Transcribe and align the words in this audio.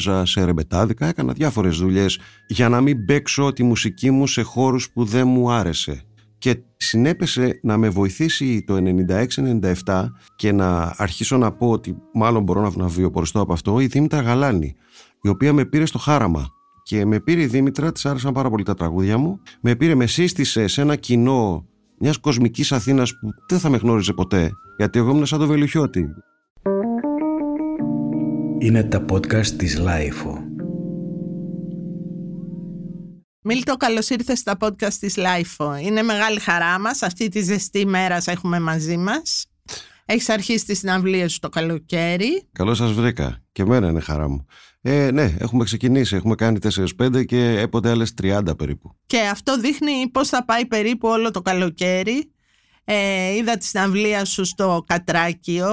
έπαιζα 0.00 0.26
σε 0.26 0.44
ρεμπετάδικα, 0.44 1.06
έκανα 1.06 1.32
διάφορες 1.32 1.76
δουλειές 1.76 2.18
για 2.46 2.68
να 2.68 2.80
μην 2.80 3.04
παίξω 3.04 3.52
τη 3.52 3.62
μουσική 3.62 4.10
μου 4.10 4.26
σε 4.26 4.42
χώρους 4.42 4.90
που 4.90 5.04
δεν 5.04 5.28
μου 5.28 5.50
άρεσε. 5.50 6.02
Και 6.38 6.62
συνέπεσε 6.76 7.60
να 7.62 7.76
με 7.76 7.88
βοηθήσει 7.88 8.64
το 8.64 8.76
96-97 9.84 10.06
και 10.36 10.52
να 10.52 10.94
αρχίσω 10.96 11.36
να 11.36 11.52
πω 11.52 11.70
ότι 11.70 11.96
μάλλον 12.14 12.42
μπορώ 12.42 12.72
να 12.76 12.86
βιοποριστώ 12.86 13.40
από 13.40 13.52
αυτό 13.52 13.80
η 13.80 13.86
Δήμητρα 13.86 14.20
Γαλάνη, 14.20 14.74
η 15.22 15.28
οποία 15.28 15.52
με 15.52 15.64
πήρε 15.64 15.86
στο 15.86 15.98
χάραμα. 15.98 16.46
Και 16.82 17.04
με 17.04 17.20
πήρε 17.20 17.42
η 17.42 17.46
Δήμητρα, 17.46 17.92
της 17.92 18.06
άρεσαν 18.06 18.32
πάρα 18.32 18.50
πολύ 18.50 18.64
τα 18.64 18.74
τραγούδια 18.74 19.18
μου. 19.18 19.40
Με 19.60 19.74
πήρε, 19.74 19.94
με 19.94 20.06
σύστησε 20.06 20.66
σε 20.66 20.80
ένα 20.80 20.96
κοινό 20.96 21.66
μιας 21.98 22.18
κοσμικής 22.18 22.72
Αθήνας 22.72 23.10
που 23.10 23.28
δεν 23.48 23.58
θα 23.58 23.68
με 23.68 23.76
γνώριζε 23.76 24.12
ποτέ, 24.12 24.50
γιατί 24.76 24.98
εγώ 24.98 25.10
ήμουν 25.10 25.26
σαν 25.26 25.38
το 25.38 25.46
Βελουχιώτη. 25.46 26.08
Είναι 28.62 28.82
τα 28.82 29.04
podcast 29.10 29.46
της 29.46 29.78
Λάιφο. 29.78 30.44
Μίλτο, 33.42 33.76
καλώς 33.76 34.08
ήρθες 34.08 34.38
στα 34.38 34.56
podcast 34.60 34.92
της 34.92 35.16
LiFO. 35.16 35.76
Είναι 35.76 36.02
μεγάλη 36.02 36.40
χαρά 36.40 36.78
μας. 36.78 37.02
Αυτή 37.02 37.28
τη 37.28 37.40
ζεστή 37.42 37.86
μέρα 37.86 38.20
σε 38.20 38.30
έχουμε 38.30 38.60
μαζί 38.60 38.96
μας. 38.96 39.46
Έχεις 40.04 40.28
αρχίσει 40.28 40.64
τη 40.64 40.74
συναυλία 40.74 41.28
σου 41.28 41.38
το 41.38 41.48
καλοκαίρι. 41.48 42.48
Καλώς 42.52 42.76
σας 42.76 42.92
βρήκα. 42.92 43.42
Και 43.52 43.62
εμένα 43.62 43.88
είναι 43.88 44.00
χαρά 44.00 44.28
μου. 44.28 44.46
Ε, 44.80 45.10
ναι, 45.10 45.34
έχουμε 45.38 45.64
ξεκινήσει. 45.64 46.16
Έχουμε 46.16 46.34
κάνει 46.34 46.58
4-5 46.98 47.24
και 47.24 47.58
έπονται 47.58 47.90
άλλες 47.90 48.14
30 48.22 48.56
περίπου. 48.58 48.96
Και 49.06 49.20
αυτό 49.20 49.60
δείχνει 49.60 50.08
πώς 50.12 50.28
θα 50.28 50.44
πάει 50.44 50.66
περίπου 50.66 51.08
όλο 51.08 51.30
το 51.30 51.42
καλοκαίρι. 51.42 52.32
Ε, 52.84 53.34
είδα 53.34 53.56
τη 53.56 53.64
συναυλία 53.64 54.24
σου 54.24 54.44
στο 54.44 54.84
Κατράκειο 54.86 55.68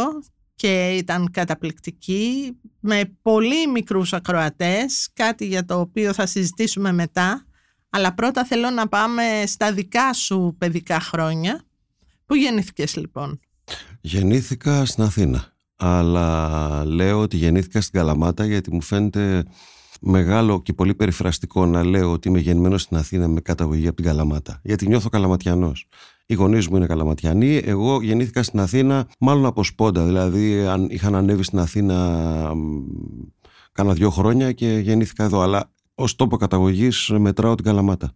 και 0.58 0.90
ήταν 0.90 1.32
καταπληκτική 1.32 2.58
με 2.80 3.18
πολύ 3.22 3.68
μικρούς 3.68 4.14
ακροατές, 4.14 5.10
κάτι 5.14 5.46
για 5.46 5.66
το 5.66 5.80
οποίο 5.80 6.14
θα 6.14 6.26
συζητήσουμε 6.26 6.92
μετά. 6.92 7.46
Αλλά 7.90 8.14
πρώτα 8.14 8.46
θέλω 8.46 8.70
να 8.70 8.88
πάμε 8.88 9.24
στα 9.46 9.74
δικά 9.74 10.14
σου 10.14 10.56
παιδικά 10.58 11.00
χρόνια. 11.00 11.64
Πού 12.26 12.36
γεννήθηκες 12.36 12.96
λοιπόν; 12.96 13.40
Γεννήθηκα 14.02 14.86
στην 14.86 15.04
Αθήνα, 15.04 15.54
αλλά 15.76 16.86
λέω 16.86 17.20
ότι 17.20 17.38
γεννήθηκα 17.38 17.82
στην 17.82 18.00
Καλαμάτα 18.00 18.46
γιατί 18.46 18.74
μου 18.74 18.82
φαίνεται 18.82 19.46
μεγάλο 20.02 20.62
και 20.62 20.74
πολύ 20.74 20.96
περιφραστικό 20.96 21.66
να 21.66 21.84
λέω 21.84 22.12
ότι 22.12 22.28
είμαι 22.28 22.40
γεννημένος 22.40 22.82
στην 22.82 22.98
Αθήνα 22.98 23.28
με 23.28 23.42
καταγωγή 23.42 23.88
από 23.88 23.96
την 23.96 24.06
Καλαμάτα. 24.06 24.60
Γιατί 24.64 24.88
νιώθω 24.88 25.10
καλαματιανός. 25.10 25.88
Οι 26.30 26.34
γονείς 26.34 26.68
μου 26.68 26.76
είναι 26.76 26.86
καλαματιανοί. 26.86 27.62
Εγώ 27.64 28.02
γεννήθηκα 28.02 28.44
στην 28.44 28.60
Αθήνα, 28.60 29.08
μάλλον 29.20 29.46
από 29.46 29.64
σπόντα. 29.64 30.06
Δηλαδή, 30.06 30.66
αν 30.66 30.88
είχαν 30.90 31.16
ανέβει 31.16 31.44
στην 31.44 31.60
Αθήνα 31.60 32.52
κάνα 33.72 33.94
δύο 33.94 34.10
χρόνια 34.10 34.52
και 34.52 34.78
γεννήθηκα 34.78 35.24
εδώ. 35.24 35.42
Αλλά 35.42 35.72
ως 35.96 36.16
τόπο 36.16 36.38
καταγωγής 36.38 37.10
μετράω 37.18 37.56
την 37.56 37.66
Καλαμάτα. 37.66 38.12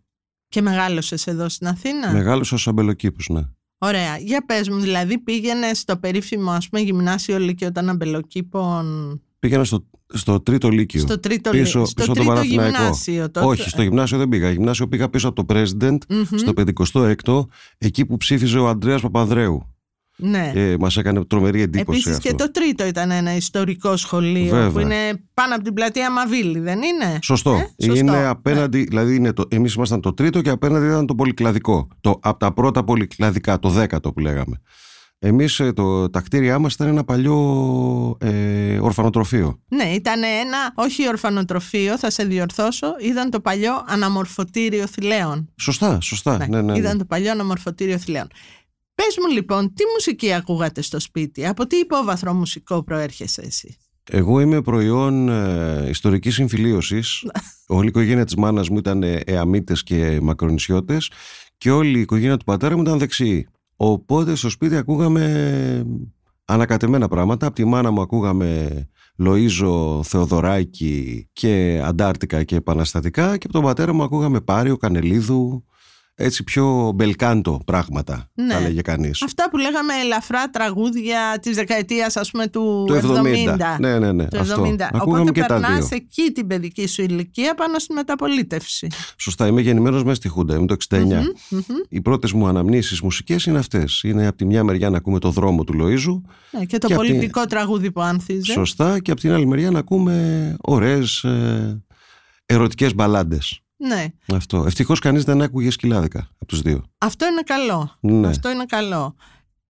Και 0.47 0.61
μεγάλωσες 0.61 1.27
εδώ 1.27 1.49
στην 1.49 1.67
Αθήνα; 1.67 2.11
Μεγάλωσα 2.11 2.55
ως 2.55 2.67
αμπελοκήπους, 2.67 3.29
ναι. 3.29 3.41
Ωραία. 3.77 4.17
Για 4.17 4.45
πες 4.45 4.69
μου, 4.69 4.79
δηλαδή 4.79 5.17
πήγαινες 5.17 5.79
στο 5.79 5.97
περίφημο 5.97 6.51
ας 6.51 6.69
πούμε 6.69 6.81
γυμνάσιο 6.81 7.39
Λύκειο 7.39 7.67
όταν 7.67 7.89
αμπελοκήπων; 7.89 9.21
Πήγαινα 9.39 9.63
στο, 9.63 9.85
στο 10.13 10.39
τρίτο 10.39 10.69
λύκειο. 10.69 11.01
Στο 11.01 11.19
τρίτο, 11.19 11.49
πίσω, 11.49 11.85
στο 11.85 12.01
πίσω 12.01 12.13
τρίτο 12.13 12.41
γυμνάσιο. 12.41 13.31
Τότε. 13.31 13.45
Όχι, 13.45 13.69
στο 13.69 13.81
γυμνάσιο 13.81 14.17
δεν 14.17 14.29
πήγα. 14.29 14.51
Γυμνάσιο 14.51 14.87
πήγα 14.87 15.09
πίσω 15.09 15.27
από 15.27 15.45
το 15.45 15.55
President, 15.55 15.97
στο 16.35 16.53
56ο, 17.25 17.45
εκεί 17.77 18.05
που 18.05 18.17
ψήφιζε 18.17 18.59
ο 18.59 18.67
Αντρέας 18.67 19.01
Παπανδρέου. 19.01 19.71
Ναι. 20.21 20.51
Ε, 20.55 20.75
Μας 20.79 20.97
έκανε 20.97 21.25
τρομερή 21.25 21.61
εντύπωση. 21.61 22.09
Επίσης 22.09 22.23
και 22.23 22.33
το 22.33 22.51
τρίτο 22.51 22.85
ήταν 22.85 23.11
ένα 23.11 23.35
ιστορικό 23.35 23.97
σχολείο 23.97 24.49
Βέβαια. 24.49 24.71
που 24.71 24.79
είναι 24.79 25.23
πάνω 25.33 25.55
από 25.55 25.63
την 25.63 25.73
πλατεία 25.73 26.11
Μαβίλη, 26.11 26.59
δεν 26.59 26.81
είναι; 26.81 27.19
Σωστό. 27.21 27.51
Ε, 27.51 27.83
σωστό. 27.83 27.99
Είναι 27.99 28.25
απέναντι, 28.25 28.77
ναι. 28.77 28.83
δηλαδή 28.83 29.15
είναι 29.15 29.33
το, 29.33 29.43
εμείς 29.49 29.73
ήμασταν 29.73 30.01
το 30.01 30.13
τρίτο 30.13 30.41
και 30.41 30.49
απέναντι 30.49 30.85
ήταν 30.85 31.05
το 31.05 31.15
πολυκλαδικό. 31.15 31.87
Το, 32.01 32.19
από 32.21 32.39
τα 32.39 32.53
πρώτα 32.53 32.83
πολυκλαδικά, 32.83 33.59
το 33.59 33.69
δέκατο 33.69 34.13
που 34.13 34.19
λέγαμε. 34.19 34.61
Εμείς 35.23 35.59
ε, 35.59 35.73
το, 35.73 36.09
τα 36.09 36.21
κτίρια 36.21 36.59
μας 36.59 36.73
ήταν 36.73 36.87
ένα 36.87 37.03
παλιό 37.03 38.17
ε, 38.19 38.79
ορφανοτροφείο. 38.79 39.59
Ναι, 39.67 39.83
ήταν 39.83 40.23
ένα, 40.23 40.71
όχι 40.75 41.07
ορφανοτροφείο, 41.07 41.97
θα 41.97 42.09
σε 42.09 42.23
διορθώσω, 42.23 42.87
ήταν 43.01 43.29
το 43.29 43.39
παλιό 43.39 43.83
αναμορφωτήριο 43.87 44.87
θηλαίων. 44.87 45.49
Σωστά, 45.59 46.01
σωστά. 46.01 46.37
Ναι, 46.37 46.45
ναι, 46.45 46.61
ναι, 46.61 46.77
Ήταν 46.77 46.97
το 46.97 47.05
παλιό 47.05 47.31
αναμορφωτήριο 47.31 47.97
θηλαίων. 47.97 48.27
Πες 48.95 49.17
μου 49.21 49.33
λοιπόν, 49.33 49.73
τι 49.73 49.83
μουσική 49.93 50.33
ακούγατε 50.33 50.81
στο 50.81 50.99
σπίτι, 50.99 51.47
από 51.47 51.67
τι 51.67 51.75
υπόβαθρο 51.77 52.33
μουσικό 52.33 52.83
προέρχεσαι 52.83 53.41
εσύ; 53.41 53.77
Εγώ 54.09 54.39
είμαι 54.39 54.61
προϊόν 54.61 55.29
ε, 55.29 55.89
ιστορικής 55.89 56.33
συμφιλίωσης. 56.33 57.25
όλη 57.67 57.85
η 57.85 57.87
οικογένεια 57.87 58.25
της 58.25 58.35
μάνας 58.35 58.69
μου 58.69 58.77
ήταν 58.77 59.03
εαμίτες 59.25 59.83
και 59.83 60.19
μακρονησιώτες 60.21 61.11
και 61.57 61.71
όλη 61.71 61.97
η 61.97 62.01
οικογένεια 62.01 62.37
του 62.37 62.45
πατέρα 62.45 62.75
μου 62.75 62.81
ήταν 62.81 62.97
δεξιή. 62.97 63.47
Οπότε 63.83 64.35
στο 64.35 64.49
σπίτι 64.49 64.75
ακούγαμε 64.75 65.85
ανακατεμένα 66.45 67.07
πράγματα. 67.07 67.45
Από 67.45 67.55
τη 67.55 67.65
μάνα 67.65 67.91
μου 67.91 68.01
ακούγαμε 68.01 68.89
Λοΐζο, 69.23 69.99
Θεοδωράκη 70.03 71.29
και 71.33 71.81
Αντάρτικα 71.85 72.43
και 72.43 72.55
Επαναστατικά 72.55 73.37
και 73.37 73.43
από 73.43 73.53
τον 73.53 73.63
πατέρα 73.63 73.93
μου 73.93 74.03
ακούγαμε 74.03 74.41
Πάριο, 74.41 74.77
Κανελίδου, 74.77 75.65
έτσι 76.23 76.43
πιο 76.43 76.91
μπελκάντο 76.95 77.61
πράγματα, 77.65 78.29
Ναι. 78.33 78.53
θα 78.53 78.59
λέγε 78.59 78.81
κανείς. 78.81 79.21
Αυτά 79.21 79.49
που 79.49 79.57
λέγαμε 79.57 79.93
ελαφρά 80.03 80.49
τραγούδια 80.49 81.19
της 81.41 81.55
δεκαετίας 81.55 82.15
ας 82.17 82.31
πούμε 82.31 82.47
του 82.47 82.83
Το 82.87 82.93
70. 82.95 83.55
70. 83.55 83.77
Ναι, 83.79 83.99
ναι, 83.99 84.11
ναι. 84.11 84.25
Το 84.27 84.39
Αυτό. 84.39 84.61
70. 84.61 84.89
Ακούγαμε 84.93 85.19
Οπότε 85.19 85.31
και 85.31 85.39
τα 85.41 85.47
περνάς 85.59 85.87
δύο. 85.87 85.97
εκεί 85.97 86.31
την 86.31 86.47
παιδική 86.47 86.87
σου 86.87 87.01
ηλικία 87.01 87.55
πάνω 87.55 87.79
στη 87.79 87.93
μεταπολίτευση. 87.93 88.87
Σωστά, 89.17 89.47
είμαι 89.47 89.61
γεννημένος 89.61 90.03
μέσα 90.03 90.15
στη 90.15 90.27
Χούντα, 90.27 90.55
είμαι 90.55 90.65
το 90.65 90.73
69. 90.73 91.21
Μμμ. 91.49 91.61
Οι 91.89 92.01
πρώτες 92.01 92.31
μου 92.31 92.47
αναμνήσεις 92.47 93.01
μουσικές 93.01 93.45
είναι 93.45 93.57
αυτές. 93.59 94.01
Είναι 94.03 94.27
από 94.27 94.37
τη 94.37 94.45
μια 94.45 94.63
μεριά 94.63 94.89
να 94.89 94.97
ακούμε 94.97 95.19
το 95.19 95.29
δρόμο 95.29 95.63
του 95.63 95.73
Λοΐζου, 95.73 96.21
Ναι, 96.51 96.65
και 96.65 96.77
το 96.77 96.87
Και 96.87 96.93
απ' 96.93 97.01
τη- 97.01 97.07
πολιτικό 97.07 97.45
τραγούδι 97.45 97.91
που 97.91 98.01
άνθιζε. 98.01 98.51
σωστά, 98.51 98.99
και 98.99 99.11
από 99.11 99.19
την 99.19 99.31
άλλη 99.31 99.47
μεριά 99.47 99.71
να 99.71 99.79
ακούμε 99.79 100.55
ωραίες 100.61 101.23
ε, 101.23 101.81
ερωτικές 102.45 102.95
μπαλάντες. 102.95 103.59
Ναι. 103.87 104.05
Αυτό. 104.35 104.63
Ευτυχώς 104.65 104.99
κανείς 104.99 105.23
δεν 105.23 105.41
άκουγε 105.41 105.71
σκυλάδικα 105.71 106.29
από 106.33 106.45
τους 106.45 106.61
δύο. 106.61 106.83
Αυτό 106.97 107.25
είναι 107.27 107.41
καλό. 107.41 107.97
Ναι. 107.99 108.27
Αυτό 108.27 108.49
είναι 108.49 108.65
καλό. 108.65 109.15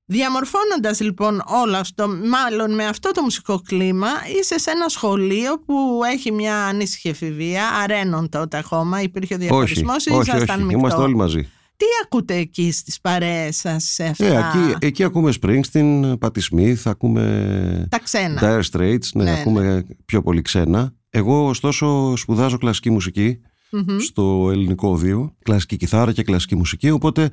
Διαμορφώνοντας 0.06 1.00
λοιπόν 1.00 1.42
όλο 1.46 1.78
αυτό, 1.78 2.08
μάλλον 2.08 2.76
με 2.76 2.86
αυτό 2.86 3.12
το 3.12 3.22
μουσικό 3.22 3.62
κλίμα, 3.68 4.08
είσαι 4.40 4.60
σε 4.60 4.72
ένα 4.72 4.88
σχολείο 4.88 5.60
που 5.66 6.00
έχει 6.14 6.32
μια 6.32 6.66
ανήσυχη 6.66 7.10
εφηβεία, 7.10 7.68
αρένων 7.84 8.30
τότε 8.30 8.58
ακόμα, 8.58 9.02
υπήρχε 9.02 9.34
ο 9.34 9.38
όχι, 9.38 9.46
διαχωρισμός 9.46 10.06
ή 10.06 10.12
όχι, 10.12 10.22
ήσασταν 10.22 10.56
όχι. 10.56 10.66
μεικτό; 10.66 10.80
Είμαστε 10.80 11.02
όλοι 11.02 11.16
μαζί. 11.16 11.50
Τι 11.76 11.86
ακούτε 12.04 12.36
εκεί 12.36 12.72
στις 12.72 13.02
παρέες 13.02 13.56
σας 13.56 13.84
σε 13.84 14.04
αυτά; 14.04 14.26
Ε, 14.26 14.38
εκεί, 14.38 14.86
εκεί 14.86 15.04
ακούμε 15.04 15.34
Springsteen, 15.42 16.14
Patti 16.20 16.40
Smith, 16.52 16.82
ακούμε 16.86 17.88
τα 17.90 18.00
ξένα. 18.00 18.42
Dire 18.42 18.62
Straits, 18.72 19.08
ναι, 19.14 19.24
Ναι, 19.24 19.40
ακούμε 19.40 19.86
πιο 20.06 20.22
πολύ 20.22 20.42
ξένα. 20.42 20.94
Εγώ 21.10 21.48
ωστόσο 21.48 22.16
σπουδάζω 22.16 22.58
κλασική 22.58 22.90
μουσική 22.90 23.40
Μμμ. 23.72 23.98
στο 24.00 24.50
ελληνικό 24.52 24.90
οδείο, 24.90 25.36
κλασική 25.44 25.78
κιθάρα 25.78 26.12
και 26.12 26.24
κλασική 26.24 26.56
μουσική, 26.56 26.90
οπότε 26.90 27.30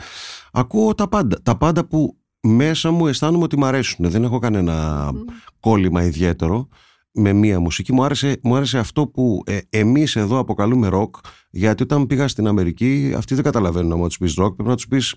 ακούω 0.53 0.95
τα 0.95 1.09
πάντα. 1.09 1.39
Τα 1.43 1.57
πάντα 1.57 1.85
που 1.85 2.17
μέσα 2.41 2.91
μου 2.91 3.07
αισθάνομαι 3.07 3.45
ότι 3.45 3.59
μου 3.59 3.65
αρέσουν. 3.67 4.11
Δεν 4.11 4.25
έχω 4.25 4.39
κανένα 4.39 5.11
κόλλημα 5.61 6.05
ιδιαίτερο 6.05 6.69
με 7.13 7.33
μία 7.33 7.61
μουσική. 7.61 7.93
Μου 7.93 8.05
άρεσε, 8.05 8.41
μου 8.43 8.57
άρεσε 8.57 8.79
αυτό 8.79 9.07
που 9.07 9.43
ε, 9.47 9.59
εμείς 9.71 10.17
εδώ 10.17 10.39
αποκαλούμε 10.39 10.89
ροκ, 10.89 11.17
γιατί 11.51 11.83
όταν 11.83 12.07
πήγα 12.07 12.29
στην 12.29 12.47
Αμερική, 12.47 13.13
αυτοί 13.17 13.35
δεν 13.35 13.45
καταλαβαίνουν 13.45 13.93
άμα 13.93 14.07
τους 14.07 14.19
πεις 14.19 14.35
ροκ, 14.35 14.55
πρέπει 14.55 14.69
να 14.69 14.75
τους 14.77 14.89
πεις 14.89 15.15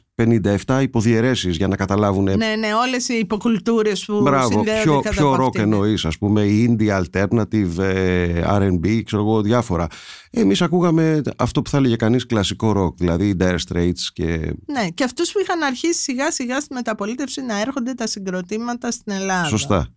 57 0.65 0.79
υποδιαιρέσεις 0.81 1.57
για 1.57 1.67
να 1.67 1.75
καταλάβουν 1.75 2.27
ε, 2.27 2.35
Ναι, 2.35 2.55
ναι, 2.55 2.73
όλες 2.73 3.09
οι 3.09 3.13
υποκουλτούρες 3.13 4.05
που 4.05 4.21
Μπράβο, 4.21 4.47
συνδέονται 4.51 4.81
ποιο, 4.81 4.99
κατά 4.99 5.15
ποιο 5.15 5.33
από 5.33 5.43
rock 5.43 5.45
αυτήν. 5.45 5.61
εννοείς, 5.61 6.05
ας 6.05 6.17
πούμε, 6.17 6.45
indie, 6.47 7.03
alternative, 7.03 7.77
ε, 7.77 8.41
RB, 8.45 9.01
ξέρω 9.03 9.21
εγώ, 9.21 9.41
διάφορα. 9.41 9.87
Εμείς 10.31 10.61
ακούγαμε 10.61 11.21
αυτό 11.37 11.61
που 11.61 11.69
θα 11.69 11.77
έλεγε 11.77 11.95
κανείς 11.95 12.25
κλασικό 12.25 12.73
rock, 12.77 12.95
δηλαδή 12.97 13.35
Dire 13.39 13.57
Straits 13.67 14.01
και. 14.13 14.53
Ναι, 14.65 14.89
και 14.93 15.03
αυτούς 15.03 15.31
που 15.31 15.39
είχαν 15.39 15.61
αρχίσει 15.61 16.01
σιγά 16.01 16.31
σιγά 16.31 16.59
στη 16.61 16.73
μεταπολίτευση 16.73 17.41
να 17.41 17.59
έρχονται 17.61 17.93
τα 17.93 18.07
συγκροτήματα 18.07 18.91
στην 18.91 19.13
Ελλάδα. 19.13 19.47
Σωστά. 19.47 19.87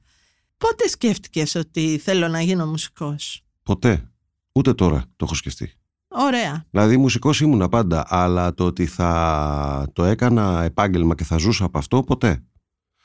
Πότε 0.58 0.88
σκέφτηκες 0.88 1.54
ότι 1.54 2.00
θέλω 2.02 2.28
να 2.28 2.40
γίνω 2.40 2.66
μουσικός; 2.66 3.44
Ποτέ. 3.62 4.08
Ούτε 4.52 4.74
τώρα 4.74 5.04
το 5.16 5.24
έχω 5.24 5.34
σκεφτεί. 5.34 5.72
Ωραία. 6.16 6.64
Δηλαδή, 6.70 6.96
μουσικός 6.96 7.40
ήμουνα 7.40 7.68
πάντα, 7.68 8.04
αλλά 8.08 8.54
το 8.54 8.64
ότι 8.64 8.86
θα 8.86 9.88
το 9.92 10.04
έκανα 10.04 10.62
επάγγελμα 10.62 11.14
και 11.14 11.24
θα 11.24 11.36
ζούσα 11.36 11.64
από 11.64 11.78
αυτό, 11.78 12.02
ποτέ. 12.02 12.42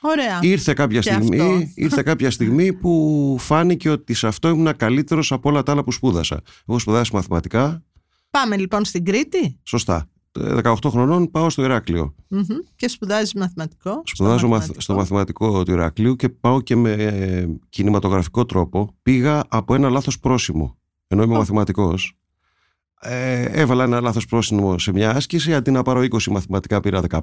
Ωραία. 0.02 0.40
Ήρθε 0.42 0.74
κάποια, 0.74 1.00
Και 1.00 1.12
στιγμή, 1.12 1.40
αυτό. 1.40 1.72
ήρθε 1.76 2.02
κάποια 2.04 2.32
στιγμή 2.32 2.74
που 2.74 3.36
φάνηκε 3.40 3.90
ότι 3.90 4.14
σε 4.14 4.28
αυτό 4.28 4.50
ήμουν 4.50 4.76
καλύτερος 4.76 5.32
από 5.32 5.50
όλα 5.50 5.64
τα 5.64 5.72
άλλα 5.72 5.84
που 5.84 5.92
σπούδασα. 5.92 6.42
Εγώ 6.68 6.80
σπουδάσα 6.80 7.12
μαθηματικά, 7.14 7.84
Πάμε 8.32 8.58
λοιπόν 8.58 8.86
στην 8.86 9.06
Κρήτη 9.06 9.60
σωστά. 9.64 10.10
Ε, 10.40 10.56
18 10.64 10.74
χρονών 10.90 11.32
πάω 11.32 11.50
στο 11.50 11.64
Ηράκλειο. 11.64 12.16
Μμμ. 12.28 12.42
και 12.76 12.88
σπουδάζεις 12.88 13.34
μαθηματικό. 13.34 14.02
Σπουδάζω 14.06 14.38
στο 14.38 14.48
μαθ- 14.48 14.82
στο 14.82 14.94
μαθηματικό 14.96 15.64
του 15.64 15.72
Ηρακλείου 15.72 16.16
και 16.16 16.30
πάω 16.30 16.62
και 16.62 16.76
με 16.76 16.92
ε, 16.92 17.46
κινηματογραφικό 17.70 18.46
τρόπο. 18.46 18.96
Πήγα 19.02 19.44
από 19.48 19.76
ένα 19.76 19.90
λάθος 19.90 20.20
πρόσημο. 20.20 20.78
ενώ 21.08 21.24
είμαι 21.24 21.38
μαθηματικός 21.38 22.14
ε, 23.02 23.42
έβαλα 23.44 23.84
ένα 23.84 24.02
λάθος 24.02 24.26
πρόσημο 24.26 24.80
σε 24.80 24.92
μια 24.92 25.16
άσκηση 25.16 25.54
αντί 25.54 25.72
να 25.72 25.82
πάρω 25.82 26.02
20 26.02 26.24
μαθηματικά 26.24 26.80
πήρα 26.80 27.02
15 27.10 27.20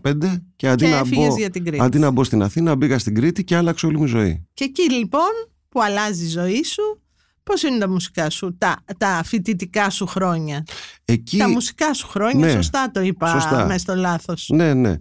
και 0.57 0.69
αντί, 0.69 0.85
Και 0.85 0.91
να, 0.91 0.97
έφυγες 0.97 1.29
μπω, 1.29 1.37
για 1.37 1.51
την 1.51 1.65
Κρήτη. 1.65 1.83
αντί 1.85 1.99
να 1.99 2.11
μπω 2.11 2.25
στην 2.25 2.43
Αθήνα 2.43 2.77
μπήκα 2.77 2.99
στην 2.99 3.15
Κρήτη 3.15 3.45
και 3.45 3.57
άλλαξε 3.57 3.87
όλη 3.87 3.97
μου 3.97 4.05
η 4.05 4.09
ζωή 4.09 4.47
Και 4.55 4.65
εκεί 4.65 4.91
λοιπόν 4.93 5.31
που 5.69 5.83
αλλάζει 5.83 6.25
η 6.25 6.29
ζωή 6.29 6.63
σου, 6.65 7.01
πώς 7.43 7.63
είναι 7.63 7.79
τα 7.79 7.89
μουσικά 7.89 8.31
σου, 8.31 8.57
τα, 8.59 8.85
τα 8.99 9.21
φοιτητικά 9.25 9.91
σου 9.91 10.07
χρόνια; 10.07 10.65
εκεί, 11.05 11.37
Τα 11.39 11.49
μουσικά 11.49 11.95
σου 11.95 12.07
χρόνια, 12.07 12.47
Ναι, 12.47 12.53
σωστά 12.53 12.91
το 12.91 13.01
είπα 13.01 13.29
σωστά. 13.31 13.67
μέσα 13.67 13.79
στο 13.79 13.95
λάθος. 13.95 14.49
ναι 14.53 14.75
ναι 14.75 14.97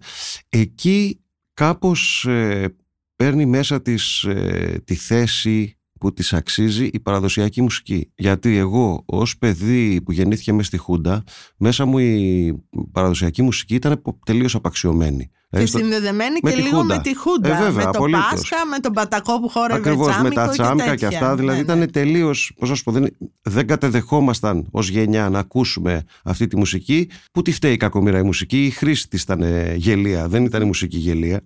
εκεί 0.49 1.19
κάπως 1.53 2.25
ε, 2.27 2.75
παίρνει 3.15 3.45
μέσα 3.45 3.81
της 3.81 4.23
ε, 4.23 4.81
τη 4.85 4.95
θέση 4.95 5.74
που 5.99 6.13
της 6.13 6.33
αξίζει 6.33 6.85
η 6.93 6.99
παραδοσιακή 6.99 7.61
μουσική. 7.61 8.11
Γιατί 8.15 8.55
εγώ 8.57 9.03
ως 9.05 9.37
παιδί 9.37 10.01
που 10.05 10.11
γεννήθηκε 10.11 10.53
μέσα 10.53 10.67
στη 10.67 10.77
Χούντα, 10.77 11.23
μέσα 11.57 11.85
μου 11.85 11.97
η 11.99 12.53
παραδοσιακή 12.91 13.41
μουσική 13.41 13.75
ήταν 13.75 14.01
τελείως 14.25 14.55
απαξιωμένη. 14.55 15.29
Και 15.49 15.61
Δηλαδή 15.61 15.67
στο- 15.69 15.77
συνδεδεμένη 15.77 16.39
με 16.43 16.49
και 16.49 16.55
τη 16.55 16.61
λίγο 16.61 16.77
Χούντα. 16.79 16.95
με 16.95 17.01
τη 17.01 17.15
Χούντα. 17.17 17.49
Ε, 17.49 17.51
βέβαια, 17.63 17.71
με 17.71 17.83
το 17.83 17.89
απολύτως. 17.89 18.23
Πάσχα, 18.29 18.65
με 18.71 18.79
τον 18.79 18.93
Πατακό 18.93 19.39
που 19.39 19.49
χόρευε 19.49 19.79
Ακριβώς, 19.79 20.07
τσάμικο 20.07 20.27
με 20.29 20.35
τα 20.35 20.47
τσάμικα 20.47 20.83
και, 20.83 20.89
τέτοια. 20.89 21.07
αυτά. 21.07 21.35
Δηλαδή 21.35 21.61
Ναι, 21.61 21.73
ναι. 21.73 21.81
ήταν 21.81 21.91
τελείως. 21.91 22.53
Πώς 22.59 22.69
να 22.69 22.75
σου 22.75 22.83
πω, 22.83 22.91
δεν, 22.91 23.07
δεν 23.41 23.67
κατεδεχόμασταν 23.67 24.67
ως 24.71 24.89
γενιά 24.89 25.29
να 25.29 25.39
ακούσουμε 25.39 26.03
αυτή 26.23 26.47
τη 26.47 26.57
μουσική. 26.57 27.09
Που 27.31 27.41
τη 27.41 27.51
φταίει 27.51 27.73
η 27.73 27.77
κακομοίρα 27.77 28.19
η 28.19 28.23
μουσική. 28.23 28.65
Η 28.65 28.69
χρήση 28.69 29.07
της 29.09 29.21
ήταν 29.21 29.41
ε, 29.41 29.73
γελία. 29.75 30.27
Δεν 30.27 30.45
ήταν 30.45 30.61
η 30.61 30.65
μουσική 30.65 30.97
γελία. 30.97 31.41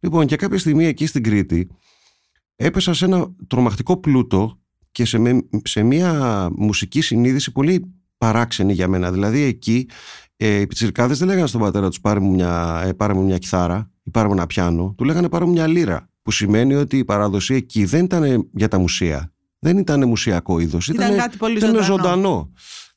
Λοιπόν, 0.00 0.26
και 0.26 0.36
κάποια 0.36 0.58
στιγμή 0.58 0.86
εκεί 0.86 1.06
στην 1.06 1.22
Κρήτη 1.22 1.68
έπεσα 2.56 2.94
σε 2.94 3.04
ένα 3.04 3.26
τρομακτικό 3.46 3.96
πλούτο 3.96 4.58
και 4.92 5.04
σε, 5.04 5.18
με- 5.18 5.48
σε 5.64 5.82
μια 5.82 6.48
μουσική 6.56 7.00
συνείδηση 7.00 7.52
πολύ 7.52 7.94
παράξενη 8.18 8.72
για 8.72 8.88
μένα. 8.88 9.12
Δηλαδή 9.12 9.40
εκεί 9.42 9.88
ε, 10.36 10.60
οι 10.60 10.66
πιτσιρικάδες 10.66 11.18
δεν 11.18 11.28
λέγανε 11.28 11.46
στον 11.46 11.60
πατέρα 11.60 11.88
τους 11.88 12.00
πάρε 12.00 12.20
μου 12.20 12.30
μια, 12.30 12.82
ε, 12.84 12.92
πάρε 12.92 13.14
μου 13.14 13.24
μια 13.24 13.38
κιθάρα 13.38 13.90
ή 14.02 14.10
πάρε 14.10 14.26
μου 14.28 14.32
ένα 14.34 14.46
πιάνο. 14.46 14.94
Του 14.96 15.04
λέγανε 15.04 15.28
πάρε 15.28 15.44
μου 15.44 15.50
μια 15.52 15.66
λύρα. 15.66 16.08
Που 16.22 16.30
σημαίνει 16.30 16.74
ότι 16.74 16.98
η 16.98 17.04
παράδοση 17.04 17.54
εκεί 17.54 17.84
δεν 17.84 18.04
ήταν 18.04 18.48
για 18.52 18.68
τα 18.68 18.78
μουσεία. 18.78 19.32
Δεν 19.58 19.78
ήταν 19.78 20.08
μουσιακό 20.08 20.58
είδος. 20.58 20.88
Ήταν 20.88 21.16
κάτι 21.16 21.36
πολύ 21.36 21.56
ήταν 21.56 21.70
ζωντανό. 21.70 21.84
ζωντανό. 21.84 22.52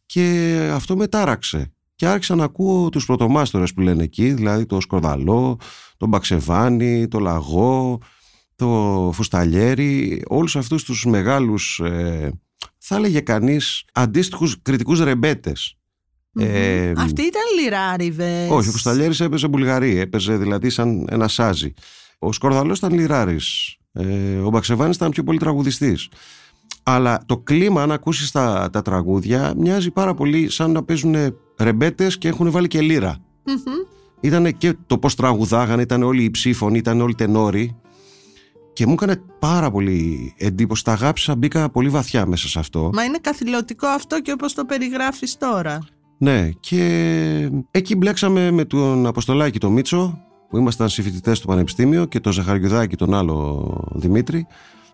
Και 0.06 0.58
αυτό 0.74 0.98
με 0.98 1.08
τάραξε. 1.08 1.74
Και 1.96 2.08
άρχισα 2.08 2.36
να 2.36 2.44
ακούω 2.44 2.90
τους 2.90 3.06
πρωτομάστορες 3.06 3.74
που 3.74 3.82
λένε 3.82 4.04
εκεί, 4.04 4.32
δηλαδή 4.32 4.66
το 4.66 4.80
Σκορδαλό, 4.80 5.60
τον 5.98 6.10
Μπαξεβάνη, 6.10 7.08
το 7.08 7.20
Λαγό, 7.20 8.00
το 8.60 9.12
Φουσταλιέρι, 9.14 10.22
όλους 10.28 10.56
αυτούς 10.56 10.84
τους 10.84 11.06
μεγάλους, 11.06 11.80
ε, 11.80 12.32
θα 12.78 12.96
έλεγε 12.96 13.20
κανείς, 13.20 13.84
αντίστοιχους 13.94 14.62
κριτικούς 14.62 15.00
ρεμπέτες. 15.00 15.78
Μμμ. 16.34 16.46
Ε, 16.46 16.92
Αυτοί 16.98 17.22
ήταν 17.22 17.42
λιράριδες. 17.64 18.50
όχι, 18.50 18.68
ο 18.70 18.72
Φουσταλιέρης 18.72 19.20
έπαιζε 19.20 19.48
μπουλγαρί, 19.48 19.98
έπαιζε 20.00 20.38
δηλαδή 20.38 20.70
σαν 20.70 21.08
ένα 21.10 21.28
σάζι. 21.28 21.74
Ο 22.20 22.32
Σκορδαλός 22.32 22.78
ήταν 22.78 22.94
λιράρης, 22.94 23.76
ε, 23.92 24.04
ο 24.38 24.50
Μπαξεβάνης 24.50 24.96
ήταν 24.96 25.12
πιο 25.12 25.24
πολύ 25.24 25.40
τραγουδιστής. 25.40 26.10
Αλλά 26.84 27.24
το 27.26 27.38
κλίμα, 27.38 27.82
αν 27.82 27.92
ακούσεις 27.92 28.32
τα, 28.32 28.70
τα 28.72 28.82
τραγούδια, 28.82 29.54
μοιάζει 29.58 29.92
πάρα 29.92 30.14
πολύ 30.14 30.50
σαν 30.50 30.72
να 30.72 30.84
παίζουν 30.84 31.16
ρεμπέτες 31.60 32.18
και 32.18 32.28
έχουν 32.28 32.52
βάλει 32.52 32.68
και 32.68 32.82
λύρα. 32.82 33.18
Μμμ. 33.46 33.56
Ήταν 34.22 34.58
και 34.58 34.74
το 34.88 34.98
πώς 34.98 35.16
τραγουδάγανε, 35.16 35.82
ήταν 35.82 36.04
όλοι 36.04 36.24
οι 36.24 36.32
ψήφωνοι, 36.32 36.78
ήταν 36.78 37.02
όλοι 37.02 37.16
τενόροι. 37.16 37.76
Και 38.80 38.86
μου 38.86 38.94
έκανε 38.94 39.22
πάρα 39.40 39.72
πολύ 39.72 40.34
εντύπωση. 40.38 40.84
Τα 40.84 40.92
αγάπησα, 40.92 41.36
μπήκα 41.36 41.70
πολύ 41.70 41.90
βαθιά 41.90 42.26
μέσα 42.26 42.48
σε 42.48 42.60
αυτό. 42.60 42.90
Μα 42.94 43.04
είναι 43.04 43.18
καθηλωτικό 43.22 43.88
αυτό 43.88 44.22
και 44.22 44.32
όπως 44.32 44.54
το 44.54 44.66
περιγράφεις 44.66 45.38
τώρα. 45.38 45.80
Ναι, 46.18 46.50
και 46.60 47.52
εκεί 47.72 47.96
μπλέξαμε 47.96 48.52
με 48.52 48.66
τον 48.66 49.08
Αποστολάκη 49.08 49.60
τον 49.60 49.72
Μίτσο, 49.72 50.20
που 50.50 50.58
ήμασταν 50.58 50.90
συμφοιτητές 50.90 51.40
του 51.40 51.48
Πανεπιστήμιο, 51.48 52.06
και 52.06 52.20
τον 52.20 52.32
Ζαχαριουδάκη 52.32 52.96
τον 52.96 53.14
άλλο 53.14 53.88
Δημήτρη, 53.96 54.48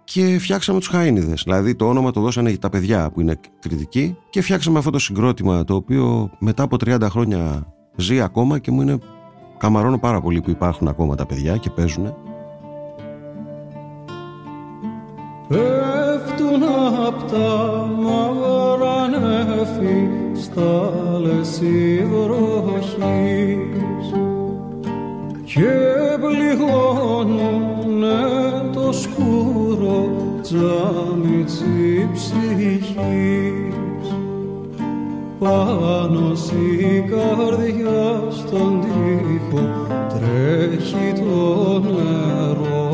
και 0.03 0.37
φτιάξαμε 0.39 0.79
τους 0.79 0.89
Χαΐνιδες. 0.93 1.41
Δηλαδή 1.43 1.75
το 1.75 1.87
όνομα 1.87 2.11
το 2.11 2.21
δώσανε 2.21 2.49
για 2.49 2.59
τα 2.59 2.69
παιδιά 2.69 3.11
που 3.11 3.21
είναι 3.21 3.39
κριτικοί 3.59 4.17
και 4.29 4.41
φτιάξαμε 4.41 4.77
αυτό 4.77 4.89
το 4.89 4.99
συγκρότημα 4.99 5.63
το 5.63 5.75
οποίο 5.75 6.31
μετά 6.39 6.63
από 6.63 6.77
30 6.85 7.01
χρόνια 7.09 7.73
ζει 7.95 8.21
ακόμα 8.21 8.59
και 8.59 8.71
μου 8.71 8.81
είναι 8.81 8.97
καμαρώνω 9.57 9.99
πάρα 9.99 10.21
πολύ 10.21 10.41
που 10.41 10.49
υπάρχουν 10.49 10.87
ακόμα 10.87 11.15
τα 11.15 11.25
παιδιά 11.25 11.57
και 11.57 11.69
παίζουν. 11.69 12.13
Πέφτουν 15.47 16.63
απ' 17.07 17.31
τα 17.31 17.87
μαύρα 17.99 19.07
νέφη 19.07 20.07
στα 20.41 20.91
λεσί 21.19 22.07
βροχής 22.11 22.95
και 25.43 25.73
πληγώνουνε 26.21 27.69
το 28.73 28.91
σκούρο 28.91 30.09
τζάμι 30.41 31.43
της 31.43 31.63
ψυχής. 32.13 32.95
Πάνω 35.39 36.35
στη 36.35 37.05
καρδιά 37.09 38.23
στον 38.29 38.81
τοίχο 38.81 39.63
τρέχει 40.09 41.13
το 41.13 41.79
νερό 41.79 42.85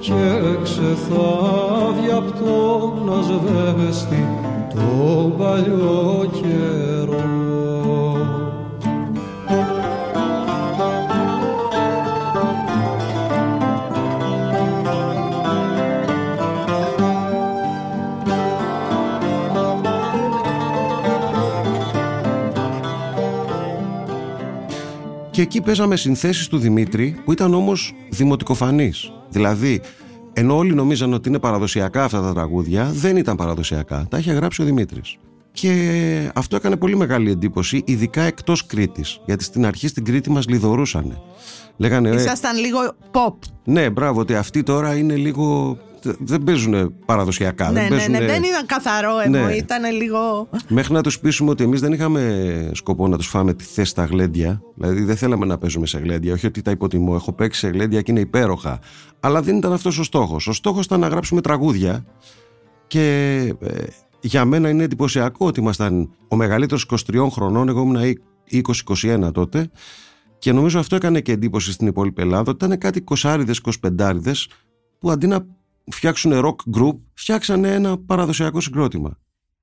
και 0.00 0.58
ξεθάβει 0.62 2.10
απ' 2.16 2.38
τον 2.38 3.18
ασβέστη 3.18 4.28
τον 4.74 5.36
παλιό 5.36 6.30
καιρό. 6.32 7.39
Και 25.40 25.46
εκεί 25.46 25.60
παίζαμε 25.60 25.96
συνθέσεις 25.96 26.48
του 26.48 26.58
Δημήτρη 26.58 27.16
που 27.24 27.32
ήταν 27.32 27.54
όμως 27.54 27.94
δημοτικοφανείς. 28.10 29.12
Δηλαδή, 29.30 29.80
ενώ 30.32 30.56
όλοι 30.56 30.74
νομίζαν 30.74 31.12
ότι 31.12 31.28
είναι 31.28 31.38
παραδοσιακά 31.38 32.04
αυτά 32.04 32.20
τα 32.20 32.32
τραγούδια, 32.32 32.90
δεν 32.92 33.16
ήταν 33.16 33.36
παραδοσιακά. 33.36 34.06
Τα 34.10 34.18
είχε 34.18 34.32
γράψει 34.32 34.62
ο 34.62 34.64
Δημήτρης. 34.64 35.16
Και 35.52 36.30
αυτό 36.34 36.56
έκανε 36.56 36.76
πολύ 36.76 36.96
μεγάλη 36.96 37.30
εντύπωση, 37.30 37.82
ειδικά 37.86 38.22
εκτός 38.22 38.66
Κρήτης. 38.66 39.20
Γιατί 39.26 39.44
στην 39.44 39.66
αρχή 39.66 39.88
στην 39.88 40.04
Κρήτη 40.04 40.30
μας 40.30 40.48
λιδωρούσανε. 40.48 41.20
Λέγανε, 41.76 42.08
«Ε, 42.08 42.14
Ήσασταν 42.14 42.58
λίγο 42.58 42.78
pop. 43.12 43.34
ναι, 43.64 43.90
μπράβο, 43.90 44.20
ότι 44.20 44.34
αυτοί 44.34 44.62
τώρα 44.62 44.96
είναι 44.96 45.14
λίγο. 45.14 45.78
Δεν 46.02 46.42
παίζουν 46.44 46.94
παραδοσιακά. 47.06 47.70
ναι, 47.70 47.72
δεν 47.72 47.82
ναι, 47.82 47.88
παίζουνε- 47.88 48.20
ναι, 48.20 48.26
δεν 48.26 48.42
ήταν 48.42 48.66
καθαρό 48.66 49.18
εμώ, 49.24 49.46
Ναι. 49.46 49.52
ήταν 49.52 49.92
λίγο... 49.92 50.48
Μέχρι 50.68 50.92
να 50.92 51.02
τους 51.02 51.18
πείσουμε 51.20 51.50
ότι 51.50 51.64
εμείς 51.64 51.80
δεν 51.80 51.92
είχαμε 51.92 52.70
σκοπό 52.74 53.08
να 53.08 53.16
τους 53.16 53.26
φάμε 53.26 53.54
τη 53.54 53.64
θέση 53.64 53.90
στα 53.90 54.04
γλέντια. 54.04 54.62
Δηλαδή 54.74 55.02
δεν 55.02 55.16
θέλαμε 55.16 55.46
να 55.46 55.58
παίζουμε 55.58 55.86
σε 55.86 55.98
γλέντια. 55.98 56.32
Όχι 56.32 56.46
ότι 56.46 56.62
τα 56.62 56.70
υποτιμώ. 56.70 57.12
Έχω 57.16 57.32
παίξει 57.32 57.58
σε 57.60 57.68
γλέντια 57.68 58.00
και 58.02 58.10
είναι 58.10 58.20
υπέροχα. 58.20 58.78
Αλλά 59.20 59.42
δεν 59.42 59.56
ήταν 59.56 59.72
αυτός 59.72 59.98
ο 59.98 60.02
στόχος. 60.02 60.46
Ο 60.46 60.52
στόχος 60.52 60.84
ήταν 60.84 61.00
να 61.00 61.08
γράψουμε 61.08 61.40
τραγούδια. 61.40 62.04
Και 62.86 63.36
ε, 63.60 63.82
για 64.20 64.44
μένα 64.44 64.68
είναι 64.68 64.82
εντυπωσιακό 64.82 65.46
ότι 65.46 65.60
ήμασταν 65.60 66.10
ο 66.28 66.36
μεγαλύτερος 66.36 66.86
23 67.12 67.26
χρονών. 67.30 67.68
Εγώ 67.68 67.80
ήμουν 67.80 68.18
20-21 69.26 69.30
τότε. 69.32 69.70
Και 70.38 70.52
νομίζω 70.52 70.78
αυτό 70.78 70.96
έκανε 70.96 71.20
και 71.20 71.32
εντύπωση 71.32 71.72
στην 71.72 71.86
υπόλοιπη 71.86 72.22
Ελλάδα. 72.22 72.50
Ότι 72.50 72.64
ήταν 72.64 72.78
κάτι 72.78 73.04
20-25 73.10 74.32
που 74.98 75.10
αντί 75.10 75.26
να 75.26 75.46
φτιάξουν 75.92 76.32
rock 76.44 76.78
group, 76.78 76.96
φτιάξανε 77.14 77.74
ένα 77.74 77.98
παραδοσιακό 77.98 78.60
συγκρότημα. 78.60 79.18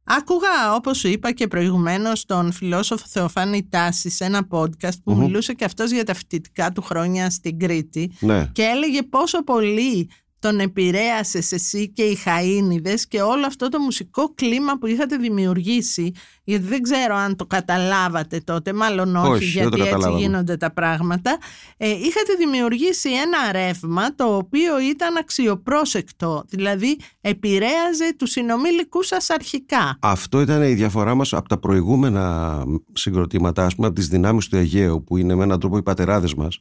Άκουγα, 0.10 0.76
όπως 0.76 0.98
σου 0.98 1.08
είπα 1.08 1.32
και 1.32 1.48
προηγουμένως, 1.48 2.26
τον 2.26 2.52
φιλόσοφο 2.52 3.06
Θεοφάνη 3.08 3.68
Τάση 3.70 4.10
σε 4.10 4.26
ένα 4.26 4.48
podcast 4.50 5.02
που 5.04 5.12
Μμμ. 5.12 5.20
μιλούσε 5.20 5.54
και 5.54 5.66
αυτός 5.66 5.92
για 5.92 6.04
τα 6.04 6.14
φοιτητικά 6.14 6.72
του 6.72 6.82
χρόνια 6.82 7.30
στην 7.30 7.60
Κρήτη 7.60 8.12
Ναι. 8.20 8.50
και 8.54 8.62
έλεγε 8.64 9.04
πόσο 9.04 9.44
πολύ 9.44 10.10
τον 10.40 10.60
επηρέασες 10.60 11.52
εσύ 11.52 11.90
και 11.90 12.04
οι 12.04 12.18
Χαΐνιδες 12.26 13.02
και 13.08 13.22
όλο 13.22 13.46
αυτό 13.46 13.70
το 13.70 13.80
μουσικό 13.80 14.34
κλίμα 14.34 14.78
που 14.78 14.88
είχατε 14.88 15.18
δημιουργήσει 15.18 16.12
γιατί 16.44 16.66
δεν 16.66 16.82
ξέρω 16.82 17.16
αν 17.16 17.36
το 17.36 17.46
καταλάβατε 17.46 18.40
τότε 18.40 18.74
μάλλον 18.74 19.16
όχι, 19.16 19.30
Όχι, 19.30 19.60
δεν 19.60 19.70
το 19.70 19.76
γιατί 19.76 19.80
έτσι 19.80 19.90
καταλάβαμε. 19.90 20.20
γίνονται 20.20 20.58
τα 20.58 20.72
πράγματα. 20.74 21.38
Ε, 21.78 21.90
είχατε 21.90 22.34
δημιουργήσει 22.38 23.10
ένα 23.10 23.52
ρεύμα 23.52 24.16
το 24.16 24.36
οποίο 24.36 24.80
ήταν 24.80 25.18
αξιοπρόσεκτο 25.18 26.44
δηλαδή 26.48 27.00
επηρέαζε 27.22 28.16
τους 28.18 28.32
συνομήλικούς 28.32 29.08
σας 29.08 29.30
αρχικά. 29.30 29.98
Αυτό 30.02 30.42
ήταν 30.42 30.62
η 30.64 30.74
διαφορά 30.74 31.16
μας 31.16 31.34
από 31.34 31.50
τα 31.50 31.58
προηγούμενα 31.58 32.64
συγκροτήματα, 32.94 33.66
ας 33.66 33.76
πούμε 33.76 33.88
από 33.88 33.96
τις 33.96 34.08
δυνάμεις 34.08 34.48
του 34.48 34.56
Αιγαίου 34.56 35.04
που 35.04 35.18
είναι 35.18 35.36
με 35.36 35.44
έναν 35.44 35.60
τρόπο 35.60 35.78
οι 35.78 35.84
πατεράδες 35.84 36.34
μας 36.34 36.60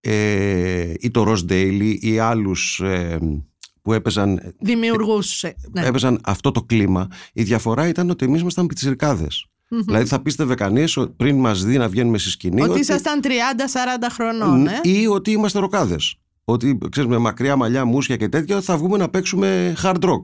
ε, 0.00 0.92
ή 0.98 1.10
το 1.10 1.24
Ross 1.28 1.52
Daily 1.52 1.96
ή 2.00 2.18
άλλους 2.18 2.80
ε, 2.80 3.18
που 3.82 3.92
έπαιζαν, 3.92 4.54
Δημιουργούσε. 4.60 5.54
Ναι. 5.72 5.86
έπαιζαν 5.86 6.20
αυτό 6.24 6.50
το 6.50 6.62
κλίμα. 6.62 7.06
Η 7.32 7.42
διαφορά 7.42 7.88
ήταν 7.88 8.10
ότι 8.10 8.24
εμείς 8.24 8.40
ήμασταν 8.40 8.66
πιτσιρικάδες. 8.66 9.44
Δηλαδή 9.86 10.06
θα 10.06 10.22
πίστευε 10.22 10.54
κανείς 10.54 10.98
πριν 11.16 11.36
μας 11.36 11.64
δει 11.64 11.78
να 11.78 11.88
βγαίνουμε 11.88 12.18
στη 12.18 12.30
σκηνή. 12.30 12.62
Ότι 12.62 12.80
ήσασταν 12.80 13.20
30-40 13.22 13.28
χρονών, 14.12 14.66
ε. 14.66 14.80
ή 14.82 15.06
ότι 15.06 15.30
είμαστε 15.30 15.58
ροκάδες. 15.58 16.14
Ότι 16.44 16.78
ξέρεις, 16.90 17.10
με 17.10 17.18
μακριά 17.18 17.56
μαλλιά, 17.56 17.84
μουσια 17.84 18.16
και 18.16 18.28
τέτοια 18.28 18.60
θα 18.60 18.76
βγούμε 18.76 18.96
να 18.96 19.08
παίξουμε 19.08 19.74
hard 19.82 20.00
rock. 20.00 20.22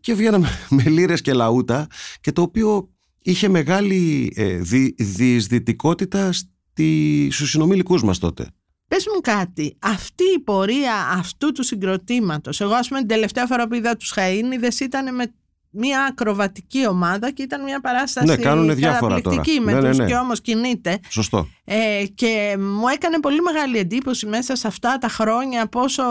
Και 0.00 0.14
βγαίναμε 0.14 0.48
με 0.76 0.82
λύρες 0.82 1.20
και 1.20 1.32
λαούτα 1.32 1.86
και 2.20 2.32
το 2.32 2.42
οποίο 2.42 2.88
είχε 3.22 3.48
μεγάλη 3.48 4.32
ε, 4.36 4.56
δι, 4.58 4.94
διεισδυτικότητα 4.98 6.32
στη, 6.32 7.28
στους 7.30 7.50
συνομιλικούς 7.50 8.02
μας 8.02 8.18
τότε. 8.18 8.46
Πες 8.88 9.06
μου 9.14 9.20
κάτι, 9.20 9.76
αυτή 9.78 10.24
η 10.36 10.38
πορεία 10.38 10.94
αυτού 11.18 11.52
του 11.52 11.62
συγκροτήματος, 11.62 12.60
εγώ 12.60 12.74
ας 12.74 12.88
πούμε 12.88 12.98
την 13.00 13.08
τελευταία 13.08 13.46
φορά 13.46 13.68
που 13.68 13.74
είδα 13.74 13.96
τους 13.96 14.12
Χαΐνιδες 14.16 14.80
ήταν 14.80 15.14
με 15.14 15.32
μια 15.70 16.04
ακροβατική 16.04 16.86
ομάδα 16.86 17.30
και 17.30 17.42
ήταν 17.42 17.62
μια 17.62 17.80
παράσταση 17.80 18.26
Ναι, 18.26 18.36
κάνουνε 18.36 18.74
διάφορα 18.74 19.14
καταπληκτική 19.14 19.58
τώρα. 19.58 19.72
με 19.72 19.80
Ναι, 19.80 19.88
τους 19.88 19.98
ναι, 19.98 20.04
ναι. 20.04 20.10
και 20.10 20.16
όμως 20.16 20.40
κινείται. 20.40 21.00
Σωστό. 21.08 21.48
Ε, 21.64 22.04
και 22.14 22.56
μου 22.58 22.88
έκανε 22.94 23.20
πολύ 23.20 23.40
μεγάλη 23.40 23.78
εντύπωση 23.78 24.26
μέσα 24.26 24.56
σε 24.56 24.66
αυτά 24.66 24.98
τα 24.98 25.08
χρόνια 25.08 25.66
πόσο 25.66 26.04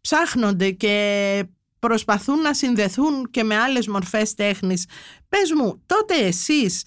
ψάχνονται 0.00 0.70
και 0.70 1.44
προσπαθούν 1.78 2.40
να 2.40 2.54
συνδεθούν 2.54 3.30
και 3.30 3.42
με 3.44 3.56
άλλες 3.56 3.88
μορφές 3.88 4.34
τέχνης. 4.34 4.86
Πες 5.28 5.52
μου, 5.56 5.82
τότε 5.86 6.14
εσείς 6.14 6.82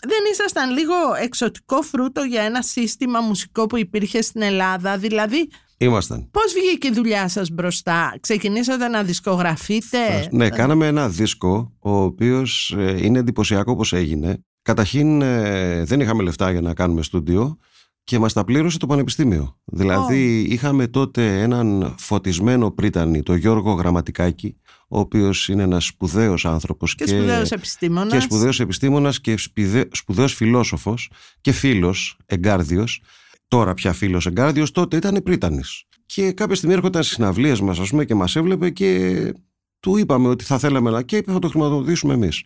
δεν 0.00 0.18
ήσασταν 0.32 0.70
λίγο 0.70 0.94
εξωτικό 1.22 1.82
φρούτο 1.82 2.22
για 2.22 2.42
ένα 2.42 2.62
σύστημα 2.62 3.20
μουσικό 3.20 3.66
που 3.66 3.76
υπήρχε 3.76 4.22
στην 4.22 4.42
Ελλάδα, 4.42 4.98
δηλαδή 4.98 5.48
Ήμασταν. 5.78 6.28
πώς 6.30 6.52
βγήκε 6.52 6.88
η 6.88 6.92
δουλειά 6.92 7.28
σας 7.28 7.50
μπροστά, 7.50 8.16
ξεκινήσατε 8.20 8.88
να 8.88 9.02
δισκογραφείτε; 9.02 10.28
Ναι, 10.30 10.50
κάναμε 10.50 10.86
ένα 10.86 11.08
δίσκο 11.08 11.72
ο 11.78 12.02
οποίος 12.02 12.74
ε, 12.78 13.04
είναι 13.04 13.18
εντυπωσιακό 13.18 13.72
όπως 13.72 13.92
έγινε. 13.92 14.38
Καταρχήν 14.62 15.22
ε, 15.22 15.84
δεν 15.84 16.00
είχαμε 16.00 16.22
λεφτά 16.22 16.50
για 16.50 16.60
να 16.60 16.74
κάνουμε 16.74 17.02
στούντιο 17.02 17.58
και 18.04 18.18
μας 18.18 18.32
τα 18.32 18.44
πλήρωσε 18.44 18.78
το 18.78 18.86
Πανεπιστήμιο. 18.86 19.56
Δηλαδή 19.64 20.40
είχαμε 20.40 20.86
τότε 20.86 21.40
έναν 21.40 21.94
φωτισμένο 21.98 22.70
πρίτανη, 22.70 23.22
τον 23.22 23.36
Γιώργο 23.36 23.72
Γραμματικάκη, 23.72 24.56
ο 24.88 24.98
οποίος 24.98 25.48
είναι 25.48 25.62
ένας 25.62 25.84
σπουδαίος 25.84 26.44
άνθρωπος 26.44 26.94
Και 26.94 27.06
σπουδαίος 27.06 27.50
επιστήμονας. 27.50 28.12
και 28.12 28.20
σπουδαίος 28.20 28.60
επιστήμονας 28.60 29.20
και 29.20 29.36
σπουδαί- 29.36 29.94
σπουδαίος 29.96 30.34
φιλόσοφος 30.34 31.10
και 31.40 31.52
φίλος 31.52 32.16
εγκάρδιος. 32.26 33.02
Τώρα 33.48 33.74
πια 33.74 33.92
φίλος 33.92 34.26
εγκάρδιος, 34.26 34.70
τότε 34.70 34.96
ήταν 34.96 35.22
πρίτανης. 35.22 35.84
Και 36.06 36.32
κάποια 36.32 36.54
στιγμή 36.54 36.74
έρχονταν 36.74 37.02
στις 37.02 37.14
συναυλίες 37.14 37.60
μας 37.60 37.78
ας 37.78 37.88
πούμε, 37.90 38.04
και 38.04 38.14
μας 38.14 38.36
έβλεπε 38.36 38.70
και 38.70 39.32
του 39.80 39.96
είπαμε 39.96 40.28
ότι 40.28 40.44
θα 40.44 40.58
θέλαμε 40.58 40.90
να 40.90 41.02
και 41.02 41.16
είπε 41.16 41.32
θα 41.32 41.38
το 41.38 41.48
χρηματοδοτήσουμε 41.48 42.14
εμείς. 42.14 42.42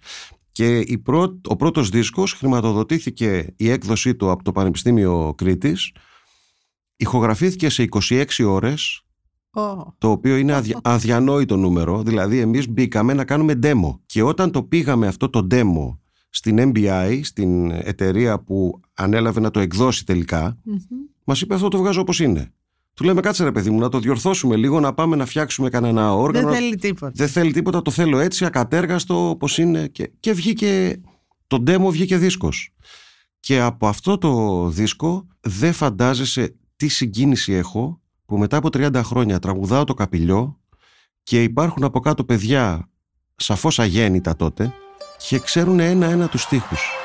Και 0.52 0.78
η 0.78 0.98
πρω- 0.98 1.40
ο 1.48 1.56
πρώτος 1.56 1.88
δίσκος 1.88 2.32
χρηματοδοτήθηκε 2.32 3.46
η 3.56 3.70
έκδοσή 3.70 4.14
του 4.14 4.30
από 4.30 4.42
το 4.44 4.52
Πανεπιστήμιο 4.52 5.34
Κρήτης 5.36 5.92
ηχογραφήθηκε 6.96 7.68
σε 7.68 7.82
26 7.82 8.44
ώρες 8.44 9.02
Ω, 9.52 9.94
το 9.98 10.10
οποίο 10.10 10.36
είναι 10.36 10.52
αδια... 10.54 10.78
αδιανόητο 10.82 11.56
νούμερο. 11.56 12.02
Δηλαδή, 12.02 12.38
εμείς 12.38 12.68
μπήκαμε 12.68 13.14
να 13.14 13.24
κάνουμε 13.24 13.58
demo. 13.62 13.98
Και 14.06 14.22
όταν 14.22 14.50
το 14.50 14.62
πήγαμε 14.62 15.06
αυτό 15.06 15.30
το 15.30 15.46
demo 15.50 15.98
στην 16.30 16.72
MBI, 16.74 17.20
στην 17.22 17.70
εταιρεία 17.70 18.40
που 18.40 18.80
ανέλαβε 18.94 19.40
να 19.40 19.50
το 19.50 19.60
εκδώσει 19.60 20.06
τελικά, 20.06 20.58
μμμ. 20.62 20.76
μας 21.24 21.40
είπε 21.40 21.54
αυτό 21.54 21.68
το 21.68 21.78
βγάζω 21.78 22.00
όπως 22.00 22.20
είναι. 22.20 22.52
Του 22.94 23.04
λέμε 23.04 23.20
κάτσε 23.20 23.44
ρε 23.44 23.52
παιδί 23.52 23.70
μου 23.70 23.78
να 23.78 23.88
το 23.88 23.98
διορθώσουμε 23.98 24.56
λίγο, 24.56 24.80
να 24.80 24.94
πάμε 24.94 25.16
να 25.16 25.26
φτιάξουμε 25.26 25.68
κανένα 25.68 26.14
όργανο. 26.14 26.48
Δεν 26.48 26.56
θέλει 26.56 26.76
τίποτα. 26.76 27.12
Δεν 27.14 27.28
θέλει 27.28 27.52
τίποτα, 27.52 27.82
το 27.82 27.90
θέλω 27.90 28.18
έτσι, 28.18 28.44
ακατέργαστο 28.44 29.28
όπως 29.28 29.58
είναι. 29.58 29.88
Και, 29.88 30.10
και 30.20 30.32
βγήκε, 30.32 31.00
το 31.46 31.62
demo 31.66 31.88
βγήκε 31.90 32.16
δίσκος. 32.16 32.74
Και 33.40 33.60
από 33.60 33.86
αυτό 33.86 34.18
το 34.18 34.66
δίσκο 34.68 35.26
δεν 35.40 35.72
φαντάζεσαι 35.72 36.54
τι 36.76 36.88
συγκίνηση 36.88 37.52
έχω 37.52 38.00
που 38.30 38.38
μετά 38.38 38.56
από 38.56 38.68
30 38.72 39.00
χρόνια 39.04 39.38
τραγουδάω 39.38 39.84
το 39.84 39.94
καπηλιό 39.94 40.58
και 41.22 41.42
υπάρχουν 41.42 41.84
από 41.84 42.00
κάτω 42.00 42.24
παιδιά 42.24 42.88
σαφώς 43.36 43.78
αγέννητα 43.78 44.36
τότε 44.36 44.72
και 45.28 45.38
ξέρουν 45.38 45.80
ένα-ένα 45.80 46.28
τους 46.28 46.42
στίχους. 46.42 46.99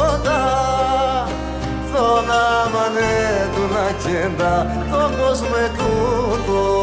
Στον 0.00 0.14
όντα 0.14 1.26
στον 1.88 2.30
άμανε 2.30 3.50
του 3.54 3.60
να 3.72 4.10
κεντά 4.10 4.86
τον 4.90 5.16
κόσμο 5.18 5.46
τούτο 5.76 6.78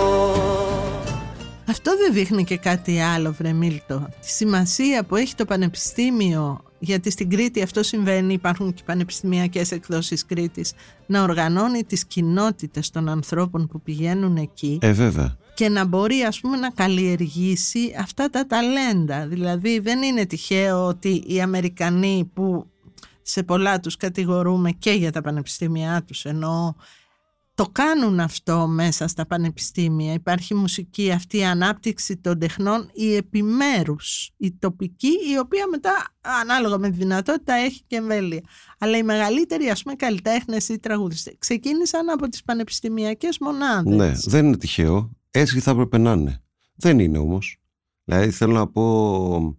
Αυτό 1.67 1.91
δεν 1.97 2.13
δείχνει 2.13 2.43
και 2.43 2.57
κάτι 2.57 2.99
άλλο, 2.99 3.31
βρε 3.37 3.53
Μίλτο. 3.53 4.07
Τη 4.21 4.29
σημασία 4.29 5.03
που 5.03 5.15
έχει 5.15 5.35
το 5.35 5.45
Πανεπιστήμιο, 5.45 6.61
γιατί 6.79 7.11
στην 7.11 7.29
Κρήτη 7.29 7.61
αυτό 7.61 7.83
συμβαίνει, 7.83 8.33
υπάρχουν 8.33 8.73
και 8.73 8.81
πανεπιστημιακές 8.85 9.71
εκδόσεις 9.71 10.25
Κρήτης, 10.25 10.73
να 11.05 11.23
οργανώνει 11.23 11.83
τις 11.83 12.05
κοινότητες 12.05 12.89
των 12.89 13.09
ανθρώπων 13.09 13.67
που 13.67 13.81
πηγαίνουν 13.81 14.35
εκεί 14.37 14.77
Ε, 14.81 14.91
βέβαια. 14.91 15.37
και 15.53 15.69
να 15.69 15.85
μπορεί 15.85 16.21
ας 16.27 16.39
πούμε 16.39 16.57
να 16.57 16.69
καλλιεργήσει 16.69 17.95
αυτά 17.99 18.29
τα 18.29 18.47
ταλέντα. 18.47 19.27
Δηλαδή 19.27 19.79
δεν 19.79 20.01
είναι 20.01 20.25
τυχαίο 20.25 20.85
ότι 20.85 21.23
οι 21.27 21.41
Αμερικανοί 21.41 22.31
που 22.33 22.65
σε 23.27 23.43
πολλά 23.43 23.79
τους 23.79 23.97
κατηγορούμε 23.97 24.71
και 24.71 24.91
για 24.91 25.11
τα 25.11 25.21
πανεπιστήμια 25.21 26.03
τους 26.03 26.25
ενώ 26.25 26.75
το 27.53 27.69
κάνουν 27.71 28.19
αυτό 28.19 28.67
μέσα 28.67 29.07
στα 29.07 29.25
πανεπιστήμια. 29.25 30.13
Υπάρχει 30.13 30.55
μουσική 30.55 31.11
αυτή 31.11 31.37
η 31.37 31.43
ανάπτυξη 31.45 32.17
των 32.17 32.39
τεχνών, 32.39 32.89
η 32.93 33.15
επιμέρους, 33.15 34.31
η 34.37 34.51
τοπική, 34.51 35.11
η 35.33 35.37
οποία 35.39 35.67
μετά 35.67 36.15
ανάλογα 36.21 36.77
με 36.77 36.89
τη 36.89 36.97
δυνατότητα 36.97 37.53
έχει 37.53 37.83
και 37.87 37.95
εμβέλεια. 37.95 38.41
Αλλά 38.79 38.97
οι 38.97 39.03
μεγαλύτεροι 39.03 39.69
ας 39.69 39.83
πούμε 39.83 39.95
καλλιτέχνες 39.95 40.69
ή 40.69 40.79
τραγουδιστές 40.79 41.35
ξεκίνησαν 41.37 42.09
από 42.09 42.29
τις 42.29 42.43
πανεπιστημιακές 42.43 43.37
μονάδες. 43.39 43.95
Ναι, 43.95 44.11
δεν 44.25 44.45
είναι 44.45 44.57
τυχαίο. 44.57 45.11
Έτσι 45.31 45.59
θα 45.59 45.71
έπρεπε 45.71 45.97
να 45.97 46.11
είναι. 46.11 46.43
Δεν 46.75 46.99
είναι 46.99 47.17
όμως. 47.17 47.57
Δηλαδή 48.03 48.31
θέλω 48.31 48.53
να 48.53 48.67
πω 48.67 49.57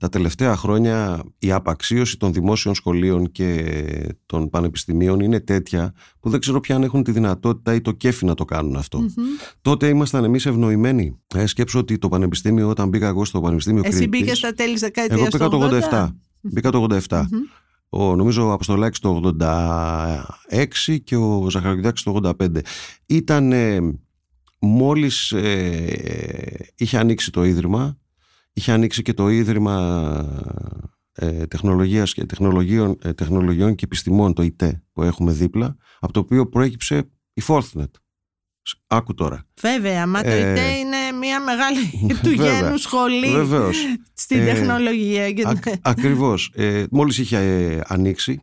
τα 0.00 0.08
τελευταία 0.08 0.56
χρόνια 0.56 1.22
η 1.38 1.52
απαξίωση 1.52 2.16
των 2.16 2.32
δημόσιων 2.32 2.74
σχολείων 2.74 3.30
και 3.32 3.64
των 4.26 4.50
πανεπιστημίων 4.50 5.20
είναι 5.20 5.40
τέτοια 5.40 5.94
που 6.20 6.30
δεν 6.30 6.40
ξέρω 6.40 6.60
πια 6.60 6.76
αν 6.76 6.82
έχουν 6.82 7.02
τη 7.02 7.12
δυνατότητα 7.12 7.74
ή 7.74 7.80
το 7.80 7.92
κέφι 7.92 8.24
να 8.24 8.34
το 8.34 8.44
κάνουν 8.44 8.76
αυτό. 8.76 8.98
Μμμ. 8.98 9.08
Τότε 9.62 9.88
ήμασταν 9.88 10.24
εμείς 10.24 10.46
ευνοημένοι. 10.46 11.18
Ε, 11.34 11.46
σκέψω 11.46 11.78
ότι 11.78 11.98
το 11.98 12.08
πανεπιστήμιο, 12.08 12.68
όταν 12.68 12.88
μπήκα 12.88 13.08
εγώ 13.08 13.24
στο 13.24 13.40
πανεπιστήμιο 13.40 13.82
Εσύ 13.84 13.98
Κρήτης, 13.98 14.20
μπήκες 14.20 14.38
στα 14.38 14.52
τέλη 14.52 14.78
δεκαετίας 14.78 15.20
εγώ 15.20 15.28
πήγα 15.28 15.48
το 15.48 15.88
87. 15.90 16.08
Μπήκα 16.40 16.70
το 16.70 16.86
87. 17.08 17.24
Ο, 17.88 18.16
νομίζω 18.16 18.46
ο 18.46 18.52
Αποστολάκης 18.52 18.98
το 18.98 19.36
86 19.40 20.98
και 21.04 21.16
ο 21.16 21.50
Ζαχαροκητάκης 21.50 22.02
το 22.02 22.20
85. 22.38 22.60
Ήταν 23.06 23.52
ε, 23.52 23.78
μόλις 24.58 25.32
ε, 25.32 26.70
είχε 26.76 26.98
ανοίξει 26.98 27.30
το 27.30 27.44
Ίδρυμα, 27.44 27.99
είχε 28.52 28.72
ανοίξει 28.72 29.02
και 29.02 29.14
το 29.14 29.28
Ίδρυμα 29.28 29.74
ε, 31.12 31.46
Τεχνολογίας 31.46 32.12
και 32.14 32.26
τεχνολογίων, 32.26 32.98
ε, 33.02 33.12
τεχνολογιών 33.12 33.74
και 33.74 33.84
Επιστημών, 33.84 34.32
το 34.34 34.42
ΙΤΕ, 34.42 34.82
που 34.92 35.02
έχουμε 35.02 35.32
δίπλα, 35.32 35.76
από 36.00 36.12
το 36.12 36.20
οποίο 36.20 36.48
προέκυψε 36.48 37.10
η 37.32 37.42
Forthnet. 37.46 37.90
Άκου 38.86 39.14
τώρα. 39.14 39.46
Βέβαια, 39.60 40.06
μα 40.06 40.22
το 40.22 40.28
Ε, 40.28 40.38
ΙΤΕ 40.38 40.70
είναι 40.70 41.18
μια 41.18 41.40
μεγάλη 41.40 41.90
του 42.22 42.30
βέβαια, 42.36 42.60
γένου 42.60 42.76
σχολή 42.76 43.30
Βεβαίως. 43.30 43.76
στην 44.14 44.38
Ε, 44.38 44.44
τεχνολογία. 44.44 45.32
Και... 45.32 45.42
Ακ, 45.46 45.64
ακριβώς. 45.82 46.52
Ε, 46.54 46.84
μόλις 46.90 47.18
είχε 47.18 47.36
ε, 47.38 47.80
ανοίξει 47.86 48.42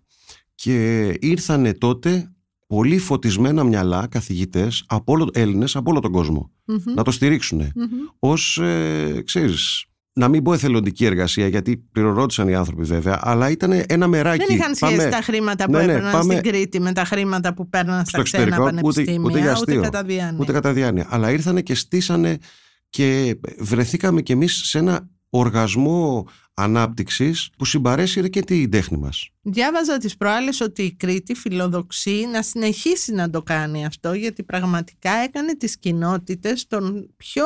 και 0.55 1.07
ήρθανε 1.19 1.73
τότε 1.73 2.31
πολύ 2.67 2.97
φωτισμένα 2.97 3.63
μυαλά 3.63 4.07
καθηγητές 4.07 4.83
από 4.87 5.13
όλο, 5.13 5.29
Έλληνες 5.33 5.75
από 5.75 5.91
όλο 5.91 5.99
τον 5.99 6.11
κόσμο 6.11 6.51
Μμμ, 6.65 6.93
να 6.95 7.03
το 7.03 7.11
στηρίξουν 7.11 7.59
μμμ. 7.59 7.87
ως, 8.19 8.57
ε, 8.57 9.21
ξέρεις, 9.25 9.85
να 10.17 10.27
μην 10.27 10.43
πω 10.43 10.53
εθελοντική 10.53 11.05
εργασία 11.05 11.47
γιατί 11.47 11.77
πληρορώτησαν 11.91 12.47
οι 12.47 12.55
άνθρωποι 12.55 12.83
βέβαια 12.83 13.19
αλλά 13.23 13.49
ήταν 13.49 13.83
ένα 13.87 14.07
μεράκι. 14.07 14.45
Δεν 14.45 14.55
είχαν 14.57 14.75
σχέση 14.75 14.95
Πάμε 14.95 15.09
τα 15.09 15.21
χρήματα 15.21 15.65
που 15.65 15.71
Ναι, 15.71 15.77
ναι, 15.77 15.83
έπαιρναν 15.91 16.11
πάμε- 16.11 16.37
στην 16.37 16.51
Κρήτη 16.51 16.79
με 16.79 16.91
τα 16.93 17.03
χρήματα 17.03 17.53
που 17.53 17.69
παίρναν 17.69 17.99
στα 18.05 18.09
στο 18.09 18.21
ξένα 18.21 18.43
εξωτερικό, 18.43 18.67
ούτε- 18.67 18.81
πανεπιστήμια, 18.81 19.29
ούτε 19.29 19.39
για 19.39 19.51
αστείο. 19.51 19.81
κατά 19.81 20.03
διάνοια. 20.03 20.37
Ούτε 20.39 20.51
κατά 20.51 20.73
διάνοια. 20.73 21.05
Αλλά 21.09 21.31
ήρθανε 21.31 21.61
και 21.61 21.75
στήσανε 21.75 22.37
και 22.89 23.37
βρεθήκαμε 23.59 24.21
κι 24.21 24.31
εμείς 24.31 24.61
σε 24.65 24.77
ένα 24.77 25.09
οργασμό 25.29 26.27
ανάπτυξης 26.57 27.49
που 27.57 27.65
συμπαρέσυρε 27.65 28.27
και 28.27 28.41
την 28.41 28.71
τέχνη 28.71 28.97
μας. 28.97 29.29
Διάβαζα 29.41 29.97
τις 29.97 30.17
προάλλες 30.17 30.61
ότι 30.61 30.83
η 30.83 30.93
Κρήτη 30.93 31.33
φιλοδοξεί 31.33 32.27
να 32.31 32.41
συνεχίσει 32.41 33.11
να 33.13 33.29
το 33.29 33.41
κάνει 33.41 33.85
αυτό 33.85 34.13
γιατί 34.13 34.43
πραγματικά 34.43 35.11
έκανε 35.11 35.55
τις 35.55 35.77
κοινότητες 35.77 36.67
των 36.67 37.09
πιο, 37.17 37.43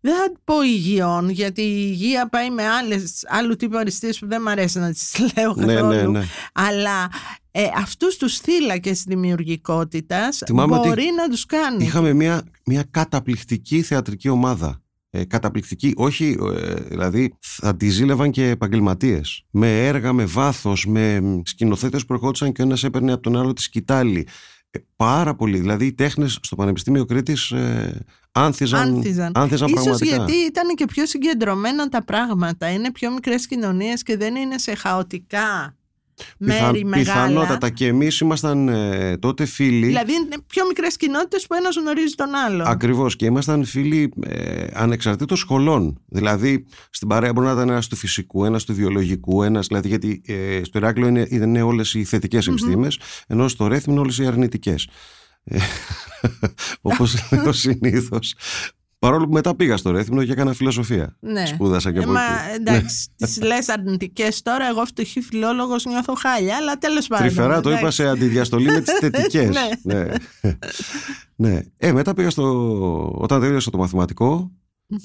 δεν 0.00 0.14
θα 0.14 0.32
πω 0.44 0.62
υγιών 0.62 1.28
γιατί 1.28 1.62
η 1.62 1.86
υγεία 1.90 2.28
πάει 2.28 2.50
με 2.50 2.68
άλλες, 2.68 3.24
άλλου 3.28 3.56
τύπου 3.56 3.76
αριστείες 3.76 4.18
που 4.18 4.26
δεν 4.26 4.42
μ' 4.42 4.48
αρέσει 4.48 4.78
να 4.78 4.92
τις 4.92 5.16
λέω 5.36 5.54
Ναι, 5.54 5.74
καθόλου 5.74 6.10
ναι, 6.10 6.18
ναι. 6.18 6.26
αλλά 6.52 7.10
ε, 7.50 7.64
αυτούς 7.76 8.16
τους 8.16 8.38
θύλακες 8.38 9.02
δημιουργικότητας 9.02 10.42
Θυμάμαι 10.46 10.76
ότι 10.76 10.88
μπορεί 10.88 11.10
να 11.16 11.28
τους 11.28 11.46
κάνει. 11.46 11.84
Είχαμε 11.84 12.12
μια, 12.12 12.44
μια 12.64 12.84
καταπληκτική 12.90 13.82
θεατρική 13.82 14.28
ομάδα. 14.28 14.80
Ε, 15.10 15.24
καταπληκτική, 15.24 15.92
όχι, 15.96 16.36
ε, 16.56 16.74
δηλαδή 16.74 17.34
θα 17.40 17.76
τη 17.76 17.88
ζήλευαν 17.88 18.30
και 18.30 18.48
επαγγελματίες. 18.48 19.44
Με 19.50 19.86
έργα, 19.86 20.12
με 20.12 20.24
βάθος, 20.24 20.86
με 20.86 21.20
σκηνοθέτες 21.44 22.06
που 22.06 22.12
ερχόντουσαν 22.12 22.52
και 22.52 22.62
ο 22.62 22.64
ένας 22.64 22.84
έπαιρνε 22.84 23.12
από 23.12 23.22
τον 23.22 23.36
άλλο 23.36 23.52
τη 23.52 23.62
σκητάλη. 23.62 24.26
Ε, 24.70 24.78
πάρα 24.96 25.34
πολύ. 25.34 25.58
Δηλαδή 25.58 25.86
οι 25.86 25.92
τέχνες 25.92 26.38
στο 26.42 26.56
Πανεπιστήμιο 26.56 27.04
Κρήτης 27.04 27.50
ε, 27.50 28.04
άνθιζαν, 28.32 28.80
Άνθιζαν. 28.94 29.32
άνθιζαν 29.34 29.68
Ίσως 29.68 29.82
πραγματικά. 29.82 30.16
γιατί 30.16 30.32
ήταν 30.32 30.74
και 30.74 30.84
πιο 30.84 31.06
συγκεντρωμένα 31.06 31.88
τα 31.88 32.04
πράγματα. 32.04 32.70
Είναι 32.70 32.92
πιο 32.92 33.12
μικρές 33.12 33.46
κοινωνίες 33.46 34.02
και 34.02 34.16
δεν 34.16 34.34
είναι 34.34 34.58
σε 34.58 34.74
χαοτικά 34.74 35.76
μέρη 36.38 36.58
Πιθαν- 36.58 36.84
μεγάλα. 36.84 37.26
Πιθανότατα 37.26 37.70
και 37.70 37.86
εμείς 37.86 38.20
ήμασταν 38.20 38.68
ε, 38.68 39.16
τότε 39.16 39.44
φίλοι. 39.44 39.86
Δηλαδή 39.86 40.12
είναι 40.12 40.36
πιο 40.46 40.66
μικρές 40.66 40.96
κοινότητες 40.96 41.46
που 41.46 41.54
ένας 41.54 41.76
γνωρίζει 41.76 42.14
τον 42.14 42.34
άλλον. 42.34 42.66
Ακριβώς 42.66 43.16
και 43.16 43.24
ήμασταν 43.26 43.64
φίλοι 43.64 44.12
ε, 44.22 44.66
ανεξαρτήτως 44.72 45.38
σχολών. 45.38 46.00
Δηλαδή 46.06 46.66
στην 46.90 47.08
παρέα 47.08 47.32
μπορεί 47.32 47.46
να 47.46 47.52
ήταν 47.52 47.68
ένας 47.68 47.86
του 47.88 47.96
φυσικού, 47.96 48.44
ένας 48.44 48.64
του 48.64 48.74
βιολογικού, 48.74 49.42
ένας 49.42 49.66
δηλαδή 49.66 49.88
γιατί 49.88 50.22
ε, 50.26 50.60
στο 50.64 50.78
Ηράκλειο 50.78 51.08
είναι, 51.08 51.26
είναι 51.30 51.62
όλες 51.62 51.94
οι 51.94 52.04
θετικές 52.04 52.46
επιστήμες, 52.46 52.98
ενώ 53.26 53.48
στο 53.48 53.66
Ρέθμι 53.66 53.92
είναι 53.92 54.02
όλες 54.02 54.18
οι 54.18 54.26
αρνητικές. 54.26 54.88
Ε, 55.44 55.58
όπως 56.80 57.14
λέω 57.30 57.52
συνήθως. 57.52 58.34
Παρόλο 59.06 59.26
που 59.26 59.32
μετά 59.32 59.54
πήγα 59.56 59.76
στο 59.76 59.90
Ρέθμινο 59.90 60.24
και 60.24 60.32
έκανα 60.32 60.52
φιλοσοφία. 60.52 61.16
Ναι. 61.20 61.46
Σπούδασα 61.46 61.92
και 61.92 61.98
Ε, 61.98 62.02
από 62.02 62.12
μα 62.12 62.20
εκεί. 62.20 62.54
εντάξει, 62.60 63.08
τις 63.16 63.42
λες 63.42 63.68
αρνητικές 63.68 64.42
τώρα, 64.42 64.68
εγώ 64.68 64.84
φτωχή 64.84 65.20
φιλόλογος 65.20 65.84
νιώθω 65.84 66.14
χάλια, 66.14 66.56
αλλά 66.56 66.78
τέλος 66.78 67.06
πάντων. 67.06 67.26
Τρυφερά 67.26 67.60
το 67.60 67.70
είπα 67.70 67.78
εντάξει. 67.78 68.02
σε 68.02 68.08
αντιδιαστολή 68.08 68.64
με 68.70 68.80
τις 68.80 68.92
θετικές. 69.00 69.56
Ναι. 69.82 69.94
ναι. 69.94 70.12
ναι. 71.36 71.60
Ε, 71.76 71.92
μετά 71.92 72.14
πήγα 72.14 72.30
στο... 72.30 73.10
Όταν 73.18 73.40
τελείωσα 73.40 73.70
το 73.70 73.78
μαθηματικό, 73.78 74.50
Μμμ. 74.86 74.98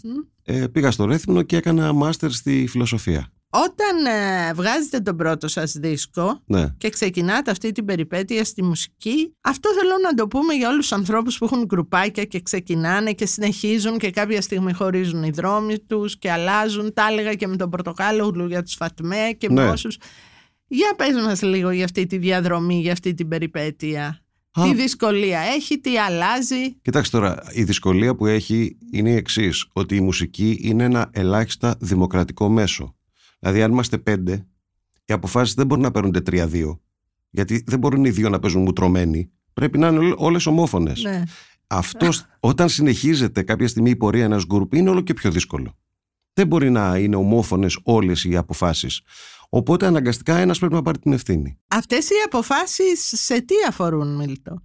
ε, 0.44 0.68
πήγα 0.68 0.92
στο 0.92 1.06
Ρέθμινο 1.06 1.42
και 1.42 1.58
έκανα 1.58 1.94
μάστερ 1.94 2.32
στη 2.32 2.68
φιλοσοφία. 2.70 3.28
Όταν 3.54 4.06
ε, 4.06 4.54
βγάζετε 4.54 5.00
τον 5.00 5.16
πρώτο 5.16 5.48
σας 5.48 5.72
δίσκο 5.72 6.42
Ναι. 6.46 6.68
και 6.78 6.90
ξεκινάτε 6.90 7.52
αυτή 7.52 7.72
την 7.72 7.86
περιπέτεια 7.86 8.44
στη 8.46 8.64
μουσική, 8.64 9.34
αυτό 9.42 9.70
θέλω 9.74 9.94
να 10.04 10.14
το 10.14 10.28
πούμε 10.28 10.54
για 10.54 10.70
όλους 10.70 10.80
τους 10.88 10.92
ανθρώπους 10.98 11.38
που 11.38 11.46
έχουν 11.46 11.66
γκρουπάκια 11.66 12.24
και 12.26 12.42
ξεκινάνε 12.42 13.12
και 13.14 13.26
συνεχίζουν 13.26 13.98
και 13.98 14.12
κάποια 14.12 14.42
στιγμή 14.42 14.74
χωρίζουν 14.74 15.24
οι 15.24 15.30
δρόμοι 15.30 15.80
τους 15.80 16.18
και 16.18 16.32
αλλάζουν. 16.32 16.94
Τα 16.94 17.08
έλεγα 17.12 17.34
και 17.34 17.48
με 17.48 17.56
τον 17.56 17.70
Πορτοκάλογλου 17.70 18.48
για 18.48 18.64
τους 18.64 18.74
Φατμέ 18.74 19.36
και 19.38 19.50
με 19.50 19.64
Ναι. 19.64 19.70
όσους. 19.70 19.98
Για 20.68 20.94
πες 20.98 21.14
μας 21.26 21.42
λίγο 21.42 21.70
για 21.72 21.86
αυτή 21.86 22.06
τη 22.06 22.18
διαδρομή, 22.18 22.80
για 22.82 22.92
αυτή 22.92 23.14
την 23.14 23.28
περιπέτεια. 23.28 24.22
Α. 24.52 24.64
Τι 24.64 24.74
δυσκολία 24.76 25.40
έχει, 25.40 25.80
τι 25.80 25.98
αλλάζει; 25.98 26.76
Κοιτάξτε 26.82 27.18
τώρα, 27.18 27.44
η 27.54 27.64
δυσκολία 27.64 28.16
που 28.16 28.26
έχει 28.26 28.78
είναι 28.92 29.10
η 29.10 29.16
εξής: 29.16 29.66
ότι 29.74 29.96
η 29.96 30.02
μουσική 30.02 30.60
είναι 30.62 30.84
ένα 30.84 31.10
ελάχιστα 31.14 31.76
δημοκρατικό 31.80 32.50
μέσο. 32.50 32.96
Δηλαδή, 33.42 33.62
αν 33.62 33.72
είμαστε 33.72 33.98
πέντε, 33.98 34.46
οι 35.06 35.14
αποφάσεις 35.14 35.54
δεν 35.54 35.66
μπορούν 35.66 35.84
να 35.84 35.92
παίρνονται 35.92 36.22
τρία-δύο. 36.22 36.82
Γιατί 37.30 37.64
δεν 37.68 37.80
μπορούν 37.80 38.06
οι 38.06 38.10
δύο 38.10 38.30
να 38.30 38.40
παίζουν 38.40 38.62
μουτρωμένοι. 38.62 39.32
Πρέπει 39.54 39.78
να 39.78 39.88
είναι 39.88 40.14
όλες 40.18 40.46
ομόφωνες. 40.46 41.04
Ναι. 41.04 41.24
Αυτό, 41.68 42.10
όταν 42.40 42.70
συνεχίζεται 42.70 43.42
κάποια 43.44 43.68
στιγμή 43.68 43.90
η 43.90 43.96
πορεία 43.96 44.24
ενός 44.24 44.46
γκρουπ, 44.46 44.74
είναι 44.74 44.90
όλο 44.90 45.02
και 45.02 45.14
πιο 45.14 45.32
δύσκολο. 45.32 45.78
Δεν 46.34 46.48
μπορεί 46.48 46.70
να 46.70 46.98
είναι 46.98 47.16
ομόφωνες 47.16 47.80
όλες 47.84 48.24
οι 48.24 48.36
αποφάσεις. 48.38 49.02
Οπότε 49.50 49.86
αναγκαστικά 49.86 50.38
ένας 50.38 50.60
πρέπει 50.60 50.74
να 50.74 50.82
πάρει 50.82 51.00
την 51.00 51.14
ευθύνη. 51.14 51.60
Αυτές 51.68 52.10
οι 52.10 52.14
αποφάσεις 52.26 53.14
σε 53.16 53.42
τι 53.42 53.56
αφορούν, 53.68 54.16
Μίλτο; 54.16 54.62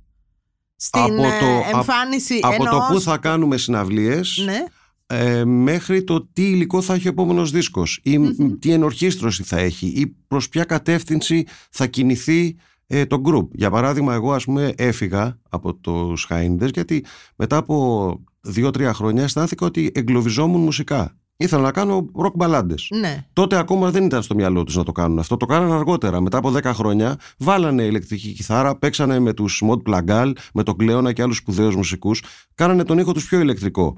Στην 0.76 1.00
Από 1.02 1.24
ε, 1.24 1.38
το- 1.40 1.76
εμφάνιση 1.76 2.38
Από 2.42 2.56
το 2.56 2.64
εννοώ 2.64 2.86
που 2.88 3.00
θα 3.00 3.18
κάνουμε 3.18 3.56
συναυλίες 3.56 4.42
Ναι. 4.44 4.64
Ε, 5.06 5.44
μέχρι 5.44 6.04
το 6.04 6.28
τι 6.32 6.42
υλικό 6.42 6.80
θα 6.80 6.94
έχει 6.94 7.06
ο 7.06 7.10
επόμενος 7.10 7.50
δίσκος 7.50 8.00
ή 8.02 8.18
Μμμ. 8.18 8.58
τι 8.58 8.72
ενορχίστρωση 8.72 9.42
θα 9.42 9.58
έχει 9.58 9.86
ή 9.86 10.16
προς 10.28 10.48
ποια 10.48 10.64
κατεύθυνση 10.64 11.44
θα 11.70 11.86
κινηθεί 11.86 12.56
ε, 12.86 13.06
το 13.06 13.22
group. 13.24 13.48
Για 13.52 13.70
παράδειγμα, 13.70 14.14
εγώ 14.14 14.32
ας 14.32 14.44
πούμε 14.44 14.72
έφυγα 14.76 15.38
από 15.48 15.74
τους 15.74 16.24
Χάιντες 16.24 16.70
γιατί 16.70 17.04
μετά 17.36 17.56
από 17.56 18.20
δύο-τρία 18.40 18.92
χρόνια 18.92 19.22
αισθάνθηκα 19.22 19.66
ότι 19.66 19.90
εγκλωβιζόμουν 19.94 20.60
μουσικά. 20.60 21.16
Ήθελα 21.38 21.62
να 21.62 21.70
κάνω 21.70 22.10
rock 22.24 22.32
μπαλάντες. 22.34 22.88
Ναι. 23.00 23.26
Τότε 23.32 23.56
ακόμα 23.58 23.90
δεν 23.90 24.04
ήταν 24.04 24.22
στο 24.22 24.34
μυαλό 24.34 24.64
τους 24.64 24.76
να 24.76 24.82
το 24.82 24.92
κάνουν 24.92 25.18
αυτό. 25.18 25.36
Το 25.36 25.46
κάνανε 25.46 25.74
αργότερα. 25.74 26.20
Μετά 26.20 26.38
από 26.38 26.52
10 26.52 26.62
χρόνια 26.64 27.16
βάλανε 27.38 27.82
ηλεκτρική 27.82 28.32
κιθάρα, 28.32 28.78
παίξανε 28.78 29.18
με 29.18 29.32
τους 29.32 29.62
Mod 29.68 29.82
Plagal, 29.82 30.32
με 30.54 30.62
τον 30.62 30.76
Κλέωνα 30.76 31.12
και 31.12 31.22
άλλους 31.22 31.36
σπουδαίους 31.36 31.76
μουσικούς. 31.76 32.22
Κάνανε 32.54 32.84
τον 32.84 32.98
ήχο 32.98 33.12
τους 33.12 33.26
πιο 33.26 33.40
ηλεκτρικό. 33.40 33.96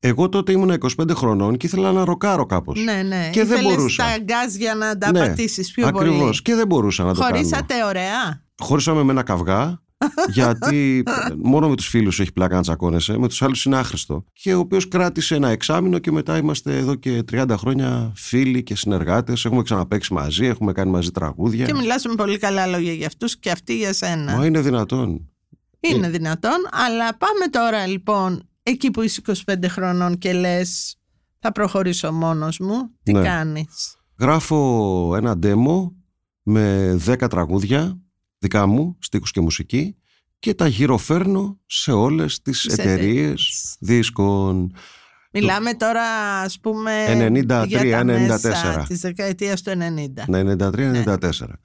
Εγώ 0.00 0.28
τότε 0.28 0.52
ήμουν 0.52 0.70
25 1.00 1.10
χρονών 1.14 1.56
και 1.56 1.66
ήθελα 1.66 1.92
να 1.92 2.04
ροκάρω 2.04 2.46
κάπως. 2.46 2.80
Ναι, 2.84 3.02
ναι. 3.02 3.30
Και 3.32 3.44
δεν 3.44 3.56
Ήθελες 3.56 3.76
μπορούσα. 3.76 4.04
τα 4.04 4.18
γκάζ 4.18 4.54
για 4.54 4.74
να 4.74 4.98
τα 4.98 5.10
Ναι, 5.10 5.18
πατήσεις 5.18 5.70
πιο 5.70 5.86
Ακριβώς. 5.86 6.18
πολύ. 6.18 6.42
Και 6.42 6.54
δεν 6.54 6.66
μπορούσα 6.66 7.04
να 7.04 7.14
το 7.14 7.20
κάνω. 7.20 7.34
Χωρίσατε 7.36 7.74
ωραία; 7.84 8.44
Χωρίσαμε 8.58 9.02
με 9.02 9.10
ένα 9.12 9.22
καυγά, 9.22 9.82
γιατί 10.32 11.02
μόνο 11.42 11.68
με 11.68 11.76
τους 11.76 11.88
φίλους 11.88 12.20
έχει 12.20 12.32
πλάκα 12.32 12.54
να 12.56 12.62
τσακώνεσαι, 12.62 13.18
με 13.18 13.28
τους 13.28 13.42
άλλους 13.42 13.64
είναι 13.64 13.76
άχρηστο. 13.76 14.24
Και 14.32 14.54
ο 14.54 14.58
οποίος 14.58 14.88
κράτησε 14.88 15.34
ένα 15.34 15.48
εξάμεινο 15.48 15.98
και 15.98 16.12
μετά 16.12 16.36
είμαστε 16.36 16.76
εδώ 16.76 16.94
και 16.94 17.22
30 17.32 17.46
χρόνια 17.58 18.12
φίλοι 18.16 18.62
και 18.62 18.76
συνεργάτες. 18.76 19.44
Έχουμε 19.44 19.62
ξαναπαίξει 19.62 20.12
μαζί, 20.12 20.46
έχουμε 20.46 20.72
κάνει 20.72 20.90
μαζί 20.90 21.10
τραγούδια. 21.10 21.66
Και 21.66 21.74
μιλάς 21.74 22.04
με 22.04 22.14
πολύ 22.14 22.38
καλά 22.38 22.66
λόγια 22.66 22.92
για 22.92 23.06
αυτούς 23.06 23.38
και 23.38 23.50
αυτοί 23.50 23.76
για 23.76 23.92
σένα. 23.92 24.36
Μα 24.36 24.46
είναι 24.46 24.60
δυνατόν. 24.60 25.30
Είναι 25.80 26.08
δυνατόν. 26.10 26.58
Αλλά 26.86 27.16
πάμε 27.16 27.46
τώρα 27.50 27.86
λοιπόν 27.86 28.45
εκεί 28.70 28.90
που 28.90 29.02
είσαι 29.02 29.20
25 29.46 29.64
χρονών 29.68 30.18
και 30.18 30.32
λες 30.32 30.96
θα 31.38 31.52
προχωρήσω 31.52 32.12
μόνος 32.12 32.58
μου. 32.58 32.90
Τι 33.02 33.12
Ναι. 33.12 33.22
κάνεις; 33.22 33.96
Γράφω 34.20 35.12
ένα 35.16 35.38
demo 35.42 35.90
με 36.42 36.96
10 37.06 37.28
τραγούδια 37.28 37.98
δικά 38.38 38.66
μου, 38.66 38.96
στίχους 39.00 39.30
και 39.30 39.40
μουσική 39.40 39.96
και 40.38 40.54
τα 40.54 40.66
γυροφέρνω 40.66 41.60
σε 41.66 41.92
όλες 41.92 42.42
τις 42.42 42.60
Τις 42.62 42.72
εταιρείες 42.72 42.96
εταιρείες. 43.02 43.76
δίσκων. 43.80 44.72
Μιλάμε 45.32 45.74
τώρα 45.74 46.02
ας 46.40 46.60
πούμε 46.60 47.04
93, 47.08 47.66
για 47.66 47.78
τα 47.90 48.04
94. 48.04 48.06
μέσα 48.42 48.84
της 48.88 49.00
δεκαετίας 49.00 49.62
του 49.62 49.70
90. 49.70 50.24
Ναι, 50.28 50.42
93-94. 50.42 51.60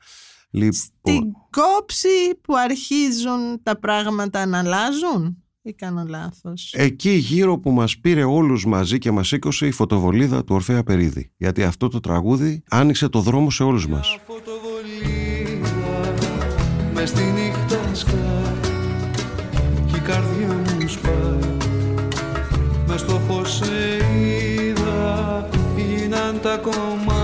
Λοιπόν, 0.52 0.74
Στην 0.74 1.22
κόψη 1.50 2.08
που 2.42 2.56
αρχίζουν 2.58 3.64
τα 3.64 3.80
πράγματα 3.80 4.46
να 4.46 4.58
αλλάζουν; 4.60 5.44
Ή 5.64 5.74
κάνω 5.74 6.06
λάθος. 6.08 6.74
εκεί 6.78 7.10
γύρω 7.10 7.60
που 7.60 7.72
μας 7.72 7.98
πήρε 8.00 8.24
όλους 8.24 8.66
μαζί 8.66 8.98
και 8.98 9.12
μας 9.12 9.28
σήκωσε 9.28 9.68
η 9.68 9.72
φωτοβολίδα 9.72 10.44
του 10.44 10.56
Ορφέα 10.56 10.84
Περίδη. 10.84 11.32
Γιατί 11.38 11.64
αυτό 11.64 11.88
το 11.88 12.00
τραγούδι 12.00 12.64
άνοιξε 12.70 13.10
το 13.10 13.20
δρόμο 13.20 13.50
σε 13.50 13.64
όλους 13.64 13.88
μας. 13.88 14.20
φωτοβολίδα 14.28 16.14
μες 16.94 17.10
στη 17.10 17.24
νύχτα 17.24 17.96
σκάει 17.96 18.20
κι 19.86 19.96
η 19.96 20.00
καρδιά 20.00 20.48
μου 20.48 20.88
σπάει 20.88 21.58
μες 22.88 23.00
στο 23.00 23.20
φως 23.28 23.56
σε 23.56 23.98
είδα 24.24 25.50
τα 26.42 26.58
κομμάτια 26.58 27.21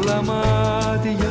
βλέπω 0.00 0.22
μ' 0.22 0.30
άλλα 0.30 0.42
μάτια 0.92 1.30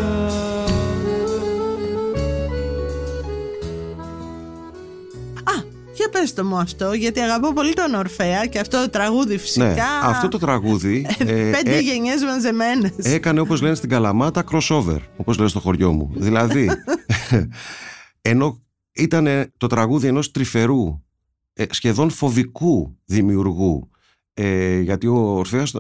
Α, 5.44 5.64
για 5.94 6.10
πες 6.12 6.34
το 6.34 6.46
μου 6.46 6.58
αυτό, 6.58 6.94
γιατί 6.94 7.20
αγαπώ 7.20 7.54
πολύ 7.54 7.74
τον 7.74 7.94
Ορφέα 7.94 8.46
και 8.46 8.60
αυτό 8.60 8.82
το 8.82 8.90
τραγούδι 8.90 9.38
φυσικά. 9.38 9.66
Ναι, 9.66 9.82
αυτό 10.04 10.28
το 10.28 10.38
τραγούδι 10.38 11.06
ε, 11.20 11.26
Πέντε 11.26 11.76
ε, 11.76 11.80
γενιές 11.80 12.24
μαζεμένες. 12.24 12.92
έκανε 12.98 13.40
όπως 13.40 13.62
λένε 13.62 13.76
στην 13.76 13.90
Καλαμάτα 13.90 14.44
crossover, 14.52 15.00
όπως 15.18 15.38
λένε 15.38 15.50
στο 15.50 15.60
χωριό 15.60 15.92
μου. 15.92 16.12
Δηλαδή, 16.16 16.70
ενώ 18.22 18.62
ήταν 18.94 19.52
το 19.58 19.68
τραγούδι 19.68 20.08
ενός 20.08 20.32
τρυφερού, 20.32 21.02
ε, 21.54 21.66
σχεδόν 21.70 22.10
φοβικού 22.10 22.98
δημιουργού, 23.06 23.91
ε, 24.34 24.80
γιατί 24.80 25.08
ο 25.08 25.16
Ορφέας 25.18 25.74
ε, 25.74 25.80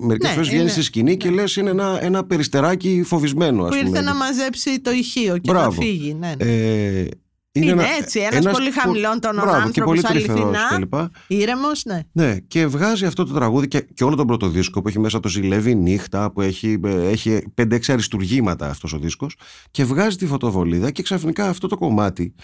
μερικές 0.00 0.28
Ναι, 0.28 0.34
φορές 0.34 0.46
βγαίνει 0.48 0.62
είναι- 0.62 0.70
στη 0.70 0.82
σκηνή 0.82 1.16
και 1.16 1.30
λες 1.30 1.56
είναι 1.56 1.70
ένα, 1.70 1.98
ένα 2.04 2.24
περιστεράκι 2.24 3.02
φοβισμένο 3.06 3.62
ας 3.62 3.68
που 3.68 3.74
ήρθε 3.74 3.86
πούμε. 3.88 4.00
να 4.00 4.14
μαζέψει 4.14 4.80
το 4.80 4.90
ηχείο 4.90 5.38
και 5.38 5.50
Μπράβο. 5.52 5.66
να 5.76 5.82
φύγει. 5.86 6.14
Ναι, 6.14 6.32
ναι. 6.38 6.44
Ε, 6.44 7.08
Είναι 7.52 7.84
έτσι, 8.00 8.20
ένας 8.32 8.52
πολύ 8.52 8.70
πο- 8.70 8.80
χαμηλών 8.80 9.20
τόνων 9.20 9.44
μπράβο, 9.44 9.70
και 9.70 9.82
πολύ 9.82 9.98
άνθρωπος, 10.06 10.26
τρυφερός 10.26 10.56
αληθινά. 10.70 11.08
κλπ. 11.08 11.10
Ήρεμος, 11.40 11.84
ναι. 11.84 12.00
Ναι, 12.12 12.36
και 12.38 12.66
βγάζει 12.66 13.04
αυτό 13.06 13.24
το 13.24 13.32
τραγούδι 13.34 13.68
και, 13.68 13.80
και 13.94 14.04
όλο 14.04 14.16
τον 14.16 14.26
πρώτο 14.26 14.48
δίσκο 14.48 14.82
που 14.82 14.88
έχει 14.88 14.98
μέσα 14.98 15.20
το 15.20 15.28
Ζηλεύει 15.28 15.74
νύχτα, 15.74 16.32
που 16.32 16.40
έχει, 16.40 16.80
ε, 16.84 17.08
έχει 17.08 17.42
5-6 17.54 17.92
αριστουργήματα 17.92 18.68
αυτός 18.70 18.92
ο 18.92 18.98
δίσκος 18.98 19.36
και 19.70 19.84
βγάζει 19.84 20.16
τη 20.16 20.26
φωτοβολίδα 20.26 20.90
και 20.90 21.02
ξαφνικά 21.02 21.48
αυτό 21.48 21.66
το 21.68 21.76
κομμάτι 21.76 22.34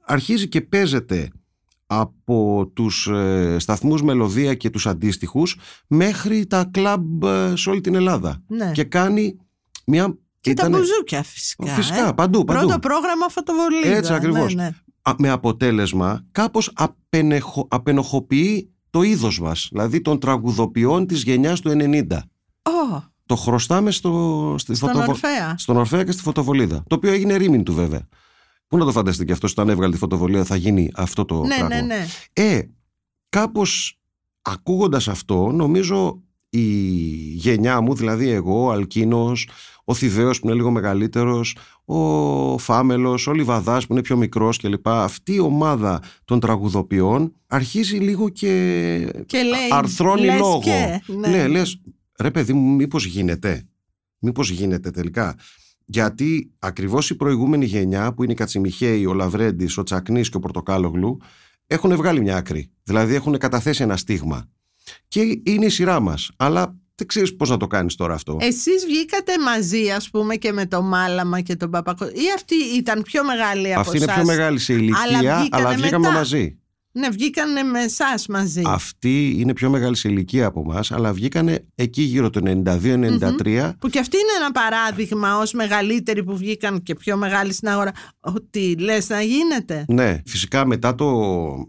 αρχίζει 0.00 0.48
και 0.48 0.60
παίζεται 0.60 1.28
από 1.86 2.70
τους 2.74 3.06
ε, 3.06 3.56
σταθμούς 3.58 4.02
μελωδία 4.02 4.54
και 4.54 4.70
τους 4.70 4.86
αντίστοιχους 4.86 5.58
μέχρι 5.86 6.46
τα 6.46 6.68
κλαμπ 6.70 7.24
ε, 7.24 7.52
σε 7.56 7.70
όλη 7.70 7.80
την 7.80 7.94
Ελλάδα 7.94 8.42
ναι. 8.48 8.70
και 8.72 8.84
κάνει 8.84 9.36
μια... 9.86 10.18
Και 10.40 10.54
τα 10.54 10.66
ήτανε- 10.66 10.78
μπουζούκια 10.78 11.22
φυσικά. 11.22 11.66
Φυσικά, 11.72 12.08
ε. 12.08 12.12
παντού, 12.12 12.44
παντού. 12.44 12.66
Πρώτο 12.66 12.78
πρόγραμμα 12.78 13.28
φωτοβολίδα. 13.28 13.88
Έτσι 13.96 14.12
ακριβώς. 14.12 14.54
Ναι, 14.54 14.62
ναι. 14.62 14.70
Α, 15.02 15.12
με 15.18 15.28
αποτέλεσμα 15.30 16.24
κάπως 16.32 16.70
απενεχο, 16.74 17.68
απενοχοποιεί 17.70 18.70
το 18.90 19.02
είδος 19.02 19.40
μας, 19.40 19.68
δηλαδή 19.72 20.00
των 20.00 20.18
τραγουδοποιών 20.18 21.06
της 21.06 21.22
γενιάς 21.22 21.60
του 21.60 21.70
90. 21.70 22.02
Ω, 22.62 23.02
Το 23.26 23.36
χρωστάμε 23.36 23.90
στο, 23.90 24.54
στη 24.58 24.74
στον 24.74 24.88
φωτοβο- 24.88 25.08
Ορφέα. 25.10 25.54
στον 25.58 25.76
Ορφέα 25.76 26.04
και 26.04 26.12
στη 26.12 26.22
φωτοβολίδα. 26.22 26.82
Το 26.86 26.94
οποίο 26.94 27.12
έγινε 27.12 27.36
ρήμην 27.36 27.64
του 27.64 27.74
βέβαια. 27.74 28.08
Πού 28.68 28.76
να 28.76 28.84
το 28.84 28.92
φανταστείτε 28.92 29.24
και 29.24 29.32
αυτός 29.32 29.50
όταν 29.50 29.68
έβγαλε 29.68 29.92
τη 29.92 29.98
φωτοβολίδα 29.98 30.44
θα 30.44 30.56
γίνει 30.56 30.90
αυτό 30.94 31.24
το 31.24 31.42
Ναι, 31.42 31.56
πράγμα; 31.56 31.68
ναι, 31.68 31.80
ναι. 31.80 32.06
Ε, 32.32 32.60
κάπως 33.28 33.98
ακούγοντας 34.42 35.08
αυτό 35.08 35.50
νομίζω 35.52 36.20
η 36.48 36.60
γενιά 37.34 37.80
μου, 37.80 37.94
δηλαδή 37.94 38.28
εγώ, 38.28 38.64
ο 38.64 38.70
Αλκίνος, 38.70 39.48
ο 39.84 39.94
Θηβαίος 39.94 40.40
που 40.40 40.46
είναι 40.46 40.56
λίγο 40.56 40.70
μεγαλύτερος, 40.70 41.56
ο 41.84 42.58
Φάμελος, 42.58 43.26
ο 43.26 43.32
Λιβαδάς 43.32 43.86
που 43.86 43.92
είναι 43.92 44.02
πιο 44.02 44.16
μικρός 44.16 44.58
κλπ. 44.58 44.88
Αυτή 44.88 45.34
η 45.34 45.38
ομάδα 45.40 46.02
των 46.24 46.40
τραγουδοποιών 46.40 47.32
αρχίζει 47.46 47.96
λίγο 47.96 48.28
και, 48.28 48.46
Και 49.26 49.42
λέει, 49.42 49.68
αρθρώνει 49.70 50.24
λες 50.24 50.38
λόγο. 50.38 50.60
και, 50.60 51.00
ναι. 51.06 51.28
ναι, 51.28 51.48
λες, 51.48 51.80
ρε 52.18 52.30
παιδί 52.30 52.52
μου 52.52 52.74
μήπως 52.74 53.06
γίνεται. 53.06 53.66
Μήπως 54.18 54.50
γίνεται 54.50 54.90
τελικά. 54.90 55.36
Γιατί 55.88 56.50
ακριβώς 56.58 57.10
η 57.10 57.14
προηγούμενη 57.14 57.64
γενιά 57.64 58.14
που 58.14 58.22
είναι 58.22 58.32
η 58.32 58.36
Κατσιμιχαίη, 58.36 59.06
ο 59.06 59.14
Λαβρέντης, 59.14 59.76
ο 59.78 59.82
Τσακνής 59.82 60.28
και 60.30 60.36
ο 60.36 60.40
Πορτοκάλογλου 60.40 61.18
έχουν 61.66 61.96
βγάλει 61.96 62.20
μια 62.20 62.36
άκρη. 62.36 62.70
Δηλαδή 62.82 63.14
έχουν 63.14 63.38
καταθέσει 63.38 63.82
ένα 63.82 63.96
στίγμα. 63.96 64.48
Και 65.08 65.20
είναι 65.44 65.64
η 65.64 65.68
σειρά 65.68 66.00
μας. 66.00 66.30
Αλλά 66.36 66.76
δεν 66.94 67.06
ξέρεις 67.06 67.36
πώς 67.36 67.50
να 67.50 67.56
το 67.56 67.66
κάνεις 67.66 67.94
τώρα 67.94 68.14
αυτό. 68.14 68.36
Εσείς 68.40 68.84
βγήκατε 68.86 69.32
μαζί 69.44 69.90
ας 69.90 70.10
πούμε 70.10 70.36
και 70.36 70.52
με 70.52 70.66
το 70.66 70.82
Μάλαμα 70.82 71.40
και 71.40 71.56
τον 71.56 71.70
Παπακο 71.70 72.04
ή 72.04 72.32
αυτή 72.34 72.54
ήταν 72.76 73.02
πιο 73.02 73.24
μεγάλη 73.24 73.72
από 73.72 73.80
Αυτή 73.80 73.96
είναι 73.96 74.04
πιο 74.06 74.14
εσάς; 74.14 74.26
μεγάλη 74.26 74.58
σε 74.58 74.72
ηλικία, 74.72 75.00
Αλλά 75.08 75.18
αλλά, 75.18 75.38
βγήκανε 75.40 75.74
βγήκαμε 75.74 76.06
μετά. 76.06 76.18
μαζί. 76.18 76.58
Ναι, 76.98 77.08
βγήκανε 77.08 77.62
με 77.62 77.80
εσάς 77.80 78.26
μαζί. 78.26 78.62
Αυτή 78.66 79.36
είναι 79.38 79.52
πιο 79.52 79.70
μεγάλη 79.70 79.96
σε 79.96 80.08
ηλικία 80.08 80.46
από 80.46 80.60
εμάς, 80.60 80.92
αλλά 80.92 81.12
βγήκανε 81.12 81.66
εκεί 81.74 82.02
γύρω 82.02 82.30
το 82.30 82.40
92-93. 82.44 83.72
Που 83.78 83.88
και 83.88 83.98
αυτή 83.98 84.16
είναι 84.16 84.32
ένα 84.40 84.52
παράδειγμα 84.52 85.38
ως 85.38 85.52
μεγαλύτεροι 85.52 86.24
που 86.24 86.36
βγήκαν 86.36 86.82
και 86.82 86.94
πιο 86.94 87.16
μεγάλοι 87.16 87.52
στην 87.52 87.68
αγορά. 87.68 87.92
Ότι 88.20 88.76
λες 88.78 89.08
να 89.08 89.22
γίνεται. 89.22 89.84
Ναι, 89.88 90.22
φυσικά 90.26 90.66
μετά, 90.66 90.94
το, 90.94 91.12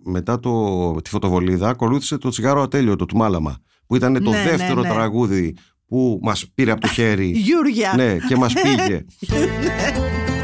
μετά 0.04 0.40
το, 0.40 0.94
τη 1.02 1.10
φωτοβολίδα 1.10 1.70
ακολούθησε 1.70 2.18
το 2.18 2.30
τσιγάρο 2.30 2.62
ατέλειωτο 2.62 3.06
του 3.06 3.18
Μάλαμα, 3.18 3.58
που 3.88 3.96
ήταν 3.96 4.14
το 4.14 4.30
Ναι, 4.30 4.44
ναι, 4.44 4.50
δεύτερο 4.50 4.82
ναι. 4.82 4.90
τραγούδι 4.90 5.56
που 5.88 6.20
μας 6.22 6.46
πήρε 6.54 6.72
από 6.72 6.82
το 6.82 6.88
χέρι. 6.88 7.28
Γιούρια. 7.46 7.94
ναι, 7.96 8.18
και 8.28 8.36
μας 8.36 8.54
πήγε. 8.54 9.06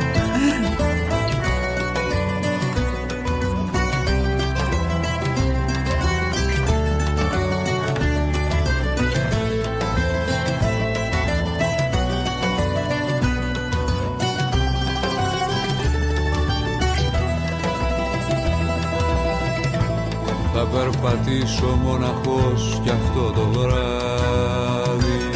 περπατήσω 21.34 21.80
μοναχός 21.84 22.80
κι 22.84 22.90
αυτό 22.90 23.32
το 23.32 23.60
βράδυ. 23.60 25.30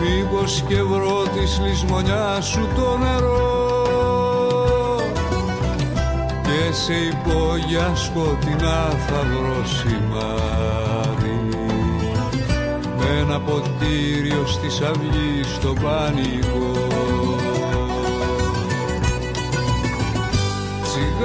Μήπως 0.00 0.64
και 0.68 0.82
βρω 0.82 1.22
της 1.34 1.60
λησμονιάς 1.64 2.46
σου 2.46 2.68
το 2.74 2.96
νερό 2.96 3.62
Και 6.42 6.72
σε 6.72 6.92
υπόγεια 6.94 7.92
σκοτεινά 7.94 8.90
θα 9.06 9.20
βρω 9.30 9.64
σημάδι. 9.64 11.48
Με 12.98 13.20
ένα 13.20 13.40
ποτήριο 13.40 14.46
στις 14.46 14.80
αυγή 14.80 15.42
στο 15.54 15.72
πανικό 15.82 16.93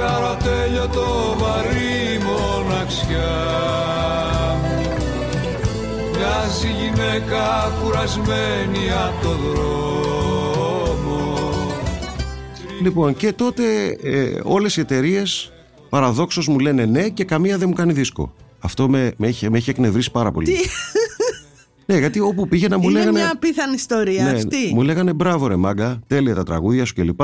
Τσιγάρο 0.00 0.36
τέλειωτο 0.36 1.36
βαρύ 1.38 2.20
μοναξιά 2.24 3.30
Μοιάζει 6.16 6.68
γυναίκα 6.80 7.72
κουρασμένη 7.82 8.90
από 9.08 9.22
το 9.22 9.34
δρόμο 9.34 9.78
λοιπόν, 12.82 13.14
και 13.14 13.32
τότε 13.32 13.62
ε, 14.02 14.40
όλες 14.42 14.76
οι 14.76 14.80
εταιρείες 14.80 15.52
παραδόξως 15.88 16.48
μου 16.48 16.58
λένε 16.58 16.84
ναι 16.84 17.08
και 17.08 17.24
καμία 17.24 17.58
δεν 17.58 17.68
μου 17.68 17.74
κάνει 17.74 17.92
δίσκο. 17.92 18.34
Αυτό 18.58 18.88
με, 18.88 19.12
με, 19.16 19.26
έχει, 19.26 19.50
με 19.50 19.56
έχει 19.56 19.70
εκνευρίσει 19.70 20.10
πάρα 20.10 20.30
πολύ. 20.30 20.56
ναι, 21.86 21.98
γιατί 21.98 22.20
όπου 22.20 22.48
πήγαινα 22.48 22.78
μου 22.78 22.88
είναι 22.88 22.98
λέγανε... 22.98 23.18
μια 23.18 23.30
απίθανη 23.30 23.74
ιστορία 23.74 24.24
Ναι, 24.24 24.30
αυτή. 24.30 24.70
Μου 24.74 24.82
λέγανε 24.82 25.12
μπράβο 25.12 25.46
ρε 25.46 25.56
μάγκα, 25.56 26.00
τέλεια 26.06 26.34
τα 26.34 26.42
τραγούδια 26.42 26.84
σου 26.84 26.94
κλπ. 26.94 27.20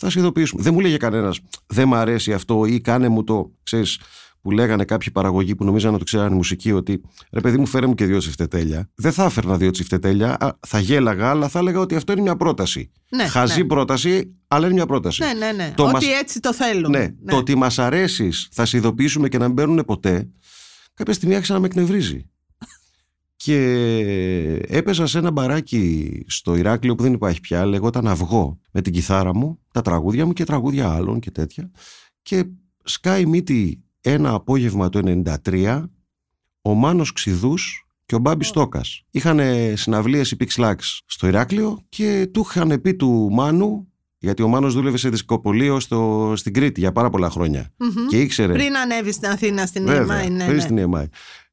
Θα 0.00 0.10
σε 0.10 0.18
ειδοποιήσουμε. 0.18 0.62
Δεν 0.62 0.74
μου 0.74 0.80
λέγε 0.80 0.96
κανένας, 0.96 1.40
δεν 1.66 1.88
μ' 1.88 1.94
αρέσει 1.94 2.32
αυτό 2.32 2.64
ή 2.64 2.80
κάνε 2.80 3.08
μου 3.08 3.24
το, 3.24 3.52
ξέρεις, 3.62 3.98
που 4.40 4.50
λέγανε 4.50 4.84
κάποιοι 4.84 5.10
παραγωγοί 5.10 5.54
που 5.54 5.64
νομίζαν 5.64 5.92
να 5.92 5.98
το 5.98 6.04
ξέρανε 6.04 6.32
η 6.34 6.36
μουσική 6.36 6.72
ότι 6.72 7.00
ρε 7.32 7.40
παιδί 7.40 7.58
μου 7.58 7.66
φέρε 7.66 7.86
μου 7.86 7.94
και 7.94 8.04
δύο 8.04 8.18
τσιφτετέλια. 8.18 8.90
Δεν 8.94 9.12
θα 9.12 9.24
έφερνα 9.24 9.56
δύο 9.56 9.70
τσιφτετέλια, 9.70 10.36
α, 10.40 10.58
θα 10.66 10.78
γέλαγα, 10.80 11.30
αλλά 11.30 11.48
θα 11.48 11.58
έλεγα 11.58 11.80
ότι 11.80 11.94
αυτό 11.94 12.12
είναι 12.12 12.20
μια 12.20 12.36
πρόταση. 12.36 12.90
Ναι, 13.16 13.26
Χαζή 13.26 13.60
ναι. 13.60 13.66
πρόταση, 13.66 14.34
αλλά 14.48 14.64
είναι 14.64 14.74
μια 14.74 14.86
πρόταση. 14.86 15.22
Ναι, 15.22 15.32
ναι, 15.32 15.52
ναι. 15.52 15.72
Το 15.76 15.82
Ότι 15.82 15.92
μας- 15.92 16.04
έτσι 16.20 16.40
το 16.40 16.54
θέλουν. 16.54 16.90
Ναι, 16.90 17.08
το 17.26 17.36
ότι 17.36 17.54
μας 17.54 17.78
αρέσεις, 17.78 18.48
θα 18.52 18.64
σε 18.64 18.76
ειδοποιήσουμε 18.76 19.28
και 19.28 19.38
να 19.38 19.46
μην 19.46 19.56
παίρνουν 19.56 19.84
ποτέ, 19.86 20.28
κάποια 20.94 21.12
στιγμή 21.14 21.34
άρχισε 21.34 21.52
να 21.52 21.58
με 21.60 21.66
εκνευρίζει. 21.66 22.26
Και 23.48 24.64
έπαιζα 24.66 25.06
σε 25.06 25.18
ένα 25.18 25.30
μπαράκι 25.30 26.24
στο 26.26 26.56
Ηράκλειο 26.56 26.94
που 26.94 27.02
δεν 27.02 27.12
υπάρχει 27.12 27.40
πια, 27.40 27.66
λεγόταν 27.66 28.08
Αυγό, 28.08 28.58
με 28.70 28.82
την 28.82 28.92
κιθάρα 28.92 29.34
μου, 29.34 29.58
τα 29.72 29.82
τραγούδια 29.82 30.26
μου 30.26 30.32
και 30.32 30.44
τραγούδια 30.44 30.90
άλλων 30.90 31.20
και 31.20 31.30
τέτοια. 31.30 31.70
Και 32.22 32.44
σκάει 32.84 33.26
μύτη 33.26 33.82
ένα 34.00 34.32
απόγευμα 34.32 34.88
το 34.88 35.22
93, 35.44 35.84
ο 36.62 36.74
Μάνος 36.74 37.12
Ξιδούς 37.12 37.86
και 38.06 38.14
ο 38.14 38.18
Μπάμπης 38.18 38.48
Στόκας. 38.48 39.04
Είχαν 39.10 39.40
συναυλίες 39.74 40.30
οι 40.30 40.36
Pix 40.40 40.64
Lax 40.64 40.76
στο 41.06 41.26
Ηράκλειο 41.26 41.78
και 41.88 42.28
του 42.32 42.46
είχαν 42.48 42.80
πει 42.80 42.94
του 42.94 43.28
Μάνου, 43.32 43.92
γιατί 44.18 44.42
ο 44.42 44.48
Μάνος 44.48 44.74
δούλευε 44.74 44.96
σε 44.96 45.08
δισκοπολείο 45.08 45.80
στο, 45.80 46.32
στην 46.36 46.52
Κρήτη 46.52 46.80
για 46.80 46.92
πάρα 46.92 47.10
πολλά 47.10 47.30
χρόνια. 47.30 47.72
Μμμ. 47.76 48.06
Και 48.08 48.20
ήξερε. 48.20 48.52
Πριν 48.52 48.76
ανέβει 48.76 49.12
στην 49.12 49.28
Αθήνα 49.28 49.66
στην 49.66 49.86
Βέβαια, 49.86 50.24
EMI, 50.24 50.30
ναι, 50.30 50.44
πριν 50.44 50.56
ναι. 50.56 50.60
στην 50.60 50.90
EMI. 50.92 51.04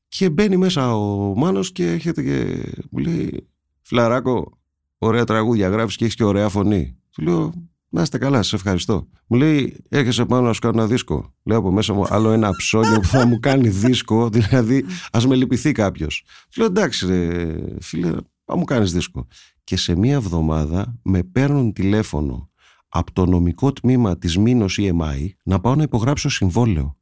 Και 0.08 0.30
μπαίνει 0.30 0.58
μέσα 0.58 0.96
ο 0.96 1.36
Μάνος 1.36 1.72
και 1.72 1.92
έρχεται 1.92 2.24
και 2.24 2.64
μου 2.92 3.00
λέει 3.00 3.48
Φλαράκο, 3.82 4.58
ωραία 4.98 5.24
τραγούδια 5.24 5.70
γράφεις 5.70 5.96
και 5.96 6.04
έχεις 6.04 6.16
και 6.16 6.24
ωραία 6.24 6.50
φωνή. 6.50 6.98
Του 7.12 7.22
λέω, 7.22 7.54
Να 7.90 8.02
είστε 8.02 8.18
καλά, 8.18 8.44
σε 8.44 8.56
ευχαριστώ. 8.56 9.08
Μου 9.28 9.38
λέει, 9.38 9.84
έρχεσαι 9.90 10.26
πάνω 10.26 10.48
να 10.48 10.54
σου 10.54 10.60
κάνω 10.60 10.80
ένα 10.80 10.88
δίσκο. 10.88 11.34
Λέω 11.44 11.58
από 11.58 11.72
μέσα 11.72 11.94
μου 11.94 12.06
άλλο 12.10 12.32
ένα 12.32 12.52
ψώνιο 12.58 13.00
που 13.00 13.08
θα 13.08 13.28
μου 13.28 13.40
κάνει 13.40 13.70
δίσκο, 13.70 14.30
δηλαδή 14.36 14.86
ας 15.12 15.28
με 15.28 15.36
λυπηθεί 15.36 15.72
κάποιος. 15.72 16.24
Λέω 16.58 16.66
εντάξει, 16.68 17.06
ρε, 17.06 17.56
φίλε, 17.80 18.12
θα 18.46 18.58
μου 18.58 18.64
κάνεις 18.64 18.92
δίσκο. 18.92 19.28
Και 19.64 19.78
σε 19.78 19.96
μία 19.96 20.14
εβδομάδα 20.14 21.00
με 21.02 21.24
παίρνουν 21.24 21.74
τηλέφωνο 21.74 22.50
από 22.88 23.12
το 23.12 23.26
νομικό 23.26 23.74
τμήμα 23.74 24.18
της 24.18 24.38
Μήνος 24.38 24.80
EMI 24.82 25.30
να 25.44 25.60
πάω 25.60 25.76
να 25.76 25.84
υπογράψω 25.84 26.30
συμβόλαιο. 26.30 26.98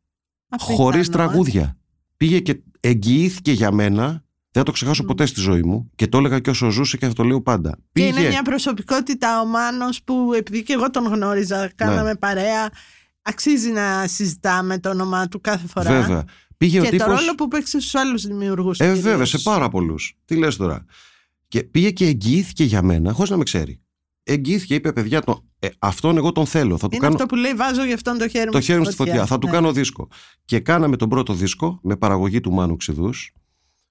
Απίθανο, 0.47 0.77
Χωρίς 0.77 1.07
ε. 1.07 1.11
τραγούδια. 1.11 1.77
Πήγε 2.17 2.39
και 2.39 2.63
εγγυήθηκε 2.83 3.51
για 3.51 3.71
μένα. 3.71 4.05
Δεν 4.51 4.63
θα 4.63 4.63
το 4.63 4.71
ξεχάσω 4.71 5.03
ποτέ 5.03 5.25
στη 5.25 5.39
ζωή 5.39 5.63
μου 5.63 5.91
και 5.95 6.07
το 6.07 6.17
έλεγα 6.17 6.39
και 6.39 6.49
όσο 6.49 6.69
ζούσε 6.69 6.97
και 6.97 7.07
θα 7.07 7.13
το 7.13 7.23
λέω 7.23 7.41
πάντα. 7.41 7.69
Και 7.77 7.83
Πήγε. 7.91 8.07
είναι 8.07 8.27
μια 8.27 8.41
προσωπικότητα 8.41 9.41
ο 9.41 9.45
Μάνος 9.45 10.03
που 10.03 10.31
επειδή 10.35 10.63
και 10.63 10.73
εγώ 10.73 10.89
τον 10.89 11.03
γνώριζα, 11.05 11.71
κάναμε 11.75 12.09
Ναι. 12.09 12.15
παρέα, 12.15 12.69
αξίζει 13.21 13.69
να 13.71 14.07
συζητάμε 14.07 14.79
το 14.79 14.89
όνομά 14.89 15.27
του 15.27 15.41
κάθε 15.41 15.67
φορά. 15.67 16.01
Βέβαια. 16.01 16.23
Πήγε 16.57 16.79
ο 16.79 16.83
Και 16.83 16.89
το 16.89 16.97
τύπος... 16.97 17.19
ρόλο 17.19 17.35
που 17.35 17.47
παίξει 17.47 17.79
στους 17.79 17.95
άλλους 17.95 18.25
δημιουργούς. 18.25 18.79
Ε, 18.79 18.83
κυρίως. 18.83 18.99
βέβαια, 19.03 19.25
σε 19.25 19.37
πάρα 19.37 19.69
πολλούς. 19.69 20.15
Τι 20.25 20.35
λες 20.35 20.55
τώρα. 20.55 20.85
Και 21.47 21.63
πήγε 21.63 21.91
και 21.91 22.05
εγγυήθηκε 22.05 22.63
για 22.63 22.81
μένα, 22.81 23.11
χωρίς 23.13 23.29
να 23.31 23.37
με 23.37 23.43
ξέρει. 23.43 23.81
Εγγυήθηκε, 24.23 24.75
είπε 24.75 24.93
παιδιά, 24.93 25.21
το, 25.21 25.43
ε, 25.59 25.67
αυτόν 25.79 26.17
εγώ 26.17 26.31
τον 26.31 26.45
θέλω. 26.45 26.77
Θα 26.77 26.87
του 26.87 26.95
Είναι 26.95 27.03
κάνω 27.03 27.13
αυτό 27.15 27.25
που 27.25 27.35
λέει 27.35 27.53
βάζω 27.53 27.83
γι' 27.85 27.93
αυτόν 27.93 28.17
το 28.17 28.27
χέρι 28.27 28.45
μου 28.45 28.51
το 28.51 28.61
χέρι 28.61 28.79
μου 28.79 28.85
στη 28.85 28.95
φωτιά. 28.95 29.25
Θα 29.25 29.37
του 29.37 29.47
Ναι. 29.47 29.53
κάνω 29.53 29.71
δίσκο. 29.71 30.07
Και 30.45 30.59
κάναμε 30.59 30.95
τον 30.95 31.09
πρώτο 31.09 31.33
δίσκο 31.33 31.79
με 31.83 31.95
παραγωγή 31.95 32.39
του 32.39 32.51
Μάνου 32.51 32.75
Ξηδούς, 32.75 33.33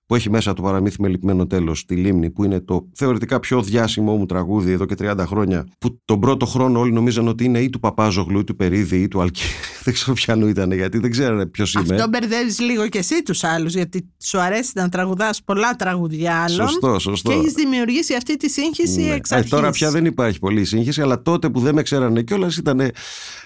που 0.06 0.14
έχει 0.14 0.30
μέσα 0.30 0.52
το 0.52 0.62
παραμύθι 0.62 1.02
με 1.02 1.08
λυπημένο 1.08 1.46
τέλος 1.46 1.78
στη 1.78 1.94
Λίμνη, 1.94 2.30
που 2.30 2.44
είναι 2.44 2.60
το 2.60 2.88
θεωρητικά 2.94 3.40
πιο 3.40 3.62
διάσημο 3.62 4.16
μου 4.16 4.26
τραγούδι 4.26 4.72
εδώ 4.72 4.84
και 4.84 4.94
30 4.98 5.14
χρόνια. 5.26 5.66
Που 5.78 6.00
τον 6.04 6.20
πρώτο 6.20 6.46
χρόνο 6.46 6.78
όλοι 6.80 6.92
νομίζαν 6.92 7.28
ότι 7.28 7.44
είναι 7.44 7.58
ή 7.58 7.70
του 7.70 7.80
Παπάζογλου 7.80 8.38
ή 8.38 8.44
του 8.44 8.56
Περίδη 8.56 8.96
ή 9.00 9.08
του 9.08 9.20
Αλκή. 9.20 9.42
δεν 9.84 9.94
ξέρω 9.94 10.12
ποιανού 10.12 10.46
ήταν, 10.46 10.72
γιατί 10.72 10.98
δεν 10.98 11.10
ξέρανε 11.10 11.46
ποιος 11.46 11.74
είμαι. 11.74 11.94
Αυτό 11.94 12.08
μπερδεύεις 12.08 12.60
λίγο 12.60 12.88
και 12.88 12.98
εσύ 12.98 13.22
τους 13.22 13.44
άλλους, 13.44 13.74
γιατί 13.74 14.08
σου 14.24 14.40
αρέσει 14.40 14.70
να 14.74 14.88
τραγουδάς 14.88 15.42
πολλά 15.44 15.70
τραγουδιά 15.76 16.36
άλλων. 16.36 16.68
Σωστό, 16.68 16.98
σωστό. 16.98 17.30
Και 17.30 17.36
έχεις 17.38 17.52
δημιουργήσει 17.52 18.14
αυτή 18.14 18.36
τη 18.36 18.50
σύγχυση 18.50 19.00
Ναι. 19.00 19.14
εξ 19.14 19.30
Ε, 19.30 19.34
αρχής. 19.34 19.50
τώρα 19.50 19.70
πια 19.70 19.90
δεν 19.90 20.04
υπάρχει 20.04 20.38
πολύ 20.38 20.64
σύγχυση, 20.64 21.00
αλλά 21.00 21.22
τότε 21.22 21.50
που 21.50 21.60
δεν 21.60 21.74
με 21.74 21.82
ξέρανε 21.82 22.22
κιόλας 22.22 22.56
ήταν. 22.56 22.80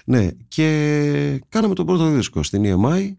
Ναι, 0.05 0.27
και 0.47 1.43
κάναμε 1.49 1.73
τον 1.73 1.85
πρώτο 1.85 2.09
δίσκο 2.09 2.43
στην 2.43 2.63
EMI, 2.65 3.11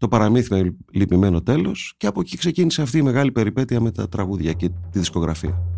το 0.00 0.08
παραμύθι 0.08 0.54
με 0.54 0.76
λυπημένο 0.92 1.42
τέλος, 1.42 1.94
και 1.96 2.06
από 2.06 2.20
εκεί 2.20 2.36
ξεκίνησε 2.36 2.82
αυτή 2.82 2.98
η 2.98 3.02
μεγάλη 3.02 3.32
περιπέτεια 3.32 3.80
με 3.80 3.90
τα 3.90 4.08
τραγούδια 4.08 4.52
και 4.52 4.68
τη 4.68 4.98
δισκογραφία. 4.98 5.69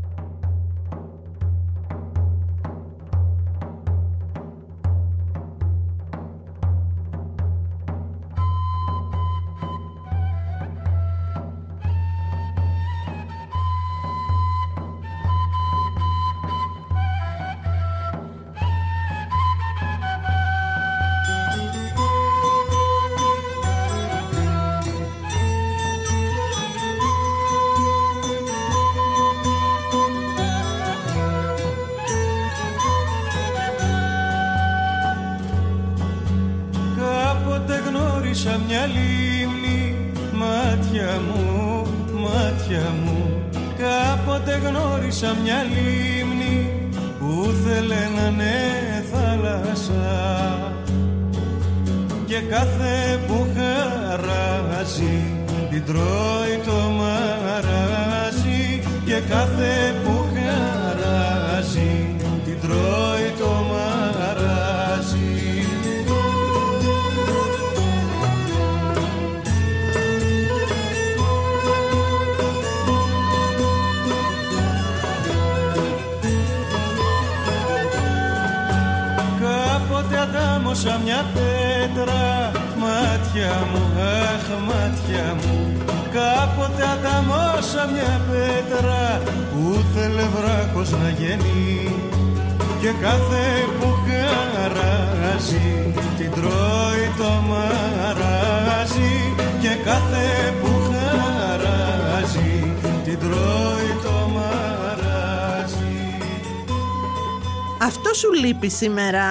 Χαράζει 54.93 55.25
Την 55.71 55.85
τρώει 55.85 56.57
το 56.67 56.91
μαράζι 56.99 58.83
Και 59.05 59.21
κάθε 59.29 59.82
αντάμωσα 87.63 87.87
μια 87.93 88.21
πέτρα 88.31 89.23
Που 89.51 89.85
θέλε 89.95 90.23
βράχος 90.23 90.91
να 90.91 91.09
γεννεί 91.09 91.97
Και 92.81 92.91
κάθε 93.01 93.45
που 93.81 93.87
χαράζει 94.07 95.93
Την 96.17 96.31
τρώει 96.31 97.07
το 97.19 97.31
μαράζι 97.49 99.35
Και 99.61 99.75
κάθε 99.85 100.55
που 100.63 100.69
χαράζει 100.93 102.75
Την 103.05 103.19
τρώει 103.19 103.91
το 104.03 104.29
μαράζι 104.35 106.19
Αυτό 107.83 108.15
σου 108.15 108.33
λείπει 108.33 108.69
σήμερα 108.69 109.25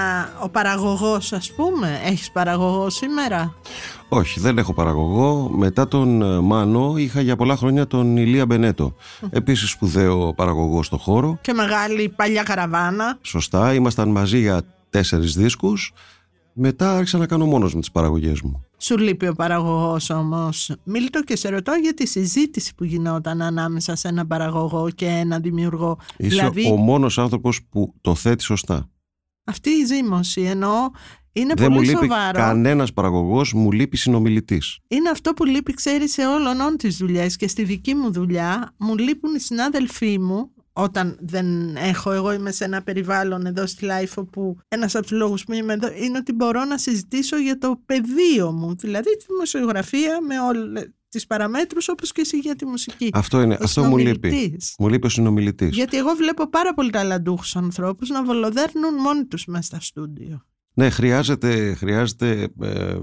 ο 0.44 0.50
παραγωγός 0.50 1.34
ας 1.34 1.52
πούμε; 1.52 2.02
Έχεις 2.06 2.32
παραγωγό 2.32 2.90
σήμερα; 2.90 3.56
Όχι, 4.14 4.40
δεν 4.40 4.58
έχω 4.58 4.74
παραγωγό. 4.74 5.50
Μετά 5.50 5.88
τον 5.88 6.22
ε, 6.22 6.40
Μάνο 6.40 6.98
είχα 6.98 7.22
για 7.22 7.36
πολλά 7.36 7.56
χρόνια 7.56 7.88
τον 7.88 8.18
Ηλία 8.18 8.46
Μπενέτο. 8.46 8.96
Επίσης 9.30 9.70
σπουδαίο 9.70 10.34
παραγωγό 10.34 10.84
στο 10.84 10.98
χώρο. 10.98 11.38
Και 11.42 11.54
μεγάλη 11.54 12.10
παλιά 12.10 12.44
καραβάνα. 12.44 13.18
Σωστά, 13.22 13.74
ήμασταν 13.74 14.10
μαζί 14.10 14.40
για 14.40 14.62
τέσσερις 14.90 15.36
δίσκους. 15.36 15.94
Μετά 16.54 16.96
άρχισα 16.96 17.18
να 17.18 17.26
κάνω 17.26 17.46
μόνος 17.46 17.74
με 17.74 17.80
τις 17.80 17.92
παραγωγές 17.92 18.42
μου. 18.42 18.66
Σου 18.78 18.98
λείπει 18.98 19.28
ο 19.28 19.34
παραγωγός 19.34 20.10
όμως. 20.10 20.76
Μίλτο 20.84 21.24
και 21.24 21.36
σε 21.36 21.50
ρωτώ 21.50 21.72
για 21.82 21.94
τη 21.94 22.08
συζήτηση 22.08 22.76
που 22.76 22.84
γινόταν 22.84 23.42
ανάμεσα 23.42 23.96
σε 23.96 24.08
ένα 24.08 24.26
παραγωγό 24.26 24.90
και 24.96 25.06
ένα 25.06 25.40
δημιουργό. 25.40 25.98
Είσαι 26.18 26.30
δηλαδή 26.30 26.72
ο 26.72 26.76
μόνος 26.76 27.18
άνθρωπος 27.18 27.62
που 27.70 27.94
το 28.02 28.16
θέτει 28.16 28.44
σωστά. 28.44 28.90
αυτή 29.44 29.70
η 29.70 29.86
ζήμωση 29.86 30.42
εννοώ 30.42 30.90
είναι 31.34 31.54
Δεν 31.58 31.68
μου 31.72 31.76
πολύ 31.76 31.88
λείπει 31.90 32.00
σοβαρό. 32.02 32.38
κανένας 32.40 32.94
παραγωγός, 32.94 33.54
μου 33.54 33.72
λείπει 33.72 33.98
συνομιλητής. 33.98 34.80
Είναι 34.88 35.10
αυτό 35.10 35.34
που 35.34 35.46
λείπει, 35.46 35.74
ξέρεις, 35.74 36.12
σε 36.12 36.26
όλων 36.26 36.78
τις 36.78 36.98
δουλειές 36.98 37.36
και 37.36 37.48
στη 37.48 37.64
δική 37.64 37.96
μου 37.96 38.12
δουλειά. 38.12 38.74
Μου 38.78 38.98
λείπουν 38.98 39.36
οι 39.36 39.40
συνάδελφοί 39.40 40.20
μου 40.20 40.52
όταν 40.74 41.18
δεν 41.22 41.76
έχω, 41.76 42.12
εγώ 42.12 42.34
είμαι 42.34 42.52
σε 42.52 42.64
ένα 42.64 42.82
περιβάλλον 42.82 43.46
εδώ 43.46 43.66
στη 43.66 43.86
LiFO 43.86 44.26
που 44.26 44.58
ένας 44.68 44.96
από 44.96 45.04
τους 45.08 45.18
λόγους 45.18 45.44
που 45.44 45.54
είμαι 45.54 45.74
εδώ 45.74 45.88
είναι 46.04 46.18
ότι 46.18 46.34
μπορώ 46.34 46.64
να 46.66 46.78
συζητήσω 46.78 47.38
για 47.38 47.58
το 47.58 47.82
πεδίο 47.86 48.52
μου, 48.52 48.76
δηλαδή 48.76 49.18
τη 49.18 49.26
δημοσιογραφία 49.28 50.18
με 50.28 50.40
όλες 50.40 50.90
τις 51.10 51.28
παραμέτρους 51.28 51.90
όπως 51.90 52.12
και 52.12 52.22
εσύ 52.22 52.38
για 52.38 52.56
τη 52.56 52.66
μουσική. 52.66 53.10
Αυτό 53.14 53.42
είναι, 53.42 53.54
Ο 53.54 53.64
αυτό 53.64 53.84
μου 53.84 53.98
λείπει. 53.98 54.28
συνομιλητής. 54.30 54.76
Μου 54.80 54.88
λείπει 54.90 55.06
ο 55.06 55.10
συνομιλητής. 55.10 55.70
Γιατί 55.76 55.98
εγώ 55.98 56.14
βλέπω 56.14 56.50
πάρα 56.50 56.74
πολύ 56.74 56.90
ταλαντούχους 56.90 57.56
ανθρώπους 57.56 58.10
να 58.10 58.24
βολοδέρνουν 58.24 58.94
μόνοι 59.02 59.26
τους 59.26 59.46
μέσα 59.46 59.64
στα 59.64 59.80
στούντιο. 59.80 60.46
Ναι, 60.74 60.90
χρειάζεται, 60.90 61.74
χρειάζεται 61.74 62.48
ε, 62.62 62.98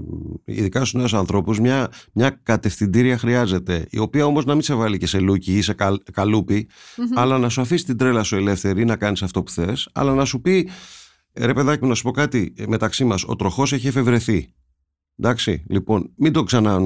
ειδικά 0.45 0.79
στους 0.79 0.93
νέους 0.93 1.13
ανθρώπους, 1.13 1.59
μια, 1.59 1.91
μια 2.13 2.29
κατευθυντήρια 2.43 3.17
χρειάζεται, 3.17 3.85
η 3.89 3.99
οποία 3.99 4.25
όμως 4.25 4.45
να 4.45 4.53
μην 4.53 4.61
σε 4.63 4.73
βάλει 4.73 4.97
και 4.97 5.07
σε 5.07 5.19
λούκι 5.19 5.57
ή 5.57 5.61
σε 5.61 5.73
καλ- 5.73 6.11
καλούπι, 6.11 6.67
αλλά 7.15 7.37
να 7.37 7.49
σου 7.49 7.61
αφήσει 7.61 7.85
την 7.85 7.97
τρέλα 7.97 8.23
σου 8.23 8.35
ελεύθερη 8.35 8.85
να 8.85 8.95
κάνεις 8.95 9.21
αυτό 9.21 9.43
που 9.43 9.51
θες, 9.51 9.89
αλλά 9.93 10.13
να 10.13 10.25
σου 10.25 10.41
πει, 10.41 10.69
ρε 11.33 11.53
παιδάκι 11.53 11.83
μου 11.83 11.89
να 11.89 11.95
σου 11.95 12.03
πω 12.03 12.11
κάτι 12.11 12.53
ε, 12.57 12.63
μεταξύ 12.67 13.03
μας, 13.03 13.23
ο 13.27 13.35
τροχός 13.35 13.73
έχει 13.73 13.87
εφευρεθεί. 13.87 14.53
Εντάξει, 15.21 15.63
λοιπόν, 15.69 16.11
μην 16.15 16.33
το 16.33 16.43
ξανα, 16.43 16.79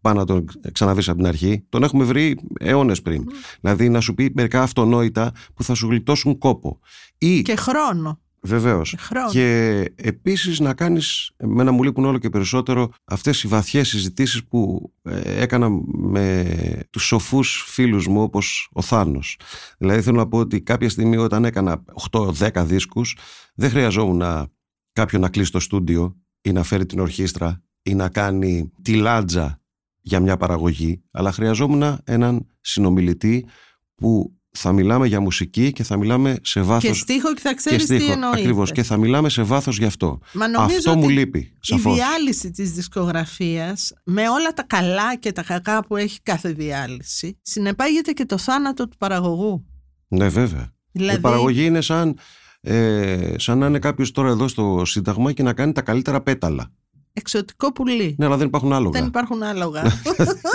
πάει 0.00 0.14
να 0.14 0.24
τον 0.24 0.44
ξαναβρει 0.72 1.04
από 1.06 1.16
την 1.16 1.26
αρχή. 1.26 1.64
Τον 1.68 1.82
έχουμε 1.82 2.04
βρει 2.04 2.38
αιώνες 2.58 3.02
πριν. 3.02 3.24
Δηλαδή, 3.60 3.88
να 3.88 4.00
σου 4.00 4.14
πει 4.14 4.32
μερικά 4.34 4.62
αυτονόητα 4.62 5.32
που 5.54 5.64
θα 5.64 5.74
σου 5.74 5.86
γλιτώσουν 5.86 6.38
κόπο. 6.38 6.80
Ή 7.18 7.42
Και 7.42 7.56
χρόνο. 7.56 8.20
Βεβαίως. 8.42 8.94
Χρόνια. 8.98 9.30
Και 9.30 9.92
επίσης 9.96 10.60
να 10.60 10.74
κάνεις, 10.74 11.30
εμένα 11.36 11.70
μου 11.70 11.82
λείπουν 11.82 12.04
όλο 12.04 12.18
και 12.18 12.28
περισσότερο 12.28 12.88
αυτές 13.04 13.42
οι 13.42 13.48
βαθιές 13.48 13.88
συζητήσεις 13.88 14.44
που 14.44 14.92
ε, 15.02 15.42
έκανα 15.42 15.68
με 15.92 16.46
τους 16.90 17.04
σοφούς 17.04 17.64
φίλους 17.66 18.06
μου, 18.06 18.22
όπως 18.22 18.68
ο 18.72 18.82
Θάνος. 18.82 19.38
Δηλαδή 19.78 20.02
θέλω 20.02 20.16
να 20.16 20.28
πω 20.28 20.38
ότι 20.38 20.62
κάποια 20.62 20.88
στιγμή 20.88 21.16
όταν 21.16 21.44
έκανα 21.44 21.84
8-10 22.10 22.64
δίσκους, 22.66 23.16
δεν 23.54 23.70
χρειαζόμουν 23.70 24.16
να, 24.16 24.46
κάποιον 24.92 25.20
να 25.20 25.28
κλείσει 25.28 25.52
το 25.52 25.60
στούντιο 25.60 26.16
ή 26.40 26.52
να 26.52 26.62
φέρει 26.62 26.86
την 26.86 27.00
ορχήστρα 27.00 27.62
ή 27.82 27.94
να 27.94 28.08
κάνει 28.08 28.72
τη 28.82 28.94
λάτζα 28.94 29.60
για 30.00 30.20
μια 30.20 30.36
παραγωγή, 30.36 31.02
αλλά 31.10 31.32
χρειαζόμουν 31.32 31.98
έναν 32.04 32.46
συνομιλητή 32.60 33.46
που 33.94 34.39
θα 34.52 34.72
μιλάμε 34.72 35.06
για 35.06 35.20
μουσική 35.20 35.72
και 35.72 35.82
θα 35.82 35.96
μιλάμε 35.96 36.36
σε 36.42 36.60
βάθος 36.60 36.82
Και 36.90 36.94
στίχο 36.94 37.34
και 37.34 37.40
θα 37.40 37.54
ξέρεις 37.54 37.86
τι 37.86 37.94
εννοείται. 38.10 38.38
Ακριβώς 38.38 38.72
και 38.72 38.82
θα 38.82 38.96
μιλάμε 38.96 39.28
σε 39.28 39.42
βάθος 39.42 39.78
γι' 39.78 39.84
αυτό. 39.84 40.18
Μα 40.32 40.48
νομίζω 40.48 40.76
Αυτό 40.76 40.90
ότι 40.90 40.98
μου 41.00 41.08
λείπει, 41.08 41.38
Η 41.38 41.52
σαφώς. 41.60 41.94
διάλυση 41.94 42.50
της 42.50 42.72
δισκογραφίας 42.72 43.92
με 44.04 44.28
όλα 44.28 44.52
τα 44.54 44.62
καλά 44.62 45.16
και 45.16 45.32
τα 45.32 45.42
κακά 45.42 45.84
που 45.84 45.96
έχει 45.96 46.20
κάθε 46.22 46.52
διάλυση 46.52 47.38
συνεπάγεται 47.42 48.12
και 48.12 48.24
το 48.24 48.38
θάνατο 48.38 48.88
του 48.88 48.96
παραγωγού. 48.96 49.64
Ναι 50.08 50.28
βέβαια. 50.28 50.72
Δηλαδή, 50.92 51.18
Η 51.18 51.20
παραγωγή 51.20 51.64
είναι 51.64 51.80
σαν, 51.80 52.18
ε, 52.60 53.34
σαν 53.38 53.58
να 53.58 53.66
είναι 53.66 53.78
κάποιος 53.78 54.10
τώρα 54.10 54.28
εδώ 54.28 54.48
στο 54.48 54.82
Σύνταγμα 54.84 55.32
και 55.32 55.42
να 55.42 55.52
κάνει 55.52 55.72
τα 55.72 55.82
καλύτερα 55.82 56.20
πέταλα. 56.22 56.72
εξωτικό 57.12 57.72
πουλί. 57.72 58.14
Ναι, 58.18 58.24
αλλά 58.26 58.36
δεν 58.36 58.46
υπάρχουν 58.46 58.72
άλογα. 58.72 58.98
Δεν 59.00 59.08
υπάρχουν 59.08 59.42
άλογα. 59.42 59.82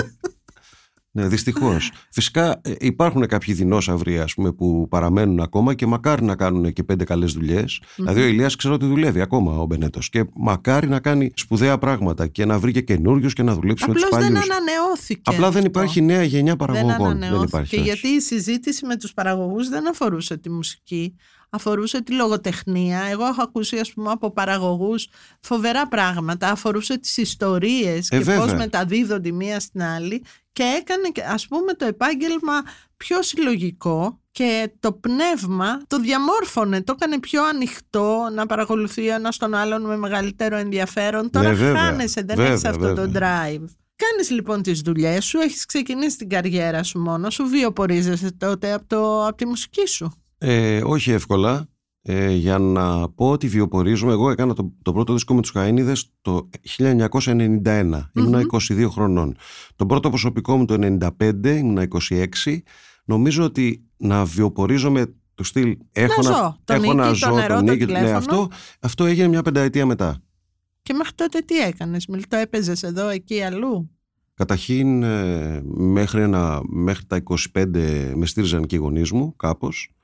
Ναι, 1.18 1.28
δυστυχώς. 1.28 1.92
Φυσικά 2.10 2.62
ε, 2.64 2.74
υπάρχουν 2.80 3.28
κάποιοι 3.28 3.54
δεινόσαυροι 3.54 4.20
ας 4.20 4.34
πούμε, 4.34 4.52
που 4.52 4.88
παραμένουν 4.90 5.40
ακόμα 5.40 5.74
και 5.74 5.86
μακάρι 5.86 6.24
να 6.24 6.36
κάνουν 6.36 6.74
και 6.74 6.84
πέντε 6.84 7.04
καλές 7.04 7.34
Δηλαδή, 7.96 8.22
ο 8.22 8.26
Ηλίας 8.26 8.56
ξέρω 8.56 8.74
ότι 8.74 8.86
δουλεύει 8.86 9.22
ακόμα 9.22 9.58
ο 9.58 9.66
Μπενέτος. 9.66 10.10
Και 10.10 10.26
μακάρι 10.36 10.88
να 10.88 11.00
κάνει 11.00 11.32
σπουδαία 11.36 11.78
πράγματα 11.78 12.28
και 12.28 12.46
να 12.46 12.60
βρει 12.60 12.72
και 12.72 12.82
καινούριους 12.82 13.34
και 13.34 13.44
να 13.44 13.54
δουλέψει 13.54 13.88
με 13.88 13.94
τους 13.94 14.04
Απλώς 14.04 14.24
δεν 14.24 14.34
παλιούς. 14.34 14.50
ανανεώθηκε. 14.50 15.22
Απλά 15.24 15.48
δεν 15.48 15.56
αυτό. 15.58 15.68
υπάρχει 15.68 16.02
νέα 16.02 16.24
γενιά 16.24 16.56
Δεν 16.56 16.68
παραγωγών. 16.68 17.08
ανανεώθηκε. 17.10 17.46
υπάρχει. 17.46 17.76
γιατί 17.82 18.08
η 18.08 18.20
συζήτηση 18.22 18.86
με 18.86 18.96
τους 18.98 19.14
παραγωγούς 19.14 19.70
δεν 19.70 19.90
αφορούσε 19.90 20.38
τη 20.38 20.50
μουσική, 20.50 21.16
αφορούσε 21.56 22.02
τη 22.02 22.14
λογοτεχνία. 22.14 23.00
Εγώ 23.12 23.26
έχω 23.26 23.42
ακούσει 23.42 23.78
ας 23.78 23.94
πούμε 23.94 24.12
από 24.12 24.32
παραγωγούς 24.32 25.08
φοβερά 25.42 25.88
πράγματα, 25.88 26.50
αφορούσε 26.50 26.98
τις 26.98 27.18
ιστορίες 27.18 28.10
Ε, 28.10 28.18
και 28.18 28.24
πώς 28.24 28.36
βέβαια. 28.36 28.56
μεταδίδονται 28.56 29.28
η 29.28 29.32
μία 29.32 29.60
στην 29.60 29.84
άλλη 29.84 30.24
και 30.52 30.64
έκανε 30.64 31.10
και, 31.12 31.22
ας 31.22 31.48
πούμε 31.48 31.74
το 31.74 31.86
επάγγελμα 31.86 32.54
πιο 32.98 33.22
συλλογικό 33.22 34.20
και 34.32 34.72
το 34.80 34.92
πνεύμα 34.94 35.82
το 35.88 36.00
διαμόρφωνε, 36.00 36.82
το 36.82 36.94
έκανε 36.98 37.20
πιο 37.20 37.44
ανοιχτό 37.46 38.30
να 38.34 38.46
παρακολουθεί 38.46 39.10
ο 39.10 39.14
ένας 39.14 39.38
τον 39.38 39.54
άλλον 39.54 39.82
με 39.82 39.98
μεγαλύτερο 39.98 40.56
ενδιαφέρον. 40.58 41.30
Τώρα 41.30 41.50
Ναι, 41.50 41.54
βέβαια. 41.56 41.82
χάνεσαι, 41.82 42.22
δεν 42.22 42.36
Βέβαια, 42.36 42.52
έχεις 42.52 42.66
αυτό 42.66 42.94
το 42.94 43.02
βέβαια. 43.02 43.44
drive. 43.46 43.66
Κάνεις 43.96 44.30
λοιπόν 44.30 44.62
τις 44.62 44.80
δουλειές 44.82 45.26
σου, 45.26 45.38
έχεις 45.38 45.66
ξεκινήσει 45.66 46.18
την 46.18 46.30
καριέρα 46.30 46.84
σου 46.84 47.00
μόνος 47.00 47.34
σου, 47.34 47.46
βιοπορίζεσαι 47.48 48.32
τότε 48.32 48.74
από, 48.74 48.86
το, 48.88 49.28
από 49.28 49.38
τη 49.38 49.46
μουσική 49.46 49.88
σου. 49.88 50.22
Ε, 50.38 50.82
όχι 50.84 51.12
εύκολα. 51.12 51.70
Ε, 52.08 52.32
για 52.32 52.58
να 52.58 53.10
πω 53.10 53.30
ότι 53.30 53.48
βιοπορίζομαι, 53.48 54.12
εγώ 54.12 54.30
έκανα 54.30 54.54
το, 54.54 54.74
το 54.82 54.94
πρώτο 54.94 55.14
δίσκο 55.14 55.34
με 55.34 55.42
τους 55.42 55.52
Χαΐνιδες 55.56 56.04
το 56.22 56.50
1991. 56.78 58.10
Ήμουνα 58.14 58.42
22 58.52 58.88
χρονών. 58.90 59.36
Το 59.76 59.86
πρώτο 59.86 60.10
προσωπικό 60.10 60.58
μου 60.58 60.66
το 60.66 60.98
95, 61.20 61.46
ήμουνα 61.46 61.88
26. 62.10 62.58
Νομίζω 63.06 63.44
ότι 63.44 63.86
να 63.98 64.26
βιοπορίζομαι 64.26 65.16
του 65.36 65.44
στυλ 65.44 65.78
έχω 65.92 66.22
Να 66.22 66.30
να, 66.30 66.36
ζω, 66.36 66.58
το 66.64 66.74
έχω 66.74 66.84
νίκη, 66.84 66.96
να 66.96 67.08
το 67.08 67.16
ζω, 67.16 67.32
νερό, 67.32 67.56
τον 67.56 67.66
το 67.66 67.72
νίκη. 67.72 67.86
Ναι, 67.86 67.94
τηλέφωνο. 67.94 68.18
αυτό, 68.18 68.48
αυτό 68.80 69.06
έγινε 69.06 69.28
μια 69.28 69.42
πενταετία 69.42 69.86
μετά. 69.86 70.22
Και 70.82 70.94
μέχρι 70.94 71.14
τότε 71.14 71.40
τι 71.40 71.58
έκανες, 71.58 72.08
Μιλτό, 72.08 72.36
έπαιζες 72.36 72.84
εδώ, 72.84 73.08
εκεί, 73.08 73.42
αλλού; 73.42 73.90
Καταρχήν 74.34 75.04
ε, 75.04 75.62
μέχρι, 75.66 76.22
ένα, 76.22 76.62
μέχρι 76.64 77.06
τα 77.06 77.24
25 77.54 78.12
με 78.16 78.26
στήριζαν 78.26 78.66
και 78.66 78.76
οι 78.76 78.80
γονείς 78.80 79.12
μου 79.12 79.36
κάπως. 79.36 79.95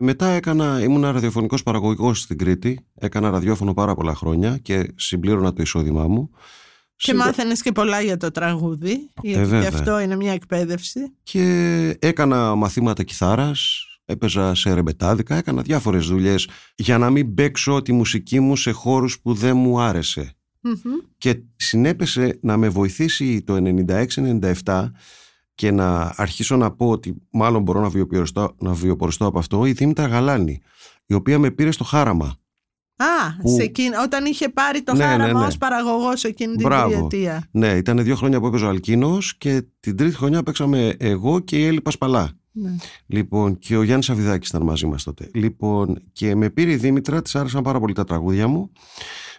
Μετά 0.00 0.26
έκανα, 0.28 0.82
ήμουν 0.82 1.02
ραδιοφωνικός 1.02 1.62
παραγωγικός 1.62 2.20
στην 2.20 2.38
Κρήτη. 2.38 2.86
Έκανα 2.94 3.30
ραδιόφωνο 3.30 3.74
πάρα 3.74 3.94
πολλά 3.94 4.14
χρόνια 4.14 4.58
και 4.58 4.92
συμπλήρωνα 4.96 5.52
το 5.52 5.62
εισόδημά 5.62 6.06
μου. 6.08 6.30
Και 6.96 7.04
Συντα- 7.10 7.24
μάθαινες 7.24 7.62
και 7.62 7.72
πολλά 7.72 8.00
για 8.00 8.16
το 8.16 8.30
τραγούδι, 8.30 9.10
γιατί 9.22 9.38
και 9.38 9.54
Ε, 9.54 9.58
βέβαια. 9.58 9.68
αυτό 9.68 10.00
είναι 10.00 10.16
μια 10.16 10.32
εκπαίδευση. 10.32 11.00
Και 11.22 11.42
έκανα 11.98 12.54
μαθήματα 12.54 13.02
κιθάρας, 13.02 13.82
έπαιζα 14.04 14.54
σε 14.54 14.72
ρεμπετάδικα, 14.74 15.36
έκανα 15.36 15.62
διάφορες 15.62 16.06
δουλειές 16.06 16.48
για 16.74 16.98
να 16.98 17.10
μην 17.10 17.34
παίξω 17.34 17.82
τη 17.82 17.92
μουσική 17.92 18.40
μου 18.40 18.56
σε 18.56 18.70
χώρους 18.70 19.20
που 19.20 19.34
δεν 19.34 19.56
μου 19.56 19.80
άρεσε. 19.80 20.32
Μμμ. 20.60 20.74
και 21.18 21.40
συνέπεσε 21.56 22.38
να 22.42 22.56
με 22.56 22.68
βοηθήσει 22.68 23.42
το 23.42 23.54
96-97 23.56 24.92
και 25.58 25.70
να 25.70 26.12
αρχίσω 26.16 26.56
να 26.56 26.70
πω 26.70 26.88
ότι 26.90 27.14
μάλλον 27.30 27.62
μπορώ 27.62 27.80
να 27.80 27.88
βιοποριστώ, 27.88 28.54
να 28.58 28.72
βιοποριστώ 28.72 29.26
από 29.26 29.38
αυτό 29.38 29.66
η 29.66 29.72
Δήμητρα 29.72 30.06
Γαλάνη 30.06 30.60
η 31.06 31.14
οποία 31.14 31.38
με 31.38 31.50
πήρε 31.50 31.70
στο 31.70 31.84
χάραμα 31.84 32.36
Α, 32.96 33.40
Που- 33.42 33.48
σε 33.56 33.62
εκείνη- 33.62 33.94
όταν 34.04 34.24
είχε 34.24 34.48
πάρει 34.48 34.82
το 34.82 34.94
Ναι, 34.94 35.04
χάραμα 35.04 35.26
ναι, 35.32 35.38
ναι. 35.38 35.46
ως 35.46 35.58
παραγωγός 35.58 36.24
εκείνη 36.24 36.54
την 36.56 36.66
Μπράβο. 36.66 37.06
τριετία. 37.06 37.46
ναι 37.50 37.68
ήταν 37.68 38.02
δύο 38.04 38.16
χρόνια 38.16 38.40
που 38.40 38.46
έπαιζε 38.46 38.64
ο 38.64 38.68
Αλκίνος 38.68 39.36
και 39.36 39.62
την 39.80 39.96
τρίτη 39.96 40.14
χρονιά 40.16 40.42
παίξαμε 40.42 40.94
εγώ 40.98 41.40
και 41.40 41.58
η 41.58 41.64
Έλλη 41.66 41.80
Πασπαλά 41.80 42.30
Ναι. 42.52 42.76
Λοιπόν, 43.06 43.58
και 43.58 43.76
ο 43.76 43.82
Γιάννης 43.82 44.10
Αβιδάκη 44.10 44.46
ήταν 44.50 44.62
μαζί 44.62 44.86
μας 44.86 45.02
τότε. 45.04 45.30
Λοιπόν, 45.34 46.02
και 46.12 46.34
με 46.34 46.50
πήρε 46.50 46.70
η 46.70 46.76
Δήμητρα, 46.76 47.22
της 47.22 47.34
άρεσαν 47.34 47.62
πάρα 47.62 47.80
πολύ 47.80 47.92
τα 47.94 48.04
τραγούδια 48.04 48.48
μου. 48.48 48.72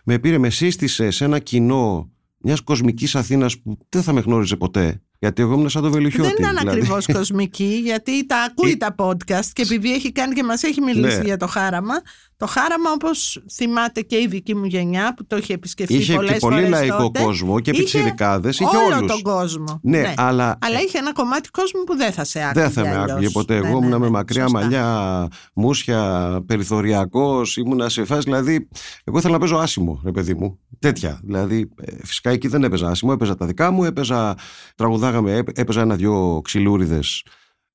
Με 0.03 0.19
πήρε, 0.19 0.38
με 0.38 0.49
σύστησε 0.49 1.12
σε 1.12 1.25
ένα 1.25 1.39
κοινό 1.39 2.10
μιας 2.38 2.62
κοσμικής 2.62 3.15
Αθήνας 3.15 3.60
που 3.60 3.77
δεν 3.89 4.01
θα 4.03 4.13
με 4.13 4.19
γνώριζε 4.19 4.55
ποτέ. 4.55 5.01
Γιατί 5.19 5.41
εγώ 5.41 5.53
ήμουν 5.53 5.69
σαν 5.69 5.82
το 5.82 5.91
Βελουχιώτη. 5.91 6.27
Δεν 6.29 6.38
ήταν 6.39 6.58
δηλαδή. 6.58 6.77
ακριβώς 6.79 7.05
κοσμική, 7.17 7.79
γιατί 7.84 8.25
τα 8.25 8.38
ακούει 8.49 8.71
Ε, 8.71 8.75
τα 8.75 8.95
podcast 8.97 9.45
και 9.53 9.62
επειδή 9.62 9.93
έχει 9.93 10.12
κάνει 10.12 10.34
και 10.34 10.43
μας 10.43 10.63
έχει 10.63 10.82
μιλήσει 10.82 11.17
Ναι. 11.17 11.23
για 11.23 11.38
το 11.38 11.47
χάραμα, 11.47 11.93
το 12.38 12.45
χάραμα 12.47 12.91
όπως 12.93 13.43
θυμάται 13.51 14.01
και 14.01 14.15
η 14.15 14.27
δική 14.27 14.55
μου 14.55 14.65
γενιά 14.65 15.13
που 15.17 15.25
το 15.27 15.38
είχε 15.38 15.53
επισκεφτεί 15.53 15.93
Είχε 15.95 16.13
πολλές 16.13 16.32
και 16.34 16.39
πολύ 16.39 16.55
φορές 16.55 16.69
λαϊκό 16.69 16.97
τότε, 16.97 17.23
κόσμο 17.23 17.60
και 17.60 17.69
είχε 17.71 17.79
πιτσιρικάδες. 17.82 18.60
Είχε 18.60 18.77
όλο 18.77 18.95
όλους. 18.95 19.12
τον 19.12 19.21
κόσμο. 19.21 19.79
Ναι, 19.84 20.13
αλλά 20.17 20.58
Αλλά 20.62 20.82
είχε 20.82 20.97
ένα 20.97 21.13
κομμάτι 21.13 21.49
κόσμου 21.49 21.84
που 21.84 21.95
δεν 21.95 22.12
θα 22.12 22.23
σε 22.23 22.39
άκουγε 22.43 22.62
δεν 22.62 22.71
θα 22.71 22.82
με 22.82 22.89
αλλιώς. 22.89 23.12
άκουγε 23.12 23.29
ποτέ. 23.29 23.60
Ναι, 23.60 23.67
Εγώ 23.67 23.79
ναι, 23.79 23.86
ήμουν 23.86 23.89
ναι, 23.89 23.97
με 24.05 24.10
μακριά 24.10 24.41
σωστά. 24.41 24.60
μαλλιά, 24.60 25.27
μουσια, 25.53 26.39
περιθωριακός, 26.45 27.58
ήμουνα 27.58 27.89
σε 27.89 28.05
φάση. 28.05 28.21
Δηλαδή, 28.21 28.67
εγώ 29.03 29.17
ήθελα 29.17 29.34
να 29.34 29.39
παίζω 29.39 29.58
άσημο, 29.58 30.01
ρε 30.05 30.12
παιδί 30.12 30.34
μου. 30.34 30.60
Τέτοια. 30.79 31.19
Δηλαδή, 31.23 31.69
ε, 31.82 31.91
φυσικά 32.05 32.29
εκεί 32.29 32.47
δεν 32.47 32.63
έπαιζα 32.63 32.88
άσημο, 32.89 33.12
έπαιζα 33.15 33.36
τα 33.36 33.45
δικά 33.45 33.71
μου, 33.71 33.84
έπαιζα, 33.84 34.36
τραγουδάγαμε, 34.75 35.08
έπαι- 35.17 35.57
έπαιζα 35.59 35.81
ένα-δυο 35.81 36.41
ξυλούριδες 36.43 37.23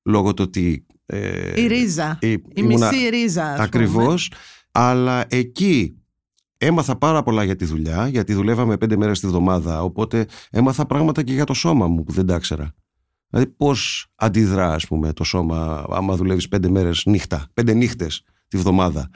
λόγω 0.03 0.33
του 0.33 0.43
ότι. 0.47 0.85
ε, 1.05 1.61
Η 1.61 1.67
ρίζα. 1.67 2.17
η- 2.21 2.31
Η 2.31 2.41
ήμουνα- 2.53 2.89
μισή 2.91 3.09
ρίζα. 3.09 3.43
ας 3.43 3.51
πούμε. 3.53 3.63
Ακριβώς, 3.63 4.31
αλλά 4.71 5.25
εκεί 5.29 5.99
έμαθα 6.57 6.97
πάρα 6.97 7.23
πολλά 7.23 7.43
για 7.43 7.55
τη 7.55 7.65
δουλειά, 7.65 8.07
γιατί 8.07 8.33
δουλεύαμε 8.33 8.77
πέντε 8.77 8.97
μέρες 8.97 9.19
τη 9.19 9.27
βδομάδα, 9.27 9.83
οπότε 9.83 10.25
έμαθα 10.49 10.85
πράγματα 10.85 11.23
και 11.23 11.33
για 11.33 11.43
το 11.45 11.53
σώμα 11.53 11.87
μου 11.87 12.03
που 12.03 12.11
δεν 12.11 12.25
τα 12.25 12.35
ήξερα. 12.35 12.73
Δηλαδή 13.29 13.49
πώς 13.57 14.07
αντιδρά, 14.15 14.73
ας 14.73 14.87
πούμε, 14.87 15.13
το 15.13 15.23
σώμα 15.23 15.85
άμα 15.89 16.15
δουλεύεις 16.15 16.47
πέντε 16.47 16.69
μέρες 16.69 17.03
νύχτα, 17.05 17.47
πέντε 17.53 17.73
νύχτες 17.73 18.23
τη 18.47 18.57
βδομάδα. 18.57 19.09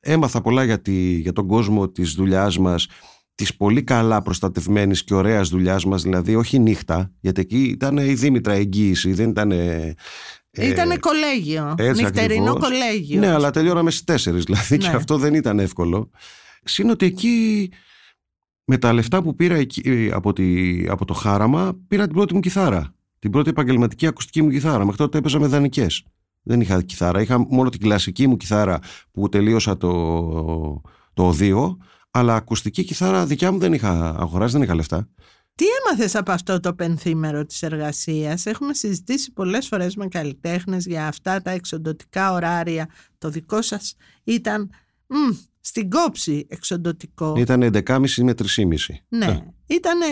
Έμαθα 0.00 0.40
πολλά 0.40 0.64
για, 0.64 0.80
τη, 0.82 0.92
για 1.14 1.32
τον 1.32 1.46
κόσμο 1.46 1.88
της 1.88 2.12
δουλειάς 2.14 2.58
μας, 2.58 2.86
της 3.42 3.56
πολύ 3.56 3.82
καλά 3.82 4.22
προστατευμένης 4.22 5.04
και 5.04 5.14
ωραίας 5.14 5.48
δουλειάς 5.48 5.84
μας, 5.84 6.02
δηλαδή 6.02 6.34
όχι 6.34 6.58
νύχτα, 6.58 7.12
γιατί 7.20 7.40
εκεί 7.40 7.62
ήταν 7.62 7.96
η 7.96 8.14
Δήμητρα 8.14 8.52
εγγύηση, 8.52 9.12
δεν 9.12 9.28
ήταν... 9.30 9.50
Ε, 9.50 9.94
Ήτανε 10.50 10.96
κολέγιο. 10.96 11.74
έτσι 11.78 12.02
νυχτερινό 12.02 12.50
ακριβώς. 12.50 12.68
κολέγιο. 12.78 13.18
ναι, 13.20 13.28
αλλά 13.28 13.50
τελειώναμε 13.50 13.90
στις 13.90 14.26
4, 14.26 14.32
δηλαδή 14.32 14.76
και 14.78 14.88
Ναι. 14.88 14.94
αυτό 14.94 15.16
δεν 15.18 15.34
ήταν 15.34 15.58
εύκολο. 15.58 16.10
Συν 16.64 16.90
ότι 16.90 17.06
εκεί 17.06 17.68
με 18.64 18.78
τα 18.78 18.92
λεφτά 18.92 19.22
που 19.22 19.34
πήρα 19.34 19.54
εκεί, 19.54 20.10
από, 20.12 20.32
τη, 20.32 20.76
από 20.88 21.04
το 21.04 21.14
χάραμα, 21.14 21.78
πήρα 21.88 22.04
την 22.04 22.14
πρώτη 22.14 22.34
μου 22.34 22.40
κιθάρα. 22.40 22.94
Την 23.18 23.30
πρώτη 23.30 23.48
επαγγελματική 23.50 24.06
ακουστική 24.06 24.42
μου 24.42 24.50
κιθάρα. 24.50 24.78
Μέχρι 24.78 24.96
τότε 24.96 25.18
έπαιζα 25.18 25.38
με 25.40 25.46
δανεικέ. 25.46 25.86
Δεν 26.42 26.60
είχα 26.60 26.82
κιθάρα. 26.82 27.20
Είχα 27.20 27.38
μόνο 27.38 27.68
την 27.68 27.80
κλασική 27.80 28.26
μου 28.26 28.36
κιθάρα 28.36 28.78
που 29.10 29.28
τελείωσα 29.28 29.76
το, 29.76 29.90
το 31.14 31.26
οδείο. 31.26 31.78
Αλλά 32.14 32.34
ακουστική 32.34 32.84
κιθάρα 32.84 33.26
δικιά 33.26 33.52
μου 33.52 33.58
δεν 33.58 33.72
είχα 33.72 34.16
αγοράσει, 34.18 34.52
δεν 34.52 34.62
είχα 34.62 34.74
λεφτά. 34.74 35.08
Τι 35.54 35.64
έμαθες 35.84 36.14
από 36.14 36.32
αυτό 36.32 36.60
το 36.60 36.74
πενθήμερο 36.74 37.44
της 37.46 37.62
εργασίας; 37.62 38.46
Έχουμε 38.46 38.74
συζητήσει 38.74 39.32
πολλές 39.32 39.66
φορές 39.68 39.96
με 39.96 40.06
καλλιτέχνες 40.06 40.86
για 40.86 41.06
αυτά 41.06 41.42
τα 41.42 41.50
εξοντοτικά 41.50 42.32
ωράρια. 42.32 42.88
Το 43.18 43.30
δικό 43.30 43.62
σας 43.62 43.94
ήταν 44.24 44.70
μ, 45.06 45.14
στην 45.60 45.90
κόψη 45.90 46.46
εξοντοτικό. 46.48 47.34
Ήταν 47.38 47.62
11.30 47.62 48.22
με 48.22 48.34
3.30. 48.34 49.04
Ναι, 49.08 49.26
Ε. 49.26 49.42
ήτανε, 49.66 50.06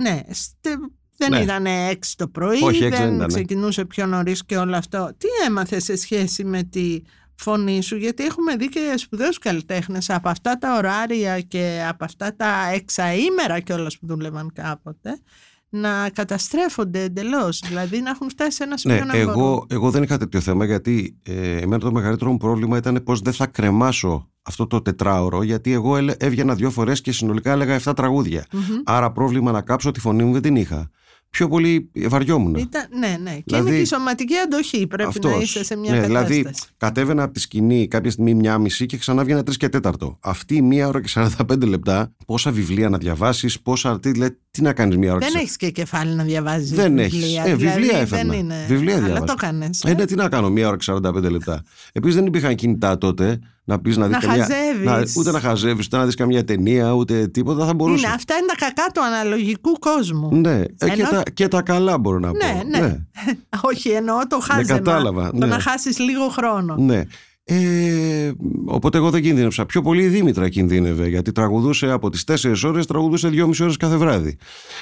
ναι, 0.00 0.20
στε- 0.30 0.78
δεν 1.16 1.30
Ναι. 1.30 1.38
ήταν 1.40 1.66
έξι 1.66 2.16
το 2.16 2.28
πρωί, 2.28 2.62
Όχι, 2.62 2.84
έξι 2.84 2.98
δεν 2.98 3.06
δεν 3.06 3.14
ήτανε. 3.14 3.26
ξεκινούσε 3.26 3.84
πιο 3.84 4.06
νωρίς 4.06 4.44
και 4.44 4.56
όλο 4.56 4.76
αυτό. 4.76 5.10
Τι 5.18 5.26
έμαθες 5.46 5.84
σε 5.84 5.96
σχέση 5.96 6.44
με 6.44 6.62
τη 6.62 7.00
φωνή 7.40 7.82
σου 7.82 7.96
γιατί 7.96 8.24
έχουμε 8.24 8.56
δει 8.56 8.68
και 8.68 8.94
σπουδαίους 8.96 9.38
καλλιτέχνες 9.38 10.10
από 10.10 10.28
αυτά 10.28 10.58
τα 10.58 10.76
ωράρια 10.76 11.40
και 11.40 11.84
από 11.88 12.04
αυτά 12.04 12.36
τα 12.36 12.68
εξαήμερα 12.74 13.60
κιόλας 13.60 13.98
που 13.98 14.06
δούλευαν 14.06 14.52
κάποτε 14.54 15.20
να 15.68 16.10
καταστρέφονται 16.10 17.02
εντελώς. 17.02 17.62
Δηλαδή 17.66 18.00
να 18.00 18.10
έχουν 18.10 18.30
φτάσει 18.30 18.50
σε 18.56 18.64
ένα 18.64 18.76
σημείο 18.76 18.96
Ναι, 18.96 19.04
να 19.04 19.12
μπορούν. 19.24 19.30
εγώ, 19.30 19.66
εγώ 19.68 19.90
δεν 19.90 20.02
είχα 20.02 20.16
τέτοιο 20.18 20.40
θέμα 20.40 20.64
γιατί 20.64 21.16
ε, 21.22 21.56
εμένα 21.56 21.78
το 21.78 21.92
μεγαλύτερο 21.92 22.30
μου 22.30 22.36
πρόβλημα 22.36 22.76
ήταν 22.76 23.02
πως 23.04 23.20
δεν 23.20 23.32
θα 23.32 23.46
κρεμάσω 23.46 24.28
αυτό 24.42 24.66
το 24.66 24.82
τετράωρο 24.82 25.42
γιατί 25.42 25.72
εγώ 25.72 25.96
έλε- 25.96 26.22
έβγαινα 26.22 26.54
δύο 26.54 26.70
φορές 26.70 27.00
και 27.00 27.12
συνολικά 27.12 27.52
έλεγα 27.52 27.80
7 27.84 27.92
τραγούδια. 27.96 28.46
Μμμ. 28.52 28.62
Άρα 28.84 29.12
πρόβλημα 29.12 29.52
να 29.52 29.60
κάψω 29.60 29.90
τη 29.90 30.00
φωνή 30.00 30.24
μου 30.24 30.32
δεν 30.32 30.42
την 30.42 30.56
είχα. 30.56 30.90
Πιο 31.30 31.48
πολύ 31.48 31.90
βαριόμουν. 31.94 32.54
Ήταν, 32.54 32.86
ναι, 32.98 33.16
ναι. 33.22 33.30
Και 33.30 33.42
Δηλαδή- 33.44 33.66
είναι 33.68 33.76
και 33.76 33.82
η 33.82 33.86
σωματική 33.86 34.36
αντοχή. 34.36 34.86
Πρέπει 34.86 35.08
Αυτός. 35.08 35.32
να 35.32 35.38
είσαι 35.40 35.64
σε 35.64 35.76
μια 35.76 35.90
ναι, 35.92 36.00
κατάσταση. 36.00 36.32
Δηλαδή, 36.34 36.54
κατέβαινα 36.76 37.22
από 37.22 37.32
τη 37.32 37.40
σκηνή 37.40 37.88
κάποια 37.88 38.10
στιγμή 38.10 38.34
μία 38.34 38.58
μισή 38.58 38.86
και 38.86 38.96
ξανά 38.96 39.24
βγαίνα 39.24 39.42
τρεις 39.42 39.56
και 39.56 39.68
τέταρτο. 39.68 40.18
Αυτή 40.20 40.54
η 40.54 40.62
μία 40.62 40.88
ώρα 40.88 41.00
και 41.02 41.08
45 41.08 41.66
λεπτά, 41.66 42.14
πόσα 42.26 42.50
βιβλία 42.50 42.88
να 42.88 42.98
διαβάσεις, 42.98 43.60
πόσα 43.60 43.90
αρτή, 43.90 44.10
δηλαδή, 44.10 44.36
τι 44.50 44.62
να 44.62 44.72
κάνεις 44.72 44.96
μία 44.96 45.10
ώρα 45.12 45.20
και 45.20 45.26
δεν 45.32 45.40
έχεις 45.40 45.56
και 45.56 45.70
κεφάλι 45.70 46.14
να 46.14 46.22
διαβάζεις. 46.24 46.70
Δεν 46.70 46.84
βιβλία. 46.96 47.04
έχεις. 47.04 47.36
Ε, 47.36 47.42
δηλαδή, 47.54 47.64
βιβλία 47.78 47.92
δεν 47.92 48.02
έφερνα. 48.02 48.34
είναι. 48.34 48.64
Βιβλία 48.68 48.94
Αλλά 48.96 49.04
διάβαζα. 49.04 49.24
το 49.26 49.34
έκανε. 49.38 49.70
Ε, 49.84 49.94
ναι, 49.94 50.04
τι 50.04 50.14
να 50.14 50.28
κάνω, 50.28 50.50
μία 50.50 50.68
ώρα 50.68 50.76
και 50.76 50.84
45 50.92 51.30
λεπτά. 51.30 51.62
Επίσης 51.92 52.14
δεν 52.16 52.26
υπήρχαν 52.26 52.54
κινητά 52.54 52.98
τότε 52.98 53.38
να 53.64 53.80
πεις 53.80 53.96
να 53.96 54.06
δεις 54.06 54.14
Να 54.16 54.20
καμιά. 54.28 54.46
χαζεύεις. 54.82 55.16
ούτε 55.16 55.30
να 55.30 55.40
χαζεύεις, 55.40 55.86
ούτε 55.86 55.96
να 55.96 56.04
δεις 56.04 56.14
καμιά 56.14 56.44
ταινία, 56.44 56.92
ούτε 56.92 57.26
τίποτα. 57.28 57.66
Θα 57.66 57.74
μπορούσε. 57.74 58.04
Είναι, 58.06 58.14
αυτά 58.14 58.34
είναι 58.36 58.46
τα 58.46 58.54
κακά 58.66 58.90
του 58.94 59.02
αναλογικού 59.04 59.72
κόσμου. 59.78 60.28
Ναι, 60.40 60.58
ε, 60.60 60.64
και, 60.78 60.86
Ενώ- 61.00 61.08
τα, 61.10 61.22
και 61.34 61.48
τα 61.48 61.62
καλά 61.62 61.98
μπορώ 61.98 62.18
να 62.18 62.30
Ναι, 62.32 62.60
πω. 62.62 62.78
ναι. 62.78 62.96
Όχι, 63.70 63.88
εννοώ 63.88 64.26
το 64.26 64.38
χάζεμα. 64.40 64.78
κατάλαβα, 64.78 65.30
Το 65.30 65.36
ναι. 65.36 65.46
να 65.46 65.60
χάσεις 65.60 65.98
λίγο 65.98 66.28
χρόνο. 66.28 66.74
Ναι. 66.78 67.02
Ε, 67.44 68.30
οπότε 68.64 68.98
εγώ 68.98 69.10
δεν 69.10 69.22
κινδύνευσα. 69.22 69.66
Πιο 69.66 69.82
πολύ 69.82 70.02
η 70.02 70.08
Δήμητρα 70.08 70.48
κινδύνευε 70.48 71.08
γιατί 71.08 71.32
τραγουδούσε 71.32 71.90
από 71.90 72.10
τις 72.10 72.24
4 72.26 72.54
ώρες, 72.64 72.86
τραγουδούσε 72.86 73.28
2,5 73.32 73.60
ώρες 73.60 73.76
κάθε 73.76 73.96
βράδυ. 73.96 74.36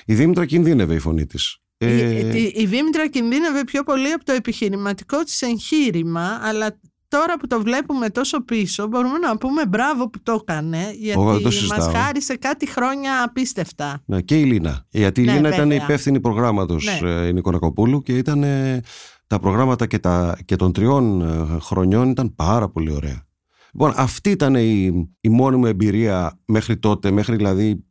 Η 0.06 0.14
Δήμητρα 0.14 0.46
κινδύνευε 0.46 0.94
η 0.94 0.98
φωνή 0.98 1.26
της. 1.26 1.58
Ε, 1.78 1.94
Η, 1.94 2.40
η, 2.42 2.52
η 2.56 2.66
Δήμητρα 2.66 3.08
κινδύνευε 3.08 3.64
πιο 3.64 3.82
πολύ 3.82 4.12
από 4.12 4.24
το 4.24 4.32
επιχειρηματικό 4.32 5.22
της 5.22 5.42
εγχείρημα, 5.42 6.38
αλλά 6.42 6.78
τώρα 7.08 7.36
που 7.38 7.46
το 7.46 7.60
βλέπουμε 7.62 8.10
τόσο 8.10 8.44
πίσω 8.44 8.86
μπορούμε 8.86 9.18
να 9.18 9.36
πούμε 9.38 9.66
μπράβο 9.66 10.10
που 10.10 10.18
το 10.22 10.38
έκανε, 10.42 10.78
γιατί 10.98 11.20
Εγώ 11.20 11.32
δεν 11.32 11.38
το 11.38 11.44
μας 11.44 11.54
συζητάω. 11.54 11.90
χάρισε 11.92 12.36
κάτι 12.36 12.66
χρόνια 12.70 13.22
απίστευτα. 13.22 14.02
ναι, 14.06 14.20
και 14.20 14.40
η 14.40 14.44
Λίνα. 14.44 14.86
Γιατί 14.90 15.22
η 15.22 15.24
Ναι, 15.24 15.32
Λίνα 15.32 15.48
ήταν 15.48 15.68
βέβαια. 15.68 15.84
υπεύθυνη 15.84 16.20
προγράμματος 16.20 17.00
Ναι. 17.02 17.08
ε, 17.10 17.26
η 17.26 17.32
Νικονακοπούλου 17.32 18.02
και 18.02 18.16
ήταν 18.16 18.42
ε, 18.42 18.80
τα 19.28 19.38
προγράμματα 19.38 19.86
και, 19.86 19.98
τα, 19.98 20.38
και 20.44 20.56
των 20.56 20.72
τριών 20.72 21.20
ε, 21.20 21.58
χρονιών 21.60 22.10
ήταν 22.10 22.34
πάρα 22.34 22.68
πολύ 22.68 22.92
ωραία. 22.92 23.26
Λοιπόν, 23.72 23.92
αυτή 23.96 24.30
ήταν 24.30 24.54
η, 24.54 25.08
η 25.20 25.28
μόνη 25.28 25.56
μου 25.56 25.66
εμπειρία 25.66 26.38
μέχρι 26.44 26.76
τότε, 26.76 27.10
μέχρι 27.10 27.36
δηλαδή 27.36 27.84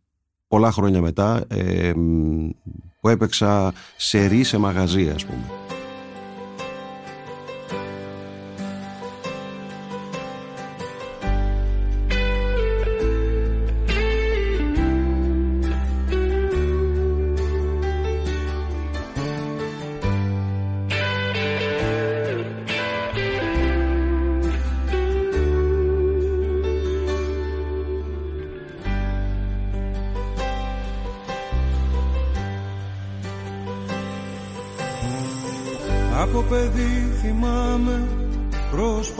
πολλά 0.47 0.71
χρόνια 0.71 1.01
μετά, 1.01 1.45
ε, 1.47 1.93
μ, 1.95 2.49
που 3.01 3.09
έπαιξα 3.09 3.73
σε 3.97 4.25
ρί 4.25 4.43
σε 4.43 4.57
μαγαζί, 4.57 5.09
ας 5.09 5.25
πούμε. 5.25 5.76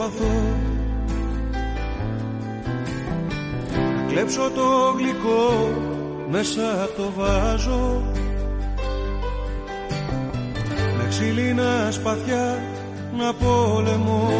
Προσπαθώ 0.08 0.56
Να 3.96 4.12
κλέψω 4.12 4.50
το 4.54 4.94
γλυκό 4.96 5.72
μέσα 6.30 6.82
απ' 6.82 6.96
το 6.96 7.12
βάζω. 7.16 8.02
Με 10.96 11.06
ξύλινα 11.08 11.90
σπαθιά 11.90 12.58
να 13.18 13.34
πόλεμω 13.34 14.30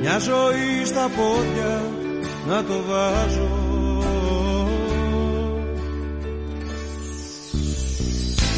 Μια 0.00 0.18
ζωή 0.18 0.84
στα 0.84 1.10
πόδια 1.16 1.82
να 2.48 2.64
το 2.64 2.82
βάζω. 2.88 3.64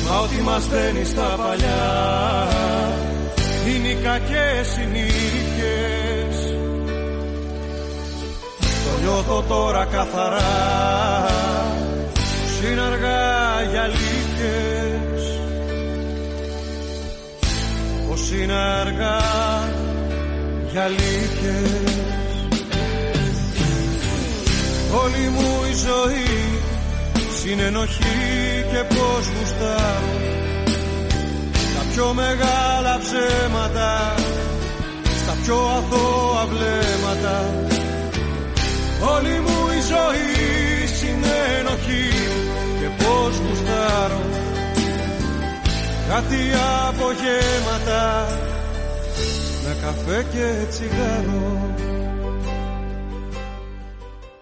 Μα 0.08 0.18
ό,τι 0.18 0.42
μας 0.42 0.66
φέρνει 0.66 1.04
στα 1.04 1.36
παλιά 1.38 2.97
είναι 3.74 3.88
οι 3.88 3.94
κακές 4.02 4.66
συνήθειες. 4.66 6.36
Το 8.60 9.00
νιώθω 9.02 9.42
τώρα 9.48 9.84
καθαρά. 9.84 11.26
Πως 12.14 12.70
είναι 12.70 12.80
αργά 12.80 13.62
για 13.70 13.82
αλήθειες. 13.82 15.40
Πως 18.08 18.32
είναι 18.32 18.52
αργά 18.52 19.18
για 20.70 20.84
αλήθειες. 20.84 21.98
Όλη 25.02 25.28
μου 25.28 25.64
η 25.70 25.74
ζωή 25.74 26.60
συνενοχή 27.40 28.64
και 28.70 28.94
πως 28.94 29.26
γουστάρω 29.38 30.28
Τα 30.28 30.38
πιο 31.99 32.14
μεγάλα 32.14 32.99
ψέματα 32.99 34.14
Στα 35.22 35.36
πιο 35.42 35.57
αθώα 35.57 36.46
βλέμματα. 36.46 37.55
Όλη 39.14 39.40
μου 39.40 39.59
η 39.78 39.80
ζωή 39.92 40.86
συνενοχή 40.86 42.09
και 42.80 43.05
πως 43.05 43.38
γουστάρω 43.38 44.20
Κάτι 46.09 46.36
απογέματα 46.88 48.26
με 49.64 49.76
καφέ 49.82 50.26
και 50.32 50.66
τσιγάρο. 50.68 51.74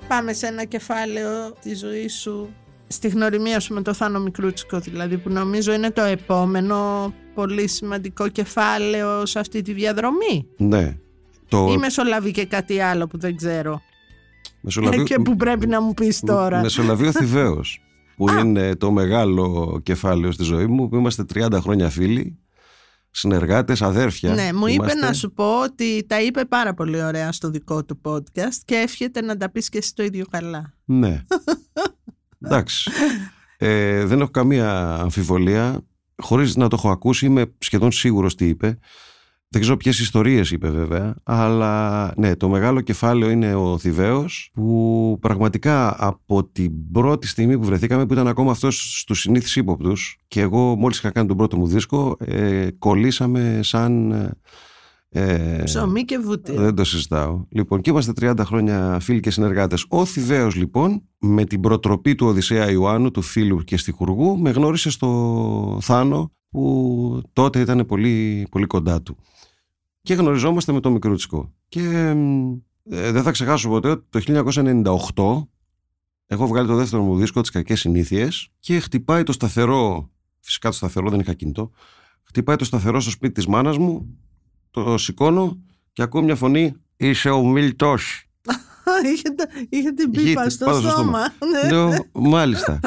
Πάμε 0.08 0.32
σε 0.32 0.46
ένα 0.46 0.64
κεφάλαιο 0.64 1.52
της 1.62 1.78
ζωής 1.78 2.14
σου 2.14 2.54
στη 2.88 3.08
γνωριμία 3.08 3.60
σου 3.60 3.74
με 3.74 3.82
το 3.82 3.94
Θάνο 3.94 4.20
Μικρούτσικο 4.20 4.78
δηλαδή 4.78 5.16
που 5.16 5.30
νομίζω 5.30 5.72
είναι 5.72 5.90
το 5.90 6.02
επόμενο 6.02 7.12
πολύ 7.36 7.68
σημαντικό 7.68 8.28
κεφάλαιο 8.28 9.26
σε 9.26 9.38
αυτή 9.38 9.62
τη 9.62 9.72
διαδρομή; 9.72 10.46
Ναι. 10.56 10.96
Το 11.48 11.66
ή 11.72 11.76
μεσολαβεί 11.76 12.30
και 12.30 12.46
κάτι 12.46 12.80
άλλο 12.80 13.06
που 13.06 13.18
δεν 13.18 13.36
ξέρω 13.36 13.80
Μεσολαβεί- 14.60 15.02
και 15.06 15.18
που 15.18 15.36
πρέπει 15.36 15.66
να 15.66 15.80
μου 15.82 15.94
πεις 15.94 16.20
τώρα 16.20 16.60
Μεσολαβεί 16.60 17.06
ο 17.06 17.12
Θηβαίος 17.18 17.80
που 18.16 18.30
είναι 18.30 18.76
το 18.76 18.90
μεγάλο 18.90 19.80
κεφάλαιο 19.82 20.32
στη 20.32 20.42
ζωή 20.42 20.66
μου 20.66 20.88
που 20.88 20.96
είμαστε 20.96 21.24
30 21.34 21.58
χρόνια 21.60 21.88
φίλοι 21.90 22.38
συνεργάτες, 23.10 23.82
αδέρφια 23.82 24.34
Ναι, 24.34 24.52
μου 24.52 24.66
είπε 24.66 24.74
Είμαστε. 24.74 25.06
να 25.06 25.12
σου 25.12 25.32
πω 25.32 25.62
ότι 25.62 26.04
τα 26.06 26.22
είπε 26.22 26.44
πάρα 26.44 26.74
πολύ 26.74 27.02
ωραία 27.02 27.32
στο 27.32 27.50
δικό 27.50 27.84
του 27.84 28.00
podcast 28.04 28.54
και 28.64 28.74
εύχεται 28.74 29.20
να 29.20 29.36
τα 29.36 29.50
πεις 29.50 29.68
και 29.68 29.78
εσύ 29.78 29.94
το 29.94 30.02
ίδιο 30.02 30.24
καλά. 30.30 30.72
Ναι. 30.84 31.22
Εντάξει. 32.44 32.90
Ε, 33.58 34.04
δεν 34.04 34.20
έχω 34.20 34.30
καμία 34.30 34.94
αμφιβολία. 34.94 35.80
Χωρίς 36.22 36.56
να 36.56 36.68
το 36.68 36.76
έχω 36.78 36.90
ακούσει, 36.90 37.26
είμαι 37.26 37.44
σχεδόν 37.58 37.92
σίγουρος 37.92 38.34
τι 38.34 38.46
είπε. 38.46 38.78
Δεν 39.48 39.60
ξέρω 39.60 39.76
ποιες 39.76 39.98
ιστορίες 39.98 40.50
είπε 40.50 40.70
βέβαια, 40.70 41.14
αλλά 41.22 42.12
ναι, 42.16 42.36
το 42.36 42.48
μεγάλο 42.48 42.80
κεφάλαιο 42.80 43.30
είναι 43.30 43.54
ο 43.54 43.78
Θηβαίος 43.78 44.50
που 44.54 45.18
πραγματικά 45.20 45.96
από 45.98 46.44
την 46.44 46.90
πρώτη 46.92 47.26
στιγμή 47.26 47.58
που 47.58 47.64
βρεθήκαμε 47.64 48.06
που 48.06 48.12
ήταν 48.12 48.28
ακόμα 48.28 48.50
αυτός 48.50 49.00
στους 49.00 49.20
συνήθεις 49.20 49.56
ύποπτους 49.56 50.18
και 50.28 50.40
εγώ 50.40 50.76
μόλις 50.76 50.98
είχα 50.98 51.10
κάνει 51.10 51.28
τον 51.28 51.36
πρώτο 51.36 51.56
μου 51.56 51.66
δίσκο 51.66 52.16
ε, 52.18 52.68
κολλήσαμε 52.78 53.60
σαν... 53.62 54.12
Ε, 55.18 55.62
Ψωμί 55.64 56.04
και 56.04 56.18
βούτυρο. 56.18 56.62
δεν 56.62 56.74
το 56.74 56.84
συζητάω. 56.84 57.44
Λοιπόν, 57.48 57.80
και 57.80 57.90
είμαστε 57.90 58.12
30 58.20 58.40
χρόνια 58.44 58.98
φίλοι 59.00 59.20
και 59.20 59.30
συνεργάτες. 59.30 59.86
Ο 59.88 60.04
Θηβαίος, 60.04 60.54
λοιπόν, 60.54 61.02
με 61.18 61.44
την 61.44 61.60
προτροπή 61.60 62.14
του 62.14 62.26
Οδυσσέα 62.26 62.70
Ιωάννου, 62.70 63.10
του 63.10 63.22
φίλου 63.22 63.58
και 63.58 63.76
στιχουργού, 63.76 64.38
με 64.38 64.50
γνώρισε 64.50 64.90
στο 64.90 65.78
Θάνο, 65.82 66.32
που 66.50 67.22
τότε 67.32 67.60
ήταν 67.60 67.86
πολύ, 67.86 68.46
πολύ 68.50 68.66
κοντά 68.66 69.02
του. 69.02 69.16
Και 70.02 70.14
γνωριζόμαστε 70.14 70.72
με 70.72 70.80
το 70.80 70.90
Μικρούτσικο. 70.90 71.52
Και 71.68 72.14
ε, 72.90 73.10
δεν 73.12 73.22
θα 73.22 73.30
ξεχάσω 73.30 73.68
ποτέ 73.68 73.88
ότι 73.88 74.04
το 74.08 74.20
1998 75.14 75.46
έχω 76.26 76.46
βγάλει 76.46 76.66
το 76.66 76.74
δεύτερο 76.74 77.02
μου 77.02 77.16
δίσκο, 77.16 77.40
τις 77.40 77.50
κακές 77.50 77.80
συνήθειες, 77.80 78.48
και 78.60 78.78
χτυπάει 78.78 79.22
το 79.22 79.32
σταθερό, 79.32 80.10
φυσικά 80.40 80.68
το 80.68 80.74
σταθερό 80.74 81.10
δεν 81.10 81.20
είχα 81.20 81.32
κινητό, 81.32 81.70
Χτυπάει 82.26 82.56
το 82.56 82.64
σταθερό 82.64 83.00
στο 83.00 83.10
σπίτι 83.10 83.32
της 83.32 83.46
μάνας 83.46 83.78
μου, 83.78 84.18
το 84.84 84.98
σηκώνω 84.98 85.56
και 85.92 86.02
ακούω 86.02 86.22
μια 86.22 86.36
φωνή 86.36 86.74
«Είσαι 86.96 87.30
ο 87.30 87.44
Μιλτός». 87.44 88.24
Είχετε, 89.12 89.48
είχετε 89.68 90.06
μπει 90.08 90.22
Είχε 90.22 90.34
πα 90.34 90.50
στο 90.50 90.64
πάνω 90.64 90.80
στο 90.80 90.88
στόμα. 90.88 91.20
Ναι. 91.62 91.70
Λέω, 91.70 91.92
μάλιστα. 92.12 92.80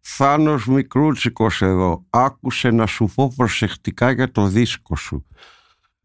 Θάνος 0.00 0.66
Μικρούτσικος 0.66 1.62
εδώ. 1.62 2.04
Άκουσε 2.10 2.70
να 2.70 2.86
σου 2.86 3.10
πω 3.14 3.32
προσεκτικά 3.36 4.10
για 4.10 4.30
το 4.30 4.46
δίσκο 4.46 4.96
σου. 4.96 5.26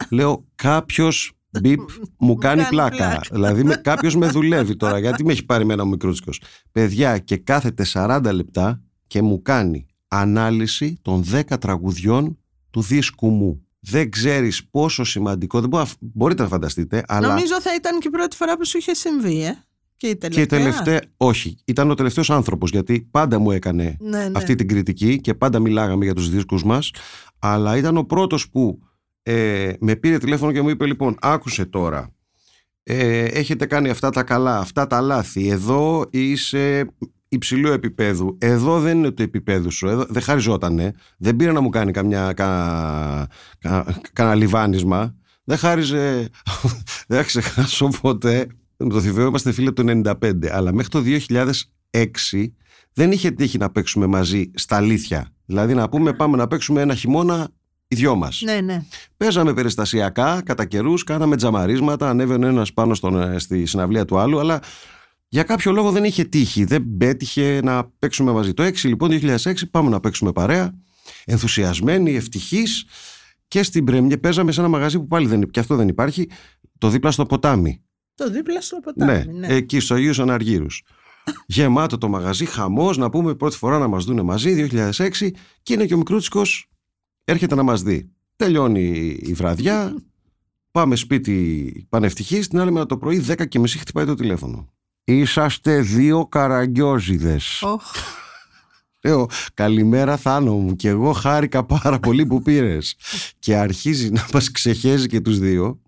Λέω, 0.10 0.46
κάποιος 0.56 1.32
μπιπ 1.60 1.80
μου 2.20 2.36
κάνει 2.36 2.62
κάνει 2.62 2.70
πλάκα. 2.70 2.96
πλάκα. 2.96 3.22
δηλαδή 3.32 3.64
με, 3.64 3.76
κάποιος 3.76 4.16
με 4.16 4.28
δουλεύει 4.28 4.76
τώρα. 4.76 5.00
γιατί 5.00 5.26
με 5.26 5.32
έχει 5.32 5.46
πάρει 5.46 5.64
εμένα 5.64 5.84
ο 5.84 5.86
Μικρούτσικος. 5.86 6.42
Παιδιά 6.72 7.18
και 7.18 7.38
κάθεται 7.38 7.86
40 7.94 8.30
λεπτά 8.34 8.82
και 9.08 9.22
μου 9.22 9.42
κάνει 9.42 9.86
ανάλυση 10.08 11.00
των 11.02 11.24
10 11.32 11.42
τραγουδιών 11.60 12.38
του 12.70 12.82
δίσκου 12.82 13.30
μου. 13.30 13.64
Δεν 13.80 14.10
ξέρεις 14.12 14.66
πόσο 14.70 15.04
σημαντικό, 15.04 15.60
δεν 15.60 15.70
μπορώ, 15.70 15.84
να- 15.84 15.90
μπορείτε 16.00 16.42
να 16.44 16.48
φανταστείτε, 16.48 17.04
αλλά 17.08 17.28
Νομίζω 17.28 17.62
θα 17.62 17.74
ήταν 17.76 18.00
και 18.00 18.08
η 18.08 18.12
πρώτη 18.12 18.36
φορά 18.36 18.58
που 18.58 18.66
σου 18.66 18.78
είχε 18.78 18.94
συμβεί, 18.94 19.44
ε. 19.44 19.64
Και 19.98 20.08
η 20.08 20.12
και 20.12 20.18
τελευταία. 20.18 20.44
η 20.44 20.48
τελευταία, 20.48 21.00
όχι, 21.18 21.58
ήταν 21.66 21.90
ο 21.92 21.94
τελευταίος 21.94 22.30
άνθρωπος 22.30 22.70
γιατί 22.72 23.08
πάντα 23.12 23.40
μου 23.40 23.52
έκανε 23.52 23.96
Ναι, 24.00 24.18
ναι. 24.18 24.32
αυτή 24.36 24.56
την 24.56 24.68
κριτική 24.68 25.22
και 25.22 25.34
πάντα 25.34 25.60
μιλάγαμε 25.60 26.04
για 26.06 26.14
τους 26.14 26.30
δίσκους 26.30 26.64
μας 26.64 26.92
αλλά 27.40 27.78
ήταν 27.78 27.98
ο 27.98 28.04
πρώτος 28.04 28.50
που 28.50 28.80
ε, 29.24 29.72
με 29.80 29.96
πήρε 29.96 30.18
τηλέφωνο 30.18 30.52
και 30.52 30.62
μου 30.62 30.70
είπε 30.70 30.86
λοιπόν 30.86 31.18
άκουσε 31.22 31.66
τώρα 31.66 32.14
ε, 32.84 33.24
έχετε 33.24 33.66
κάνει 33.66 33.90
αυτά 33.90 34.10
τα 34.10 34.24
καλά, 34.24 34.58
αυτά 34.60 34.88
τα 34.88 35.02
λάθη 35.02 35.48
εδώ 35.48 36.06
είσαι 36.10 36.86
υψηλού 37.30 37.72
επίπεδου 37.72 38.38
εδώ 38.40 38.80
δεν 38.80 38.98
είναι 38.98 39.12
το 39.12 39.24
επίπεδο 39.24 39.70
σου 39.70 39.88
εδώ, 39.88 40.06
δεν 40.10 40.22
χαριζότανε 40.22 40.94
δεν 41.18 41.36
πήρε 41.36 41.52
να 41.52 41.62
μου 41.62 41.70
κάνει 41.70 41.92
καμιά 41.92 42.34
κα, 42.34 43.28
κα, 43.60 44.00
κανένα 44.14 44.36
λιβάνισμα 44.36 45.16
δεν 45.44 45.58
χάριζε 45.58 46.30
δεν 47.08 47.18
θα 47.18 47.24
ξεχάσω 47.24 47.90
ποτέ 48.02 48.48
με 48.78 48.90
το 48.90 49.02
Θηβαίο 49.02 49.28
είμαστε 49.28 49.52
φίλοι 49.52 49.68
από 49.68 49.84
το 49.84 50.02
95 50.22 50.48
αλλά 50.52 50.74
μέχρι 50.74 50.90
το 50.90 51.04
2006 51.92 52.48
δεν 52.94 53.12
είχε 53.12 53.32
τύχει 53.32 53.58
να 53.58 53.72
παίξουμε 53.72 54.06
μαζί 54.06 54.52
στα 54.56 54.76
αλήθεια. 54.76 55.34
Δηλαδή 55.46 55.74
να 55.74 55.90
πούμε 55.90 56.14
πάμε 56.14 56.38
να 56.38 56.48
παίξουμε 56.48 56.82
ένα 56.82 56.96
χειμώνα 56.96 57.48
οι 57.88 57.96
δυο 57.96 58.16
μας. 58.16 58.42
Ναι, 58.46 58.62
ναι. 58.62 58.84
Παίζαμε 59.18 59.54
περιστασιακά, 59.54 60.42
κατά 60.46 60.66
καιρούς, 60.66 61.04
κάναμε 61.04 61.36
τζαμαρίσματα, 61.36 62.10
ανέβαινε 62.10 62.48
ένας 62.48 62.74
πάνω 62.74 62.94
στον, 62.94 63.22
ε, 63.22 63.40
στη 63.40 63.66
συναυλία 63.66 64.06
του 64.06 64.18
άλλου, 64.18 64.40
αλλά 64.40 64.60
για 65.30 65.44
κάποιο 65.44 65.72
λόγο 65.72 65.92
δεν 65.92 66.04
είχε 66.04 66.24
τύχει, 66.24 66.64
δεν 66.64 66.98
πέτυχε 66.98 67.60
να 67.64 67.86
παίξουμε 68.00 68.32
μαζί. 68.32 68.54
Το 68.54 68.64
6 68.64 68.84
λοιπόν, 68.84 69.10
2006, 69.12 69.54
πάμε 69.72 69.90
να 69.90 70.00
παίξουμε 70.00 70.32
παρέα, 70.32 70.74
ενθουσιασμένοι, 71.26 72.16
ευτυχείς. 72.16 72.86
Και 73.48 73.64
στην 73.64 73.84
Πρέμιε 73.84 74.18
παίζαμε 74.18 74.52
σε 74.52 74.60
ένα 74.60 74.70
μαγαζί 74.70 75.00
που 75.00 75.08
πάλι 75.08 75.28
δεν, 75.28 75.50
και 75.50 75.60
αυτό 75.60 75.76
δεν 75.76 75.88
υπάρχει, 75.88 76.30
το 76.78 76.90
δίπλα 76.90 77.12
στο 77.12 77.26
ποτάμι. 77.26 77.82
Το 78.16 78.30
δίπλα 78.30 78.62
στο 78.62 78.80
ποτάμι. 78.80 79.12
Ναι, 79.12 79.48
Ναι, 79.48 79.48
εκεί 79.48 79.80
στου 79.80 79.94
Αγίου 79.94 80.22
Αναργύρου. 80.22 80.66
Γεμάτο 81.48 81.98
το 81.98 82.08
μαγαζί, 82.08 82.46
χαμός, 82.46 82.98
να 82.98 83.10
πούμε 83.10 83.36
πρώτη 83.36 83.56
φορά 83.56 83.78
να 83.78 83.88
μας 83.88 84.06
δούνε 84.06 84.22
μαζί, 84.22 84.70
2006, 84.72 85.30
και 85.64 85.74
είναι 85.74 85.86
και 85.86 85.94
ο 85.94 85.98
Μικρούτσικος, 85.98 86.70
έρχεται 87.24 87.56
να 87.56 87.64
μας 87.64 87.82
δει. 87.82 88.12
Τελειώνει 88.36 89.18
η 89.22 89.34
βραδιά, 89.34 89.96
πάμε 90.72 90.96
σπίτι 90.96 91.86
πανευτυχή, 91.90 92.40
την 92.40 92.60
άλλη 92.60 92.72
μέρα 92.72 92.86
το 92.86 92.98
πρωί, 92.98 93.26
10 93.28 93.48
και 93.48 93.60
μισή 93.60 93.78
χτυπάει 93.78 94.06
το 94.06 94.14
τηλέφωνο. 94.14 94.79
Είσαστε 95.10 95.80
δύο 95.82 96.26
καραγκιόζιδες. 96.28 97.62
Οχ, 97.62 97.84
Λέω, 99.04 99.28
καλημέρα 99.54 100.18
Θάνο 100.18 100.54
μου 100.56 100.76
και 100.76 100.88
εγώ 100.88 101.12
χάρηκα 101.12 101.66
πάρα 101.66 102.00
πολύ 102.00 102.26
που 102.26 102.42
πήρες. 102.42 102.96
και 103.40 103.56
αρχίζει 103.56 104.10
να 104.10 104.26
μας 104.34 104.52
ξεχέζει 104.52 105.08
και 105.08 105.20
τους 105.22 105.40
δύο. 105.40 105.82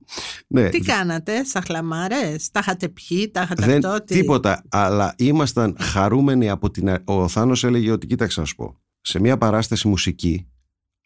Ναι, 0.47 0.69
τι 0.69 0.79
κάνατε, 0.79 1.43
σαχλαμάρες, 1.43 2.51
τα 2.51 2.59
είχατε 2.59 2.89
πιει, 2.89 3.31
τα 3.31 3.41
είχατε 3.41 3.65
δεν, 3.65 3.85
αυτό. 3.85 4.03
τι- 4.03 4.15
τίποτα, 4.19 4.63
αλλά 4.69 5.13
ήμασταν 5.17 5.77
χαρούμενοι 5.79 6.49
από 6.49 6.71
την... 6.71 6.89
α- 6.89 7.01
Ο 7.05 7.27
Θάνος 7.27 7.63
έλεγε 7.63 7.91
ότι 7.91 8.07
κοίταξε 8.07 8.39
να 8.39 8.45
σου 8.45 8.55
πω, 8.55 8.79
σε 9.01 9.19
μια 9.19 9.37
παράσταση 9.37 9.87
μουσική, 9.87 10.47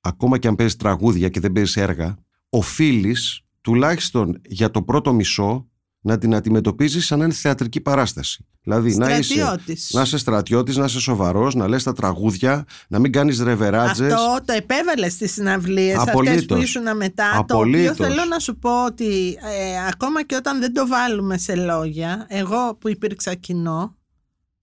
ακόμα 0.02 0.38
και 0.38 0.48
αν 0.48 0.56
παίζεις 0.56 0.76
τραγούδια 0.76 1.30
και 1.30 1.40
δεν 1.40 1.52
παίζεις 1.52 1.78
έργα, 1.78 2.16
οφείλεις 2.50 3.42
τουλάχιστον 3.62 4.42
για 4.46 4.72
το 4.72 4.82
πρώτο 4.84 5.14
μισό 5.14 5.70
να 6.06 6.18
την 6.18 6.36
αντιμετωπίζεις 6.36 7.06
σαν 7.06 7.20
να 7.20 7.26
είναι 7.26 7.34
θεατρική 7.34 7.82
παράσταση. 7.82 8.46
Δηλαδή 8.62 8.96
να 8.96 9.18
είσαι, 9.18 9.34
Στρατιώτης. 9.34 9.90
να 9.94 10.02
είσαι 10.02 10.18
στρατιώτης, 10.18 10.76
να 10.76 10.86
είσαι 10.86 11.00
σοβαρός, 11.00 11.56
να 11.56 11.68
λες 11.68 11.84
τα 11.84 11.94
τραγούδια, 11.94 12.66
να 12.88 13.00
μην 13.00 13.12
κάνεις 13.12 13.40
ρεβεράτζες. 13.42 14.14
Αυτό 14.14 14.40
το 14.46 14.54
επέβαλες 14.54 15.14
στις 15.14 15.32
συναυλίες 15.34 15.98
αυτές 15.98 16.14
Απολύτως. 16.14 16.58
που 16.58 16.64
ήσουν 16.64 16.96
μετά 16.96 17.38
Απολύτως. 17.38 17.98
Το 17.98 18.04
οποίο 18.04 18.16
θέλω 18.16 18.26
να 18.30 18.40
σου 18.40 18.58
πω 18.58 18.86
ότι 18.86 19.38
ε, 19.42 19.88
ακόμα 19.92 20.24
και 20.24 20.36
όταν 20.36 20.60
δεν 20.60 20.74
το 20.74 20.88
βάλουμε 20.88 21.38
σε 21.38 21.56
λόγια 21.56 22.26
Εγώ 22.30 22.78
που 22.80 22.90
υπήρξα 22.90 23.34
κοινό 23.34 23.96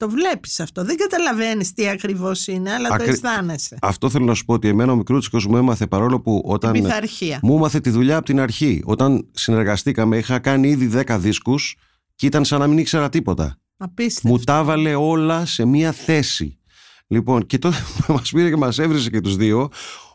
Το 0.03 0.11
βλέπεις 0.11 0.61
αυτό 0.61 0.85
Δεν 0.85 0.97
καταλαβαίνεις 0.97 1.73
τι 1.73 1.89
ακριβώς 1.89 2.47
είναι 2.47 2.73
Αλλά 2.73 2.89
το 2.89 2.95
Ακρι- 2.95 3.11
αισθάνεσαι 3.11 3.79
Αυτό 3.83 4.11
θέλω 4.11 4.25
να 4.25 4.35
σου 4.35 4.45
πω 4.45 4.55
ότι 4.55 4.69
εμένα 4.69 4.93
ο 4.93 4.97
μικρούτσικος 4.97 5.47
μου 5.47 5.57
έμαθε 5.57 5.87
παρόλο 5.87 6.21
που 6.21 6.41
Την 6.43 6.53
όταν 6.53 6.73
πειθαρχία 6.73 7.39
μου 7.43 7.57
έμαθε 7.57 7.81
τη 7.81 7.91
δουλειά 7.91 8.17
από 8.17 8.25
την 8.25 8.41
αρχή. 8.41 8.83
Όταν 8.85 9.29
συνεργαστήκαμε 9.33 10.17
είχα 10.17 10.39
κάνει 10.39 10.69
ήδη 10.69 11.03
10 11.07 11.17
δίσκους 11.21 11.77
και 12.15 12.27
ήταν 12.27 12.45
σαν 12.45 12.61
να 12.61 12.67
μην 12.67 12.79
ήξερα 12.79 13.09
τίποτα. 13.09 13.59
Απίστευτο 13.77 14.29
Μου 14.29 14.39
τα 14.39 14.59
έβαλε 14.59 14.95
όλα 14.95 15.47
σε 15.47 15.65
μία 15.65 15.93
θέση. 15.93 16.59
Λοιπόν, 17.07 17.47
και 17.47 17.59
τότε 17.59 17.77
μας 18.09 18.31
πήρε 18.31 18.49
και 18.49 18.57
μας 18.57 18.79
έβρισε 18.79 19.11
και 19.11 19.21
τους 19.21 19.37
δύο 19.37 19.69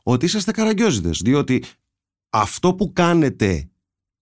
ότι 0.04 0.26
είσαστε 0.26 0.52
καραγκιόζιδες. 0.52 1.22
Διότι 1.24 1.64
αυτό 2.30 2.74
που 2.74 2.92
κάνετε, 2.94 3.70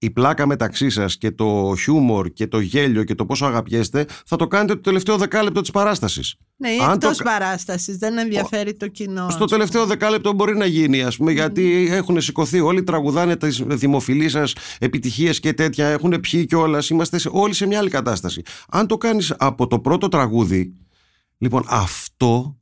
η 0.05 0.11
πλάκα 0.11 0.45
μεταξύ 0.45 0.89
σας 0.89 1.17
και 1.17 1.31
το 1.31 1.73
χιούμορ 1.79 2.29
και 2.29 2.47
το 2.47 2.59
γέλιο 2.59 3.03
και 3.03 3.15
το 3.15 3.25
πόσο 3.25 3.45
αγαπιέστε, 3.45 4.05
θα 4.25 4.35
το 4.35 4.47
κάνετε 4.47 4.73
το 4.75 4.81
τελευταίο 4.81 5.17
δεκάλεπτο 5.17 5.61
της 5.61 5.71
παράστασης. 5.71 6.35
Ναι, 6.57 6.69
ή 6.69 6.77
αν 6.79 6.91
εκτός 6.93 7.17
το- 7.17 7.23
παράστασης 7.23 7.97
Δεν 7.97 8.17
ενδιαφέρει 8.17 8.73
το 8.73 8.87
κοινό 8.87 9.29
Στο 9.29 9.45
τελευταίο 9.45 9.85
δεκάλεπτο 9.85 10.33
μπορεί 10.33 10.57
να 10.57 10.65
γίνει, 10.65 11.03
ας 11.03 11.17
πούμε, 11.17 11.31
γιατί 11.31 11.87
έχουν 11.91 12.21
σηκωθεί 12.21 12.59
όλοι, 12.59 12.83
τραγουδάνε 12.83 13.35
τις 13.35 13.63
δημοφιλείς 13.65 14.31
σας 14.31 14.53
επιτυχίες 14.79 15.39
και 15.39 15.53
τέτοια, 15.53 15.87
έχουν 15.87 16.19
πιει 16.19 16.45
κιόλας. 16.45 16.89
Είμαστε 16.89 17.17
σε- 17.17 17.29
όλοι 17.31 17.53
σε 17.53 17.65
μια 17.65 17.79
άλλη 17.79 17.89
κατάσταση. 17.89 18.41
Αν 18.69 18.87
το 18.87 18.97
κάνεις 18.97 19.33
από 19.37 19.67
το 19.67 19.79
πρώτο 19.79 20.07
τραγούδι, 20.07 20.73
λοιπόν, 21.37 21.63
αυτό 21.69 22.57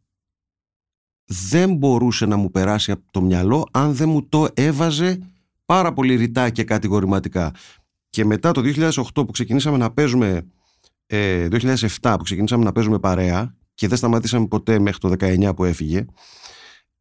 δεν 1.26 1.76
μπορούσε 1.76 2.26
να 2.26 2.36
μου 2.36 2.52
περάσει 2.52 2.92
από 2.92 3.04
το 3.12 3.22
μυαλό 3.22 3.68
αν 3.72 3.94
δεν 3.96 4.10
μου 4.10 4.28
το 4.30 4.48
έβαζε 4.54 5.20
πάρα 5.66 5.94
πολύ 5.94 6.16
ρητά 6.16 6.50
και 6.50 6.64
κατηγορηματικά. 6.64 7.52
Και 8.10 8.26
μετά 8.26 8.52
το 8.52 8.62
2008 8.62 9.02
που 9.14 9.32
ξεκινήσαμε 9.32 9.78
να 9.78 9.92
παίζουμε, 9.92 10.48
ε, 11.06 11.48
2007 11.48 12.16
που 12.18 12.24
ξεκινήσαμε 12.24 12.64
να 12.64 12.72
παίζουμε 12.72 13.00
παρέα 13.00 13.56
και 13.74 13.88
δεν 13.88 13.98
σταματήσαμε 13.98 14.48
ποτέ 14.48 14.80
μέχρι 14.80 15.00
το 15.00 15.10
19 15.20 15.54
που 15.56 15.64
έφυγε, 15.64 16.06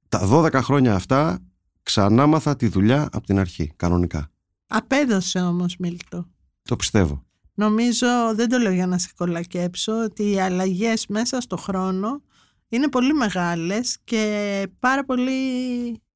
τα 0.08 0.28
12 0.32 0.52
χρόνια 0.52 0.94
αυτά 0.94 1.42
ξανά 1.82 2.26
μάθα 2.26 2.56
τη 2.56 2.68
δουλειά 2.68 3.08
από 3.12 3.26
την 3.26 3.38
αρχή, 3.38 3.72
κανονικά. 3.76 4.30
Απέδωσε 4.66 5.40
όμως 5.40 5.76
Μίλτο 5.78 6.28
Το 6.62 6.76
πιστεύω. 6.76 7.24
Νομίζω, 7.54 8.06
δεν 8.34 8.48
το 8.48 8.58
λέω 8.58 8.72
για 8.72 8.86
να 8.86 8.98
σε 8.98 9.10
κολακέψω, 9.16 10.04
ότι 10.04 10.30
οι 10.30 10.40
αλλαγές 10.40 11.06
μέσα 11.06 11.40
στο 11.40 11.56
χρόνο 11.56 12.22
είναι 12.68 12.88
πολύ 12.88 13.12
μεγάλες 13.12 13.98
και 14.04 14.66
πάρα 14.78 15.04
πολύ 15.04 15.32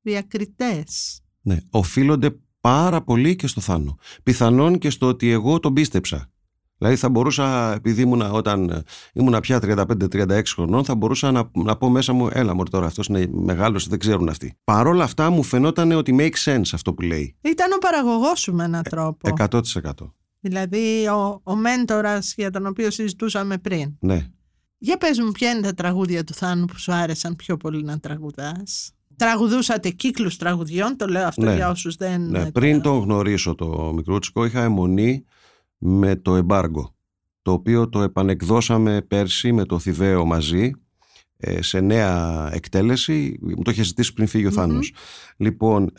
διακριτές. 0.03 1.21
Ναι, 1.47 1.57
οφείλονται 1.71 2.37
πάρα 2.61 3.03
πολύ 3.03 3.37
και 3.37 3.47
στο 3.47 3.61
Θάνο. 3.61 3.99
Πιθανόν 4.23 4.79
και 4.79 4.91
στο 4.91 5.07
ότι 5.07 5.31
εγώ 5.31 5.61
τον 5.61 5.73
πίστεψα. 5.73 6.31
Δηλαδή 6.79 6.97
θα 6.97 7.09
μπορούσα, 7.09 7.73
επειδή 7.75 8.03
ήμουνα, 8.03 8.31
όταν 8.31 8.85
ήμουνα 9.13 9.41
πια 9.41 9.59
35-36 9.63 10.43
χρονών, 10.47 10.85
θα 10.85 10.95
μπορούσα 10.95 11.31
να, 11.31 11.51
να 11.53 11.77
πω 11.77 11.89
μέσα 11.89 12.13
μου, 12.13 12.29
έλα 12.33 12.55
μωρέ 12.55 12.71
τώρα 12.71 12.87
αυτός 12.87 13.07
είναι 13.07 13.27
μεγάλος, 13.31 13.89
δεν 13.89 13.99
ξέρουν 13.99 14.29
αυτοί. 14.29 14.55
Παρ' 14.65 14.87
όλα 14.87 15.05
αυτά 15.05 15.31
μου 15.31 15.43
φαινόταν 15.43 15.93
ότι 15.93 16.17
make 16.19 16.51
sense 16.51 16.71
αυτό 16.73 16.95
που 16.95 17.03
λέει. 17.03 17.37
Ήταν 17.41 17.73
ο 17.73 17.79
παραγωγός 17.79 18.41
σου 18.41 18.55
με 18.55 18.65
έναν 18.65 18.83
τρόπο. 18.83 19.35
100%. 19.39 19.61
Δηλαδή 20.41 21.07
ο, 21.07 21.41
ο 21.45 21.55
μέντορας 21.55 22.35
για 22.37 22.51
τον 22.51 22.67
οποίο 22.67 22.91
συζητούσαμε 22.91 23.59
πριν. 23.59 23.97
Ναι. 23.99 24.27
Για 24.79 24.97
πες 24.97 25.19
μου 25.19 25.31
ποια 25.31 25.51
είναι 25.51 25.61
τα 25.61 25.75
τραγούδια 25.75 26.25
του 26.25 26.35
Θάνου 26.35 26.65
που 26.65 26.79
σου 26.79 26.93
άρεσαν 26.93 27.37
πιο 27.37 27.57
πολύ 27.57 27.83
να 27.83 27.99
τραγουδάς; 27.99 28.96
Τραγουδούσατε 29.17 29.91
κύκλους 29.91 30.37
τραγουδιών, 30.37 30.97
το 30.97 31.07
λέω 31.07 31.27
αυτό 31.27 31.43
Ναι. 31.45 31.55
για 31.55 31.71
όσους 31.71 31.97
δεν... 31.97 32.31
Ναι, 32.31 32.51
πριν 32.53 32.81
τον 32.81 32.99
γνωρίσω 32.99 33.55
το 33.55 33.93
μικρούτσικο 33.95 34.45
είχα 34.45 34.63
αιμονή 34.63 35.25
με 35.79 36.17
το 36.17 36.37
εμπάργκο 36.37 36.95
το 37.43 37.53
οποίο 37.53 37.89
το 37.89 38.03
επανεκδώσαμε 38.03 39.03
πέρσι 39.03 39.53
με 39.53 39.65
το 39.65 39.79
Θηβαίο 39.79 40.25
μαζί 40.25 40.71
ε, 41.37 41.63
σε 41.63 41.81
νέα 41.81 42.49
εκτέλεση. 42.53 43.39
Μου 43.41 43.63
το 43.63 43.71
είχε 43.71 43.83
ζητήσει 43.83 44.13
πριν 44.13 44.27
φύγει 44.27 44.47
ο 44.47 44.51
Θάνος. 44.51 44.93
Λοιπόν 45.37 45.93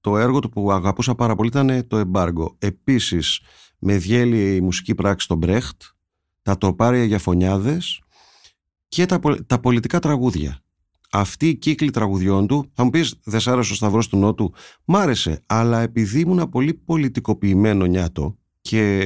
το 0.00 0.16
έργο 0.18 0.38
του 0.38 0.48
που 0.48 0.72
αγαπούσα 0.72 1.14
πάρα 1.14 1.34
πολύ 1.34 1.48
ήταν 1.48 1.86
το 1.86 1.96
εμπάργκο. 1.96 2.56
Επίσης 2.58 3.40
με 3.78 3.96
διέλυε 3.96 4.54
η 4.54 4.60
μουσική 4.60 4.94
πράξη 4.94 5.28
των 5.28 5.38
Μπρέχτ 5.38 5.82
τα 6.42 6.58
τροπάρια 6.58 7.04
για 7.04 7.18
φωνιάδες 7.18 8.00
και 8.88 9.06
τα, 9.06 9.18
πολ- 9.18 9.40
τα 9.46 9.60
πολιτικά 9.60 9.98
τραγούδια 9.98 10.58
αυτή 11.16 11.48
η 11.48 11.54
κύκλη 11.54 11.90
τραγουδιών 11.90 12.46
του, 12.46 12.70
θα 12.74 12.84
μου 12.84 12.90
πεις, 12.90 13.14
δεν 13.24 13.40
σ' 13.40 13.46
άρεσε 13.48 13.72
ο 13.72 13.76
Σταυρός 13.76 14.08
του 14.08 14.16
Νότου. 14.16 14.52
Μ' 14.84 14.96
άρεσε, 14.96 15.40
αλλά 15.46 15.80
επειδή 15.80 16.20
ήμουν 16.20 16.48
πολύ 16.48 16.74
πολιτικοποιημένο 16.74 17.84
νιάτο 17.84 18.38
και 18.60 19.00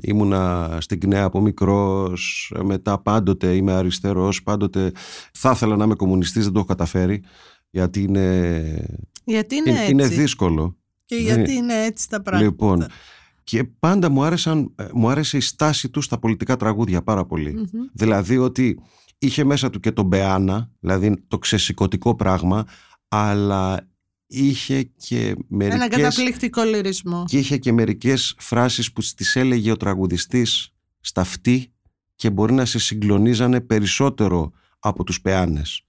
ήμουνα 0.00 0.76
στην 0.80 1.00
ΚΝΕ 1.00 1.20
από 1.20 1.40
μικρός, 1.40 2.52
μετά 2.64 2.98
πάντοτε 3.02 3.54
είμαι 3.54 3.72
αριστερός, 3.72 4.42
πάντοτε 4.42 4.92
θα 5.32 5.50
ήθελα 5.50 5.76
να 5.76 5.84
είμαι 5.84 5.94
κομμουνιστής, 5.94 6.44
δεν 6.44 6.52
το 6.52 6.58
έχω 6.58 6.68
καταφέρει, 6.68 7.22
γιατί 7.70 8.02
είναι, 8.02 8.86
Γιατί 9.24 9.56
είναι, 9.56 9.70
έτσι; 9.70 9.90
είναι 9.90 10.06
δύσκολο. 10.06 10.76
Και 11.04 11.16
Δεν- 11.16 11.24
γιατί 11.24 11.52
είναι 11.52 11.84
έτσι 11.84 12.08
τα 12.08 12.22
πράγματα; 12.22 12.46
Λοιπόν, 12.46 12.86
και 13.44 13.64
πάντα 13.64 14.08
μου, 14.10 14.22
άρεσαν, 14.24 14.72
ε, 14.76 14.84
μου 14.92 15.08
άρεσε 15.08 15.36
η 15.36 15.40
στάση 15.40 15.88
του 15.90 16.00
στα 16.00 16.18
πολιτικά 16.18 16.56
τραγούδια 16.56 17.02
πάρα 17.02 17.24
πολύ. 17.26 17.52
Μμμ. 17.52 17.80
Δηλαδή 17.92 18.38
ότι 18.38 18.78
είχε 19.22 19.44
μέσα 19.44 19.70
του 19.70 19.80
και 19.80 19.92
τον 19.92 20.06
Μπεάνα, 20.06 20.70
δηλαδή 20.80 21.24
το 21.28 21.38
ξεσηκωτικό 21.38 22.14
πράγμα, 22.16 22.64
αλλά 23.08 23.88
είχε 24.26 24.82
και 24.82 25.26
Ένα 25.28 25.36
μερικές, 25.48 25.88
καταπληκτικό 25.88 26.62
λυρισμό. 26.62 27.24
και 27.26 27.38
είχε 27.38 27.56
και 27.56 27.72
μερικές 27.72 28.34
φράσεις 28.38 28.92
που 28.92 29.02
τις 29.16 29.36
έλεγε 29.36 29.70
ο 29.70 29.76
τραγουδιστής 29.76 30.72
στα 31.00 31.20
αυτή 31.20 31.72
και 32.14 32.30
μπορεί 32.30 32.52
να 32.52 32.64
σε 32.64 32.78
συγκλονίζανε 32.78 33.60
περισσότερο 33.60 34.52
από 34.78 35.04
τους 35.04 35.20
Πεάνες. 35.20 35.82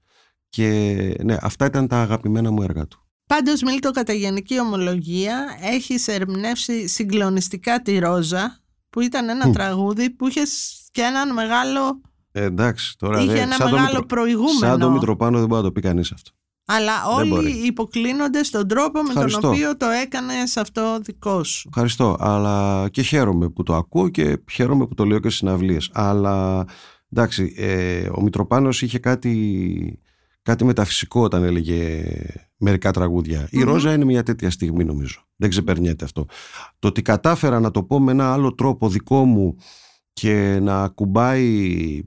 Και 0.50 0.82
ναι, 1.24 1.38
αυτά 1.42 1.66
ήταν 1.66 1.88
τα 1.88 2.02
αγαπημένα 2.02 2.52
μου 2.52 2.62
έργα 2.62 2.88
του. 2.88 3.08
Πάντως 3.26 3.62
Μίλτο 3.62 3.92
κατά 3.92 4.14
γενική 4.14 4.60
ομολογία 4.60 5.58
έχεις 5.62 6.08
ερμηνεύσει 6.08 6.88
συγκλονιστικά 6.88 7.82
τη 7.82 8.00
Ρόζα 8.00 8.62
που 8.90 9.00
ήταν 9.00 9.30
ένα 9.30 9.48
Μμ. 9.48 9.52
τραγούδι 9.52 10.10
που 10.10 10.28
είχες 10.28 10.82
και 10.92 11.02
έναν 11.02 11.34
μεγάλο 11.34 12.02
Ε, 12.36 12.44
εντάξει, 12.44 12.98
τώρα 12.98 13.18
είχε 13.20 13.32
δεν- 13.32 13.42
ένα 13.42 13.56
σαν 13.56 13.66
το 13.70 13.72
μεγάλο 13.76 13.88
Μητρο- 13.92 14.06
προηγούμενο 14.06 14.58
Σαν 14.60 14.80
το 14.80 14.90
Μητροπάνο 14.92 15.38
δεν 15.40 15.48
μπορεί 15.48 15.62
να 15.62 15.68
το 15.68 15.72
πει 15.74 15.82
κανείς 15.82 16.12
αυτό. 16.12 16.32
αλλά 16.66 16.94
Δεν 17.18 17.28
μπορεί. 17.28 17.46
όλοι 17.46 17.66
υποκλίνονται 17.66 18.44
στον 18.44 18.68
τρόπο 18.68 19.02
με 19.02 19.10
Ευχαριστώ. 19.10 19.40
τον 19.42 19.50
οποίο 19.52 19.78
το 19.78 19.86
έκανε 19.86 20.34
αυτό 20.60 20.98
δικό 21.02 21.44
σου 21.44 21.68
Ευχαριστώ, 21.70 22.16
αλλά 22.20 22.88
και 22.92 23.02
χαίρομαι 23.02 23.50
που 23.50 23.64
το 23.64 23.76
ακούω 23.76 24.10
και 24.10 24.38
χαίρομαι 24.52 24.88
που 24.88 24.94
το 24.94 25.06
λέω 25.06 25.20
και 25.20 25.28
στις 25.28 25.40
συναυλίες. 25.40 25.90
Αλλά 25.94 26.66
εντάξει, 27.14 27.54
ε, 27.58 28.08
ο 28.16 28.22
Μητροπάνος 28.22 28.82
είχε 28.82 29.00
κάτι, 29.00 30.00
κάτι 30.42 30.66
μεταφυσικό 30.66 31.22
όταν 31.24 31.44
έλεγε 31.44 32.04
μερικά 32.58 32.92
τραγούδια. 32.92 33.48
Η 33.52 33.58
Μμμ. 33.58 33.64
Ρόζα 33.66 33.94
είναι 33.94 34.06
μια 34.06 34.24
τέτοια 34.24 34.50
στιγμή 34.50 34.84
νομίζω. 34.84 35.22
Δεν 35.36 35.50
ξεπερνιέται 35.50 36.06
αυτό. 36.06 36.26
Το 36.80 36.88
ότι 36.88 37.02
κατάφερα 37.02 37.60
να 37.60 37.72
το 37.72 37.84
πω 37.84 38.00
με 38.00 38.12
ένα 38.12 38.34
άλλο 38.34 38.56
τρόπο 38.56 38.90
δικό 38.90 39.26
μου 39.26 39.56
και 40.14 40.60
να 40.62 40.88
κουμπάει 40.88 42.02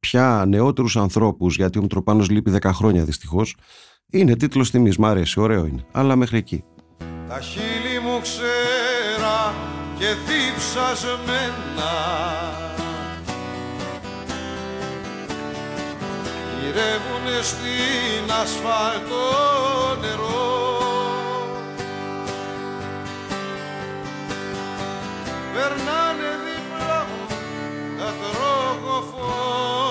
πια 0.00 0.44
νεότερους 0.48 0.96
ανθρώπους, 0.96 1.56
γιατί 1.56 1.78
ο 1.78 1.82
Μητροπάνος 1.82 2.28
λείπει 2.30 2.50
10 2.50 2.70
χρόνια 2.72 3.04
δυστυχώς, 3.04 3.56
είναι 4.10 4.36
τίτλος 4.36 4.70
τιμής, 4.70 4.96
μ' 4.96 5.04
αρέσει, 5.04 5.40
ωραίο 5.40 5.66
είναι. 5.66 5.84
Αλλά 5.92 6.16
μέχρι 6.16 6.38
εκεί. 6.38 6.64
Τα 7.28 7.40
χείλη 7.40 7.98
μου 8.02 8.20
ξέρα 8.20 9.54
και 9.98 10.06
διψασμένα 10.26 11.92
Γυρεύουνε 16.60 17.42
στην 17.42 18.30
ασφάλτο 18.42 19.22
νερό 20.00 20.78
Περνάνε 25.54 26.30
δίπλα 26.44 27.06
μου 27.08 27.26
τα 27.98 28.08
τροχοφόρα 28.20 29.78
και 29.78 29.87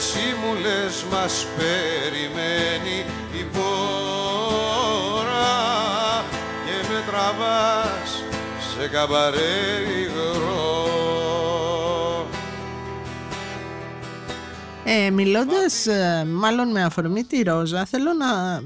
εσύ 0.00 0.26
μου 0.40 0.52
λες 0.60 1.04
μας 1.10 1.46
περιμένει 1.56 2.98
η 3.40 3.42
πόρα 3.52 3.84
και 6.64 6.76
με 6.88 6.98
τραβάς 7.10 8.10
σε 8.72 8.88
καμπαρέ 8.88 9.62
υγρό 10.00 10.88
ε, 14.84 15.10
μιλώντας 15.10 15.86
ε, 15.86 16.24
μάλλον 16.26 16.70
με 16.70 16.82
αφορμή 16.82 17.24
τη 17.24 17.42
Ρόζα 17.42 17.84
θέλω 17.84 18.12
να, 18.12 18.60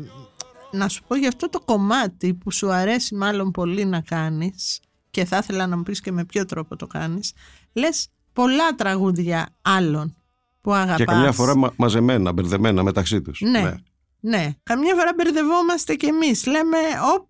να 0.70 0.88
σου 0.88 1.02
πω 1.06 1.14
για 1.14 1.28
αυτό 1.28 1.48
το 1.48 1.60
κομμάτι 1.60 2.34
που 2.34 2.52
σου 2.52 2.72
αρέσει 2.72 3.14
μάλλον 3.14 3.50
πολύ 3.50 3.84
να 3.84 4.00
κάνεις 4.00 4.80
και 5.10 5.24
θα 5.24 5.36
ήθελα 5.36 5.66
να 5.66 5.76
μου 5.76 5.82
πεις 5.82 6.00
και 6.00 6.12
με 6.12 6.24
ποιο 6.24 6.44
τρόπο 6.44 6.76
το 6.76 6.86
κάνεις. 6.86 7.32
Λες 7.72 8.08
πολλά 8.32 8.74
τραγούδια 8.74 9.48
άλλων 9.62 10.16
που 10.64 10.72
αγαπάς 10.72 10.96
Και 10.96 11.04
καμιά 11.04 11.32
φορά 11.32 11.56
μα- 11.56 11.72
μαζεμένα, 11.76 12.32
μπερδεμένα 12.32 12.82
μεταξύ 12.82 13.22
τους. 13.22 13.40
Ναι. 13.40 13.74
Ναι, 14.20 14.50
καμιά 14.62 14.94
φορά 14.94 15.12
μπερδευόμαστε 15.16 15.94
κι 15.94 16.06
εμείς. 16.06 16.46
Λέμε, 16.46 16.76
οπ, 17.16 17.26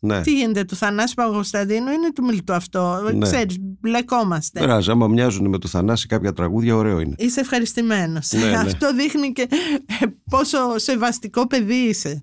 ναι. 0.00 0.20
τι 0.20 0.34
γίνεται 0.34 0.64
του 0.64 0.76
Θανάση 0.76 1.14
Παπαγωσταντίνου, 1.14 1.90
είναι 1.90 2.12
του 2.14 2.24
Μιλτού 2.24 2.52
αυτό. 2.52 3.10
Ναι. 3.14 3.26
Ξέρεις, 3.26 3.56
μπλεκόμαστε. 3.60 4.60
Περάζει, 4.60 4.90
άμα 4.90 5.06
μοιάζουν 5.08 5.48
με 5.48 5.58
το 5.58 5.68
Θανάση 5.68 6.06
κάποια 6.06 6.32
τραγούδια, 6.32 6.76
ωραίο 6.76 7.00
είναι. 7.00 7.14
Είσαι 7.18 7.40
ευχαριστημένος. 7.40 8.32
Ναι, 8.32 8.44
ναι. 8.50 8.56
Αυτό 8.56 8.94
δείχνει 8.94 9.32
και 9.32 9.42
ε, 10.00 10.06
πόσο 10.30 10.58
σεβαστικό 10.78 11.46
παιδί 11.46 11.74
είσαι. 11.74 12.22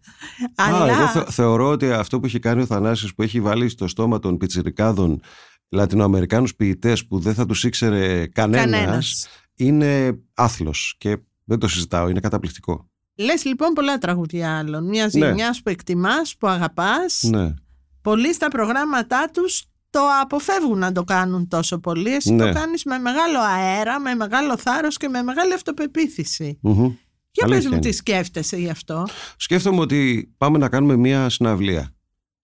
Α, 0.56 0.64
Αλλά 0.68 0.88
εγώ 0.94 1.08
θε- 1.08 1.30
θεωρώ 1.30 1.70
ότι 1.70 1.92
αυτό 1.92 2.20
που 2.20 2.26
έχει 2.26 2.40
κάνει 2.40 2.62
ο 2.62 2.66
Θανάσης 2.66 3.14
που 3.16 3.22
έχει 3.22 3.42
βάλει 3.42 3.70
στο 3.70 3.88
στόμα 3.88 4.20
των 4.20 4.38
πιτσιρικάδων 4.38 5.22
Λατινοαμερικάνους 5.70 6.56
ποιητές 6.56 7.08
που 7.08 7.20
δεν 7.20 7.34
θα 7.34 7.46
τους 7.46 7.64
ήξερε 7.64 8.28
κανένας, 8.28 8.64
κανένας. 8.72 9.28
Είναι 9.56 10.20
άθλος 10.34 10.96
και 10.98 11.18
δεν 11.44 11.60
το 11.60 11.68
συζητάω, 11.68 12.10
είναι 12.10 12.20
καταπληκτικό. 12.20 12.90
Λες 13.18 13.46
λοιπόν 13.46 13.74
πολλά 13.74 13.98
τραγούδια 13.98 14.58
άλλων. 14.58 14.88
Μια 14.88 15.10
Ναι. 15.14 15.26
γενιά 15.26 15.56
που 15.64 15.70
εκτιμάς, 15.70 16.36
που 16.38 16.48
αγαπάς. 16.48 17.24
Ναι. 17.24 17.54
Πολλοί 18.02 18.34
στα 18.34 18.48
προγράμματά 18.48 19.30
τους 19.34 19.64
το 19.90 20.00
αποφεύγουν 20.22 20.78
να 20.78 20.92
το 20.92 21.04
κάνουν 21.04 21.48
τόσο 21.48 21.80
πολύ. 21.80 22.14
Εσύ 22.16 22.34
Ναι. 22.34 22.46
το 22.46 22.54
κάνεις 22.60 22.84
με 22.84 22.98
μεγάλο 22.98 23.40
αέρα, 23.40 24.00
με 24.00 24.14
μεγάλο 24.16 24.58
θάρρος 24.58 24.98
και 24.98 25.08
με 25.08 25.22
μεγάλη 25.22 25.54
αυτοπεποίθηση. 25.54 26.58
Μμμ. 26.62 26.94
Για 27.32 27.46
πες 27.48 27.54
Αλήθεια 27.54 27.70
μου 27.70 27.80
τι 27.80 27.88
είναι. 27.88 27.96
σκέφτεσαι 27.96 28.58
γι' 28.58 28.70
αυτό; 28.70 29.08
Σκέφτομαι 29.38 29.80
ότι 29.80 30.32
πάμε 30.38 30.58
να 30.58 30.70
κάνουμε 30.70 30.96
μια 30.96 31.30
συναυλία. 31.30 31.94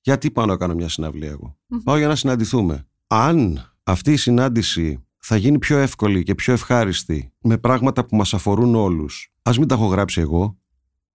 Γιατί 0.01 0.32
πάω 0.32 0.45
να 0.45 0.57
κάνω 0.57 0.74
μια 0.74 0.89
συναυλία 0.89 1.30
εγώ; 1.30 1.57
Μμμ. 1.68 1.80
Πάω 1.84 1.97
για 1.97 2.07
να 2.07 2.16
συναντηθούμε. 2.16 2.88
Αν 3.07 3.72
αυτή 3.84 4.12
η 4.12 4.18
συνάντηση 4.18 5.05
θα 5.22 5.36
γίνει 5.36 5.59
πιο 5.59 5.78
εύκολη 5.78 6.24
και 6.24 6.36
πιο 6.36 6.53
ευχάριστη 6.53 7.34
με 7.41 7.57
πράγματα 7.57 8.05
που 8.05 8.15
μας 8.15 8.34
αφορούν 8.34 8.76
όλους, 8.76 9.34
ας 9.41 9.57
μην 9.57 9.67
τα 9.67 9.76
έχω 9.76 9.86
γράψει 9.86 10.22
εγώ, 10.22 10.61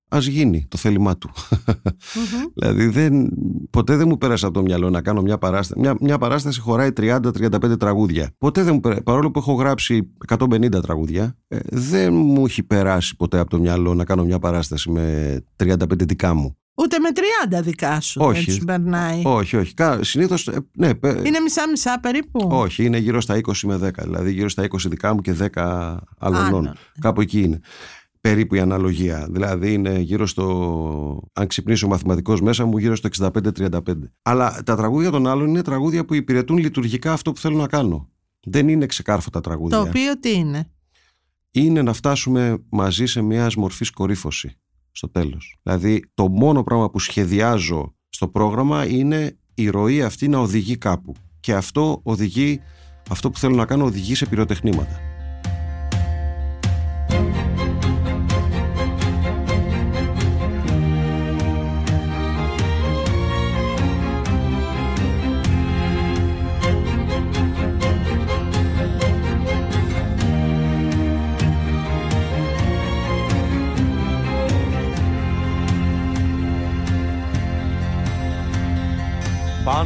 ας 0.08 0.26
γίνει 0.26 0.66
το 0.68 0.76
θέλημά 0.76 1.16
του. 1.16 1.30
Μμμ. 2.14 2.42
δηλαδή 2.54 2.86
δεν, 2.86 3.28
ποτέ 3.70 3.96
δεν 3.96 4.08
μου 4.08 4.18
πέρασε 4.18 4.46
από 4.46 4.54
το 4.54 4.62
μυαλό 4.62 4.90
να 4.90 5.02
κάνω 5.02 5.22
μια 5.22 5.38
παράσταση. 5.38 5.80
Μια, 5.80 5.96
μια 6.00 6.18
παράσταση 6.18 6.60
χωράει 6.60 6.90
30-35 6.96 7.78
τραγούδια. 7.78 8.30
Ποτέ 8.38 8.62
δεν 8.62 8.74
μου 8.74 8.80
πέρασε, 8.80 9.00
παρόλο 9.00 9.30
που 9.30 9.38
έχω 9.38 9.52
γράψει 9.52 10.12
150 10.26 10.82
τραγούδια, 10.82 11.36
ε, 11.48 11.58
δεν 11.62 12.14
μου 12.14 12.44
έχει 12.44 12.62
περάσει 12.62 13.16
ποτέ 13.16 13.38
από 13.38 13.50
το 13.50 13.58
μυαλό 13.58 13.94
να 13.94 14.04
κάνω 14.04 14.24
μια 14.24 14.38
παράσταση 14.38 14.90
με 14.90 15.36
35 15.56 15.76
δικά 15.88 16.34
μου. 16.34 16.56
Ούτε 16.78 16.98
με 16.98 17.08
30 17.58 17.62
δικά 17.62 18.00
σου 18.00 18.20
Όχι. 18.22 18.44
δεν 18.44 18.54
τους 18.54 18.64
περνάει. 18.64 19.22
Όχι, 19.24 19.56
όχι. 19.56 19.74
Κα- 19.74 20.02
Συνήθως, 20.04 20.48
ε, 20.48 20.58
ναι, 20.76 20.94
πε- 20.94 21.26
Είναι 21.26 21.40
μισά-μισά 21.40 22.00
περίπου. 22.00 22.48
όχι, 22.52 22.84
είναι 22.84 22.98
γύρω 22.98 23.20
στα 23.20 23.36
20 23.36 23.66
με 23.66 23.76
10. 23.76 24.02
Δηλαδή 24.02 24.32
γύρω 24.32 24.48
στα 24.48 24.62
20 24.62 24.88
δικά 24.88 25.14
μου 25.14 25.20
και 25.20 25.32
10 25.32 25.98
Άλλων. 26.18 26.40
άλλων. 26.44 26.72
Κάπου 27.00 27.20
εκεί 27.20 27.40
είναι. 27.40 27.60
Περίπου 28.20 28.54
η 28.54 28.60
αναλογία. 28.60 29.26
Δηλαδή 29.30 29.72
είναι 29.72 29.98
γύρω 29.98 30.26
στο. 30.26 31.28
Αν 31.32 31.46
ξυπνήσει 31.46 31.84
ο 31.84 31.88
μαθηματικός 31.88 32.40
μέσα 32.40 32.64
μου, 32.64 32.78
γύρω 32.78 32.96
στο 32.96 33.08
65-35. 33.08 33.78
Αλλά 34.22 34.62
τα 34.64 34.76
τραγούδια 34.76 35.10
των 35.10 35.26
άλλων 35.26 35.48
είναι 35.48 35.62
τραγούδια 35.62 36.04
που 36.04 36.14
υπηρετούν 36.14 36.58
λειτουργικά 36.58 37.12
αυτό 37.12 37.32
που 37.32 37.40
θέλω 37.40 37.56
να 37.56 37.66
κάνω. 37.66 38.08
Δεν 38.46 38.68
είναι 38.68 38.86
ξεκάρφωτα 38.86 39.40
τραγούδια. 39.40 39.76
Το 39.78 39.82
οποίο 39.88 40.18
τι 40.20 40.32
είναι; 40.32 40.70
Είναι 41.50 41.82
να 41.82 41.92
φτάσουμε 41.92 42.58
μαζί 42.68 43.06
σε 43.06 43.20
μια 43.22 43.50
μορφή 43.56 43.90
κορύφωση 43.92 44.56
στο 44.96 45.08
τέλος. 45.08 45.56
Δηλαδή 45.62 46.04
το 46.14 46.28
μόνο 46.28 46.62
πράγμα 46.62 46.90
που 46.90 46.98
σχεδιάζω 46.98 47.94
στο 48.08 48.28
πρόγραμμα 48.28 48.86
είναι 48.86 49.38
η 49.54 49.68
ροή 49.68 50.02
αυτή 50.02 50.28
να 50.28 50.38
οδηγεί 50.38 50.76
κάπου. 50.76 51.12
Και 51.40 51.54
αυτό 51.54 52.00
οδηγεί, 52.02 52.60
αυτό 53.10 53.30
που 53.30 53.38
θέλω 53.38 53.54
να 53.56 53.64
κάνω 53.64 53.84
οδηγεί 53.84 54.14
σε 54.14 54.26
πυροτεχνήματα. 54.26 55.00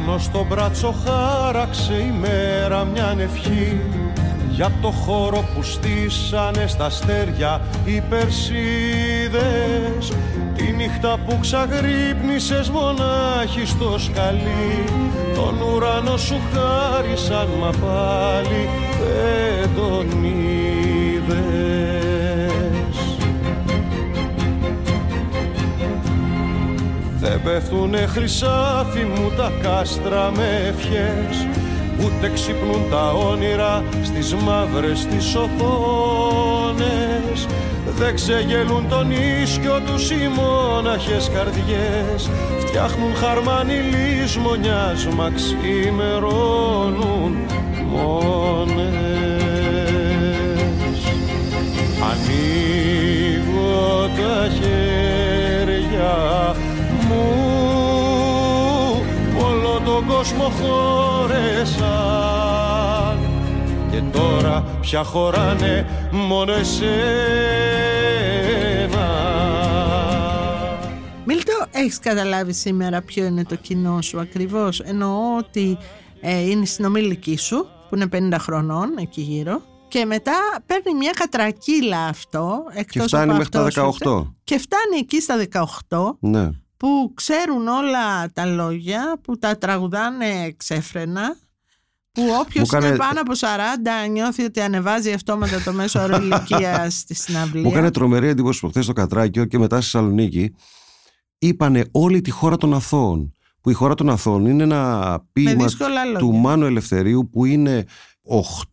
Πάνω 0.05 0.17
στο 0.17 0.45
μπράτσο 0.49 0.95
χάραξε 1.05 1.93
η 1.93 2.13
μέρα 2.19 2.83
μια 2.83 3.15
ευχή. 3.19 3.79
Για 4.49 4.71
το 4.81 4.87
χώρο 4.87 5.45
που 5.55 5.63
στήσανε 5.63 6.67
στα 6.67 6.85
αστέρια 6.85 7.61
οι 7.85 8.01
Περσίδες 8.09 9.41
τη 10.55 10.71
νύχτα 10.71 11.17
που 11.27 11.37
ξαγρύπνησες 11.41 12.69
μονάχη 12.69 13.65
στο 13.65 13.97
σκαλί. 13.97 14.83
Τον 15.35 15.61
ουρανό 15.61 16.17
σου 16.17 16.35
χάρισαν 16.53 17.47
μα 17.59 17.69
πάλι 17.69 18.69
δεν 18.99 19.69
τον 19.75 20.23
είδες 20.23 21.80
Δεν 27.21 27.41
πέφτουνε 27.43 28.05
χρυσάφι 28.05 29.03
μου 29.03 29.31
τα 29.37 29.51
κάστρα 29.61 30.31
με 30.35 30.61
ευχές. 30.67 31.47
Ούτε 31.99 32.31
ξυπνούν 32.33 32.89
τα 32.89 33.11
όνειρα 33.11 33.83
στις 34.03 34.33
μαύρες 34.33 35.05
τις 35.05 35.35
οθόνες. 35.35 36.87
Δεν 37.97 38.15
ξεγελούν 38.15 38.87
τον 38.89 39.11
ίσκιο 39.11 39.81
τους 39.85 40.11
οι 40.11 40.29
μόναχες 40.35 41.29
καρδιές. 41.33 42.29
Φτιάχνουν 42.59 43.15
χαρμάνι 43.15 43.73
λησμονιάς 43.73 45.07
μα 45.07 45.31
ξημερώνουν 45.35 47.35
μόνες. 47.91 48.99
Ανοίγω 52.11 54.09
τα 54.15 54.47
χέρια 54.53 54.90
κόσμο 60.21 60.49
χώρεσαν 60.49 61.79
και 63.91 64.01
τώρα 64.11 64.77
πια 64.81 65.03
χωράνε 65.03 65.85
μόνο 66.11 66.51
εσένα 66.53 66.89
Μίλτο, 71.25 71.65
έχεις 71.71 71.99
καταλάβει 71.99 72.53
σήμερα 72.53 73.01
ποιο 73.01 73.25
είναι 73.25 73.43
το 73.43 73.55
κοινό 73.55 74.01
σου 74.01 74.19
ακριβώς; 74.19 74.79
Εννοώ 74.79 75.37
ότι 75.37 75.77
ε, 76.21 76.49
είναι 76.49 76.61
η 76.61 76.65
συνομιλική 76.65 77.37
σου, 77.37 77.67
που 77.89 77.95
είναι 77.95 78.33
50 78.33 78.35
χρονών, 78.39 78.97
εκεί 78.97 79.21
γύρω. 79.21 79.61
Και 79.87 80.05
μετά 80.05 80.33
παίρνει 80.65 80.93
μια 80.97 81.11
κατρακύλα 81.15 82.05
αυτό, 82.05 82.63
εκτός 82.73 83.05
φτάνει 83.05 83.23
από 83.23 83.33
μέχρι 83.33 83.49
τα 83.49 83.59
αυτός 83.63 83.73
σου 83.73 83.81
18. 83.81 84.09
ήρθε, 84.09 84.29
Και 84.43 84.57
φτάνει 84.57 84.97
εκεί 84.99 85.21
στα 85.21 85.35
18, 85.89 86.17
Ναι. 86.19 86.49
Που 86.81 87.11
ξέρουν 87.13 87.67
όλα 87.67 88.31
τα 88.33 88.45
λόγια, 88.45 89.17
που 89.21 89.37
τα 89.37 89.57
τραγουδάνε 89.57 90.53
ξέφρενα, 90.57 91.35
που 92.11 92.21
όποιος 92.41 92.63
Μου 92.63 92.65
κάνε- 92.79 92.87
είναι 92.87 92.97
πάνω 92.97 93.21
από 93.21 93.31
40 93.35 94.09
νιώθει 94.09 94.43
ότι 94.43 94.61
ανεβάζει 94.61 95.11
αυτόματα 95.11 95.61
το 95.61 95.73
μέσο 95.73 96.01
όρο 96.01 96.15
ηλικία 96.15 96.89
στη 96.99 97.13
συναυλία. 97.13 97.61
Μου 97.61 97.69
έκανε 97.69 97.91
τρομερή 97.91 98.27
εντύπωση 98.27 98.59
που 98.59 98.67
χθες 98.69 98.83
στο 98.83 98.93
Κατράκιο 98.93 99.45
και 99.45 99.57
μετά 99.57 99.81
στη 99.81 99.91
Θεσσαλονίκη 99.91 100.55
είπανε 101.37 101.85
όλη 101.91 102.21
τη 102.21 102.29
χώρα 102.31 102.57
των 102.57 102.73
Αθώων. 102.73 103.31
Που 103.61 103.69
η 103.69 103.73
χώρα 103.73 103.93
των 103.95 104.09
Αθώων 104.09 104.45
είναι 104.45 104.63
ένα 104.63 105.23
ποίημα 105.31 105.63
δύσκολα 105.63 106.03
λόγια. 106.03 106.19
του 106.19 106.33
Μάνου 106.33 106.65
Ελευθερίου 106.65 107.29
που 107.31 107.45
είναι 107.45 107.85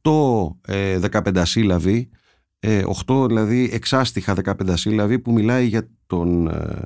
8 0.05 0.73
ε, 0.73 0.99
15 1.13 1.43
σύλλαβοι, 1.45 2.11
ε, 2.59 2.83
8 3.07 3.27
δηλαδή 3.27 3.71
εξάστιχα 3.73 4.35
15 4.45 4.53
σύλλαβοι 4.75 5.19
που 5.19 5.33
μιλάει 5.33 5.67
για 5.67 5.89
τον 6.07 6.49
ε, 6.49 6.81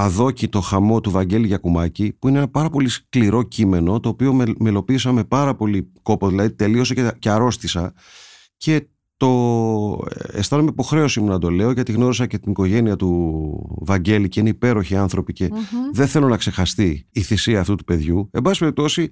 αδόκητο 0.00 0.60
χαμό 0.60 1.00
του 1.00 1.10
Βαγγέλη 1.10 1.46
Γιακουμάκη 1.46 2.12
που 2.18 2.28
είναι 2.28 2.38
ένα 2.38 2.48
πάρα 2.48 2.70
πολύ 2.70 2.88
σκληρό 2.88 3.42
κείμενο 3.42 4.00
το 4.00 4.08
οποίο 4.08 4.32
με, 4.32 4.44
μελοποίησα 4.58 5.12
με 5.12 5.24
πάρα 5.24 5.54
πολύ 5.54 5.92
κόπο 6.02 6.28
δηλαδή 6.28 6.50
τελείωσε 6.50 6.94
και, 6.94 7.12
και 7.18 7.30
αρρώστησα 7.30 7.92
και 8.56 8.86
το 9.16 9.98
αισθάνομαι 10.32 10.68
υποχρέωση 10.70 11.20
μου 11.20 11.28
να 11.28 11.38
το 11.38 11.50
λέω 11.50 11.70
γιατί 11.70 11.92
γνώρισα 11.92 12.26
και 12.26 12.38
την 12.38 12.50
οικογένεια 12.50 12.96
του 12.96 13.78
Βαγγέλη 13.80 14.28
και 14.28 14.40
είναι 14.40 14.48
υπέροχοι 14.48 14.96
άνθρωποι 14.96 15.32
και 15.32 15.50
δεν 15.92 16.06
θέλω 16.06 16.28
να 16.28 16.36
ξεχαστεί 16.36 17.06
η 17.10 17.20
θυσία 17.20 17.60
αυτού 17.60 17.74
του 17.74 17.84
παιδιού. 17.84 18.28
Εν 18.32 18.42
πάση 18.42 18.58
περιπτώσει, 18.58 19.08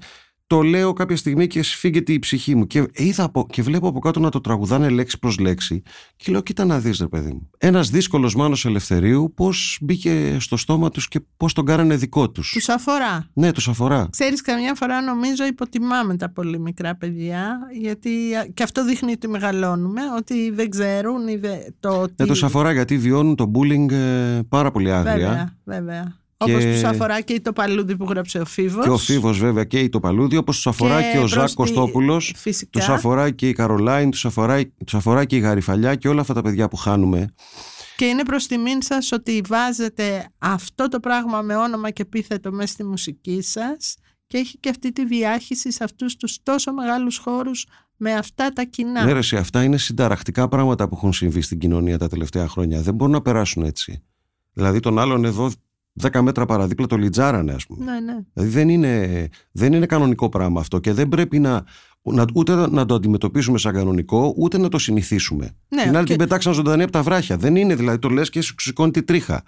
το 0.48 0.62
λέω 0.62 0.92
κάποια 0.92 1.16
στιγμή 1.16 1.46
και 1.46 1.62
σφίγγεται 1.62 2.12
η 2.12 2.18
ψυχή 2.18 2.54
μου. 2.54 2.66
Και, 2.66 2.86
είδα 2.92 3.24
από, 3.24 3.46
και 3.50 3.62
βλέπω 3.62 3.88
από 3.88 3.98
κάτω 3.98 4.20
να 4.20 4.30
το 4.30 4.40
τραγουδάνε 4.40 4.88
λέξη 4.88 5.18
προς 5.18 5.38
λέξη. 5.38 5.82
Και 6.16 6.32
λέω: 6.32 6.40
Κοίτα 6.40 6.64
να 6.64 6.78
δεις, 6.78 6.98
ρε 6.98 7.08
παιδί 7.08 7.32
μου. 7.32 7.50
Ένας 7.58 7.90
δύσκολος 7.90 8.34
μάνος 8.34 8.64
ελευθερίου, 8.64 9.32
πώς 9.36 9.78
μπήκε 9.82 10.36
στο 10.40 10.56
στόμα 10.56 10.90
τους 10.90 11.08
και 11.08 11.20
πώς 11.36 11.52
τον 11.52 11.64
κάνανε 11.64 11.96
δικό 11.96 12.30
τους. 12.30 12.50
Τους 12.52 12.68
αφορά. 12.68 13.28
Ναι, 13.32 13.52
τους 13.52 13.68
αφορά. 13.68 14.08
Ξέρεις 14.10 14.40
καμιά 14.40 14.74
φορά 14.74 15.00
νομίζω 15.00 15.46
υποτιμάμε 15.46 16.16
τα 16.16 16.30
πολύ 16.32 16.58
μικρά 16.60 16.96
παιδιά 16.96 17.58
γιατί 17.80 18.10
και 18.54 18.62
αυτό 18.62 18.84
δείχνει 18.84 19.12
ότι 19.12 19.28
μεγαλώνουμε 19.28 20.00
ότι 20.16 20.50
δεν 20.50 20.70
ξέρουν 20.70 21.28
ή 21.28 21.36
δεν- 21.36 21.74
το 21.80 21.88
ότι... 22.00 22.14
Ναι, 22.16 22.26
τους 22.26 22.42
αφορά 22.42 22.72
γιατί 22.72 22.98
βιώνουν 22.98 23.34
το 23.36 23.50
bullying 23.54 23.90
ε, 23.92 24.38
πάρα 24.48 24.70
πολύ 24.70 24.92
άγρια. 24.92 25.14
Βέβαια, 25.16 25.54
βέβαια. 25.64 26.16
Και- 26.44 26.52
Όπως 26.52 26.64
τους 26.64 26.82
αφορά 26.84 27.20
και 27.20 27.40
το 27.40 27.52
παλούδι 27.52 27.96
που 27.96 28.04
γράψε 28.08 28.38
ο 28.38 28.44
Φίβος. 28.44 28.84
Και 28.84 28.90
ο 28.90 28.98
Φίβος, 28.98 29.38
βέβαια, 29.38 29.64
και 29.64 29.78
η 29.78 29.88
Τοπαλούδη, 29.88 30.36
όπως 30.36 30.54
τους 30.56 30.66
αφορά 30.66 31.02
και, 31.02 31.16
ο 31.16 31.18
προς 31.18 31.30
Ζακ 31.30 31.48
τη- 31.48 31.54
Κωστόπουλος. 31.54 32.32
Φυσικά. 32.36 32.78
Τους 32.78 32.88
αφορά 32.88 33.30
και 33.30 33.48
η 33.48 33.52
Καρολάιν, 33.52 34.10
τους 34.10 34.24
αφορά, 34.24 34.60
τους 34.84 34.94
αφορά 34.94 35.24
και 35.24 35.36
η 35.36 35.38
Γαριφαλιά 35.38 35.94
και 35.94 36.08
όλα 36.08 36.20
αυτά 36.20 36.34
τα 36.34 36.42
παιδιά 36.42 36.68
που 36.68 36.76
χάνουμε. 36.76 37.34
Και 37.96 38.04
είναι 38.04 38.22
προς 38.22 38.46
τιμήν 38.46 38.82
σας 38.82 39.12
ότι 39.12 39.42
βάζετε 39.48 40.28
αυτό 40.38 40.88
το 40.88 41.00
πράγμα 41.00 41.42
με 41.42 41.56
όνομα 41.56 41.90
και 41.90 42.02
επίθετο 42.02 42.52
μέσα 42.52 42.72
στη 42.72 42.84
μουσική 42.84 43.42
σας 43.42 43.94
και 44.26 44.38
έχει 44.38 44.58
και 44.58 44.68
αυτή 44.68 44.92
τη 44.92 45.06
διάχυση 45.06 45.72
σε 45.72 45.84
αυτούς 45.84 46.16
τους 46.16 46.38
τόσο 46.42 46.72
μεγάλους 46.72 47.16
χώρους 47.16 47.66
με 47.96 48.12
αυτά 48.14 48.52
τα 48.52 48.64
κοινά. 48.64 49.04
Ναι, 49.04 49.12
ρε, 49.12 49.18
εσύ, 49.18 49.36
αυτά 49.36 49.62
είναι 49.62 49.78
συνταρακτικά 49.78 50.48
πράγματα 50.48 50.88
που 50.88 50.94
έχουν 50.96 51.12
συμβεί 51.12 51.40
στην 51.40 51.58
κοινωνία 51.58 51.98
τα 51.98 52.08
τελευταία 52.08 52.48
χρόνια. 52.48 52.80
Δεν 52.80 52.94
μπορούν 52.94 53.12
να 53.14 53.22
περάσουν 53.22 53.62
έτσι. 53.62 54.02
Δηλαδή, 54.52 54.80
τον 54.80 54.98
άλλον 54.98 55.24
εδώ 55.24 55.50
10 56.02 56.20
μέτρα 56.20 56.44
παραδίπλα 56.46 56.86
το 56.86 56.96
λιτζάρανε, 56.96 57.52
ας 57.52 57.66
πούμε. 57.66 57.84
ναι, 57.84 58.00
ναι. 58.00 58.18
Δηλαδή, 58.32 58.52
δεν 58.52 58.68
είναι, 58.68 59.28
δεν 59.52 59.72
είναι 59.72 59.86
κανονικό 59.86 60.28
πράγμα 60.28 60.60
αυτό 60.60 60.78
και 60.78 60.92
δεν 60.92 61.08
πρέπει 61.08 61.38
να, 61.38 61.64
να, 62.02 62.24
ούτε 62.34 62.68
να 62.70 62.86
το 62.86 62.94
αντιμετωπίσουμε 62.94 63.58
σαν 63.58 63.72
κανονικό, 63.74 64.34
ούτε 64.36 64.58
να 64.58 64.68
το 64.68 64.78
συνηθίσουμε. 64.78 65.50
Ναι, 65.68 65.82
την 65.82 65.96
άλλη 65.96 66.04
και- 66.06 66.10
την 66.16 66.18
πετάξαν 66.18 66.52
ζωντανή 66.52 66.82
από 66.82 66.92
τα 66.92 67.02
βράχια. 67.02 67.36
Δεν 67.36 67.56
είναι, 67.56 67.74
δηλαδή, 67.74 67.98
το 67.98 68.08
λες 68.08 68.30
και 68.30 68.40
σου 68.40 68.54
σηκώνει 68.58 68.90
τη 68.90 69.02
τρίχα. 69.02 69.42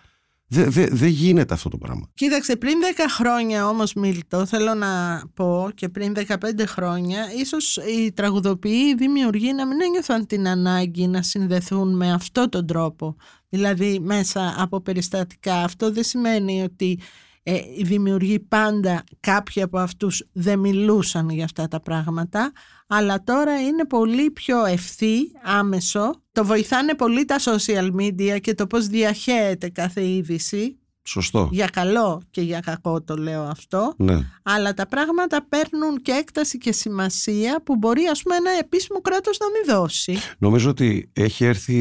Δεν 0.52 0.70
δε, 0.70 0.86
δεν 0.90 1.08
γίνεται 1.08 1.54
αυτό 1.54 1.68
το 1.68 1.78
πράγμα. 1.78 2.10
Κοίταξε, 2.14 2.56
πριν 2.56 2.74
10 2.96 3.00
χρόνια 3.08 3.68
όμως 3.68 3.94
Μίλτο, 3.94 4.46
θέλω 4.46 4.74
να 4.74 5.22
πω 5.34 5.70
και 5.74 5.88
πριν 5.88 6.14
15 6.26 6.34
χρόνια, 6.66 7.32
ίσως 7.36 7.76
οι 7.76 8.12
τραγουδοποιοί, 8.12 8.82
οι 8.90 8.94
δημιουργοί 8.94 9.52
να 9.52 9.66
μην 9.66 9.80
ένιωθαν 9.80 10.26
την 10.26 10.48
ανάγκη 10.48 11.06
να 11.06 11.22
συνδεθούν 11.22 11.96
με 11.96 12.12
αυτό 12.12 12.48
τον 12.48 12.66
τρόπο. 12.66 13.16
Δηλαδή 13.48 13.98
μέσα 13.98 14.54
από 14.58 14.80
περιστατικά. 14.80 15.54
Αυτό 15.54 15.92
δεν 15.92 16.04
σημαίνει 16.04 16.62
ότι 16.62 16.98
ε, 17.42 17.54
οι 17.78 17.82
δημιουργοί 17.82 18.40
πάντα 18.40 19.04
κάποιοι 19.20 19.62
από 19.62 19.78
αυτούς 19.78 20.24
δεν 20.32 20.58
μιλούσαν 20.58 21.28
για 21.30 21.44
αυτά 21.44 21.68
τα 21.68 21.80
πράγματα 21.80 22.52
αλλά 22.86 23.22
τώρα 23.22 23.60
είναι 23.60 23.86
πολύ 23.86 24.30
πιο 24.30 24.64
ευθύ, 24.64 25.16
άμεσο 25.44 26.22
το 26.32 26.44
βοηθάνε 26.44 26.94
πολύ 26.94 27.24
τα 27.24 27.36
social 27.38 27.90
media 28.00 28.40
και 28.40 28.54
το 28.54 28.66
πώς 28.66 28.86
διαχέεται 28.86 29.68
κάθε 29.68 30.06
είδηση 30.08 30.74
Σωστό. 31.02 31.48
για 31.52 31.66
καλό 31.66 32.22
και 32.30 32.40
για 32.40 32.60
κακό 32.60 33.02
το 33.02 33.16
λέω 33.16 33.42
αυτό 33.42 33.94
Ναι. 33.98 34.18
αλλά 34.42 34.74
τα 34.74 34.86
πράγματα 34.86 35.46
παίρνουν 35.48 36.02
και 36.02 36.12
έκταση 36.12 36.58
και 36.58 36.72
σημασία 36.72 37.62
που 37.64 37.76
μπορεί 37.76 38.04
ας 38.06 38.22
πούμε 38.22 38.36
ένα 38.36 38.50
επίσημο 38.50 39.00
κράτος 39.00 39.38
να 39.38 39.46
μην 39.50 39.76
δώσει 39.80 40.16
Νομίζω 40.38 40.70
ότι 40.70 41.10
έχει 41.12 41.44
έρθει 41.44 41.76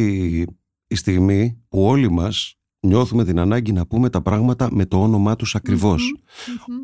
η 0.88 0.96
στιγμή 0.96 1.64
που 1.70 1.84
όλοι 1.86 2.12
μας 2.12 2.54
νιώθουμε 2.80 3.26
την 3.26 3.40
ανάγκη 3.40 3.72
να 3.72 3.88
πούμε 3.88 4.10
τα 4.10 4.22
πράγματα 4.22 4.68
με 4.72 4.86
το 4.86 5.02
όνομά 5.02 5.36
τους 5.36 5.56
ακριβώς. 5.56 6.14
Μμμ. 6.68 6.78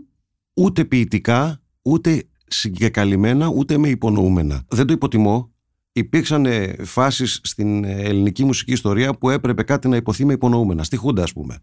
Ούτε 0.54 0.86
ποιητικά, 0.86 1.62
ούτε 1.82 2.24
συγκεκαλυμμένα, 2.48 3.48
ούτε 3.48 3.78
με 3.78 3.90
υπονοούμενα. 3.90 4.64
Δεν 4.68 4.86
το 4.86 4.94
υποτιμώ. 4.94 5.54
Υπήρξαν 5.92 6.46
ε, 6.46 6.76
φάσεις 6.84 7.40
στην 7.44 7.84
ε, 7.84 8.02
ελληνική 8.02 8.44
μουσική 8.44 8.72
ιστορία 8.72 9.18
που 9.18 9.30
έπρεπε 9.30 9.64
κάτι 9.64 9.88
να 9.88 9.96
υποθεί 9.96 10.26
με 10.26 10.34
υπονοούμενα. 10.34 10.84
Στη 10.84 10.96
Χούντα, 10.98 11.24
ας 11.24 11.34
πούμε. 11.34 11.58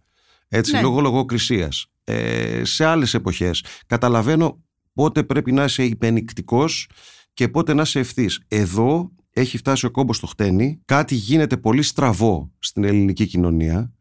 Έτσι, 0.49 0.73
Ναι. 0.73 0.81
λόγω 0.81 1.01
λογοκρισίας. 1.01 1.87
Ε, 2.05 2.65
σε 2.65 2.85
άλλες 2.85 3.15
εποχές. 3.15 3.65
Καταλαβαίνω 3.87 4.63
πότε 4.93 5.23
πρέπει 5.23 5.53
να 5.53 5.65
είσαι 5.65 5.85
υπενικτικός 5.85 6.89
και 7.35 7.49
πότε 7.49 7.75
να 7.75 7.83
είσαι 7.83 7.99
ευθύς. 7.99 8.41
Εδώ 8.49 9.11
έχει 9.31 9.57
φτάσει 9.57 9.87
ο 9.87 9.91
κόμπος 9.91 10.17
στο 10.17 10.27
χτένι. 10.27 10.81
Κάτι 10.85 11.15
γίνεται 11.15 11.57
πολύ 11.57 11.83
στραβό 11.83 12.53
στην 12.59 12.85
ελληνική 12.85 13.27
κοινωνία 13.27 13.93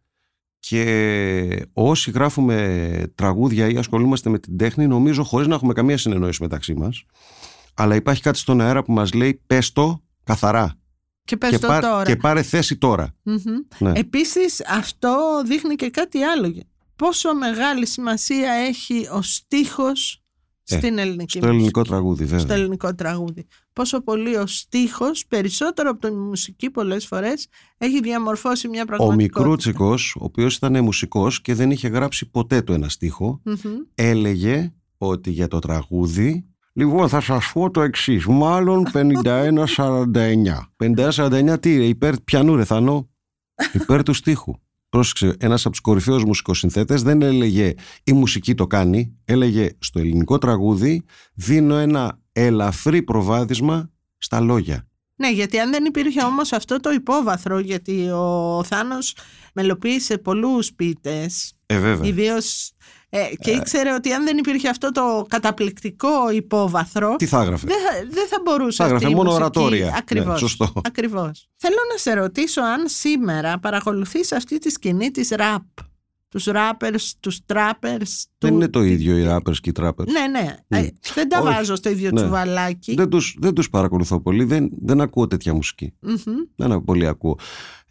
και 0.68 1.66
όσοι 1.74 2.12
γράφουμε 2.12 3.12
τραγούδια 3.16 3.68
ή 3.70 3.78
ασχολούμαστε 3.78 4.30
με 4.30 4.40
την 4.40 4.58
τέχνη 4.58 4.88
νομίζω 4.88 5.24
χωρίς 5.24 5.48
να 5.48 5.56
έχουμε 5.56 5.74
καμία 5.74 5.98
συνεννόηση 5.98 6.42
μεταξύ 6.42 6.74
μας 6.74 7.04
αλλά 7.74 7.96
υπάρχει 7.96 8.22
κάτι 8.22 8.38
στον 8.38 8.62
αέρα 8.62 8.84
που 8.84 8.92
μας 8.92 9.14
λέει 9.14 9.42
πες 9.48 9.72
το 9.72 10.04
καθαρά 10.24 10.76
και 11.24 11.38
πες 11.38 11.50
και, 11.50 11.58
το 11.60 11.68
πάρ- 11.68 11.84
τώρα 11.84 12.04
και 12.06 12.16
πάρε 12.16 12.42
θέση 12.42 12.78
τώρα. 12.78 13.16
Μμμ. 13.24 13.38
Ναι. 13.78 13.92
Επίσης 13.96 14.66
αυτό 14.68 15.42
δείχνει 15.46 15.76
και 15.76 15.90
κάτι 15.90 16.22
άλλο. 16.24 16.54
Πόσο 16.96 17.36
μεγάλη 17.36 17.86
σημασία 17.88 18.52
έχει 18.52 19.08
ο 19.14 19.22
στίχος 19.22 20.24
Ε, 20.70 20.78
στην 20.78 20.98
ελληνική 20.98 21.30
Στο 21.38 21.40
μουσική. 21.40 21.56
ελληνικό 21.58 21.82
τραγούδι 21.82 22.24
βέβαια. 22.24 22.40
Στο 22.40 22.54
ελληνικό 22.54 22.96
τραγούδι. 22.96 23.46
Πόσο 23.74 24.02
πολύ 24.02 24.36
ο 24.36 24.48
στίχος, 24.48 25.26
περισσότερο 25.28 25.90
από 25.90 26.08
τη 26.08 26.14
μουσική 26.14 26.70
πολλές 26.70 27.06
φορές, 27.06 27.48
έχει 27.78 28.02
διαμορφώσει 28.02 28.68
μια 28.68 28.82
Ο 28.82 28.86
πραγματικότητα. 28.86 29.40
Μικρούτσικος, 29.42 30.16
ο 30.20 30.24
οποίος 30.24 30.56
ήταν 30.56 30.84
μουσικός 30.84 31.42
και 31.42 31.54
δεν 31.54 31.72
είχε 31.72 31.88
γράψει 31.88 32.30
ποτέ 32.30 32.62
το 32.62 32.74
ένα 32.74 32.90
στίχο, 32.90 33.42
Μμμ. 33.44 33.56
έλεγε 33.96 34.74
ότι 34.98 35.32
για 35.32 35.48
το 35.48 35.60
τραγούδι 35.60 36.46
Λοιπόν, 36.74 37.10
θα 37.10 37.22
σας 37.22 37.52
πω 37.54 37.72
το 37.72 37.82
εξής. 37.82 38.26
Μάλλον 38.26 38.88
51-49. 38.94 40.74
51-49 40.78 41.58
τι, 41.60 41.88
υπέρ 41.88 42.20
πιανού 42.20 42.56
ρε 42.56 42.64
Θανό. 42.64 43.10
Υπέρ 43.74 44.04
του 44.04 44.14
στίχου. 44.14 44.54
Πρόσεξε, 44.90 45.36
ένας 45.40 45.62
από 45.62 45.72
τους 45.72 45.80
κορυφαίους 45.80 46.24
μουσικοσυνθέτες 46.24 47.02
δεν 47.02 47.22
έλεγε 47.22 47.74
η 48.04 48.14
μουσική 48.14 48.56
το 48.56 48.68
κάνει, 48.68 49.18
έλεγε 49.26 49.70
στο 49.80 50.00
ελληνικό 50.00 50.38
τραγούδι 50.38 51.04
δίνω 51.34 51.76
ένα 51.76 52.21
ελαφρύ 52.32 53.02
προβάδισμα 53.04 53.90
στα 54.18 54.40
λόγια. 54.40 54.86
Ναι, 55.16 55.32
γιατί 55.32 55.60
αν 55.60 55.72
δεν 55.72 55.86
υπήρχε 55.86 56.24
όμως 56.24 56.52
αυτό 56.52 56.80
το 56.80 56.92
υπόβαθρο, 56.92 57.60
γιατί 57.60 58.10
ο 58.10 58.64
Θάνος 58.68 59.16
μελοποίησε 59.54 60.18
πολλούς 60.18 60.74
ποιητές, 60.74 61.54
Ε, 61.66 61.78
βέβαια. 61.78 62.10
ιδίως 62.10 62.72
ε, 63.10 63.20
και 63.40 63.52
ήξερε 63.52 63.94
ότι 63.94 64.12
αν 64.14 64.24
δεν 64.24 64.38
υπήρχε 64.38 64.70
αυτό 64.70 64.92
το 64.92 65.26
καταπληκτικό 65.30 66.30
υπόβαθρο, 66.32 67.16
Τι 67.16 67.26
θα 67.26 67.42
έγραφε; 67.42 67.68
δεν 67.68 67.78
θα, 67.78 68.08
δεν 68.10 68.28
θα 68.28 68.38
μπορούσε 68.44 68.76
Θα 68.78 68.84
αυτή 68.84 68.96
έγραφε 68.96 69.14
η 69.14 69.16
μόνο 69.16 69.30
μουσική. 69.30 69.44
ορατόρια. 69.44 69.94
Ακριβώς. 69.98 70.28
Ναι, 70.28 70.38
σωστό. 70.38 70.72
Ακριβώς. 70.84 71.48
Θέλω 71.56 71.76
να 71.92 71.98
σε 71.98 72.14
ρωτήσω 72.14 72.62
αν 72.62 72.88
σήμερα 72.88 73.60
παρακολουθείς 73.60 74.32
αυτή 74.32 74.58
τη 74.58 74.70
σκηνή 74.70 75.12
της 75.12 75.30
ραπ. 75.30 75.64
Τους 76.32 76.48
rappers, 76.52 77.12
τους 77.20 77.40
trappers. 77.46 78.12
Δεν 78.38 78.50
του- 78.50 78.56
είναι 78.56 78.68
το 78.68 78.82
ίδιο 78.84 79.18
οι 79.18 79.26
rappers 79.30 79.56
και 79.62 79.70
οι 79.70 79.74
trappers. 79.80 80.06
Ναι, 80.06 80.40
ναι. 80.40 80.56
Mm. 80.68 80.78
Ε, 80.78 80.88
δεν 81.14 81.30
τα 81.30 81.40
Όχι. 81.40 81.54
βάζω 81.54 81.76
στο 81.76 81.90
ίδιο 81.90 82.10
Ναι. 82.12 82.22
τσουβαλάκι. 82.22 82.94
Δεν 82.94 83.10
τους, 83.10 83.36
δεν 83.40 83.54
τους 83.54 83.70
παρακολουθώ 83.70 84.22
πολύ, 84.22 84.44
δεν, 84.44 84.70
δεν 84.82 85.02
ακούω 85.02 85.28
τέτοια 85.28 85.54
μουσική. 85.54 85.94
Μμμ. 86.00 86.16
Δεν 86.56 86.84
πολύ 86.84 87.08
ακούω. 87.08 87.38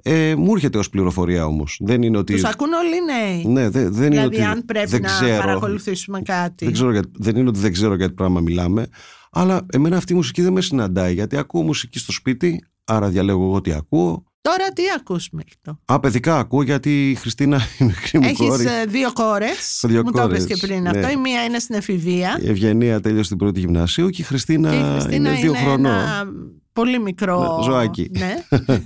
Ε, 0.02 0.34
μου 0.34 0.52
έρχεται 0.54 0.78
ως 0.78 0.90
πληροφορία 0.90 1.46
όμως. 1.46 1.78
Δεν 1.84 2.02
είναι 2.02 2.18
ότι... 2.18 2.32
Τους 2.32 2.44
ακούν 2.44 2.72
όλοι 2.72 2.96
οι 2.96 3.00
νέοι. 3.04 3.52
Ναι, 3.52 3.68
δεν, 3.68 3.92
δεν 3.92 4.06
είναι 4.12 4.14
δηλαδή, 4.16 4.36
ότι 4.36 4.44
αν 4.44 4.64
πρέπει 4.64 4.88
δεν 4.88 5.00
να 5.00 5.08
ξέρω. 5.08 5.38
παρακολουθήσουμε 5.38 6.20
κάτι. 6.22 6.64
Δεν, 6.64 6.74
ξέρω 6.74 6.90
για, 6.92 7.02
δεν 7.12 7.36
είναι 7.36 7.48
ότι 7.48 7.58
δεν 7.58 7.72
ξέρω 7.72 7.94
για 7.94 8.08
τι 8.08 8.14
πράγμα 8.14 8.40
μιλάμε, 8.40 8.86
αλλά 9.30 9.66
εμένα 9.72 9.96
αυτή 9.96 10.12
η 10.12 10.16
μουσική 10.16 10.42
δεν 10.42 10.52
με 10.52 10.60
συναντάει, 10.60 11.14
γιατί 11.14 11.36
ακούω 11.36 11.62
μουσική 11.62 11.98
στο 11.98 12.12
σπίτι, 12.12 12.64
άρα 12.84 13.08
διαλέγω 13.08 13.44
εγώ 13.44 13.60
τι 13.60 13.72
ακούω. 13.72 14.24
Τώρα 14.42 14.68
τι 14.74 14.82
ακούς, 14.96 15.28
Μίλτο; 15.32 15.80
Α, 15.84 16.00
παιδικά 16.00 16.38
ακούω 16.38 16.62
γιατί 16.62 17.10
η 17.10 17.14
Χριστίνα, 17.14 17.56
η 17.78 17.84
μικρή 17.84 18.18
μου 18.18 18.26
Έχεις 18.26 18.48
κόρη, 18.48 18.64
ε, 18.66 18.84
δύο 18.84 19.12
κόρες. 19.12 19.84
Δύο 19.86 20.02
Μου 20.04 20.10
το 20.10 20.20
κόρες, 20.20 20.44
είπες 20.44 20.58
και 20.60 20.66
πριν 20.66 20.82
ναι. 20.82 20.88
αυτό. 20.88 21.08
Η 21.10 21.16
μία 21.16 21.44
είναι 21.44 21.58
στην 21.58 21.74
εφηβεία. 21.74 22.38
η 22.42 22.48
Ευγενία 22.48 23.00
τέλειωσε 23.00 23.28
την 23.28 23.38
πρώτη 23.38 23.60
γυμνασίου 23.60 24.08
και 24.08 24.22
η 24.22 24.24
Χριστίνα, 24.24 24.70
και 24.70 24.76
η 24.76 24.90
Χριστίνα 24.90 25.30
είναι 25.30 25.40
δύο 25.40 25.54
χρονών. 25.54 25.86
ένα 25.92 26.24
πολύ 26.72 26.98
μικρό 27.00 27.56
Ναι, 27.56 27.62
ζωάκι. 27.62 28.10
Ναι. 28.18 28.34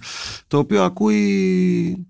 το 0.49 0.59
οποίο 0.59 0.83
ακούει 0.83 2.07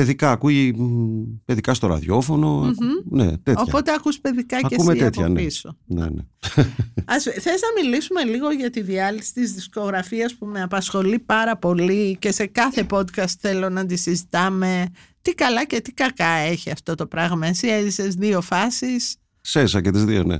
παιδικά, 0.00 0.30
ακούει 0.30 0.72
μ, 0.72 1.22
παιδικά 1.44 1.74
στο 1.74 1.86
ραδιόφωνο. 1.86 2.60
Μμμ. 2.60 3.22
Ναι, 3.22 3.36
τέτοια. 3.36 3.62
Οπότε 3.66 3.92
ακούς 3.92 4.20
παιδικά 4.20 4.60
και 4.60 4.66
Ακούμε 4.74 4.92
εσύ 4.92 5.02
τέτοια, 5.02 5.24
από 5.24 5.32
ναι. 5.32 5.42
πίσω. 5.42 5.76
Ναι, 5.86 6.04
ναι. 6.04 6.22
Ας, 7.14 7.22
θες 7.22 7.60
να 7.60 7.82
μιλήσουμε 7.82 8.24
λίγο 8.24 8.50
για 8.50 8.70
τη 8.70 8.80
διάλυση 8.80 9.32
της 9.32 9.52
δισκογραφίας 9.52 10.34
που 10.34 10.46
με 10.46 10.62
απασχολεί 10.62 11.18
πάρα 11.18 11.56
πολύ 11.56 12.16
και 12.18 12.32
σε 12.32 12.46
κάθε 12.46 12.86
podcast 12.90 13.34
θέλω 13.38 13.68
να 13.68 13.86
τη 13.86 13.96
συζητάμε. 13.96 14.86
Τι 15.22 15.34
καλά 15.34 15.64
και 15.64 15.80
τι 15.80 15.92
κακά 15.92 16.28
έχει 16.28 16.70
αυτό 16.70 16.94
το 16.94 17.06
πράγμα. 17.06 17.46
Εσύ 17.46 17.68
έζησες 17.68 18.14
δύο 18.14 18.40
φάσεις. 18.40 19.16
Σέσα 19.40 19.80
και 19.80 19.90
τις 19.90 20.04
δύο, 20.04 20.22
ναι. 20.22 20.36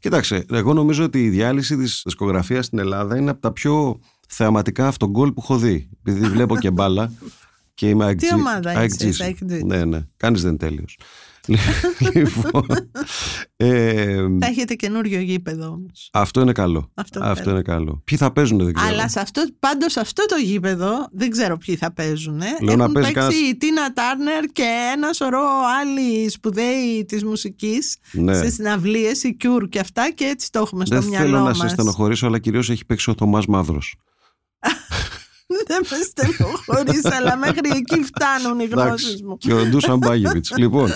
Κοιτάξτε, 0.00 0.44
εγώ 0.50 0.72
νομίζω 0.72 1.04
ότι 1.04 1.24
η 1.24 1.28
διάλυση 1.28 1.76
της 1.76 2.02
δισκογραφίας 2.04 2.66
στην 2.66 2.78
Ελλάδα 2.78 3.16
είναι 3.16 3.30
από 3.30 3.40
τα 3.40 3.52
πιο 3.52 4.00
θεαματικά 4.28 4.86
αυτογκόλ 4.86 5.32
που 5.32 5.40
έχω 5.42 5.56
δει. 5.56 5.88
Επειδή 6.02 6.28
βλέπω 6.28 6.56
και 6.56 6.70
μπάλα 6.70 7.12
και 7.74 7.88
είμαι 7.88 8.04
αεκτζή. 8.04 8.28
Τι 8.28 8.34
ομάδα 8.34 8.70
είσαι, 8.70 8.80
αεκτζής. 8.80 9.08
είσαι 9.10 9.24
αεκτζής. 9.24 9.62
Ναι, 9.62 9.84
ναι. 9.84 10.00
Κάνεις 10.16 10.42
δεν 10.42 10.56
τέλειος. 10.56 10.98
λοιπόν, 12.14 12.66
ε, 13.56 14.14
Θα 14.40 14.46
έχετε 14.46 14.74
καινούριο 14.74 15.20
γήπεδο 15.20 15.66
όμως. 15.66 16.08
αυτό 16.12 16.40
είναι 16.40 16.52
καλό. 16.52 16.90
Αυτό 16.94 17.20
Αυτό, 17.22 17.42
είναι 17.42 17.52
είναι 17.58 17.62
καλό. 17.62 18.00
Ποιοι 18.04 18.18
θα 18.18 18.32
παίζουν 18.32 18.58
δεν 18.64 18.72
ξέρω. 18.72 18.90
Αλλά 18.90 19.08
σε 19.08 19.20
αυτό, 19.20 19.42
πάντως 19.58 19.92
σε 19.92 20.00
αυτό 20.00 20.24
το 20.26 20.36
γήπεδο 20.36 21.08
δεν 21.12 21.30
ξέρω 21.30 21.56
ποιοι 21.58 21.76
θα 21.76 21.92
παίζουν. 21.92 22.40
Ε. 22.40 22.46
Λέω 22.62 22.76
να 22.76 22.82
Έχουν 22.82 22.94
παίζει 22.94 23.12
παίξει 23.12 23.28
κανένας- 23.28 23.50
η 23.50 23.56
Τίνα 23.56 23.92
Τάρνερ 23.92 24.44
και 24.44 24.66
ένα 24.96 25.12
σωρό 25.12 25.42
άλλοι 25.80 26.28
σπουδαίοι 26.30 27.04
της 27.08 27.24
μουσικής 27.24 27.96
Ναι. 28.12 28.34
σε 28.34 28.50
συναυλίες, 28.50 29.22
η 29.22 29.36
Cure 29.44 29.68
και 29.68 29.78
αυτά 29.78 30.10
και 30.14 30.24
έτσι 30.24 30.50
το 30.50 30.58
έχουμε 30.58 30.84
στο 30.86 30.98
Δεν 31.00 31.08
μυαλό 31.08 31.24
θέλω 31.24 31.36
να 31.38 31.42
μας. 31.44 31.58
σε 31.58 31.68
στενοχωρήσω, 31.68 32.26
αλλά 32.26 32.38
κυρίως 32.38 32.70
έχει 32.70 32.84
παίξει 32.86 33.10
ο 33.10 33.14
Θωμάς 33.18 33.46
Μαύρος. 33.46 33.94
Δεν 35.66 35.86
με 35.90 35.96
στενοχωρείς, 36.02 37.04
αλλά 37.04 37.36
μέχρι 37.36 37.70
εκεί 37.72 38.02
φτάνουν 38.02 38.60
οι 38.60 38.64
γνώσεις 38.64 39.06
Εντάξει, 39.08 39.24
μου. 39.24 39.36
και 39.36 39.52
ο 39.52 39.66
Ντούσαν 39.66 39.98
Μπάγεβιτς. 39.98 40.52
λοιπόν, 40.62 40.90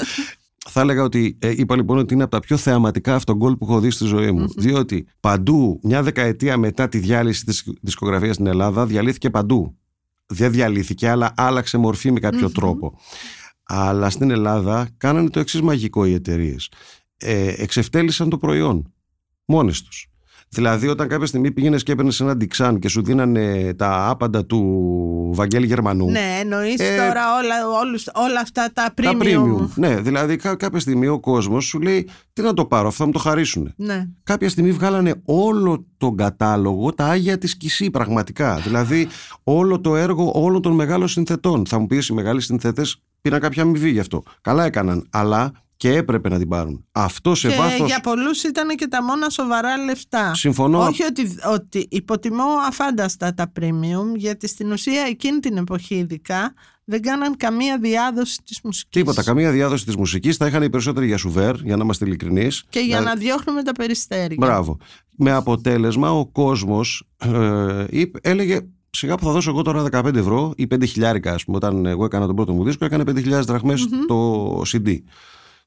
θα 0.71 0.81
έλεγα 0.81 1.03
ότι 1.03 1.39
ε, 1.41 1.51
είπα 1.57 1.77
λοιπόν 1.77 1.99
ότι 1.99 2.15
είναι 2.15 2.23
από 2.23 2.33
τα 2.33 2.41
πιο 2.41 2.57
θεαματικά 2.57 3.15
αυτογκόλ 3.15 3.57
που 3.57 3.65
έχω 3.65 3.81
δει 3.81 3.91
στη 3.91 4.05
ζωή 4.05 4.31
μου. 4.31 4.47
Διότι 4.57 5.07
παντού, 5.21 5.81
μια 5.83 6.03
δεκαετία 6.03 6.57
μετά 6.57 6.89
τη 6.89 6.99
διάλυση 6.99 7.45
της 7.45 7.65
δισκογραφίας 7.83 8.35
στην 8.35 8.47
Ελλάδα, 8.47 8.87
διαλύθηκε 8.87 9.31
παντού. 9.31 9.77
Δεν 10.27 10.53
διαλύθηκε, 10.53 11.09
αλλά 11.09 11.33
άλλαξε 11.37 11.79
μορφή 11.79 12.13
με 12.13 12.21
κάποιο 12.21 12.51
τρόπο. 12.51 12.99
Αλλά 13.63 14.11
στην 14.11 14.31
Ελλάδα 14.31 14.89
κάνανε 14.97 15.31
το 15.31 15.41
εξής 15.41 15.63
μαγικό 15.63 16.05
οι 16.05 16.13
εταιρείες. 16.13 16.71
Ε, 17.17 17.55
εξευτέλισαν 17.57 18.29
το 18.29 18.39
προϊόν 18.39 18.93
μόνες 19.45 19.83
τους. 19.83 20.09
Δηλαδή, 20.51 20.89
όταν 20.89 21.09
κάποια 21.09 21.27
στιγμή 21.27 21.53
πήγαινες 21.53 21.83
και 21.83 21.93
έπαιρνες 21.93 22.21
ένα 22.21 22.37
ντιξάν 22.37 22.79
και 22.79 22.89
σου 22.89 23.03
δίνανε 23.03 23.75
τα 23.75 24.09
άπαντα 24.09 24.45
του 24.47 24.61
Βαγγέλη 25.35 25.67
Γερμανού. 25.67 26.11
Ναι, 26.11 26.39
εννοείς 26.41 26.79
Ε, 26.81 26.97
τώρα 26.97 27.23
όλα, 27.39 27.79
όλους, 27.81 28.07
όλα 28.15 28.41
αυτά 28.41 28.71
τα 28.73 28.93
Τα 29.03 29.11
premium. 29.13 29.23
premium. 29.23 29.69
Ναι, 29.75 30.01
δηλαδή 30.01 30.37
κα- 30.37 30.55
κάποια 30.57 30.81
στιγμή 30.81 31.07
ο 31.07 31.21
κόσμος 31.21 31.65
σου 31.65 31.81
λέει 31.81 32.09
τι 32.33 32.43
να 32.43 32.53
το 32.55 32.65
πάρω, 32.65 32.87
αυτό 32.89 32.99
θα 32.99 33.07
μου 33.07 33.13
το 33.13 33.19
χαρίσουν. 33.19 33.73
Ναι. 33.77 34.05
Κάποια 34.23 34.49
στιγμή 34.49 34.73
βγάλανε 34.73 35.15
όλο 35.25 35.85
τον 35.97 36.17
κατάλογο 36.17 36.95
τα 36.95 37.05
άγια 37.07 37.39
της 37.39 37.57
Κισή 37.57 37.91
πραγματικά. 37.91 38.57
Δηλαδή 38.57 39.09
όλο 39.45 39.81
το 39.81 39.97
έργο 39.97 40.31
όλων 40.35 40.63
των 40.63 40.73
μεγάλων 40.75 41.09
συνθετών. 41.09 41.67
Θα 41.67 41.79
μου 41.79 41.87
πεις 41.87 42.09
οι 42.09 42.13
μεγάλοι 42.13 42.41
συνθέτες 42.41 43.03
πήραν 43.21 43.41
κάποια 43.41 43.63
αμοιβή 43.63 43.91
γι' 43.91 44.01
αυτό. 44.01 44.23
Καλά 44.41 44.65
έκαναν, 44.65 45.07
αλλά 45.11 45.53
και 45.79 45.95
έπρεπε 45.97 46.29
να 46.29 46.39
την 46.39 46.49
πάρουν. 46.49 46.85
Αυτό 46.93 47.35
σε 47.35 47.49
και 47.49 47.57
βάθος... 47.57 47.87
για 47.87 48.01
πολλούς 48.01 48.43
ήταν 48.43 48.69
και 48.77 48.87
τα 48.87 49.03
μόνα 49.03 49.29
σοβαρά 49.31 49.77
λεφτά. 49.77 50.35
Συμφωνώ. 50.35 50.79
Όχι 50.79 51.03
ότι, 51.03 51.39
ότι 51.53 51.87
υποτιμώ 51.91 52.45
αφάνταστα 52.67 53.35
τα 53.35 53.53
premium, 53.61 54.17
γιατί 54.17 54.49
στην 54.49 54.73
ουσία 54.73 55.03
εκείνη 55.03 55.39
την 55.39 55.57
εποχή 55.57 55.95
ειδικά 55.95 56.55
δεν 56.85 57.03
κάναν 57.03 57.37
καμία 57.37 57.79
διάδοση 57.79 58.39
της 58.45 58.61
μουσικής. 58.63 59.01
Τίποτα, 59.01 59.23
καμία 59.23 59.51
διάδοση 59.51 59.85
της 59.85 59.97
μουσικής. 59.97 60.37
Τα 60.37 60.47
είχαν 60.47 60.63
οι 60.63 60.71
περισσότεροι 60.71 61.07
για 61.07 61.17
σουβέρ, 61.17 61.55
για 61.55 61.77
να 61.77 61.83
είμαστε 61.85 62.05
ειλικρινείς. 62.05 62.65
Και 62.69 62.79
για 62.81 62.99
Δηλαδή- 62.99 63.05
να 63.05 63.15
διώχνουμε 63.27 63.63
τα 63.63 63.73
περιστέρια. 63.73 64.37
Μπράβο. 64.39 64.77
Με 65.17 65.33
αποτέλεσμα 65.33 66.13
ο 66.13 66.27
κόσμος 66.27 67.09
ε, 67.17 67.85
είπε- 67.91 68.27
έλεγε 68.29 68.61
σιγά 68.91 69.15
που 69.15 69.25
θα 69.25 69.33
δώσω 69.33 69.51
εγώ 69.51 69.63
τώρα 69.63 69.85
15 69.93 70.15
ευρώ 70.15 70.53
ή 70.57 70.67
5 70.75 70.87
χιλιάρικα 70.87 71.33
ας 71.33 71.45
πούμε 71.45 71.57
όταν 71.57 71.87
εγώ 71.87 72.05
έκανα 72.05 72.27
τον 72.27 72.37
πρώτο 72.37 72.53
μου 72.53 72.65
δίσκο 72.65 72.85
έκανε 72.85 73.03
5.000 73.07 73.43
δραχμες 73.45 73.89
το 74.07 74.63
CD. 74.73 74.97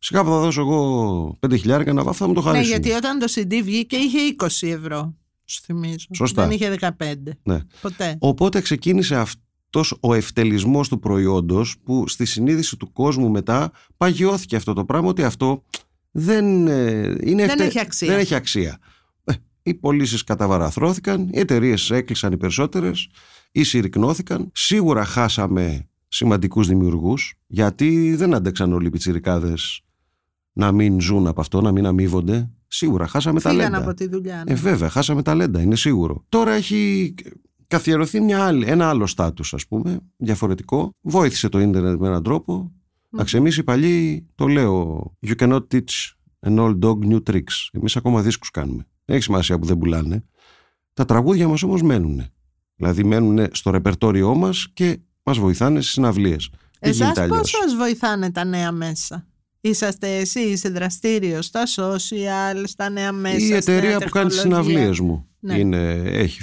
Σιγά 0.04 0.24
που 0.24 0.30
θα 0.30 0.40
δώσω 0.40 0.62
εγώ 0.62 1.38
5 1.48 1.58
χιλιάρικα 1.60 1.94
να 1.94 2.04
βάφω 2.04 2.18
θα 2.18 2.28
μου 2.28 2.34
το 2.34 2.42
Ναι, 2.42 2.46
χαρίσουν. 2.46 2.70
γιατί 2.72 2.92
όταν 2.92 3.20
το 3.20 3.26
CD 3.36 3.62
βγήκε 3.64 3.96
είχε 3.96 4.18
20 4.40 4.68
ευρώ. 4.68 5.16
Σου 5.46 5.62
θυμίζω. 5.64 6.06
Σωστά. 6.16 6.42
Δεν 6.48 6.52
είχε 6.52 6.78
15. 6.80 6.90
Ναι. 7.44 7.60
Ποτέ. 7.82 8.16
Οπότε 8.20 8.62
ξεκίνησε 8.62 9.16
αυτός 9.16 9.98
ο 10.00 10.14
ευτελισμός 10.14 10.90
του 10.90 11.00
προϊόντος 11.00 11.76
που 11.84 12.08
στη 12.08 12.26
συνείδηση 12.26 12.78
του 12.78 12.92
κόσμου 12.92 13.30
μετά 13.30 13.72
παγιώθηκε 13.98 14.56
αυτό 14.56 14.74
το 14.74 14.86
πράγμα 14.86 15.08
ότι 15.10 15.24
αυτό 15.24 15.64
δεν, 16.12 16.68
ε, 16.68 17.16
είναι 17.24 17.46
Δεν 17.46 17.60
έχει 17.60 17.80
αξία. 17.80 18.08
Δεν 18.08 18.20
έχει 18.20 18.36
αξία. 18.36 18.78
Ε, 19.24 19.34
Οι 19.64 19.74
πωλήσεις 19.74 20.24
καταβαραθρώθηκαν, 20.24 21.30
οι 21.32 21.40
εταιρείες 21.40 21.90
έκλεισαν 21.92 22.32
οι 22.32 22.38
περισσότερες 22.38 23.08
ή 23.52 23.64
συρρυκνώθηκαν. 23.64 24.50
Σίγουρα 24.54 25.06
χάσαμε 25.06 25.86
σημαντικούς 26.08 26.68
δημιουργούς 26.68 27.34
γιατί 27.48 28.16
δεν 28.16 28.34
άντεξαν 28.34 28.74
όλοι 28.74 28.88
οι 28.88 28.90
πιτσιρικάδες 28.90 29.82
να 30.54 30.72
μην 30.72 31.02
ζουν 31.02 31.28
από 31.28 31.42
αυτό, 31.42 31.62
να 31.62 31.72
μην 31.72 31.86
αμείβονται. 31.86 32.50
Σίγουρα 32.68 33.08
χάσαμε 33.08 33.40
Φύγαν 33.40 33.58
ταλέντα. 33.58 33.78
από 33.78 33.94
τη 33.94 34.08
δουλειά. 34.08 34.44
ναι. 34.46 34.52
Ε, 34.52 34.56
βέβαια, 34.56 34.90
χάσαμε 34.90 35.22
ταλέντα, 35.22 35.62
είναι 35.62 35.76
σίγουρο. 35.76 36.26
Τώρα 36.30 36.52
έχει 36.52 37.14
καθιερωθεί 37.68 38.22
μια 38.22 38.46
άλλη, 38.46 38.66
ένα 38.68 38.90
άλλο 38.90 39.08
στάτους, 39.08 39.54
ας 39.54 39.68
πούμε, 39.68 40.00
διαφορετικό. 40.18 40.92
Βόηθησε 41.02 41.50
το 41.50 41.60
ίντερνετ 41.60 42.00
με 42.00 42.08
έναν 42.08 42.24
τρόπο. 42.24 42.72
Εντάξει, 43.14 43.38
εμείς 43.38 43.58
οι 43.58 43.64
παλιοί 43.64 44.28
το 44.36 44.48
λέω, 44.48 45.04
you 45.28 45.36
cannot 45.36 45.62
teach 45.72 46.14
an 46.48 46.58
old 46.60 46.80
dog 46.80 46.98
new 47.12 47.24
tricks. 47.30 47.70
Εμείς 47.72 47.96
ακόμα 47.96 48.22
δίσκους 48.22 48.52
κάνουμε. 48.52 48.86
Δεν 49.06 49.16
έχει 49.16 49.24
σημασία 49.24 49.60
που 49.60 49.66
δεν 49.66 49.78
πουλάνε. 49.78 50.24
Τα 50.94 51.06
τραγούδια 51.06 51.48
μας 51.48 51.64
όμως 51.64 51.82
μένουν. 51.82 52.22
Δηλαδή 52.76 53.04
μένουν 53.04 53.48
στο 53.52 53.70
ρεπερτόριό 53.72 54.36
μας 54.36 54.68
και 54.74 55.00
μας 55.24 55.38
βοηθάνε 55.38 55.80
στις 55.82 55.92
συναυλίες. 55.94 56.50
Δεν 56.80 56.90
Εσάς 56.90 56.98
γίνεται 56.98 57.22
αλλιώς; 57.22 57.38
πώς 57.40 57.50
σας 57.50 57.76
βοηθάνε 57.76 58.32
τα 58.32 58.44
νέα 58.44 58.72
μέσα; 58.72 59.28
Είσαστε 59.62 60.16
εσύ, 60.18 60.40
είσαι 60.40 60.70
δραστήριος 60.70 61.46
στα 61.46 61.64
social, 61.76 62.64
στα 62.64 62.90
νέα 62.90 63.12
μέσα. 63.12 63.36
Η 63.36 63.40
στη 63.40 63.50
νέα 63.50 63.58
εταιρεία 63.58 63.98
που 64.00 64.10
κάνει 64.10 64.28
τις 64.28 64.42
τεχνολογία. 64.42 64.70
συναυλίες 64.72 65.00
μου. 65.00 65.26
Ναι. 65.40 65.58
Είναι, 65.58 65.92
έχει, 66.06 66.42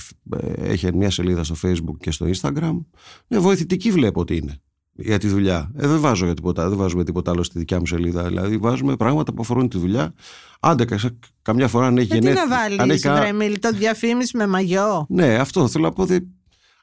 έχει 0.57 0.95
μια 0.97 1.11
σελίδα 1.11 1.45
στο 1.45 1.55
facebook 1.63 1.97
και 2.01 2.11
στο 2.11 2.27
instagram. 2.35 2.85
Ναι, 3.27 3.39
βοηθητική 3.39 3.91
βλέπω 3.91 4.21
ότι 4.21 4.37
είναι 4.37 4.61
για 4.93 5.19
τη 5.19 5.29
δουλειά. 5.29 5.71
Ε, 5.77 5.87
δεν 5.87 6.01
βάζω 6.01 6.25
για 6.25 6.35
τίποτα, 6.35 6.69
δεν 6.69 6.79
βάζουμε 6.79 7.05
τίποτα 7.05 7.31
άλλο 7.31 7.43
στη 7.43 7.59
δικιά 7.59 7.79
μου 7.79 7.87
σελίδα. 7.87 8.25
Δηλαδή 8.25 8.57
βάζουμε 8.57 8.97
πράγματα 8.97 9.33
που 9.35 9.43
αφορούν 9.43 9.69
τη 9.69 9.79
δουλειά. 9.79 10.15
Άντε, 10.61 10.85
κα- 10.85 10.99
καμιά 11.43 11.69
φορά 11.69 11.87
αν 11.87 11.99
έχει 11.99 12.13
Ε, 12.13 12.19
τι 12.19 12.25
να 12.25 12.31
γενέθλια. 12.31 12.59
αν 12.59 12.77
βάλεις, 12.77 12.95
έχει 12.95 13.03
κανένα- 13.03 13.25
Βρεμίλ, 13.25 13.59
το 13.59 13.71
διαφήμιση 13.73 14.37
με 14.37 14.47
μαγιό. 14.47 15.07
Ναι, 15.09 15.35
αυτό 15.35 15.69
θέλω 15.69 15.85
να 15.85 15.93
πω. 15.93 16.05
δε- 16.05 16.19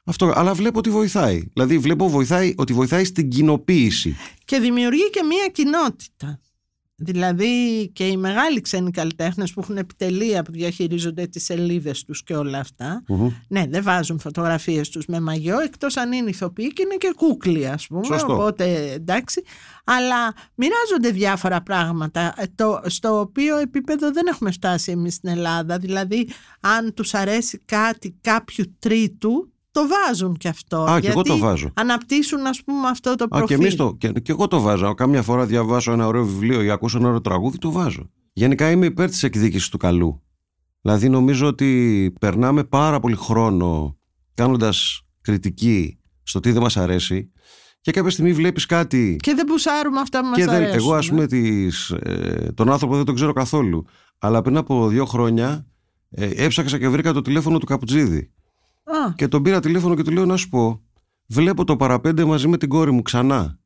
Αυτό, 0.08 0.32
αλλά 0.34 0.54
βλέπω 0.54 0.78
ότι 0.78 0.90
βοηθάει. 0.90 1.42
Δηλαδή 1.52 1.78
βλέπω 1.78 2.08
βοηθάει, 2.08 2.54
ότι 2.56 2.72
βοηθάει 2.72 3.04
στην 3.04 3.28
κοινοποίηση. 3.28 4.16
Και 4.44 4.58
δημιουργεί 4.58 5.10
και 5.10 5.22
μία 5.22 5.48
κοινότητα. 5.52 6.40
Δηλαδή 6.98 7.88
και 7.92 8.06
οι 8.06 8.16
μεγάλοι 8.16 8.60
ξένοι 8.60 8.90
καλλιτέχνες 8.90 9.52
που 9.52 9.60
έχουν 9.60 9.76
επιτελεία 9.76 10.42
που 10.42 10.52
διαχειρίζονται 10.52 11.26
τις 11.26 11.44
σελίδες 11.44 12.04
τους 12.04 12.22
και 12.22 12.34
όλα 12.34 12.58
αυτά. 12.58 13.02
Μμμ. 13.08 13.30
Ναι, 13.48 13.66
δεν 13.66 13.82
βάζουν 13.82 14.18
φωτογραφίες 14.18 14.88
τους 14.88 15.06
με 15.06 15.20
μαγιό 15.20 15.60
εκτός 15.60 15.96
αν 15.96 16.12
είναι 16.12 16.30
ηθοποιοί 16.30 16.72
και 16.72 16.82
είναι 16.82 16.94
και 16.94 17.12
κούκλοι 17.16 17.66
ας 17.66 17.86
πούμε. 17.86 18.04
Σωστό. 18.04 18.32
Οπότε 18.32 18.92
εντάξει. 18.92 19.42
Αλλά 19.84 20.34
μοιράζονται 20.54 21.10
διάφορα 21.10 21.62
πράγματα 21.62 22.34
ε, 22.36 22.44
το, 22.54 22.80
στο 22.86 23.20
οποίο 23.20 23.56
επίπεδο 23.56 24.12
δεν 24.12 24.26
έχουμε 24.26 24.50
φτάσει 24.50 24.90
εμείς 24.90 25.14
στην 25.14 25.28
Ελλάδα. 25.28 25.78
Δηλαδή 25.78 26.28
αν 26.60 26.94
τους 26.94 27.14
αρέσει 27.14 27.62
κάτι 27.64 28.16
κάποιου 28.20 28.76
τρίτου 28.78 29.50
το 29.76 29.86
βάζουν 29.88 30.36
και 30.36 30.48
αυτό. 30.48 30.76
Α, 30.82 31.00
και 31.00 31.06
εγώ 31.06 31.20
γιατί 31.20 31.28
το 31.40 31.46
βάζω. 31.46 31.70
Αναπτύσσουν 31.74 32.46
ας 32.46 32.62
πούμε 32.64 32.88
αυτό 32.88 33.14
το 33.14 33.24
Α, 33.24 33.28
και, 33.28 33.36
προφίλ. 33.36 33.60
εμείς 33.60 33.76
το, 33.76 33.94
και, 33.98 34.08
και 34.08 34.32
εγώ 34.32 34.48
το 34.48 34.60
βάζω. 34.60 34.94
Κάμια 34.94 35.22
φορά 35.22 35.46
διαβάσω 35.46 35.92
ένα 35.92 36.06
ωραίο 36.06 36.24
βιβλίο 36.24 36.62
ή 36.62 36.70
ακούσω 36.70 36.98
ένα 36.98 37.06
ωραίο 37.06 37.20
τραγούδι, 37.20 37.58
το 37.58 37.70
βάζω. 37.70 38.10
Γενικά 38.32 38.70
είμαι 38.70 38.86
υπέρ 38.86 39.08
της 39.08 39.22
εκδίκησης 39.22 39.68
του 39.68 39.78
καλού. 39.78 40.22
Δηλαδή 40.80 41.08
νομίζω 41.08 41.46
ότι 41.46 42.12
περνάμε 42.20 42.64
πάρα 42.64 43.00
πολύ 43.00 43.16
χρόνο 43.16 43.96
κάνοντας 44.34 45.00
κριτική 45.20 45.98
στο 46.22 46.40
τι 46.40 46.52
δεν 46.52 46.62
μας 46.62 46.76
αρέσει 46.76 47.32
και 47.80 47.92
κάποια 47.92 48.10
στιγμή 48.10 48.32
βλέπεις 48.32 48.66
κάτι. 48.66 49.16
Και 49.22 49.34
δεν 49.34 49.46
πουσάρουμε 49.46 50.00
αυτά 50.00 50.20
που 50.20 50.26
μας 50.26 50.36
και 50.36 50.44
δεν, 50.44 50.54
αρέσουν. 50.54 50.74
εγώ, 50.74 50.94
ας 50.94 51.06
ε. 51.06 51.10
πούμε, 51.10 51.26
τις, 51.26 51.90
ε, 51.90 52.52
τον 52.54 52.70
άνθρωπο 52.70 52.96
δεν 52.96 53.04
τον 53.04 53.14
ξέρω 53.14 53.32
καθόλου. 53.32 53.84
Αλλά 54.18 54.42
πριν 54.42 54.56
από 54.56 54.88
δύο 54.88 55.04
χρόνια 55.04 55.66
ε, 56.10 56.30
έψαξα 56.44 56.78
και 56.78 56.88
βρήκα 56.88 57.12
το 57.12 57.22
τηλέφωνο 57.22 57.58
του 57.58 57.66
Καπουτζίδη. 57.66 58.30
Α, 58.86 59.12
Και 59.16 59.28
τον 59.28 59.42
πήρα 59.42 59.60
τηλέφωνο 59.60 59.94
και 59.94 60.02
του 60.02 60.10
λέω 60.10 60.24
να 60.24 60.36
σου 60.36 60.48
πω, 60.48 60.80
βλέπω 61.26 61.64
το 61.64 61.76
παραπέντε 61.76 62.24
μαζί 62.24 62.48
με 62.48 62.56
την 62.56 62.68
κόρη 62.68 62.90
μου 62.92 63.02
ξανά. 63.02 63.58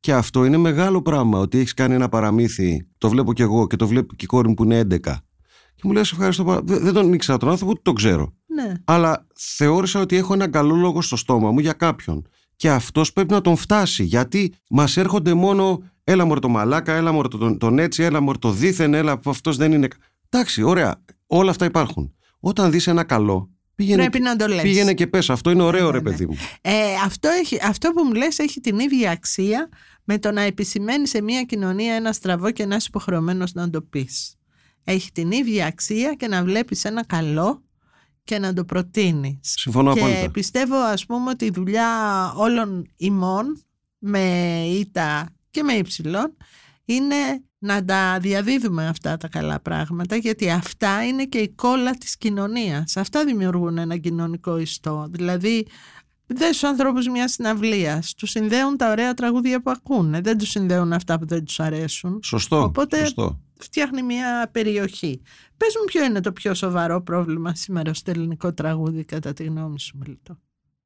Και 0.00 0.12
αυτό 0.14 0.44
είναι 0.44 0.56
μεγάλο 0.56 1.02
πράγμα, 1.02 1.38
ότι 1.38 1.58
έχεις 1.58 1.74
κάνει 1.74 1.94
ένα 1.94 2.08
παραμύθι. 2.08 2.88
Το 2.98 3.08
βλέπω 3.08 3.32
κι 3.32 3.42
εγώ 3.42 3.66
και 3.66 3.76
το 3.76 3.86
βλέπει 3.86 4.16
και 4.16 4.24
η 4.24 4.26
κόρη 4.26 4.48
μου 4.48 4.54
που 4.54 4.64
είναι 4.64 4.78
11. 4.80 4.98
Και 5.74 5.82
μου 5.84 5.92
λέει, 5.92 6.04
«Σε 6.04 6.14
ευχαριστώ 6.14 6.44
πάρα 6.44 6.60
Δεν 6.64 6.82
δεν 6.82 6.92
τον 6.92 7.12
ήξερα 7.12 7.38
τον 7.38 7.48
άνθρωπο, 7.48 7.70
ούτε 7.70 7.80
τον 7.84 7.94
ξέρω. 7.94 8.32
ναι. 8.46 8.72
Αλλά 8.84 9.26
θεώρησα 9.34 10.00
ότι 10.00 10.16
έχω 10.16 10.34
ένα 10.34 10.48
καλό 10.48 10.74
λόγο 10.74 11.00
στο 11.02 11.16
στόμα 11.16 11.50
μου 11.50 11.58
για 11.58 11.72
κάποιον. 11.72 12.26
Και 12.56 12.70
αυτός 12.70 13.12
πρέπει 13.12 13.32
να 13.32 13.40
τον 13.40 13.56
φτάσει. 13.56 14.04
Γιατί 14.04 14.52
μας 14.70 14.96
έρχονται 14.96 15.34
μόνο, 15.34 15.82
έλα 16.04 16.24
μωρέ 16.24 16.40
το 16.40 16.48
μαλάκα, 16.48 16.92
έλα 16.92 17.12
μωρέ 17.12 17.28
τον, 17.28 17.58
τον 17.58 17.78
έτσι, 17.78 18.02
έλα 18.02 18.20
μωρέ 18.20 18.38
το 18.38 18.50
δίθεν, 18.50 18.94
έλα 18.94 19.18
που 19.18 19.30
αυτός 19.30 19.56
δεν 19.56 19.72
είναι. 19.72 19.88
Εντάξει, 20.28 20.62
ωραία. 20.62 21.02
Όλα 21.26 21.50
αυτά 21.50 21.64
υπάρχουν. 21.64 22.14
Όταν 22.40 22.70
δεις 22.70 22.86
ένα 22.86 23.04
καλό, 23.04 23.50
πήγαινε, 23.78 24.00
Πρέπει 24.02 24.20
να 24.20 24.36
το 24.36 24.46
λες. 24.46 24.62
πήγαινε 24.62 24.94
και 24.94 25.06
πες. 25.06 25.30
Αυτό 25.30 25.50
είναι 25.50 25.62
ωραίο, 25.62 25.86
Ναι, 25.86 25.90
ρε 25.90 25.96
ναι. 25.98 26.02
παιδί 26.10 26.26
μου. 26.26 26.36
Ε, 26.60 26.72
αυτό, 27.04 27.28
έχει, 27.28 27.58
αυτό 27.62 27.90
που 27.90 28.04
μου 28.04 28.12
λες 28.14 28.38
έχει 28.38 28.60
την 28.60 28.78
ίδια 28.78 29.10
αξία 29.10 29.68
με 30.04 30.18
το 30.18 30.30
να 30.32 30.40
επισημαίνεις 30.40 31.10
σε 31.10 31.22
μια 31.22 31.42
κοινωνία 31.42 31.94
ένα 31.94 32.12
στραβό 32.12 32.50
και 32.50 32.66
να 32.66 32.76
είσαι 32.76 32.86
υποχρεωμένος 32.88 33.52
να 33.52 33.70
το 33.70 33.82
πεις. 33.82 34.34
Έχει 34.84 35.12
την 35.12 35.30
ίδια 35.30 35.66
αξία 35.66 36.14
και 36.14 36.26
να 36.28 36.42
βλέπεις 36.44 36.84
ένα 36.84 37.04
καλό 37.06 37.62
και 38.24 38.38
να 38.38 38.52
το 38.52 38.64
προτείνεις. 38.64 39.38
Συμφωνώ 39.42 39.92
και 39.94 40.00
απόλυτα. 40.00 40.30
πιστεύω 40.30 40.76
ας 40.76 41.06
πούμε 41.06 41.30
ότι 41.30 41.44
η 41.44 41.50
δουλειά 41.50 41.88
όλων 42.36 42.86
ημών 42.96 43.62
με 43.98 44.20
ήττα 44.78 45.28
και 45.50 45.62
με 45.62 45.72
υψηλών 45.72 46.36
είναι 46.88 47.42
να 47.58 47.84
τα 47.84 48.18
διαδίδουμε 48.20 48.86
αυτά 48.86 49.16
τα 49.16 49.28
καλά 49.28 49.60
πράγματα 49.60 50.16
γιατί 50.16 50.50
αυτά 50.50 51.06
είναι 51.06 51.24
και 51.24 51.38
η 51.38 51.48
κόλλα 51.48 51.90
της 51.90 52.16
κοινωνίας. 52.16 52.96
Αυτά 52.96 53.24
δημιουργούν 53.24 53.78
ένα 53.78 53.96
κοινωνικό 53.96 54.58
ιστό. 54.58 55.06
Δηλαδή 55.10 55.66
δεν 56.26 56.52
στους 56.52 56.68
ανθρώπους 56.68 57.08
μια 57.08 57.28
συναυλία. 57.28 58.02
Τους 58.16 58.30
συνδέουν 58.30 58.76
τα 58.76 58.90
ωραία 58.90 59.14
τραγούδια 59.14 59.62
που 59.62 59.70
ακούνε. 59.70 60.20
Δεν 60.20 60.38
τους 60.38 60.48
συνδέουν 60.48 60.92
αυτά 60.92 61.18
που 61.18 61.26
δεν 61.26 61.44
τους 61.44 61.60
αρέσουν. 61.60 62.20
Σωστό. 62.22 62.62
Οπότε- 62.62 62.98
σωστό. 62.98 63.40
Φτιάχνει 63.60 64.02
μια 64.02 64.48
περιοχή. 64.52 65.22
Πες 65.56 65.74
μου 65.78 65.84
ποιο 65.84 66.04
είναι 66.04 66.20
το 66.20 66.32
πιο 66.32 66.54
σοβαρό 66.54 67.02
πρόβλημα 67.02 67.54
σήμερα 67.54 67.94
στο 67.94 68.10
ελληνικό 68.10 68.52
τραγούδι 68.52 69.04
κατά 69.04 69.32
τη 69.32 69.44
γνώμη 69.44 69.80
σου 69.80 69.98
Μιλτό. 69.98 70.38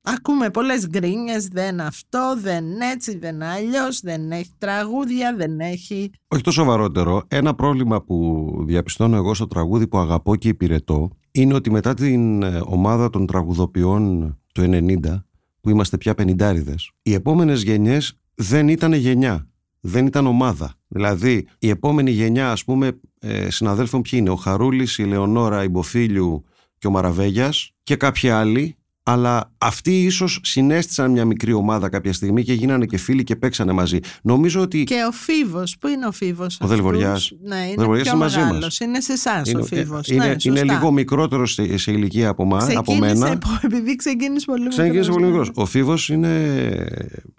Ακούμε 0.05 0.51
πολλές 0.51 0.89
γκρίνιες, 0.89 1.49
δεν 1.49 1.81
αυτό, 1.81 2.37
δεν 2.39 2.65
έτσι, 2.95 3.19
δεν 3.19 3.43
αλλιώς, 3.43 4.01
δεν 4.01 4.33
έχει 4.33 4.51
τραγούδια, 4.59 5.35
δεν 5.37 5.61
έχει... 5.61 6.11
Όχι 6.29 6.43
το 6.43 6.51
σοβαρότερο. 6.51 7.23
Ένα 7.29 7.55
πρόβλημα 7.55 8.03
που 8.03 8.49
διαπιστώνω 8.67 9.17
εγώ 9.17 9.35
στο 9.35 9.47
τραγούδι 9.47 9.87
που 9.87 9.99
αγαπώ 9.99 10.37
και 10.37 10.49
υπηρετώ 10.49 11.11
είναι 11.31 11.55
ότι 11.55 11.71
μετά 11.71 11.95
την 11.95 12.43
ε, 12.43 12.61
ομάδα 12.65 13.11
των 13.11 13.27
τραγουδοποιών 13.27 14.37
του 14.55 14.63
90, 14.63 15.23
που 15.61 15.71
είμαστε 15.71 15.97
πια 15.97 16.15
πενιντάριδες, 16.15 16.91
οι 17.03 17.15
επόμενες 17.15 17.63
γενιές 17.63 18.19
δεν 18.35 18.69
ήταν 18.69 18.93
γενιά. 18.93 19.47
Δεν 19.81 20.07
ήταν 20.07 20.27
ομάδα. 20.27 20.75
Δηλαδή, 20.89 21.47
η 21.59 21.69
επόμενη 21.69 22.11
γενιά, 22.11 22.51
ας 22.51 22.65
πούμε, 22.65 23.01
ε, 23.21 23.51
συναδέλφων 23.51 24.03
ποιοι 24.03 24.19
είναι, 24.23 24.31
ο 24.31 24.37
Χαρούλης, 24.37 24.99
η 24.99 25.05
Λεωνόρα, 25.05 25.63
η 25.63 25.69
Μποφίλιου 25.69 26.45
και 26.79 26.87
ο 26.87 26.91
Μαραβέγιας 26.91 27.73
και 27.83 27.97
κάποιοι 27.97 28.29
άλλοι, 28.31 28.77
αλλά 29.05 29.53
αυτοί 29.59 30.03
ίσως 30.03 30.41
συνέστησαν 30.43 31.11
μια 31.11 31.25
μικρή 31.25 31.53
ομάδα 31.53 31.89
κάποια 31.89 32.13
στιγμή 32.13 32.43
και 32.45 32.53
γίνανε 32.53 32.87
και 32.87 32.97
φίλοι 32.97 33.23
και 33.25 33.37
παίξανε 33.37 33.73
μαζί. 33.73 33.99
Νομίζω 34.23 34.61
ότι 34.61 34.85
Και 34.85 35.05
ο 35.09 35.13
Φίβος, 35.13 35.77
πού 35.81 35.89
είναι 35.89 36.07
ο 36.07 36.13
Φίβος 36.13 36.59
Ο 36.61 36.67
Δελβοριάς. 36.67 37.13
αυτούς; 37.23 37.39
Ναι, 37.43 37.57
είναι 37.67 37.75
Δελβοριάς 37.77 38.03
πιο 38.07 38.13
είναι 38.13 38.23
μαζί 38.25 38.37
μας. 38.39 38.47
μεγάλος. 38.47 38.81
Είναι 38.81 39.01
σε 39.01 39.13
εσάς 39.13 39.55
ο 39.55 39.63
Φίβος. 39.65 40.09
είναι, 40.09 40.19
ναι, 40.25 40.31
είναι 40.45 40.59
σωστά. 40.59 40.65
λίγο 40.75 40.91
μικρότερο 40.91 41.47
σε, 41.47 41.77
σε 41.77 41.93
ηλικία 41.93 42.29
από, 42.29 42.45
μα, 42.45 42.57
από 42.59 42.83
Ξεκίνησε 42.83 43.15
μένα. 43.25 43.39
πο- 43.39 43.59
επειδή 43.67 43.97
ξεκίνησε 43.97 44.45
πολύ 44.47 44.61
μικρός. 44.63 44.79
Ξεκίνησε 44.83 45.11
πολύ 45.11 45.25
ναι. 45.25 45.31
μικρός. 45.31 45.51
Ο 45.55 45.65
Φίβος 45.67 46.09
είναι. 46.09 46.45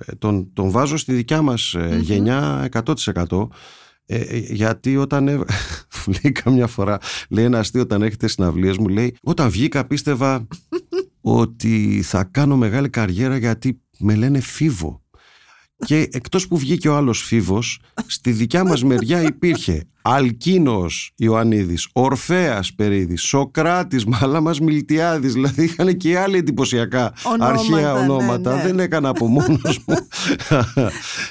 ε, 0.05 0.15
Τον, 0.19 0.53
τον 0.53 0.69
βάζω 0.69 0.97
στη 0.97 1.13
δικιά 1.13 1.41
μας 1.41 1.73
ε, 1.73 1.97
γενιά 2.01 2.69
100%. 2.71 3.47
Ε, 4.05 4.17
ε, 4.17 4.37
γιατί 4.37 4.97
όταν 4.97 5.27
έβ- 5.27 5.49
μου 6.07 6.13
λέει 6.23 6.31
καμιά 6.31 6.67
φορά 6.67 6.97
λέει 7.29 7.45
ένα 7.45 7.59
αστείο 7.59 7.81
όταν 7.81 8.01
έχετε 8.01 8.27
συναυλίες 8.27 8.77
μου 8.77 8.87
λέει 8.87 9.15
όταν 9.23 9.49
βγήκα 9.49 9.85
πίστευα 9.87 10.47
ότι 11.25 12.01
θα 12.03 12.23
κάνω 12.23 12.57
μεγάλη 12.57 12.89
καριέρα 12.89 13.37
γιατί 13.37 13.81
με 13.97 14.15
λένε 14.15 14.39
Φίβο 14.39 15.01
και 15.85 16.09
εκτός 16.11 16.47
που 16.47 16.57
βγήκε 16.57 16.89
ο 16.89 16.95
άλλος 16.95 17.21
Φίβος 17.21 17.79
στη 18.05 18.31
δικιά 18.31 18.63
μας 18.63 18.83
μεριά 18.83 19.21
υπήρχε 19.21 19.83
Αλκίνος 20.01 21.11
Ιωαννίδης 21.15 21.89
Ορφέας 21.93 22.73
Περίδης 22.73 23.21
Σοκράτης 23.21 24.05
Μαλάμας 24.05 24.59
Μιλτιάδης 24.59 25.33
δηλαδή 25.33 25.63
είχαν 25.63 25.97
και 25.97 26.17
άλλοι 26.17 26.37
εντυπωσιακά 26.37 27.13
Ονόματα, 27.23 27.45
αρχαία 27.45 27.93
ναι, 27.93 27.99
ονόματα 27.99 28.55
ναι. 28.55 28.61
δεν 28.63 28.79
έκανα 28.79 29.09
από 29.09 29.27
μόνος 29.27 29.79
μου 29.87 29.95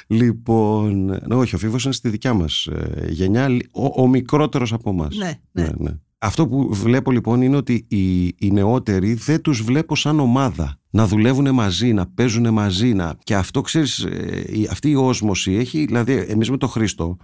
λοιπόν 0.07 1.05
ναι, 1.05 1.35
όχι 1.35 1.55
ο 1.55 1.59
Φίβος 1.59 1.85
είναι 1.85 1.93
στη 1.93 2.09
δικιά 2.09 2.35
μας 2.35 2.67
ε, 2.67 3.07
γενιά 3.09 3.49
ο, 3.73 4.03
ο 4.03 4.07
μικρότερος 4.07 4.73
από 4.73 4.91
εμάς 4.91 5.17
Ναι, 5.17 5.41
ναι. 5.53 5.63
ναι, 5.63 5.71
ναι. 5.79 5.91
Αυτό 6.25 6.49
που 6.49 6.69
βλέπω 6.75 7.11
λοιπόν 7.11 7.43
είναι 7.43 7.57
ότι 7.57 7.85
οι, 7.89 8.25
οι 8.25 8.51
νεότεροι 8.53 9.15
δεν 9.15 9.41
τους 9.41 9.63
βλέπω 9.63 9.97
σαν 9.97 10.21
ομάδα. 10.21 10.77
Να 10.91 11.07
δουλεύουν 11.07 11.55
μαζί, 11.55 11.93
να 11.93 12.07
παίζουν 12.07 12.53
μαζί. 12.53 12.93
Να... 12.93 13.15
Και 13.23 13.37
αυτό 13.37 13.61
ξέρεις, 13.61 13.99
ε, 13.99 14.45
η- 14.49 14.69
αυτή 14.71 14.91
η 14.91 14.95
όσμωση 14.95 15.53
έχει, 15.53 15.85
δηλαδή 15.85 16.13
εμείς 16.29 16.51
με 16.51 16.57
το 16.57 16.67
Χρήστο, 16.69 17.17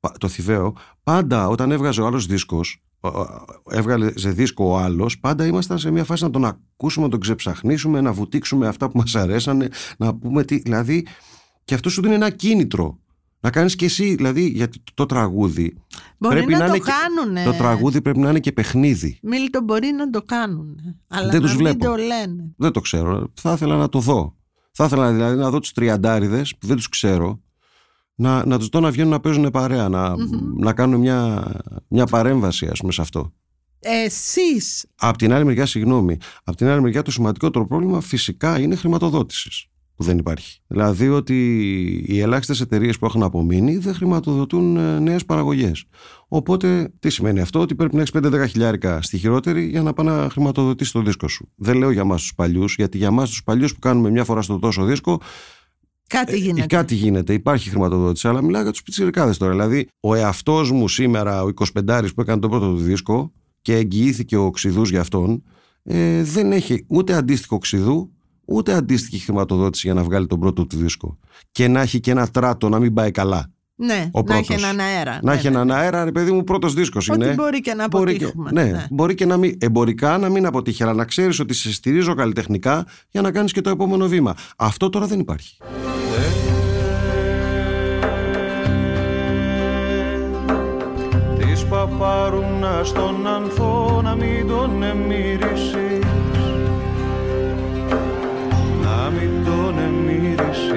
πα- 0.00 0.12
το 0.18 0.28
Θηβαίο, 0.28 0.76
πάντα 1.02 1.48
όταν 1.48 1.70
έβγαζε 1.70 2.00
ο 2.00 2.06
άλλος 2.06 2.26
δίσκος, 2.26 2.82
ο- 3.00 3.08
ο- 3.08 3.44
έβγαλε 3.70 4.10
σε 4.14 4.30
δίσκο 4.30 4.64
ο 4.64 4.76
άλλος, 4.76 5.18
πάντα 5.20 5.46
ήμασταν 5.46 5.78
σε 5.78 5.90
μια 5.90 6.04
φάση 6.04 6.22
να 6.22 6.30
τον 6.30 6.44
ακούσουμε, 6.44 7.04
να 7.04 7.10
τον 7.10 7.20
ξεψαχνίσουμε, 7.20 8.00
να 8.00 8.12
βουτήξουμε 8.12 8.66
αυτά 8.68 8.90
που 8.90 8.98
μας 8.98 9.14
αρέσανε, 9.14 9.68
να 9.98 10.14
πούμε 10.14 10.44
τι, 10.44 10.58
δηλαδή, 10.58 11.06
και 11.64 11.74
αυτό 11.74 11.90
σου 11.90 12.02
δίνει 12.02 12.14
ένα 12.14 12.30
κίνητρο. 12.30 12.98
Να 13.42 13.50
κάνεις 13.50 13.74
και 13.76 13.84
εσύ, 13.84 14.14
δηλαδή, 14.14 14.48
γιατί 14.48 14.78
το, 14.78 14.92
το 14.94 15.06
τραγούδι 15.06 15.76
Μπορεί 16.18 16.34
πρέπει 16.36 16.52
να, 16.52 16.58
να 16.58 16.66
το 16.66 16.74
είναι 16.74 16.84
και- 16.84 16.90
κάνουνε. 16.90 17.44
το 17.44 17.52
τραγούδι 17.52 18.02
πρέπει 18.02 18.18
να 18.18 18.28
είναι 18.30 18.40
και 18.40 18.52
παιχνίδι. 18.52 19.18
Μίλτο 19.22 19.60
μπορεί 19.62 19.92
να 19.92 20.10
το 20.10 20.22
κάνουν. 20.22 20.76
Αλλά 21.08 21.30
Δεν 21.30 21.40
να 21.40 21.46
τους 21.46 21.56
μην 21.56 21.58
βλέπω. 21.66 21.84
το 21.84 21.94
λένε. 21.96 22.52
Δεν 22.56 22.72
το 22.72 22.80
ξέρω. 22.80 23.32
Θα 23.34 23.52
ήθελα 23.52 23.76
να 23.76 23.88
το 23.88 23.98
δω. 23.98 24.36
Θα 24.72 24.84
ήθελα 24.84 25.12
δηλαδή 25.12 25.36
να 25.38 25.50
δω 25.50 25.58
τους 25.60 25.72
τριαντάριδες 25.72 26.56
που 26.58 26.66
δεν 26.66 26.76
τους 26.76 26.88
ξέρω, 26.88 27.40
να, 28.14 28.46
να 28.46 28.58
τους 28.58 28.68
δω 28.68 28.80
να 28.80 28.90
βγαίνουν 28.90 29.10
να 29.10 29.20
παίζουν 29.20 29.50
παρέα, 29.50 29.88
να, 29.88 30.14
να 30.58 30.72
κάνουν 30.72 31.00
μια, 31.00 31.50
μια 31.88 32.06
παρέμβαση, 32.06 32.66
ας 32.66 32.78
πούμε, 32.80 32.92
σε 32.92 33.00
αυτό. 33.00 33.32
Εσείς 33.78 34.86
Απ' 34.96 35.16
την 35.16 35.32
άλλη 35.32 35.44
μεριά, 35.44 35.66
συγγνώμη, 35.66 36.16
απ' 36.44 36.56
την 36.56 36.66
άλλη 36.66 36.80
μεριά 36.80 37.02
το 37.02 37.10
σημαντικότερο 37.10 37.66
πρόβλημα 37.66 38.00
φυσικά 38.00 38.58
είναι 38.60 38.74
χρηματοδότησης. 38.74 39.66
Που 40.00 40.06
δεν 40.06 40.18
υπάρχει. 40.18 40.60
Δηλαδή 40.66 41.08
ότι 41.08 41.34
οι 42.06 42.20
ελάχιστες 42.20 42.60
εταιρείες 42.60 42.98
που 42.98 43.06
έχουν 43.06 43.22
απομείνει 43.22 43.76
δεν 43.76 43.94
χρηματοδοτούν 43.94 44.76
ε, 44.76 44.98
νέες 44.98 45.24
παραγωγές. 45.24 45.84
Οπότε, 46.28 46.92
τι 46.98 47.10
σημαίνει 47.10 47.40
αυτό, 47.40 47.60
ότι 47.60 47.74
πρέπει 47.74 47.94
να 47.94 48.00
έχεις 48.00 48.14
5-10 48.14 48.48
χιλιάρικα 48.48 49.02
στη 49.02 49.18
χειρότερη 49.18 49.64
για 49.64 49.82
να 49.82 49.92
πάει 49.92 50.06
να 50.06 50.28
χρηματοδοτήσει 50.30 50.92
το 50.92 51.02
δίσκο 51.02 51.28
σου. 51.28 51.48
Δεν 51.54 51.76
λέω 51.76 51.90
για 51.90 52.00
εμάς 52.00 52.20
τους 52.20 52.34
παλιούς, 52.34 52.74
γιατί 52.74 52.98
για 52.98 53.06
εμάς 53.06 53.28
τους 53.30 53.42
παλιούς 53.42 53.72
που 53.72 53.78
κάνουμε 53.78 54.10
μια 54.10 54.24
φορά 54.24 54.42
στο 54.42 54.58
τόσο 54.58 54.84
δίσκο. 54.84 55.20
Κάτι 56.06 56.32
ε, 56.32 56.36
γίνεται. 56.36 56.66
κάτι 56.66 56.94
γίνεται, 56.94 57.32
υπάρχει 57.32 57.70
χρηματοδότηση, 57.70 58.28
αλλά 58.28 58.42
μιλάω 58.42 58.62
για 58.62 58.70
τους 58.70 58.82
πιτσιρικάδες 58.82 59.36
τώρα. 59.36 59.50
Δηλαδή, 59.50 59.88
ο 60.00 60.14
εαυτός 60.14 60.70
μου 60.70 60.88
σήμερα, 60.88 61.42
ο 61.42 61.48
25 61.88 62.06
που 62.14 62.20
έκανε 62.20 62.40
τον 62.40 62.50
πρώτο 62.50 62.68
του 62.68 62.78
δίσκο 62.78 63.32
και 63.62 63.74
εγγυήθηκε 63.74 64.36
ο 64.36 64.50
Ξιδού 64.50 64.82
για 64.82 65.00
αυτόν, 65.00 65.42
ε, 65.82 66.22
δεν 66.22 66.52
έχει 66.52 66.84
ούτε 66.88 67.14
αντίστοιχο 67.14 67.58
Ξιδού, 67.58 68.10
ούτε 68.44 68.72
αντίστοιχη 68.72 69.18
χρηματοδότηση 69.24 69.86
για 69.86 69.94
να 69.94 70.02
βγάλει 70.02 70.26
τον 70.26 70.40
πρώτο 70.40 70.66
του 70.66 70.76
δίσκο. 70.76 71.18
Και 71.52 71.68
να 71.68 71.80
έχει 71.80 72.00
και 72.00 72.10
ένα 72.10 72.26
τράτο 72.28 72.68
να 72.68 72.78
μην 72.78 72.94
πάει 72.94 73.10
καλά. 73.10 73.50
Ναι, 73.82 74.08
Ο 74.12 74.22
να 74.22 74.34
έχει 74.36 74.46
πρώτος. 74.46 74.62
έναν 74.64 74.80
αέρα. 74.80 75.18
Να 75.22 75.30
ναι, 75.32 75.38
έχει 75.38 75.48
ναι. 75.48 75.54
έναν 75.54 75.70
αέρα, 75.76 76.04
ρε 76.04 76.12
παιδί 76.12 76.32
μου, 76.32 76.44
πρώτος 76.44 76.74
δίσκος 76.74 77.08
Ότι 77.08 77.24
είναι. 77.24 77.34
μπορεί 77.34 77.60
και 77.60 77.74
να 77.74 77.88
Μπορεί 77.88 78.16
και, 78.16 78.24
αποτύχουμε. 78.24 78.50
ναι, 78.52 78.64
ναι. 78.70 78.86
μπορεί 78.90 79.14
και 79.14 79.26
να 79.26 79.36
μην, 79.36 79.54
εμπορικά 79.58 80.18
να 80.18 80.28
μην 80.28 80.46
αποτύχει, 80.46 80.82
αλλά 80.82 80.94
να 80.94 81.04
ξέρεις 81.04 81.40
ότι 81.40 81.54
σε 81.54 81.72
στηρίζω 81.72 82.14
καλλιτεχνικά 82.14 82.86
για 83.10 83.20
να 83.20 83.30
κάνεις 83.32 83.52
και 83.52 83.60
το 83.60 83.70
επόμενο 83.70 84.06
βήμα. 84.06 84.34
Αυτό 84.56 84.88
τώρα 84.88 85.06
δεν 85.06 85.20
υπάρχει. 85.20 85.56
Της 91.38 91.64
παπαρούνα 91.64 92.80
στον 92.84 93.26
ανθό 93.26 94.00
να 94.02 94.14
μην 94.14 94.46
τον 94.48 94.82
εμμυρίσεις 94.82 95.98
τον 99.70 99.78
εμμυρίσεις 99.78 100.68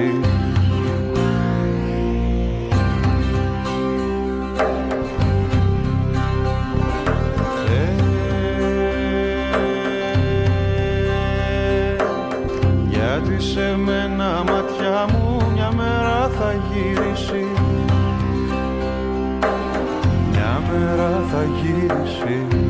Ε, 7.66 7.94
γιατί 12.88 13.42
σε 13.42 13.76
μένα 13.76 14.44
ματιά 14.46 15.06
μου 15.12 15.42
μια 15.54 15.72
μέρα 15.72 16.30
θα 16.38 16.52
γυρίσει. 16.52 17.46
Μια 20.30 20.62
μέρα 20.72 21.22
θα 21.30 21.44
γυρίσει 21.44 22.63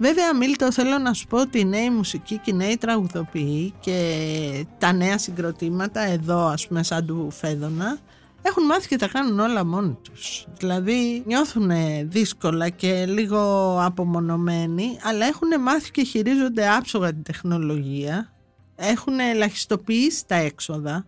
Βέβαια, 0.00 0.36
Μίλτο, 0.36 0.72
θέλω 0.72 0.98
να 0.98 1.12
σου 1.12 1.26
πω 1.26 1.40
ότι 1.40 1.58
η 1.58 1.64
νέη 1.64 1.90
μουσική 1.90 2.38
και 2.38 2.50
οι 2.50 2.54
νέοι 2.54 2.76
τραγουδοποιοί 2.76 3.74
και 3.80 4.66
τα 4.78 4.92
νέα 4.92 5.18
συγκροτήματα 5.18 6.00
εδώ, 6.00 6.46
ας 6.46 6.66
πούμε, 6.66 6.82
σαν 6.82 7.06
του 7.06 7.30
Φέδωνα, 7.30 7.98
έχουν 8.42 8.64
μάθει 8.64 8.88
και 8.88 8.96
τα 8.96 9.08
κάνουν 9.08 9.40
όλα 9.40 9.64
μόνοι 9.64 9.98
τους. 10.02 10.46
Δηλαδή, 10.58 11.22
νιώθουν 11.26 11.70
δύσκολα 12.04 12.68
και 12.68 13.06
λίγο 13.06 13.76
απομονωμένοι, 13.82 14.98
αλλά 15.02 15.26
έχουν 15.26 15.60
μάθει 15.62 15.90
και 15.90 16.02
χειρίζονται 16.02 16.68
άψογα 16.68 17.08
την 17.08 17.22
τεχνολογία, 17.22 18.32
έχουν 18.76 19.18
ελαχιστοποιήσει 19.18 20.26
τα 20.26 20.34
έξοδα 20.34 21.06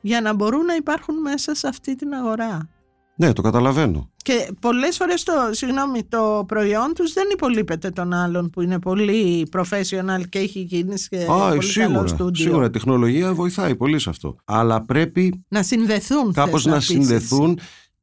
για 0.00 0.20
να 0.20 0.34
μπορούν 0.34 0.64
να 0.64 0.74
υπάρχουν 0.74 1.20
μέσα 1.20 1.54
σε 1.54 1.68
αυτή 1.68 1.96
την 1.96 2.14
αγορά. 2.14 2.68
Ναι, 3.20 3.32
το 3.32 3.42
καταλαβαίνω. 3.42 4.10
Και 4.16 4.50
πολλές 4.60 4.96
φορές 4.96 5.22
το, 5.22 5.32
συγγνώμη, 5.50 6.04
το 6.04 6.44
προϊόν 6.48 6.92
τους 6.94 7.12
δεν 7.12 7.24
υπολείπεται 7.32 7.90
των 7.90 8.12
άλλων 8.12 8.50
που 8.50 8.60
είναι 8.60 8.78
πολύ 8.78 9.48
professional 9.52 10.22
και 10.28 10.38
έχει 10.38 10.64
κίνηση 10.64 11.08
και 11.08 11.16
Α, 11.16 11.20
Ε, 11.20 11.24
πολύ 11.26 11.38
καλό 11.48 11.62
σίγουρα. 11.62 12.06
στούντιο. 12.06 12.44
Σίγουρα 12.44 12.64
η 12.66 12.70
τεχνολογία 12.70 13.34
βοηθάει 13.34 13.76
πολύ 13.76 13.98
σε 13.98 14.10
αυτό. 14.10 14.36
Αλλά 14.44 14.84
πρέπει 14.84 15.44
Να 15.48 15.62
συνδεθούν. 15.62 16.32
κάπως 16.32 16.62
θες 16.62 16.72
να 16.72 16.78
πεις 16.78 16.86
συνδεθούν 16.86 17.58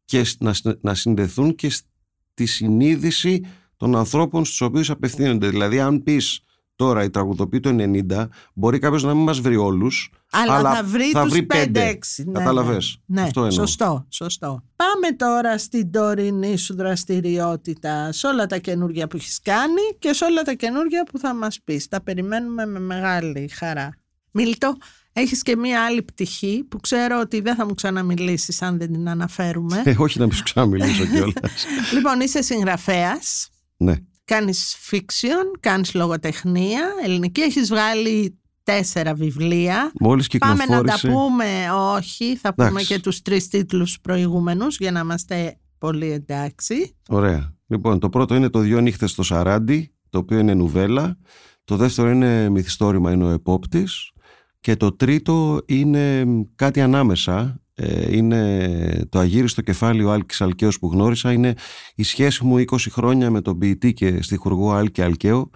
και 0.05 0.23
σ- 0.23 0.41
να, 0.41 0.53
συν- 0.53 0.77
να 0.81 0.93
συνδεθούν 0.93 1.55
και 1.55 1.69
στη 1.69 2.45
συνείδηση 2.45 3.41
των 3.77 3.95
ανθρώπων 3.95 4.45
στους 4.45 4.61
οποίους 4.61 4.89
απευθύνονται. 4.89 5.49
Δηλαδή, 5.49 5.79
αν 5.79 6.03
πεις 6.03 6.39
τώρα 6.77 7.03
η 7.03 7.09
τραγουδοποιή 7.09 7.59
του 7.59 7.75
90, 8.09 8.27
μπορεί 8.53 8.79
κάποιος 8.79 9.03
να 9.03 9.13
μην 9.13 9.23
μας 9.23 9.39
βρει 9.39 9.55
όλους, 9.55 10.11
Αλλά, 10.31 10.53
αλλά 10.55 10.73
θα 10.75 10.83
βρει 10.83 11.09
θα 11.11 11.23
τους 11.23 11.31
βρει 11.31 11.41
5-6. 11.41 11.45
πέντε. 11.47 11.97
Ναι, 12.25 12.31
Καταλαβες. 12.31 12.97
Ναι, 13.05 13.21
Αυτό 13.21 13.39
εννοώ. 13.39 13.51
σωστό, 13.65 14.05
σωστό. 14.09 14.63
Πάμε 14.75 15.15
τώρα 15.15 15.57
στην 15.57 15.91
τωρινή 15.91 16.57
σου 16.57 16.75
δραστηριότητα, 16.75 18.11
σε 18.11 18.27
όλα 18.27 18.45
τα 18.45 18.57
καινούργια 18.57 19.07
που 19.07 19.15
έχεις 19.17 19.39
κάνει 19.43 19.81
και 19.99 20.13
σε 20.13 20.25
όλα 20.25 20.41
τα 20.41 20.53
καινούργια 20.53 21.03
που 21.11 21.17
θα 21.19 21.33
μας 21.33 21.59
πεις. 21.63 21.87
Τα 21.87 22.01
περιμένουμε 22.01 22.65
με 22.65 22.79
μεγάλη 22.79 23.47
χαρά. 23.53 23.89
Μίλτο, 24.31 24.75
έχεις 25.13 25.41
και 25.41 25.55
μία 25.55 25.85
άλλη 25.85 26.01
πτυχή 26.03 26.63
που 26.69 26.79
ξέρω 26.79 27.19
ότι 27.19 27.41
δεν 27.41 27.55
θα 27.55 27.65
μου 27.65 27.73
ξαναμιλήσεις 27.73 28.61
αν 28.61 28.77
δεν 28.77 28.91
την 28.91 29.09
αναφέρουμε. 29.09 29.81
Ε, 29.85 29.95
όχι 29.97 30.19
να 30.19 30.25
μην 30.25 30.35
σου 30.35 30.43
ξαναμιλήσω 30.43 31.05
κιόλας. 31.11 31.65
λοιπόν, 31.93 32.19
είσαι 32.19 32.41
συγγραφέας, 32.41 33.49
ναι. 33.77 33.95
Κάνεις 34.27 34.75
fiction, 34.91 35.57
κάνεις 35.59 35.93
λογοτεχνία, 35.93 36.81
ελληνική, 37.03 37.41
έχεις 37.41 37.69
βγάλει 37.69 38.39
τέσσερα 38.63 39.13
βιβλία. 39.13 39.91
Μόλις 39.99 40.27
Πάμε 40.37 40.65
να 40.65 40.81
τα 40.81 40.93
κυκλοφόρησε... 40.93 41.07
πούμε, 41.07 41.45
όχι, 41.71 42.35
θα 42.35 42.53
πούμε 42.53 42.67
Εντάξει. 42.67 42.85
και 42.85 42.99
τους 42.99 43.21
τρεις 43.21 43.47
τίτλους 43.47 43.99
προηγούμενους 44.01 44.77
για 44.77 44.91
να 44.91 44.99
είμαστε 44.99 45.57
πολύ 45.77 46.11
εντάξει. 46.11 46.95
Ωραία. 47.09 47.55
Λοιπόν, 47.67 47.99
το 47.99 48.09
πρώτο 48.09 48.35
είναι 48.35 48.49
το 48.49 48.59
«Δυο 48.59 48.79
νύχτες 48.79 49.11
στο 49.11 49.23
Σαράντι», 49.23 49.91
το 50.09 50.17
οποίο 50.17 50.39
είναι 50.39 50.53
νουβέλα. 50.53 51.17
Το 51.63 51.75
δεύτερο 51.75 52.09
είναι 52.09 52.49
μυθιστόρημα, 52.49 53.11
είναι 53.11 53.23
ο 53.25 53.29
επόπτης. 53.29 54.11
Και 54.59 54.75
το 54.75 54.95
τρίτο 54.95 55.61
είναι 55.65 56.25
κάτι 56.55 56.81
ανάμεσα. 56.81 57.61
Ε, 57.79 58.15
είναι 58.15 59.05
το 59.09 59.19
αγύριστο 59.19 59.61
κεφάλι 59.61 60.03
ο 60.03 60.11
Άλκης 60.11 60.41
Αλκαίος 60.41 60.79
που 60.79 60.89
γνώρισα. 60.91 61.31
Είναι 61.31 61.53
η 61.95 62.03
σχέση 62.03 62.45
μου 62.45 62.57
20 62.57 62.75
χρόνια 62.89 63.31
με 63.31 63.41
τον 63.41 63.57
ποιητή 63.57 63.93
και 63.93 64.21
στιχουργό 64.21 64.71
Άλκη 64.71 65.01
Αλκαίο 65.01 65.49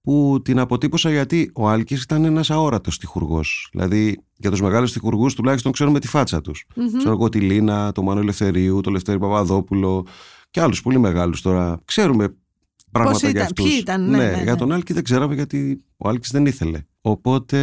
που 0.00 0.40
την 0.44 0.58
αποτύπωσα 0.58 1.10
γιατί 1.10 1.50
ο 1.54 1.68
Άλκης 1.68 2.02
ήταν 2.02 2.24
ένας 2.24 2.50
αόρατος 2.50 2.94
στιχουργός. 2.94 3.68
Δηλαδή 3.72 4.18
για 4.36 4.50
τους 4.50 4.60
μεγάλους 4.60 4.90
στιχουργούς 4.90 5.34
τουλάχιστον 5.34 5.72
ξέρουμε 5.72 6.00
τη 6.00 6.08
φάτσα 6.08 6.40
τους. 6.40 6.64
Μμμ. 6.76 6.98
Ξέρω 6.98 7.12
εγώ 7.12 7.28
τη 7.28 7.40
Λίνα, 7.40 7.92
το 7.92 8.02
Μάνο 8.02 8.20
Ελευθερίου, 8.20 8.80
το 8.80 8.90
Λευτέρη 8.90 9.18
Παπαδόπουλο 9.18 10.06
και 10.50 10.60
άλλους 10.60 10.82
πολύ 10.82 10.98
μεγάλους 10.98 11.40
τώρα. 11.40 11.80
Ξέρουμε 11.84 12.34
πράγματα 12.90 13.12
Πώς 13.12 13.20
για 13.20 13.30
ήταν, 13.30 13.42
αυτούς. 13.42 13.64
ποιοι 13.64 13.76
ήταν, 13.80 14.10
ναι, 14.10 14.16
ναι, 14.16 14.30
ναι. 14.30 14.42
για 14.42 14.56
τον 14.56 14.72
Άλκη 14.72 14.92
δεν 14.92 15.04
ξέραμε 15.04 15.34
γιατί 15.34 15.84
ο 15.96 16.08
Άλκης 16.08 16.30
δεν 16.30 16.46
ήθελε. 16.46 16.80
Οπότε 17.00 17.58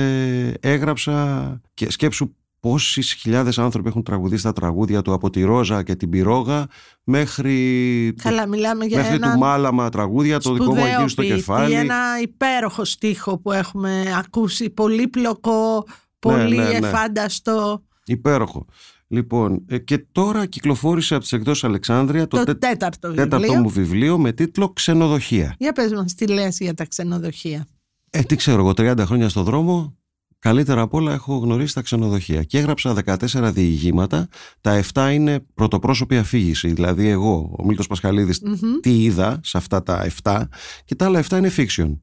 έγραψα 0.60 1.62
και 1.74 1.92
σκέψου 1.92 2.36
πόσες 2.62 3.14
χιλιάδες 3.14 3.58
άνθρωποι 3.60 3.88
έχουν 3.88 4.04
τραγουδίσει 4.04 4.44
τα 4.44 4.54
τραγούδια 4.54 5.02
του 5.02 5.14
από 5.14 5.30
τη 5.30 5.42
Ρόζα 5.42 5.84
και 5.84 5.96
την 5.96 6.10
Πυρόγα 6.10 6.68
μέχρι, 7.04 8.14
Καλά, 8.22 8.48
μιλάμε 8.48 8.86
για 8.86 8.98
μέχρι 8.98 9.16
ένα 9.16 9.32
του 9.34 9.38
Μάλαμα 9.40 9.90
τραγούδια, 9.90 10.40
το 10.40 10.54
δικό 10.54 10.66
μου 10.66 10.72
σπουδαίο 10.72 10.94
αγγύρι 10.94 11.10
στο 11.10 11.22
ποιητή, 11.22 11.36
κεφάλι. 11.36 11.74
ένα 11.74 11.96
υπέροχο 12.22 12.86
στίχο 12.86 13.38
που 13.38 13.52
έχουμε 13.52 14.04
ακούσει, 14.18 14.70
πολύπλοκο, 14.70 15.86
πολύ 16.20 16.56
ναι, 16.58 16.64
ναι. 16.64 16.88
εφάνταστο. 16.88 17.84
Υπέροχο. 18.06 18.66
Λοιπόν, 19.08 19.66
ε, 19.68 19.78
και 19.78 20.06
τώρα 20.12 20.46
κυκλοφόρησε 20.46 21.14
από 21.14 21.24
τις 21.24 21.34
εκδόσεις 21.34 21.64
Αλεξάνδρεια 21.64 22.28
το, 22.28 22.38
Το, 22.38 22.44
τε- 22.44 22.58
τέταρτο 22.60 23.08
βιβλίο. 23.08 23.28
τέταρτο 23.28 23.54
μου 23.62 23.70
βιβλίο 23.70 24.18
με 24.18 24.32
τίτλο 24.32 24.70
«Ξενοδοχεία». 24.70 25.56
Για 25.58 25.72
πες 25.72 25.92
μας 25.94 26.14
τι 26.16 26.28
λες 26.28 26.58
για 26.60 26.74
τα 26.74 26.86
ξενοδοχεία; 26.86 27.68
Ε, 28.10 28.22
τι 28.22 28.36
ξέρω 28.36 28.60
εγώ, 28.60 28.70
30 28.72 28.98
χρόνια 29.06 29.30
στο 29.30 29.44
δρόμο, 29.44 29.96
καλύτερα 30.42 30.82
απ' 30.82 30.94
όλα 30.94 31.14
έχω 31.14 31.38
γνωρίσει 31.38 31.74
τα 31.74 31.82
ξενοδοχεία. 31.82 32.44
Και 32.44 32.58
έγραψα 32.58 32.94
14 33.06 33.52
διηγήματα, 33.54 34.28
τα 34.62 34.82
7 34.94 35.10
είναι 35.14 35.40
πρωτοπρόσωπη 35.54 36.18
αφήγηση. 36.18 36.74
Δηλαδή 36.74 37.08
εγώ, 37.08 37.56
ο 37.60 37.66
Μίλτος 37.66 37.88
Πασχαλίδης, 37.88 38.42
Μμμ. 38.44 38.56
τι 38.82 39.04
είδα 39.04 39.40
σε 39.44 39.58
αυτά 39.58 39.84
τα 39.84 40.08
7 40.24 40.42
και 40.86 40.96
τα 40.96 41.06
άλλα 41.06 41.20
7 41.30 41.38
είναι 41.38 41.52
fiction. 41.58 41.98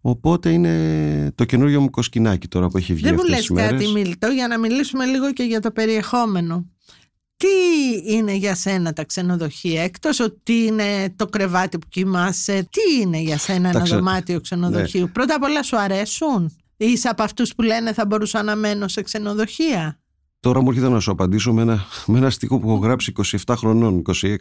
Οπότε 0.00 0.50
είναι 0.50 1.32
το 1.34 1.44
καινούριο 1.44 1.80
μου 1.80 1.90
κοσκινάκι 1.90 2.48
τώρα 2.48 2.68
που 2.68 2.76
έχει 2.76 2.94
βγει 2.94 3.02
Δεν 3.02 3.14
μου 3.14 3.20
αυτές 3.20 3.30
λες 3.36 3.40
τις 3.46 3.50
μέρες. 3.50 3.70
κάτι 3.70 3.92
Μίλτο 3.92 4.26
για 4.26 4.48
να 4.48 4.58
μιλήσουμε 4.58 5.04
λίγο 5.04 5.32
και 5.32 5.42
για 5.42 5.60
το 5.60 5.70
περιεχόμενο. 5.70 6.66
Τι 7.36 7.48
είναι 8.14 8.32
για 8.34 8.54
σένα 8.54 8.92
τα 8.92 9.04
ξενοδοχεία, 9.04 9.82
εκτός 9.82 10.20
ότι 10.20 10.52
είναι 10.52 11.12
το 11.16 11.26
κρεβάτι 11.26 11.78
που 11.78 11.86
κοιμάσαι, 11.88 12.68
τι 12.70 13.00
είναι 13.00 13.18
για 13.18 13.38
σένα 13.38 13.68
ένα 13.68 13.80
ξε- 13.82 13.96
δωμάτιο 13.98 14.40
ξενοδοχείου; 14.40 15.10
Πρώτα 15.12 15.34
απ' 15.34 15.42
όλα 15.42 15.62
σου 15.62 15.78
αρέσουν; 15.78 16.56
Είσαι 16.84 17.08
από 17.08 17.22
αυτούς 17.22 17.54
που 17.54 17.62
λένε 17.62 17.92
θα 17.92 18.06
μπορούσα 18.06 18.42
να 18.42 18.56
μένω 18.56 18.88
σε 18.88 19.02
ξενοδοχεία; 19.02 20.02
Τώρα 20.40 20.60
μου 20.60 20.68
έρχεται 20.68 20.88
να 20.88 21.00
σου 21.00 21.10
απαντήσω 21.10 21.52
με 21.52 21.62
ένα, 21.62 21.84
με 22.06 22.18
ένα 22.18 22.30
στίχο 22.30 22.58
που 22.58 22.68
έχω 22.68 22.78
γράψει 22.78 23.12
27 23.46 23.54
χρονών, 23.56 24.02
26. 24.22 24.36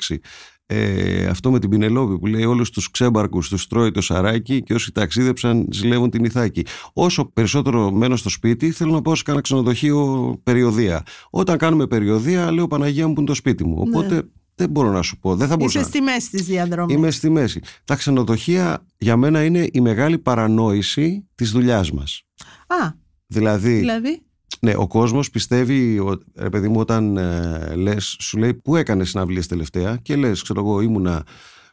Ε, 0.66 1.26
αυτό 1.26 1.52
με 1.52 1.60
την 1.60 1.70
Πινελόπη 1.70 2.20
που 2.20 2.26
λέει 2.26 2.44
όλους 2.44 2.70
τους 2.70 2.92
ξέμπαρκους 2.92 3.50
τους 3.50 3.68
τρώει 3.68 3.92
το 3.92 4.02
σαράκι 4.02 4.64
και 4.64 4.74
όσοι 4.74 4.92
ταξίδεψαν 4.92 5.68
ζηλεύουν 5.72 6.10
την 6.10 6.24
Ιθάκη. 6.24 6.66
Όσο 6.94 7.26
περισσότερο 7.26 7.92
μένω 7.92 8.16
στο 8.16 8.30
σπίτι 8.30 8.72
θέλω 8.72 8.92
να 8.92 9.02
πάω 9.02 9.16
σε 9.16 9.24
κάνα 9.24 9.42
ξενοδοχείο 9.42 10.40
περιοδία. 10.44 11.04
Όταν 11.30 11.58
κάνουμε 11.58 11.88
περιοδία 11.88 12.52
λέω 12.52 12.68
Παναγία 12.68 13.08
μου 13.08 13.14
που 13.14 13.20
είναι 13.20 13.30
το 13.30 13.36
σπίτι 13.36 13.66
μου. 13.66 13.76
Οπότε 13.88 14.16
Ναι. 14.16 14.22
Δεν 14.62 14.70
μπορώ 14.70 14.92
να 14.92 15.02
σου 15.02 15.18
πω. 15.20 15.36
Δεν 15.36 15.48
θα 15.48 15.56
μπορούσα. 15.58 15.80
Είσαι 15.80 15.90
στη 15.90 16.02
μέση 16.02 16.30
της 16.30 16.46
διαδρομής. 16.46 16.96
Είμαι 16.96 17.12
στη 17.12 17.30
μέση. 17.30 17.60
Τα 17.86 17.96
ξενοδοχεία 17.96 18.86
για 18.98 19.18
μένα 19.18 19.44
είναι 19.44 19.68
η 19.72 19.82
μεγάλη 19.82 20.18
παρανόηση 20.18 21.28
της 21.36 21.52
δουλειάς 21.52 21.92
μας. 21.92 22.24
Α, 22.68 22.90
Δηλαδή, 23.28 23.74
δηλαδή; 23.76 24.22
ναι, 24.60 24.74
ο 24.76 24.88
κόσμος 24.88 25.30
πιστεύει, 25.30 26.00
ο- 26.00 26.22
ρε 26.36 26.50
παιδί 26.50 26.68
μου, 26.70 26.80
όταν 26.80 27.18
ε, 27.18 27.74
λες, 27.76 28.16
σου 28.20 28.38
λέει 28.38 28.54
πού 28.54 28.76
έκανες 28.76 29.10
συναυλίες 29.10 29.48
τελευταία 29.48 29.98
και 30.02 30.16
λες, 30.16 30.42
ξέρω 30.42 30.60
εγώ, 30.60 30.82
ήμουνα 30.82 31.24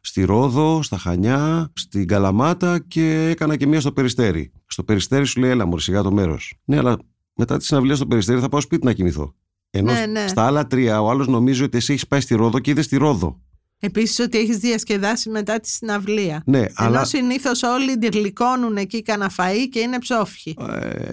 στη 0.00 0.24
Ρόδο, 0.24 0.82
στα 0.82 0.98
Χανιά, 0.98 1.72
στην 1.74 2.06
Καλαμάτα 2.06 2.78
και 2.88 3.28
έκανα 3.30 3.56
και 3.56 3.66
μία 3.66 3.80
στο 3.80 3.92
Περιστέρι. 3.92 4.52
Στο 4.66 4.84
Περιστέρι 4.84 5.24
σου 5.26 5.40
λέει, 5.40 5.50
έλα 5.50 5.66
μωρή, 5.66 5.80
σιγά 5.82 6.02
το 6.02 6.12
μέρος. 6.12 6.54
Ναι, 6.64 6.76
αλλά 6.76 6.96
μετά 7.34 7.56
τη 7.56 7.64
συναυλία 7.64 7.94
στο 7.94 8.06
Περιστέρι 8.06 8.40
θα 8.40 8.48
πάω 8.48 8.60
σπίτι 8.60 8.84
να 8.86 8.92
κοιμηθώ. 8.92 9.34
Ενώ 9.70 9.92
Ναι, 9.92 10.06
ναι. 10.06 10.26
στα 10.28 10.46
άλλα 10.46 10.66
τρία 10.66 11.02
ο 11.02 11.10
άλλος 11.10 11.26
νομίζει 11.28 11.62
ότι 11.62 11.76
εσύ 11.76 11.92
έχεις 11.92 12.06
πάει 12.06 12.20
στη 12.20 12.34
Ρόδο 12.34 12.58
και 12.58 12.70
είδες 12.70 12.84
στη 12.84 12.96
Ρόδο. 12.96 13.40
Επίσης 13.80 14.18
ότι 14.18 14.38
έχεις 14.38 14.56
διασκεδάσει 14.58 15.30
μετά 15.30 15.60
τη 15.60 15.68
συναυλία. 15.68 16.42
Ναι, 16.46 16.58
Ενώ 16.58 16.68
αλλά 16.74 17.04
συνήθως 17.04 17.62
όλοι 17.62 17.98
τυρλικώνουν 17.98 18.76
εκεί 18.76 19.02
κανένα 19.02 19.30
φαΐ 19.36 19.66
και 19.70 19.78
είναι 19.78 19.98
ψόφοι. 19.98 20.54
ε, 20.80 21.10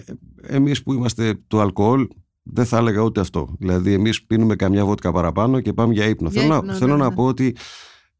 εμείς 0.55 0.83
που 0.83 0.93
είμαστε 0.93 1.39
του 1.47 1.59
αλκοόλ 1.59 2.07
δεν 2.43 2.65
θα 2.65 2.77
έλεγα 2.77 3.01
ούτε 3.01 3.19
αυτό. 3.19 3.55
Δηλαδή 3.59 3.93
εμείς 3.93 4.23
πίνουμε 4.25 4.55
καμιά 4.55 4.85
βότκα 4.85 5.11
παραπάνω 5.11 5.59
και 5.59 5.73
πάμε 5.73 5.93
για 5.93 6.05
ύπνο. 6.05 6.29
Για 6.29 6.41
θέλω 6.41 6.55
ύπνο, 6.55 6.71
να, 6.71 6.77
θέλω 6.77 6.95
ναι, 6.95 7.03
να 7.03 7.09
ναι. 7.09 7.15
πω 7.15 7.25
ότι 7.25 7.55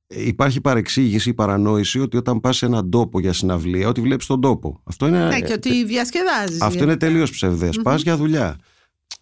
υπάρχει 0.07 0.61
παρεξήγηση, 0.61 1.33
παρανόηση 1.33 1.99
ότι 1.99 2.17
όταν 2.17 2.39
πας 2.39 2.57
σε 2.57 2.65
έναν 2.65 2.89
τόπο 2.89 3.19
για 3.19 3.33
συναυλία 3.33 3.87
ότι 3.87 4.01
βλέπεις 4.01 4.25
τον 4.25 4.41
τόπο. 4.41 4.81
Αυτό 4.83 5.07
είναι, 5.07 5.25
Ναι, 5.27 5.41
και 5.41 5.53
ότι 5.53 5.85
διασκεδάζεις. 5.85 6.61
αυτό 6.61 6.83
είναι 6.83 6.97
τελείως 6.97 7.31
ψευδές. 7.31 7.75
Μμμ. 7.77 7.83
Πας 7.83 8.01
για 8.01 8.17
δουλειά. 8.17 8.57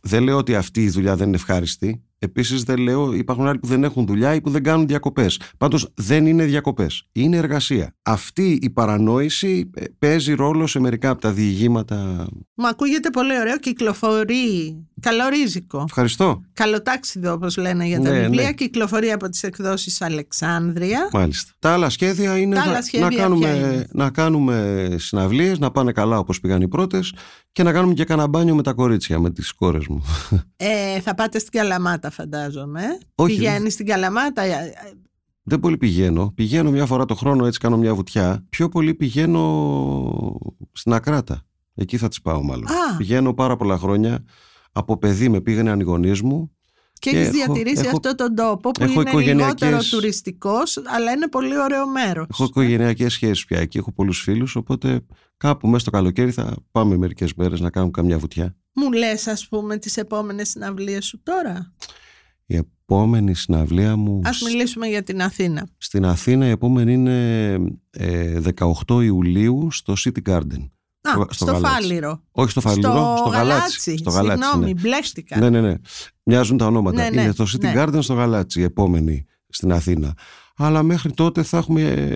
Δεν 0.01 0.23
λέω 0.23 0.37
ότι 0.37 0.55
αυτή 0.55 0.83
η 0.83 0.89
δουλειά 0.89 1.15
δεν 1.15 1.27
είναι 1.27 1.35
ευχάριστη. 1.35 2.03
Επίσης 2.23 2.63
δεν 2.63 2.77
λέω 2.77 3.13
υπάρχουν 3.13 3.47
άλλοι 3.47 3.59
που 3.59 3.67
δεν 3.67 3.83
έχουν 3.83 4.05
δουλειά 4.05 4.33
ή 4.35 4.41
που 4.41 4.49
δεν 4.49 4.63
κάνουν 4.63 4.87
διακοπές. 4.87 5.39
Πάντως 5.57 5.89
δεν 5.95 6.25
είναι 6.25 6.43
διακοπές. 6.45 7.03
Είναι 7.11 7.37
εργασία. 7.37 7.95
Αυτή 8.03 8.59
η 8.61 8.69
παρανόηση 8.69 9.69
ε, 9.73 9.83
παίζει 9.99 10.33
ρόλο 10.33 10.67
σε 10.67 10.79
μερικά 10.79 11.09
από 11.09 11.21
τα 11.21 11.31
διηγήματα. 11.31 12.27
Μου 12.55 12.67
ακούγεται 12.67 13.09
πολύ 13.09 13.39
ωραίο, 13.39 13.57
κυκλοφορεί. 13.57 14.77
Καλορίζικο. 14.99 15.83
Ευχαριστώ. 15.87 16.41
Καλοτάξιδο, 16.53 17.31
όπως 17.33 17.57
λένε 17.57 17.85
για 17.85 18.01
τα 18.01 18.09
Ναι, 18.11 18.19
βιβλία. 18.19 18.43
ναι. 18.43 18.53
Κυκλοφορεί 18.53 19.11
από 19.11 19.29
τις 19.29 19.43
εκδόσεις 19.43 20.01
Αλεξάνδρεια. 20.01 21.09
Μάλιστα. 21.13 21.51
Τα 21.59 21.73
άλλα 21.73 21.89
σχέδια 21.89 22.37
είναι 22.37 22.55
Τα 22.55 22.65
να, 22.65 22.71
άλλα 22.71 22.81
σχέδια 22.81 23.05
να, 23.07 23.13
ποια 23.13 23.23
κάνουμε, 23.23 23.47
είναι; 23.49 23.87
να 23.91 24.09
κάνουμε 24.09 24.87
συναυλίες, 24.99 25.59
να 25.59 25.71
πάνε 25.71 25.91
καλά 25.91 26.17
όπως 26.17 26.39
πήγαν 26.39 26.61
οι 26.61 26.67
πρώτες 26.67 27.13
και 27.51 27.63
να 27.63 27.71
κάνουμε 27.71 27.93
και 27.93 28.03
κανένα 28.03 28.27
μπάνιο 28.27 28.55
με 28.55 28.61
τα 28.63 28.73
κορίτσια, 28.73 29.19
με 29.19 29.31
τις 29.31 29.51
κόρες 29.51 29.87
μου. 29.87 30.03
Ε, 30.57 30.99
θα 30.99 31.15
πάτε 31.15 31.39
στην 31.39 31.59
Καλαμάτα, 31.59 32.09
φαντάζομαι. 32.13 32.81
Όχι, 33.15 33.35
Πηγαίνεις 33.35 33.73
στην 33.73 33.85
Καλαμάτα. 33.85 34.41
ε, 34.41 34.73
Δεν 35.43 35.59
πολύ 35.59 35.77
πηγαίνω. 35.77 36.31
Πηγαίνω 36.35 36.71
μια 36.71 36.85
φορά 36.85 37.05
το 37.05 37.15
χρόνο, 37.15 37.45
έτσι 37.45 37.59
κάνω 37.59 37.77
μια 37.77 37.95
βουτιά. 37.95 38.45
Πιο 38.49 38.69
πολύ 38.69 38.93
πηγαίνω 38.93 40.37
στην 40.71 40.93
Ακράτα. 40.93 41.41
Εκεί 41.75 41.97
θα 41.97 42.07
τις 42.07 42.21
πάω 42.21 42.43
μάλλον. 42.43 42.67
Α. 42.67 42.97
Πηγαίνω 42.97 43.33
πάρα 43.33 43.55
πολλά 43.55 43.77
χρόνια. 43.77 44.23
Από 44.71 44.97
παιδί 44.97 45.29
με 45.29 45.41
πήγαινε 45.41 45.69
ανηγονής 45.71 46.21
μου. 46.21 46.51
Και, 46.99 47.09
Και 47.09 47.17
έχεις 47.19 47.27
έχω- 47.41 47.53
διατηρήσει 47.53 47.83
έχω- 47.85 47.95
αυτό 47.95 48.15
τον 48.15 48.35
τόπο 48.35 48.71
που 48.71 48.83
έχω 48.83 48.91
είναι 49.01 49.09
οικογενειακές- 49.09 49.61
λιγότερο 49.69 49.89
τουριστικός 49.89 50.81
αλλά 50.85 51.11
είναι 51.11 51.27
πολύ 51.27 51.57
ωραίο 51.59 51.87
μέρος. 51.89 52.25
Έχω 52.31 52.43
οικογενειακές 52.43 53.13
σχέσεις 53.13 53.45
πια 53.45 53.59
εκεί. 53.59 53.77
Έχω 53.77 53.91
πολλούς 53.91 54.21
φίλους. 54.21 54.55
Οπότε 54.55 55.05
κάπου 55.37 55.67
μέσα 55.67 55.79
στο 55.79 55.89
καλοκαίρι 55.91 56.31
θα 56.31 56.55
πάμε 56.71 56.97
μερικές 56.97 57.33
μέρες 57.33 57.59
να 57.59 57.69
κάνουμε 57.69 57.91
καμιά 57.91 58.17
βουτιά. 58.17 58.55
Μου 58.73 58.91
λες 58.91 59.27
ας 59.27 59.47
πούμε 59.47 59.77
τις 59.77 59.97
επόμενες 59.97 60.49
συναυλίες 60.49 61.05
σου 61.05 61.19
τώρα; 61.23 61.73
Η 62.45 62.55
επόμενη 62.55 63.33
συναυλία 63.35 63.95
μου 63.95 64.21
Ας 64.23 64.41
μιλήσουμε 64.41 64.87
για 64.87 65.03
την 65.03 65.21
Αθήνα. 65.21 65.67
στην 65.77 66.05
Αθήνα 66.05 66.47
η 66.47 66.49
επόμενη 66.49 66.93
είναι 66.93 67.53
ε, 67.89 68.39
18 68.87 69.03
Ιουλίου 69.03 69.67
στο 69.71 69.93
City 70.05 70.29
Garden. 70.29 70.67
Α, 71.01 71.11
Στο- 71.11 71.21
στο, 71.29 71.33
στο 71.33 71.45
Γαλάτσι. 71.45 71.81
Φάληρο. 71.81 72.23
Όχι 72.31 72.51
στο 72.51 72.61
Φαλιρό, 72.61 72.91
στο, 72.91 73.15
στο 73.17 73.29
Γαλάτσι. 73.29 73.97
Στο 73.97 74.09
Γαλάτσι, 74.09 74.43
Συγγνώμη, 74.43 74.73
ναι. 74.73 74.79
μπλέστηκα. 74.81 75.37
Ναι, 75.39 75.49
ναι, 75.49 75.61
ναι. 75.61 75.73
Μοιάζουν 76.23 76.57
τα 76.57 76.65
ονόματα. 76.65 77.03
Ναι, 77.03 77.09
ναι, 77.09 77.21
Είναι 77.21 77.33
το 77.33 77.45
City 77.53 77.59
ναι. 77.61 77.73
Garden 77.75 77.97
στο 77.99 78.13
Γαλάτσι, 78.13 78.59
η 78.59 78.63
επόμενη 78.63 79.25
στην 79.49 79.71
Αθήνα. 79.71 80.13
Αλλά 80.57 80.83
μέχρι 80.83 81.11
τότε 81.11 81.43
θα 81.43 81.57
έχουμε, 81.57 82.07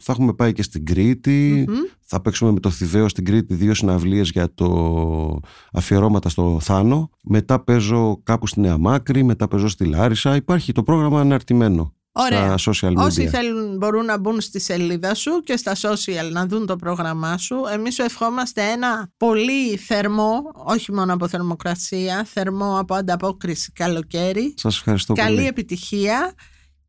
θα 0.00 0.12
έχουμε 0.12 0.32
πάει 0.34 0.52
και 0.52 0.62
στην 0.62 0.84
Κρήτη. 0.84 1.64
Μμμ. 1.68 1.76
Θα 2.00 2.20
παίξουμε 2.20 2.52
με 2.52 2.60
το 2.60 2.70
Θηβαίο 2.70 3.08
στην 3.08 3.24
Κρήτη 3.24 3.54
δύο 3.54 3.74
συναυλίες 3.74 4.30
για 4.30 4.54
το 4.54 5.40
αφιερώματα 5.72 6.28
στο 6.28 6.58
Θάνο. 6.62 7.10
Μετά 7.22 7.64
παίζω 7.64 8.20
κάπου 8.22 8.46
στη 8.46 8.60
Νέα 8.60 8.78
Μάκρη, 8.78 9.22
μετά 9.22 9.48
παίζω 9.48 9.68
στη 9.68 9.84
Λάρισα. 9.84 10.36
Υπάρχει 10.36 10.72
το 10.72 10.82
πρόγραμμα 10.82 11.20
αναρτημένο 11.20 11.94
Ωραία. 12.12 12.58
στα 12.58 12.72
social 12.72 12.88
media. 12.92 13.04
Όσοι 13.04 13.28
θέλουν 13.28 13.76
μπορούν 13.76 14.04
να 14.04 14.18
μπουν 14.18 14.40
στη 14.40 14.60
σελίδα 14.60 15.14
σου 15.14 15.40
και 15.44 15.56
στα 15.56 15.72
social 15.74 16.30
να 16.32 16.46
δουν 16.46 16.66
το 16.66 16.76
πρόγραμμά 16.76 17.38
σου. 17.38 17.56
Εμείς 17.72 17.94
σου 17.94 18.02
ευχόμαστε 18.02 18.62
ένα 18.62 19.10
πολύ 19.16 19.76
θερμό, 19.76 20.32
όχι 20.66 20.92
μόνο 20.92 21.12
από 21.12 21.28
θερμοκρασία, 21.28 22.24
θερμό 22.24 22.78
από 22.78 22.94
ανταπόκριση 22.94 23.72
καλοκαίρι. 23.72 24.54
Σας 24.56 24.76
ευχαριστώ 24.76 25.12
Καλή 25.14 25.34
πολύ. 25.34 25.46
επιτυχία 25.46 26.34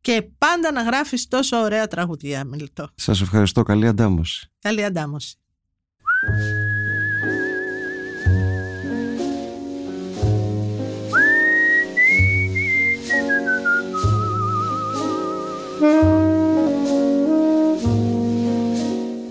και 0.04 0.28
πάντα 0.38 0.72
να 0.72 0.82
γράφεις 0.82 1.28
τόσο 1.28 1.56
ωραία 1.56 1.86
τραγουδία, 1.86 2.44
Μιλτό. 2.44 2.88
Σας 2.94 3.20
ευχαριστώ. 3.20 3.62
Καλή 3.62 3.86
αντάμωση. 3.86 4.50
Καλή 4.58 4.84
αντάμωση. 4.84 5.36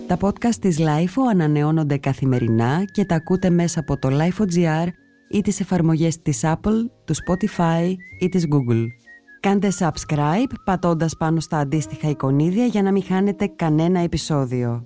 Τα 0.07 0.17
podcast 0.21 0.55
της 0.59 0.77
LIFO 0.79 1.21
ανανεώνονται 1.31 1.97
καθημερινά 1.97 2.85
και 2.91 3.05
τα 3.05 3.15
ακούτε 3.15 3.49
μέσα 3.49 3.79
από 3.79 3.97
το 3.97 4.09
LIFO.gr 4.11 4.87
ή 5.29 5.41
τις 5.41 5.59
εφαρμογές 5.59 6.21
της 6.21 6.41
Apple, 6.43 6.79
του 7.05 7.15
Spotify 7.15 7.93
ή 8.19 8.29
της 8.29 8.45
Google. 8.51 9.02
Κάντε 9.44 9.72
subscribe 9.80 10.52
πατώντας 10.64 11.18
πάνω 11.18 11.40
στα 11.40 11.57
αντίστοιχα 11.57 12.10
εικονίδια 12.10 12.65
για 12.65 12.82
να 12.82 12.91
μην 12.91 13.03
χάνετε 13.03 13.48
κανένα 13.48 13.99
επεισόδιο. 13.99 14.86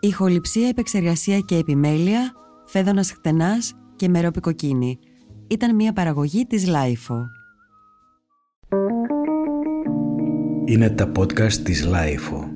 Ηχοληψία, 0.00 0.68
επεξεργασία 0.68 1.38
και 1.38 1.56
επιμέλεια, 1.56 2.32
Φαίδωνας 2.64 3.12
Κτενάς 3.12 3.74
και 3.96 4.08
Μερόπη 4.08 4.47
Κοκκίνη. 4.47 4.98
Ήταν 5.46 5.74
μια 5.74 5.92
παραγωγή 5.92 6.46
της 6.46 6.66
LiFO. 6.66 7.16
Είναι 10.64 10.90
τα 10.90 11.12
podcast 11.16 11.52
της 11.52 11.84
LiFO. 11.84 12.53